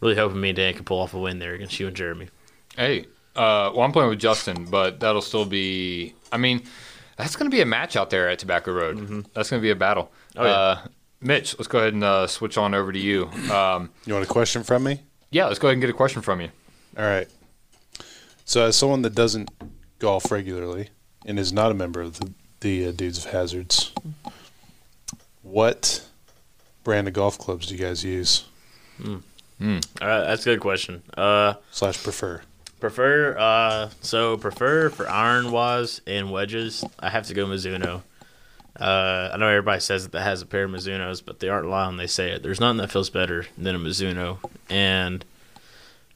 really 0.00 0.14
hoping 0.16 0.40
me 0.40 0.50
and 0.50 0.56
Dan 0.56 0.74
can 0.74 0.84
pull 0.84 1.00
off 1.00 1.14
a 1.14 1.18
win 1.18 1.38
there 1.38 1.54
against 1.54 1.78
you 1.80 1.86
and 1.86 1.96
Jeremy. 1.96 2.28
Hey, 2.76 3.06
uh, 3.36 3.70
well, 3.74 3.82
I'm 3.82 3.92
playing 3.92 4.10
with 4.10 4.18
Justin, 4.20 4.64
but 4.66 5.00
that'll 5.00 5.22
still 5.22 5.44
be. 5.44 6.14
I 6.32 6.36
mean, 6.36 6.62
that's 7.16 7.36
going 7.36 7.50
to 7.50 7.54
be 7.54 7.60
a 7.60 7.66
match 7.66 7.96
out 7.96 8.10
there 8.10 8.28
at 8.28 8.38
Tobacco 8.38 8.72
Road. 8.72 9.26
That's 9.34 9.50
going 9.50 9.60
to 9.60 9.64
be 9.64 9.70
a 9.70 9.76
battle. 9.76 10.10
Oh, 10.36 10.44
yeah. 10.44 10.50
uh, 10.50 10.78
Mitch, 11.20 11.58
let's 11.58 11.66
go 11.68 11.78
ahead 11.78 11.94
and 11.94 12.04
uh, 12.04 12.26
switch 12.28 12.56
on 12.58 12.74
over 12.74 12.92
to 12.92 12.98
you. 12.98 13.26
Um, 13.52 13.90
You 14.06 14.12
want 14.14 14.24
a 14.24 14.28
question 14.28 14.62
from 14.62 14.84
me? 14.84 15.02
yeah, 15.30 15.46
let's 15.46 15.58
go 15.58 15.68
ahead 15.68 15.74
and 15.74 15.80
get 15.80 15.90
a 15.90 15.94
question 15.94 16.22
from 16.22 16.40
you. 16.40 16.48
All 16.96 17.04
right. 17.04 17.28
So, 18.44 18.66
as 18.66 18.76
someone 18.76 19.02
that 19.02 19.14
doesn't 19.14 19.50
golf 19.98 20.30
regularly 20.30 20.90
and 21.26 21.38
is 21.38 21.52
not 21.52 21.70
a 21.70 21.74
member 21.74 22.00
of 22.00 22.18
the, 22.20 22.32
the 22.60 22.86
uh, 22.88 22.92
Dudes 22.92 23.24
of 23.24 23.32
Hazards, 23.32 23.92
what 25.42 26.06
brand 26.84 27.08
of 27.08 27.14
golf 27.14 27.36
clubs 27.38 27.66
do 27.66 27.74
you 27.74 27.80
guys 27.84 28.04
use 28.04 28.44
All 29.60 29.68
right, 29.68 29.80
that's 30.26 30.42
a 30.42 30.50
good 30.50 30.60
question. 30.60 31.02
Uh, 31.16 31.54
slash 31.70 32.02
prefer? 32.02 32.42
Prefer 32.80 33.36
uh 33.36 33.90
so 34.02 34.36
prefer 34.36 34.88
for 34.88 35.08
iron 35.08 35.50
wise 35.50 36.00
and 36.06 36.30
wedges. 36.30 36.84
I 37.00 37.10
have 37.10 37.26
to 37.26 37.34
go 37.34 37.44
Mizuno. 37.44 38.02
Uh, 38.78 39.30
I 39.32 39.36
know 39.36 39.48
everybody 39.48 39.80
says 39.80 40.04
that 40.04 40.12
that 40.12 40.22
has 40.22 40.42
a 40.42 40.46
pair 40.46 40.62
of 40.64 40.70
Mizunos, 40.70 41.20
but 41.24 41.40
they 41.40 41.48
aren't 41.48 41.68
lying. 41.68 41.88
when 41.88 41.96
They 41.96 42.06
say 42.06 42.30
it. 42.30 42.44
There's 42.44 42.60
nothing 42.60 42.76
that 42.76 42.92
feels 42.92 43.10
better 43.10 43.46
than 43.56 43.74
a 43.74 43.78
Mizuno. 43.80 44.38
And 44.70 45.24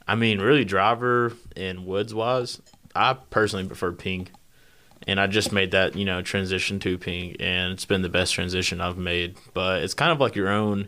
I 0.06 0.14
mean, 0.14 0.40
really, 0.40 0.64
driver 0.64 1.32
and 1.56 1.84
woods 1.84 2.14
wise, 2.14 2.62
I 2.94 3.14
personally 3.14 3.66
prefer 3.66 3.90
Ping. 3.90 4.28
And 5.08 5.18
I 5.18 5.26
just 5.26 5.50
made 5.50 5.72
that 5.72 5.96
you 5.96 6.04
know 6.04 6.22
transition 6.22 6.78
to 6.78 6.96
Ping, 6.96 7.34
and 7.40 7.72
it's 7.72 7.84
been 7.86 8.02
the 8.02 8.08
best 8.08 8.34
transition 8.34 8.80
I've 8.80 8.96
made. 8.96 9.34
But 9.52 9.82
it's 9.82 9.94
kind 9.94 10.12
of 10.12 10.20
like 10.20 10.36
your 10.36 10.48
own. 10.48 10.86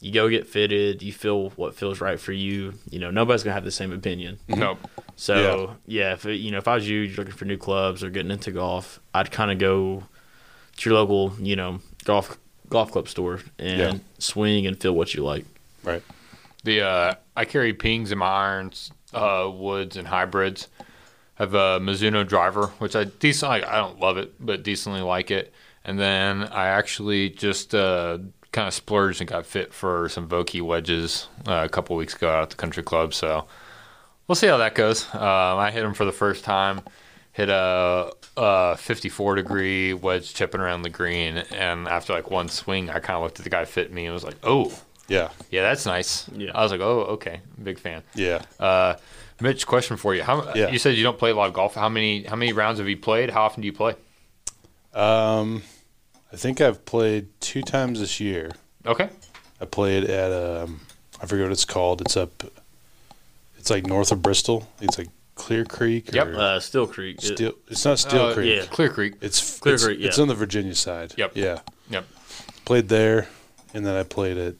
You 0.00 0.12
go 0.12 0.28
get 0.28 0.46
fitted. 0.46 1.02
You 1.02 1.12
feel 1.12 1.50
what 1.50 1.74
feels 1.74 2.00
right 2.00 2.20
for 2.20 2.32
you. 2.32 2.74
You 2.90 2.98
know, 3.00 3.10
nobody's 3.10 3.42
gonna 3.42 3.54
have 3.54 3.64
the 3.64 3.70
same 3.72 3.92
opinion. 3.92 4.38
Nope. 4.48 4.78
So 5.16 5.76
yeah, 5.86 6.12
if 6.12 6.24
it, 6.26 6.36
you 6.36 6.50
know 6.52 6.58
if 6.58 6.68
I 6.68 6.76
was 6.76 6.88
you, 6.88 7.00
you're 7.00 7.16
looking 7.16 7.32
for 7.34 7.44
new 7.44 7.56
clubs 7.56 8.04
or 8.04 8.10
getting 8.10 8.30
into 8.30 8.52
golf, 8.52 9.00
I'd 9.12 9.32
kind 9.32 9.50
of 9.50 9.58
go 9.58 10.04
to 10.76 10.90
your 10.90 10.98
local 10.98 11.32
you 11.40 11.56
know 11.56 11.80
golf 12.04 12.38
golf 12.68 12.92
club 12.92 13.08
store 13.08 13.40
and 13.58 13.78
Yeah. 13.80 13.94
swing 14.18 14.66
and 14.66 14.80
feel 14.80 14.92
what 14.92 15.14
you 15.14 15.24
like. 15.24 15.44
Right. 15.82 16.02
The 16.64 16.82
uh, 16.82 17.14
I 17.36 17.44
carry 17.44 17.72
Pings 17.72 18.12
in 18.12 18.18
my 18.18 18.26
irons, 18.28 18.92
uh, 19.12 19.50
woods, 19.52 19.96
and 19.96 20.06
hybrids. 20.06 20.68
I 21.38 21.42
have 21.44 21.54
a 21.54 21.78
Mizuno 21.80 22.26
driver, 22.26 22.66
which 22.78 22.94
I 22.94 23.04
decently 23.04 23.64
I 23.64 23.76
don't 23.76 23.98
love 23.98 24.18
it, 24.18 24.34
but 24.38 24.62
decently 24.62 25.00
like 25.02 25.30
it. 25.32 25.52
And 25.84 25.98
then 25.98 26.42
I 26.44 26.66
actually 26.66 27.30
just 27.30 27.74
uh, 27.74 28.18
kind 28.58 28.66
of 28.68 28.74
splurged 28.74 29.20
and 29.20 29.30
got 29.30 29.46
fit 29.46 29.72
for 29.72 30.08
some 30.08 30.28
Vokey 30.28 30.60
wedges 30.60 31.28
uh, 31.46 31.62
a 31.64 31.68
couple 31.68 31.94
weeks 31.94 32.14
ago 32.14 32.28
out 32.28 32.42
at 32.42 32.50
the 32.50 32.56
country 32.56 32.82
club. 32.82 33.14
So 33.14 33.46
we'll 34.26 34.34
see 34.34 34.48
how 34.48 34.56
that 34.56 34.74
goes. 34.74 35.06
Um, 35.14 35.20
I 35.58 35.70
hit 35.70 35.82
them 35.82 35.94
for 35.94 36.04
the 36.04 36.10
first 36.12 36.42
time. 36.44 36.80
Hit 37.32 37.50
a, 37.50 38.10
a 38.36 38.76
54 38.76 39.36
degree 39.36 39.94
wedge 39.94 40.34
chipping 40.34 40.60
around 40.60 40.82
the 40.82 40.90
green, 40.90 41.36
and 41.52 41.86
after 41.86 42.12
like 42.12 42.32
one 42.32 42.48
swing, 42.48 42.90
I 42.90 42.98
kind 42.98 43.16
of 43.16 43.22
looked 43.22 43.38
at 43.38 43.44
the 43.44 43.50
guy 43.50 43.64
fit 43.64 43.92
me 43.92 44.06
and 44.06 44.12
was 44.14 44.24
like, 44.24 44.34
"Oh, 44.42 44.76
Yeah. 45.06 45.28
yeah, 45.50 45.62
that's 45.62 45.86
nice. 45.86 46.28
Yeah. 46.34 46.50
I 46.52 46.62
was 46.64 46.72
like, 46.72 46.80
oh, 46.80 47.00
okay, 47.14 47.40
big 47.62 47.78
fan. 47.78 48.02
Yeah. 48.16 48.42
Uh, 48.58 48.94
Mitch, 49.40 49.68
question 49.68 49.96
for 49.96 50.16
you. 50.16 50.24
How 50.24 50.52
Yeah. 50.54 50.70
you 50.70 50.80
said 50.80 50.96
you 50.96 51.04
don't 51.04 51.16
play 51.16 51.30
a 51.30 51.34
lot 51.36 51.46
of 51.46 51.54
golf? 51.54 51.76
How 51.76 51.88
many 51.88 52.24
how 52.24 52.34
many 52.34 52.52
rounds 52.52 52.80
have 52.80 52.88
you 52.88 52.96
played? 52.96 53.30
How 53.30 53.42
often 53.44 53.60
do 53.62 53.66
you 53.66 53.72
play? 53.72 53.94
Um, 54.92 55.62
I 56.32 56.36
think 56.36 56.60
I've 56.60 56.84
played 56.84 57.28
two 57.40 57.62
times 57.62 58.00
this 58.00 58.20
year. 58.20 58.50
Okay. 58.86 59.08
I 59.60 59.64
played 59.64 60.04
at 60.04 60.30
um, 60.32 60.80
I 61.22 61.26
forget 61.26 61.44
what 61.44 61.52
it's 61.52 61.64
called. 61.64 62.00
It's 62.00 62.16
up. 62.16 62.44
It's 63.58 63.70
like 63.70 63.86
north 63.86 64.12
of 64.12 64.22
Bristol. 64.22 64.68
It's 64.80 64.98
like 64.98 65.08
Clear 65.34 65.64
Creek. 65.64 66.12
Yep. 66.12 66.26
Or 66.28 66.36
Uh, 66.38 66.60
Still 66.60 66.86
Creek. 66.86 67.20
Steel, 67.20 67.52
it's 67.68 67.84
not 67.84 67.98
Steel 67.98 68.22
Uh, 68.26 68.34
Creek. 68.34 68.56
yeah. 68.56 68.66
Clear 68.66 68.88
Creek. 68.90 69.14
It's 69.20 69.58
Clear 69.58 69.74
it's, 69.74 69.84
Creek, 69.84 70.00
It's 70.00 70.18
yeah. 70.18 70.22
on 70.22 70.28
the 70.28 70.34
Virginia 70.34 70.74
side. 70.74 71.14
Yep. 71.16 71.32
Yeah. 71.34 71.60
Yep. 71.90 72.06
Played 72.64 72.88
there, 72.88 73.28
and 73.74 73.84
then 73.86 73.96
I 73.96 74.02
played 74.02 74.36
at 74.36 74.54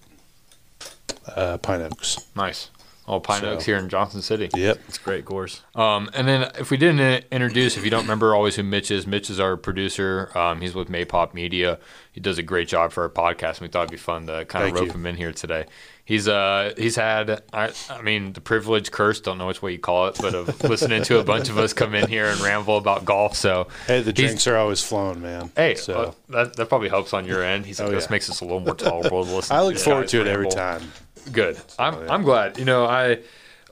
uh, 1.37 1.59
Pine 1.59 1.83
Oaks. 1.83 2.19
Nice. 2.35 2.71
Oh, 3.09 3.20
Pine 3.20 3.40
So- 3.40 3.50
Oaks 3.52 3.64
here 3.64 3.76
in 3.78 3.88
Johnson 3.88 4.20
City. 4.22 4.50
Yep. 4.54 4.78
it's 4.86 4.98
a 4.98 5.00
great 5.00 5.24
course. 5.24 5.62
Um, 5.74 6.11
and 6.14 6.28
then 6.28 6.50
if 6.59 6.70
we 6.70 6.76
didn't 6.76 7.24
introduce, 7.32 7.76
if 7.76 7.84
you 7.84 7.90
don't 7.90 8.02
remember 8.02 8.34
always 8.34 8.56
who 8.56 8.62
Mitch 8.62 8.90
is, 8.90 9.06
Mitch 9.06 9.30
is 9.30 9.40
our 9.40 9.56
producer. 9.56 10.30
Um, 10.36 10.61
he's 10.61 10.74
with 10.74 10.88
Maypop 10.88 11.32
Media. 11.34 11.78
He 12.12 12.20
does 12.20 12.36
a 12.38 12.42
great 12.42 12.68
job 12.68 12.92
for 12.92 13.04
our 13.04 13.09
podcast. 13.09 13.52
And 13.59 13.61
we 13.62 13.68
thought 13.68 13.82
it'd 13.84 13.92
be 13.92 13.96
fun 13.96 14.26
to 14.26 14.44
kind 14.44 14.66
of 14.66 14.72
rope 14.74 14.86
you. 14.88 14.92
him 14.92 15.06
in 15.06 15.16
here 15.16 15.32
today. 15.32 15.66
He's 16.04 16.26
uh 16.26 16.72
he's 16.78 16.96
had 16.96 17.42
I 17.52 17.70
I 17.90 18.00
mean 18.00 18.32
the 18.32 18.40
privilege 18.40 18.90
curse 18.90 19.20
don't 19.20 19.36
know 19.36 19.46
which 19.46 19.61
way 19.61 19.72
you 19.72 19.78
call 19.78 20.06
it, 20.06 20.16
but 20.18 20.34
of 20.34 20.64
listening 20.68 21.02
to 21.02 21.18
a 21.18 21.22
bunch 21.24 21.50
of 21.50 21.59
us 21.59 21.74
come 21.74 21.94
in 21.94 22.09
here 22.09 22.24
and 22.26 22.40
ramble 22.40 22.78
about 22.78 23.04
golf. 23.04 23.36
So 23.36 23.68
Hey, 23.86 24.00
the 24.00 24.12
drinks 24.14 24.46
are 24.46 24.56
always 24.56 24.82
flowing, 24.82 25.20
man. 25.20 25.52
Hey, 25.54 25.74
so 25.74 25.94
uh, 25.94 26.12
that 26.30 26.56
that 26.56 26.68
probably 26.70 26.88
helps 26.88 27.12
on 27.12 27.26
your 27.26 27.42
end. 27.44 27.66
He's 27.66 27.78
like, 27.78 27.90
Oh, 27.90 27.92
this 27.92 28.04
yeah. 28.06 28.11
makes 28.12 28.30
us 28.30 28.40
a 28.40 28.44
little 28.44 28.61
more 28.61 28.74
tolerable 28.74 29.22
to 29.26 29.34
listen. 29.36 29.54
I 29.54 29.61
look 29.61 29.74
these 29.74 29.84
forward 29.84 30.09
to 30.09 30.22
it 30.22 30.26
every 30.26 30.48
time. 30.48 30.80
Good. 31.33 31.59
I'm 31.79 31.95
yeah. 31.95 32.12
I'm 32.12 32.22
glad. 32.22 32.59
You 32.59 32.64
know, 32.64 32.87
I 32.87 33.18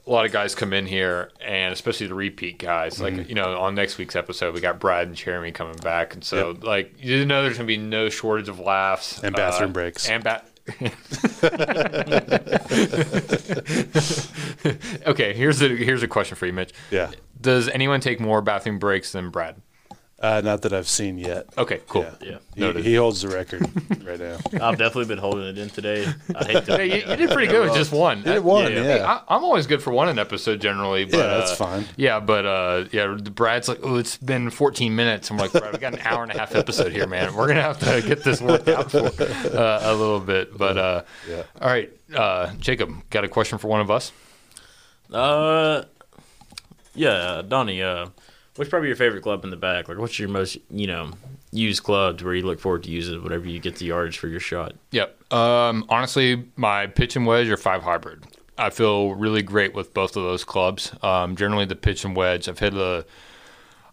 a 0.07 0.09
lot 0.09 0.25
of 0.25 0.31
guys 0.31 0.55
come 0.55 0.73
in 0.73 0.85
here, 0.85 1.31
and 1.41 1.73
especially 1.73 2.07
the 2.07 2.15
repeat 2.15 2.57
guys. 2.57 2.95
Mm-hmm. 2.95 3.17
Like 3.17 3.29
you 3.29 3.35
know, 3.35 3.59
on 3.59 3.75
next 3.75 3.97
week's 3.97 4.15
episode, 4.15 4.53
we 4.53 4.61
got 4.61 4.79
Brad 4.79 5.07
and 5.07 5.15
Jeremy 5.15 5.51
coming 5.51 5.77
back, 5.77 6.13
and 6.13 6.23
so 6.23 6.57
like 6.61 7.03
you 7.03 7.25
know, 7.25 7.43
there's 7.43 7.57
gonna 7.57 7.67
be 7.67 7.77
no 7.77 8.09
shortage 8.09 8.49
of 8.49 8.59
laughs 8.59 9.21
And 9.23 9.35
bathroom 9.35 9.71
uh, 9.71 9.73
breaks. 9.73 10.09
and 10.09 10.23
bat. 10.23 10.47
okay, 15.07 15.33
here's 15.33 15.61
a 15.61 15.69
here's 15.69 16.03
a 16.03 16.07
question 16.07 16.35
for 16.35 16.45
you, 16.45 16.53
Mitch. 16.53 16.73
Yeah. 16.91 17.11
Does 17.39 17.69
anyone 17.69 18.01
take 18.01 18.19
more 18.19 18.41
bathroom 18.41 18.79
breaks 18.79 19.11
than 19.11 19.29
Brad? 19.29 19.61
Uh, 20.19 20.41
not 20.43 20.63
that 20.63 20.73
I've 20.73 20.87
seen 20.87 21.19
yet. 21.19 21.45
Okay, 21.59 21.79
cool. 21.87 22.03
Yeah. 22.21 22.37
Yeah. 22.55 22.73
He, 22.73 22.81
he 22.81 22.95
holds 22.95 23.21
the 23.21 23.27
record 23.27 23.61
right 24.03 24.19
now. 24.19 24.37
I've 24.53 24.79
definitely 24.79 25.05
been 25.05 25.19
holding 25.19 25.43
it 25.43 25.59
in 25.59 25.69
today. 25.69 26.11
I 26.35 26.43
hate 26.43 26.65
to. 26.65 26.75
Hey, 26.77 26.85
you, 26.87 27.07
you 27.11 27.15
did 27.17 27.29
pretty 27.29 27.45
good 27.51 27.67
with 27.67 27.75
just 27.77 27.91
one. 27.91 28.23
Did 28.23 28.43
one, 28.43 28.63
Yeah. 28.71 28.77
yeah. 28.79 28.83
Hey, 28.83 29.01
I, 29.03 29.21
I'm 29.27 29.43
always 29.43 29.67
good 29.67 29.83
for 29.83 29.91
one 29.93 30.09
an 30.09 30.17
episode 30.17 30.59
generally. 30.59 31.05
But, 31.05 31.17
Yeah, 31.17 31.27
that's 31.27 31.51
uh, 31.51 31.55
fine. 31.55 31.85
Yeah, 31.97 32.19
but 32.19 32.47
uh, 32.47 32.85
yeah, 32.91 33.15
Brad's 33.31 33.67
like, 33.69 33.77
oh, 33.83 33.97
it's 33.97 34.17
been 34.17 34.49
14 34.49 34.95
minutes. 34.95 35.29
I'm 35.29 35.37
like, 35.37 35.51
Brad, 35.51 35.71
we 35.71 35.77
got 35.77 35.93
an 35.93 35.99
hour 35.99 36.23
and 36.23 36.31
a 36.31 36.39
half 36.39 36.55
episode 36.55 36.91
here, 36.91 37.05
man. 37.05 37.35
We're 37.35 37.47
gonna 37.47 37.61
have 37.61 37.77
to 37.81 38.01
get 38.01 38.23
this 38.23 38.41
worked 38.41 38.67
out 38.69 38.89
for 38.89 38.97
uh, 39.05 39.79
a 39.83 39.93
little 39.93 40.19
bit. 40.19 40.57
But 40.57 40.79
uh, 40.79 41.03
Yeah. 41.29 41.43
all 41.61 41.69
right, 41.69 41.91
uh, 42.15 42.53
Jacob, 42.57 42.91
got 43.11 43.23
a 43.23 43.27
question 43.27 43.59
for 43.59 43.67
one 43.67 43.81
of 43.81 43.91
us? 43.91 44.11
Uh, 45.13 45.83
yeah, 46.95 47.43
Doni. 47.47 47.83
What's 48.57 48.69
probably 48.69 48.87
your 48.89 48.97
favorite 48.97 49.21
club 49.21 49.43
in 49.43 49.49
the 49.49 49.57
back? 49.57 49.87
Like, 49.87 49.97
what's 49.97 50.17
your 50.19 50.29
most 50.29 50.57
you 50.69 50.87
know 50.87 51.11
used 51.51 51.83
club 51.83 52.21
where 52.21 52.33
you 52.33 52.45
look 52.45 52.59
forward 52.59 52.83
to 52.83 52.91
using 52.91 53.15
it 53.15 53.23
whenever 53.23 53.47
you 53.47 53.59
get 53.59 53.75
the 53.75 53.85
yardage 53.85 54.17
for 54.17 54.27
your 54.27 54.39
shot? 54.39 54.73
Yep. 54.91 55.33
Um, 55.33 55.85
honestly, 55.89 56.45
my 56.55 56.87
pitch 56.87 57.15
and 57.15 57.25
wedge 57.25 57.47
are 57.49 57.57
five 57.57 57.83
hybrid. 57.83 58.23
I 58.57 58.71
feel 58.71 59.13
really 59.13 59.43
great 59.43 59.75
with 59.75 59.93
both 59.93 60.15
of 60.17 60.23
those 60.23 60.43
clubs. 60.43 60.91
Um, 61.03 61.35
generally, 61.35 61.65
the 61.65 61.75
pitch 61.75 62.03
and 62.03 62.15
wedge, 62.15 62.49
I've 62.49 62.59
hit 62.59 62.73
a. 62.73 63.05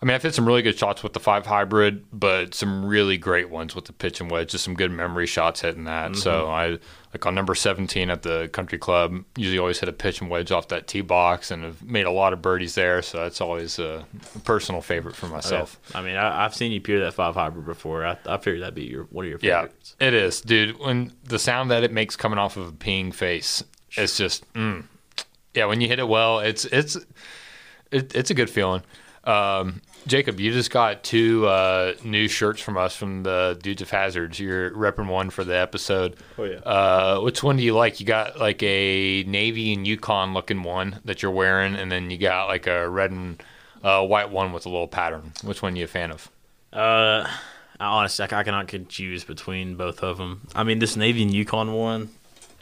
I 0.05 0.07
mean, 0.07 0.15
I've 0.17 0.23
hit 0.23 0.35
some 0.35 0.45
really 0.45 0.61
good 0.61 0.79
shots 0.79 1.03
with 1.03 1.15
the 1.15 1.19
five 1.19 1.47
hybrid, 1.47 2.05
but 2.13 2.53
some 2.53 2.85
really 2.85 3.17
great 3.17 3.49
ones 3.49 3.75
with 3.75 3.87
the 3.87 3.95
pitch 3.95 4.21
and 4.21 4.31
wedge. 4.31 4.51
Just 4.51 4.63
some 4.63 4.75
good 4.75 4.91
memory 4.91 5.25
shots 5.25 5.63
hitting 5.63 5.85
that. 5.85 6.15
So 6.17 6.51
I 6.51 6.79
like 7.15 7.25
on 7.25 7.35
number 7.35 7.55
seventeen 7.55 8.11
at 8.11 8.21
the 8.21 8.51
country 8.53 8.77
club. 8.77 9.25
Usually, 9.35 9.59
always 9.59 9.81
hit 9.81 9.89
a 9.89 9.95
pitch 9.95 10.21
and 10.21 10.29
wedge 10.29 10.53
off 10.53 10.69
that 10.69 10.89
tee 10.89 11.01
box, 11.01 11.51
and 11.51 11.65
have 11.65 11.83
made 11.83 12.05
a 12.05 12.11
lot 12.11 12.35
of 12.35 12.43
birdies 12.43 12.75
there. 12.75 13.01
So 13.01 13.17
that's 13.17 13.41
always 13.41 13.79
a 13.79 14.05
personal 14.45 14.83
favorite 14.83 15.17
for 15.17 15.27
myself. 15.27 15.81
I 15.95 16.03
mean, 16.03 16.17
I, 16.17 16.45
I've 16.45 16.55
seen 16.55 16.71
you 16.71 16.83
peer 16.83 17.01
that 17.01 17.15
five 17.15 17.35
hybrid 17.35 17.65
before. 17.65 18.05
I, 18.05 18.19
I 18.27 18.37
figured 18.37 18.61
that'd 18.61 18.75
be 18.75 18.85
your 18.85 19.05
one 19.05 19.25
of 19.25 19.31
your 19.31 19.39
favorites 19.39 19.97
Yeah, 19.99 20.09
it 20.09 20.13
is, 20.13 20.43
dude. 20.43 20.79
When 20.81 21.13
the 21.25 21.39
sound 21.39 21.71
that 21.71 21.83
it 21.83 21.93
makes 21.93 22.15
coming 22.15 22.39
off 22.39 22.59
of 22.59 22.69
a 22.69 22.73
Ping 22.73 23.11
face, 23.11 23.65
it's 23.97 24.19
just, 24.19 24.53
mm. 24.53 24.85
yeah. 25.55 25.65
When 25.65 25.81
you 25.81 25.89
hit 25.89 25.99
it 25.99 26.09
well, 26.09 26.41
it's 26.41 26.67
it's 26.67 26.97
it, 27.91 28.15
it's 28.15 28.29
a 28.29 28.35
good 28.35 28.51
feeling. 28.51 28.83
Um, 29.25 29.81
Jacob, 30.07 30.39
you 30.39 30.53
just 30.53 30.71
got 30.71 31.03
two 31.03 31.47
uh, 31.47 31.95
new 32.05 32.29
shirts 32.29 32.61
from 32.61 32.77
us 32.77 32.95
from 32.95 33.23
the 33.23 33.59
Dudes 33.63 33.81
of 33.81 33.91
Hazards. 33.91 34.39
You're 34.39 34.71
repping 34.71 35.09
one 35.09 35.31
for 35.31 35.45
the 35.45 35.57
episode. 35.57 36.17
Oh, 36.37 36.45
yeah. 36.45 36.59
Uh, 36.59 37.21
which 37.21 37.43
one 37.43 37.57
do 37.57 37.63
you 37.63 37.75
like? 37.75 38.01
You 38.01 38.07
got 38.07 38.39
like 38.39 38.63
a 38.63 39.25
navy 39.25 39.73
and 39.73 39.87
Yukon 39.87 40.35
looking 40.35 40.63
one 40.63 41.01
that 41.07 41.23
you're 41.23 41.33
wearing, 41.33 41.75
and 41.75 41.91
then 41.91 42.11
you 42.11 42.19
got 42.19 42.49
like 42.49 42.67
a 42.67 42.89
red 42.89 43.13
and 43.13 43.43
uh, 43.83 44.05
white 44.05 44.31
one 44.31 44.53
with 44.53 44.67
a 44.67 44.69
little 44.69 44.89
pattern. 44.89 45.33
Which 45.43 45.63
one 45.63 45.73
are 45.73 45.77
you 45.77 45.85
a 45.85 45.89
fan 45.89 46.11
of? 46.11 46.31
Uh, 46.73 47.27
I 47.81 47.87
honestly, 47.87 48.27
I 48.31 48.43
cannot 48.43 48.73
choose 48.89 49.25
between 49.25 49.77
both 49.77 50.03
of 50.03 50.19
them. 50.19 50.47
I 50.55 50.65
mean, 50.65 50.81
this 50.81 50.97
Navy 50.97 51.23
and 51.23 51.33
Yukon 51.33 51.73
one, 51.73 52.11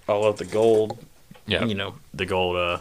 I 0.08 0.12
love 0.12 0.38
the 0.38 0.44
gold. 0.44 1.04
Yeah. 1.46 1.64
You 1.64 1.74
know, 1.74 1.94
the 2.14 2.24
gold 2.24 2.56
uh, 2.56 2.78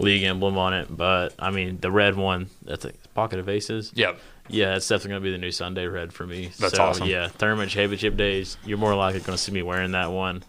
league 0.00 0.22
emblem 0.24 0.58
on 0.58 0.74
it. 0.74 0.94
But 0.94 1.34
I 1.38 1.50
mean, 1.50 1.78
the 1.80 1.90
red 1.90 2.16
one, 2.16 2.48
that's 2.64 2.84
a 2.84 2.92
pocket 3.14 3.38
of 3.38 3.48
aces. 3.48 3.92
Yep. 3.94 4.18
Yeah, 4.48 4.76
it's 4.76 4.88
definitely 4.88 5.10
gonna 5.10 5.20
be 5.20 5.30
the 5.32 5.38
new 5.38 5.52
Sunday 5.52 5.86
red 5.86 6.12
for 6.12 6.26
me. 6.26 6.50
That's 6.58 6.74
so, 6.74 6.82
awesome. 6.82 7.06
Yeah, 7.06 7.28
tournament 7.38 7.70
championship 7.70 8.16
days, 8.16 8.56
you're 8.64 8.78
more 8.78 8.94
likely 8.94 9.20
gonna 9.20 9.38
see 9.38 9.52
me 9.52 9.62
wearing 9.62 9.92
that 9.92 10.10
one. 10.10 10.42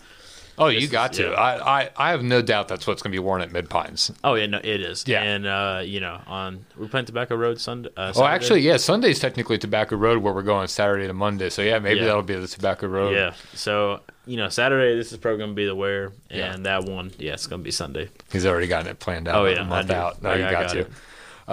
Oh, 0.61 0.67
you 0.67 0.87
got 0.87 1.11
is- 1.11 1.17
to. 1.17 1.23
yeah. 1.23 1.31
I, 1.31 1.81
I, 1.81 1.89
I 1.97 2.11
have 2.11 2.23
no 2.23 2.41
doubt 2.41 2.67
that's 2.67 2.85
what's 2.87 3.01
going 3.01 3.11
to 3.11 3.15
be 3.15 3.19
worn 3.19 3.41
at 3.41 3.51
Mid 3.51 3.69
Pines. 3.69 4.11
Oh 4.23 4.35
yeah, 4.35 4.45
no, 4.45 4.57
it 4.59 4.81
is. 4.81 5.03
Yeah. 5.07 5.21
and 5.23 5.45
uh, 5.45 5.81
you 5.83 5.99
know, 5.99 6.21
on 6.27 6.65
we're 6.77 6.87
playing 6.87 7.05
Tobacco 7.07 7.35
Road 7.35 7.59
Sunday. 7.59 7.89
Uh, 7.97 8.13
Oh, 8.15 8.25
actually, 8.25 8.61
yeah. 8.61 8.77
Sunday's 8.77 9.19
technically 9.19 9.57
Tobacco 9.57 9.95
Road, 9.95 10.21
where 10.21 10.33
we're 10.33 10.43
going 10.43 10.67
Saturday 10.67 11.07
to 11.07 11.13
Monday. 11.13 11.49
So 11.49 11.61
yeah, 11.61 11.79
maybe 11.79 11.99
Yeah. 12.01 12.05
that'll 12.07 12.21
be 12.23 12.35
the 12.35 12.47
Tobacco 12.47 12.87
Road. 12.87 13.13
Yeah. 13.15 13.33
So 13.53 14.01
you 14.27 14.37
know, 14.37 14.49
Saturday 14.49 14.95
this 14.95 15.11
is 15.11 15.17
probably 15.17 15.39
gonna 15.39 15.53
be 15.53 15.65
the 15.65 15.75
wear, 15.75 16.11
and 16.29 16.39
Yeah. 16.39 16.55
that 16.57 16.83
one, 16.85 17.11
yeah, 17.17 17.33
it's 17.33 17.47
gonna 17.47 17.63
be 17.63 17.71
Sunday. 17.71 18.09
He's 18.31 18.45
already 18.45 18.67
gotten 18.67 18.87
it 18.87 18.99
planned 18.99 19.27
out. 19.27 19.35
Oh, 19.35 19.45
yeah, 19.47 19.61
a 19.61 19.65
month 19.65 19.89
out. 19.89 20.21
No, 20.21 20.29
I- 20.29 20.35
you 20.35 20.41
got, 20.41 20.51
got 20.51 20.69
to. 20.69 20.87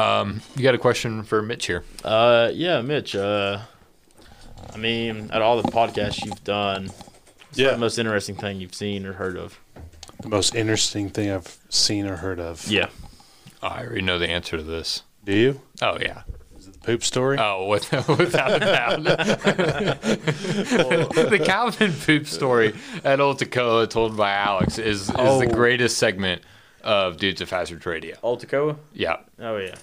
Um, 0.01 0.43
you 0.55 0.63
got 0.63 0.75
a 0.75 0.79
question 0.79 1.23
for 1.25 1.41
Mitch 1.43 1.67
here? 1.67 1.83
Uh, 2.05 2.51
yeah, 2.53 2.83
Mitch. 2.83 3.17
Uh, 3.17 3.59
I 4.73 4.77
mean, 4.77 5.31
at 5.33 5.41
all 5.43 5.61
the 5.61 5.69
podcasts 5.71 6.25
you've 6.25 6.45
done, 6.45 6.91
what's 7.49 7.59
Yeah. 7.59 7.71
the 7.73 7.79
most 7.79 7.99
interesting 7.99 8.35
thing 8.37 8.61
you've 8.61 8.75
seen 8.75 9.05
or 9.07 9.15
heard 9.15 9.37
of? 9.37 9.59
The 10.23 10.29
most 10.29 10.55
interesting 10.55 11.11
thing 11.11 11.31
I've 11.31 11.57
seen 11.69 12.07
or 12.07 12.17
heard 12.17 12.41
of. 12.41 12.67
Yeah. 12.69 12.89
Oh, 13.63 13.69
I 13.69 13.85
already 13.85 14.03
know 14.03 14.19
the 14.19 14.29
answer 14.29 14.57
to 14.57 14.63
this. 14.63 15.03
Do 15.25 15.33
you? 15.33 15.61
Oh 15.83 15.99
yeah. 16.01 16.23
Is 16.59 16.67
it 16.67 16.73
the 16.75 16.79
poop 16.81 17.05
story? 17.05 17.37
Oh, 17.39 17.67
with, 17.69 17.91
without 18.09 18.55
a 18.57 18.59
doubt. 18.61 19.03
the 21.31 21.43
Calvin 21.45 21.93
poop 21.93 22.27
story 22.27 22.75
at 23.05 23.21
Old 23.21 23.39
Toccoa 23.39 23.89
told 23.89 24.17
by 24.17 24.33
Alex 24.33 24.79
is, 24.79 25.03
is 25.03 25.07
the 25.09 25.19
Oh. 25.21 25.47
greatest 25.47 25.99
segment 25.99 26.43
of 26.83 27.17
Dudes 27.17 27.41
of 27.41 27.51
Hazard 27.51 27.85
Radio. 27.87 28.17
Old 28.23 28.45
Toccoa? 28.45 28.77
Yeah. 28.93 29.19
Oh 29.39 29.57
yeah. 29.57 29.75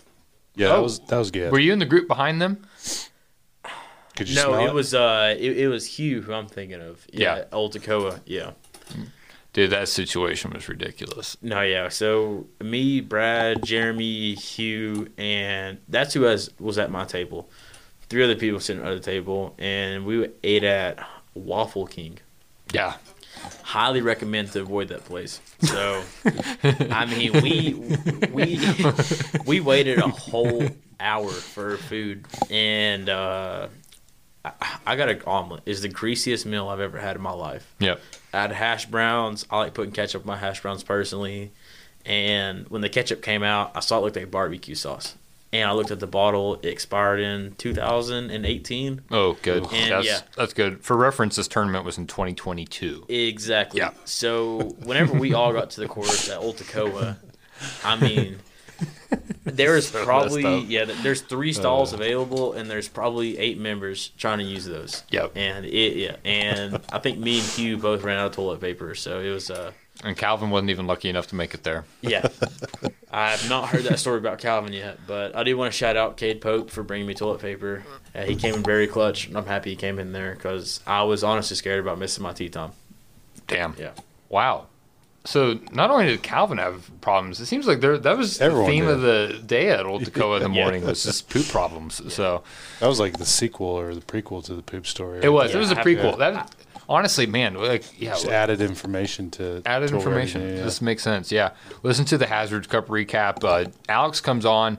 yeah, 0.56 0.68
that 0.70 0.76
oh. 0.78 0.84
was 0.84 1.00
that 1.00 1.18
was 1.18 1.32
good. 1.32 1.52
Were 1.52 1.60
you 1.60 1.72
in 1.74 1.80
the 1.80 1.86
group 1.86 2.08
behind 2.08 2.42
them? 2.42 2.66
Could 4.16 4.30
you 4.30 4.36
no, 4.36 4.54
smell 4.54 4.68
it 4.68 4.74
was 4.74 4.94
uh, 4.94 5.36
it, 5.38 5.58
it 5.58 5.68
was 5.68 5.86
Hugh 5.86 6.22
who 6.22 6.34
I'm 6.34 6.48
thinking 6.48 6.82
of. 6.82 7.06
Yeah. 7.12 7.38
Yeah, 7.38 7.44
Old 7.52 7.74
Toccoa. 7.74 8.20
Yeah. 8.26 8.52
Dude, 9.54 9.70
that 9.70 9.88
situation 9.88 10.52
was 10.52 10.68
ridiculous. 10.68 11.38
No, 11.42 11.62
yeah. 11.62 11.88
So 11.88 12.48
me, 12.62 13.00
Brad, 13.00 13.64
Jeremy, 13.64 14.36
Hugh, 14.36 15.10
and 15.18 15.78
that's 15.88 16.14
who 16.14 16.22
was 16.22 16.50
was 16.60 16.78
at 16.78 16.92
my 16.92 17.06
table. 17.06 17.50
Three 18.10 18.24
other 18.24 18.36
people 18.36 18.60
sitting 18.60 18.84
at 18.84 18.94
the 18.94 19.00
table, 19.00 19.56
and 19.58 20.06
we 20.06 20.30
ate 20.44 20.64
at 20.64 21.00
Waffle 21.34 21.88
King. 21.88 22.20
Yeah. 22.74 22.96
Highly 23.64 24.02
recommend 24.02 24.52
to 24.54 24.62
avoid 24.62 24.90
that 24.90 25.06
place. 25.06 25.40
So, 25.62 26.04
I 26.92 27.06
mean, 27.06 27.34
we 27.42 27.74
we 28.32 28.60
we 29.46 29.60
waited 29.60 30.00
a 30.00 30.08
whole 30.08 30.68
hour 31.00 31.30
for 31.30 31.78
food, 31.78 32.26
and 32.50 33.10
uh, 33.10 33.68
I, 34.62 34.78
I 34.86 34.96
got 34.96 35.10
an 35.10 35.22
omelet. 35.26 35.64
It's 35.66 35.82
the 35.82 35.90
greasiest 35.90 36.46
meal 36.46 36.68
I've 36.68 36.80
ever 36.80 37.00
had 37.00 37.16
in 37.16 37.22
my 37.22 37.34
life. 37.34 37.74
Yep. 37.80 38.00
I 38.34 38.42
had 38.42 38.52
hash 38.52 38.86
browns. 38.86 39.46
I 39.50 39.58
like 39.58 39.74
putting 39.74 39.92
ketchup 39.92 40.22
on 40.24 40.28
my 40.28 40.38
hash 40.38 40.62
browns 40.62 40.84
personally. 40.84 41.52
And 42.06 42.68
when 42.70 42.82
the 42.82 42.90
ketchup 42.90 43.22
came 43.22 43.44
out, 43.44 43.72
I 43.76 43.80
saw 43.80 43.98
it 43.98 44.02
looked 44.02 44.16
like 44.16 44.30
barbecue 44.30 44.76
sauce. 44.76 45.16
And 45.52 45.70
I 45.70 45.74
looked 45.74 45.92
at 45.92 46.00
the 46.00 46.08
bottle. 46.08 46.56
It 46.56 46.66
expired 46.66 47.22
in 47.22 47.56
2018. 47.58 49.02
Oh, 49.10 49.38
good. 49.42 49.64
And, 49.72 49.92
that's, 49.92 50.06
yeah. 50.06 50.20
that's 50.36 50.54
good. 50.54 50.84
For 50.84 50.98
reference, 50.98 51.38
this 51.38 51.48
tournament 51.48 51.86
was 51.86 51.98
in 51.98 52.08
2022. 52.08 53.06
Exactly. 53.08 53.80
Yeah. 53.80 53.92
So 54.04 54.76
whenever 54.84 55.18
we 55.18 55.34
all 55.34 55.54
got 55.54 55.70
to 55.72 55.82
the 55.82 55.88
course 55.88 56.30
at 56.30 56.38
Old 56.38 56.58
Toccoa, 56.58 57.18
I 57.86 57.96
mean, 57.96 58.40
there's 59.44 59.90
So 59.90 60.04
probably 60.04 60.60
yeah, 60.62 60.86
there's 60.86 61.22
three 61.22 61.54
stalls 61.54 61.94
available, 61.94 62.54
and 62.54 62.70
there's 62.70 62.88
probably 62.88 63.38
eight 63.38 63.60
members 63.60 64.10
trying 64.18 64.40
to 64.40 64.44
use 64.44 64.66
those. 64.66 65.04
Yep. 65.12 65.34
And 65.36 65.66
it 65.66 65.96
yeah, 65.98 66.16
and 66.26 66.80
I 66.92 67.00
think 67.00 67.18
me 67.20 67.40
and 67.40 67.48
Hugh 67.48 67.78
both 67.78 68.04
ran 68.04 68.18
out 68.18 68.28
of 68.28 68.32
toilet 68.34 68.62
paper, 68.62 68.96
so 68.96 69.20
it 69.20 69.30
was 69.30 69.50
uh 69.52 69.72
And 70.04 70.18
Calvin 70.18 70.50
wasn't 70.50 70.70
even 70.72 70.88
lucky 70.88 71.10
enough 71.10 71.28
to 71.28 71.36
make 71.36 71.54
it 71.54 71.64
there. 71.64 71.86
yeah. 72.02 72.28
I 73.12 73.30
have 73.32 73.48
not 73.50 73.70
heard 73.70 73.84
that 73.86 73.98
story 74.00 74.18
about 74.18 74.40
Calvin 74.40 74.74
yet, 74.74 75.00
but 75.08 75.34
I 75.38 75.44
do 75.44 75.56
want 75.56 75.72
to 75.72 75.78
shout 75.78 75.96
out 75.96 76.18
Cade 76.18 76.42
Pope 76.42 76.70
for 76.70 76.84
bringing 76.84 77.08
me 77.08 77.14
toilet 77.14 77.40
paper. 77.40 77.86
Uh, 78.14 78.24
he 78.24 78.36
came 78.36 78.56
in 78.56 78.64
very 78.64 78.88
clutch, 78.88 79.28
and 79.28 79.38
I'm 79.38 79.46
happy 79.46 79.70
he 79.70 79.76
came 79.78 80.00
in 80.00 80.12
there 80.12 80.34
because 80.34 80.82
I 80.86 81.04
was 81.04 81.24
honestly 81.24 81.56
scared 81.56 81.80
about 81.80 81.98
missing 81.98 82.24
my 82.24 82.34
tee 82.34 82.50
time. 82.50 82.72
Damn. 83.48 83.74
Yeah. 83.80 83.92
Wow. 84.28 84.68
So 85.26 85.60
not 85.72 85.90
only 85.90 86.06
did 86.06 86.22
Calvin 86.24 86.60
have 86.60 86.90
problems, 87.02 87.40
it 87.40 87.48
seems 87.48 87.66
like 87.68 87.80
there 87.82 87.98
that 87.98 88.18
was 88.18 88.40
Everyone 88.40 88.66
the 88.66 88.72
theme 88.72 88.86
did. 88.86 88.94
of 88.94 89.02
the 89.02 89.42
day 89.46 89.70
at 89.70 89.86
Old 89.86 90.06
Tacoma 90.06 90.36
in 90.36 90.44
the 90.44 90.50
Yeah. 90.58 90.64
morning 90.64 90.86
was 90.86 91.04
just 91.04 91.30
poop 91.30 91.48
problems. 91.48 92.02
So 92.14 92.44
That 92.80 92.88
was 92.88 93.00
like 93.00 93.18
the 93.18 93.26
sequel 93.26 93.68
or 93.68 93.94
the 93.96 94.02
prequel 94.02 94.44
to 94.46 94.54
the 94.54 94.62
poop 94.62 94.86
story. 94.88 95.20
it 95.24 95.30
was. 95.30 95.52
Yeah, 95.52 95.58
it 95.58 95.60
was 95.60 95.72
a 95.72 95.76
prequel. 95.76 96.18
That 96.20 96.54
honestly, 96.88 97.26
man, 97.26 97.56
like 97.56 97.84
yeah, 98.00 98.12
Just 98.12 98.28
added 98.28 98.62
information 98.62 99.32
to 99.32 99.64
added 99.66 99.90
to 99.90 99.96
information. 99.96 100.42
everything, 100.42 100.60
yeah. 100.60 100.66
This 100.66 100.82
makes 100.82 101.02
sense. 101.02 101.32
Yeah. 101.32 101.52
Listen 101.82 102.06
to 102.06 102.18
the 102.20 102.28
Hazards 102.28 102.68
Cup 102.68 102.88
recap. 102.88 103.44
Uh, 103.44 103.70
Alex 103.90 104.22
comes 104.22 104.46
on. 104.46 104.78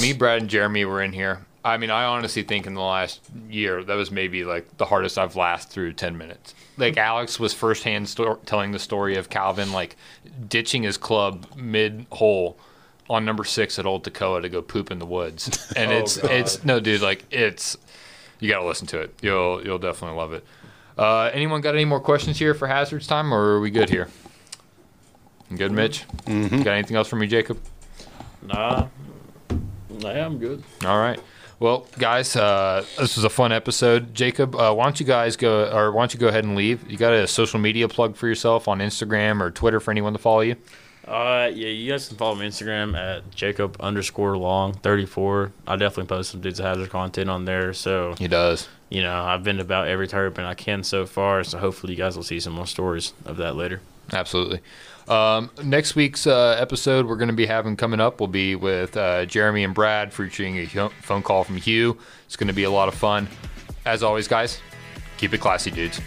Me, 0.00 0.12
Brad, 0.12 0.40
and 0.42 0.50
Jeremy 0.50 0.84
were 0.84 1.02
in 1.02 1.12
here. 1.12 1.44
I 1.64 1.76
mean, 1.76 1.90
I 1.90 2.04
honestly 2.04 2.42
think 2.42 2.66
in 2.66 2.74
the 2.74 2.80
last 2.80 3.20
year 3.48 3.84
that 3.84 3.94
was 3.94 4.10
maybe 4.10 4.44
like 4.44 4.76
the 4.78 4.86
hardest 4.86 5.18
I've 5.18 5.36
lasted 5.36 5.70
through 5.72 5.92
ten 5.94 6.16
minutes. 6.16 6.54
Like 6.78 6.96
Alex 6.96 7.38
was 7.38 7.52
firsthand 7.52 8.08
sto- 8.08 8.38
telling 8.46 8.72
the 8.72 8.78
story 8.78 9.16
of 9.16 9.28
Calvin 9.28 9.70
like 9.72 9.96
ditching 10.48 10.82
his 10.84 10.96
club 10.96 11.46
mid 11.56 12.06
hole 12.12 12.58
on 13.10 13.24
number 13.24 13.44
six 13.44 13.78
at 13.78 13.84
Old 13.86 14.04
Toccoa 14.04 14.40
to 14.40 14.48
go 14.48 14.62
poop 14.62 14.90
in 14.90 14.98
the 14.98 15.04
woods, 15.06 15.70
and 15.76 15.90
Oh, 15.92 15.96
it's 15.98 16.16
God. 16.16 16.30
it's 16.30 16.64
no 16.64 16.80
dude 16.80 17.02
like 17.02 17.24
it's 17.30 17.76
you 18.38 18.48
got 18.48 18.60
to 18.60 18.66
listen 18.66 18.86
to 18.88 19.00
it. 19.00 19.14
You'll 19.20 19.62
you'll 19.62 19.78
definitely 19.78 20.16
love 20.16 20.32
it. 20.32 20.44
Uh, 20.96 21.30
anyone 21.34 21.60
got 21.60 21.74
any 21.74 21.84
more 21.84 22.00
questions 22.00 22.38
here 22.38 22.54
for 22.54 22.68
hazards 22.68 23.06
time, 23.06 23.32
or 23.34 23.38
are 23.56 23.60
we 23.60 23.70
good 23.70 23.90
here? 23.90 24.08
Good, 25.54 25.72
Mitch. 25.72 26.04
Mhm. 26.26 26.64
Got 26.64 26.72
anything 26.72 26.96
else 26.96 27.08
from 27.08 27.18
me, 27.18 27.26
Jacob? 27.26 27.58
Nah, 28.42 28.86
nah, 29.90 30.08
I'm 30.10 30.38
good. 30.38 30.62
All 30.86 30.98
right. 30.98 31.20
Well, 31.60 31.86
guys, 31.98 32.34
uh, 32.36 32.84
this 32.98 33.16
was 33.16 33.24
a 33.24 33.28
fun 33.30 33.52
episode. 33.52 34.14
Jacob, 34.14 34.56
uh, 34.56 34.72
why 34.72 34.84
don't 34.84 34.98
you 34.98 35.04
guys 35.04 35.36
go, 35.36 35.70
or 35.70 35.92
why 35.92 36.00
don't 36.02 36.14
you 36.14 36.18
go 36.18 36.28
ahead 36.28 36.44
and 36.44 36.56
leave? 36.56 36.90
You 36.90 36.96
got 36.96 37.12
a 37.12 37.26
social 37.26 37.60
media 37.60 37.86
plug 37.86 38.16
for 38.16 38.26
yourself 38.26 38.66
on 38.66 38.78
Instagram 38.78 39.42
or 39.42 39.50
Twitter 39.50 39.78
for 39.78 39.90
anyone 39.90 40.14
to 40.14 40.18
follow 40.18 40.40
you? 40.40 40.56
Uh, 41.06 41.50
yeah, 41.52 41.68
you 41.68 41.90
guys 41.90 42.08
can 42.08 42.16
follow 42.16 42.34
me 42.34 42.46
on 42.46 42.50
Instagram 42.50 42.96
at 42.96 43.30
Jacob 43.34 43.76
underscore 43.80 44.38
long 44.38 44.72
thirty 44.72 45.04
four. 45.04 45.52
I 45.66 45.76
definitely 45.76 46.06
post 46.08 46.30
some 46.30 46.40
dudes 46.40 46.60
of 46.60 46.66
hazard 46.66 46.88
content 46.90 47.28
on 47.28 47.44
there. 47.44 47.74
So 47.74 48.14
He 48.18 48.28
does. 48.28 48.68
you 48.88 49.02
know, 49.02 49.20
I've 49.22 49.42
been 49.42 49.56
to 49.56 49.62
about 49.62 49.88
every 49.88 50.08
tournament 50.08 50.46
I 50.46 50.54
can 50.54 50.82
so 50.82 51.04
far. 51.04 51.44
So 51.44 51.58
hopefully 51.58 51.92
you 51.94 51.98
guys 51.98 52.16
will 52.16 52.22
see 52.22 52.40
some 52.40 52.52
more 52.54 52.66
stories 52.66 53.12
of 53.26 53.36
that 53.38 53.54
later. 53.56 53.80
Absolutely. 54.12 54.60
Um, 55.10 55.50
next 55.64 55.96
week's 55.96 56.28
uh, 56.28 56.56
episode 56.60 57.04
we're 57.04 57.16
going 57.16 57.30
to 57.30 57.34
be 57.34 57.46
having 57.46 57.76
coming 57.76 57.98
up 57.98 58.20
will 58.20 58.28
be 58.28 58.54
with 58.54 58.96
uh, 58.96 59.26
Jeremy 59.26 59.64
and 59.64 59.74
Brad 59.74 60.12
featuring 60.12 60.56
a 60.56 60.66
phone 61.02 61.22
call 61.22 61.42
from 61.42 61.56
Hugh. 61.56 61.98
It's 62.26 62.36
going 62.36 62.46
to 62.46 62.54
be 62.54 62.62
a 62.62 62.70
lot 62.70 62.86
of 62.86 62.94
fun. 62.94 63.26
As 63.84 64.04
always, 64.04 64.28
guys, 64.28 64.60
keep 65.18 65.34
it 65.34 65.38
classy, 65.38 65.72
dudes. 65.72 66.00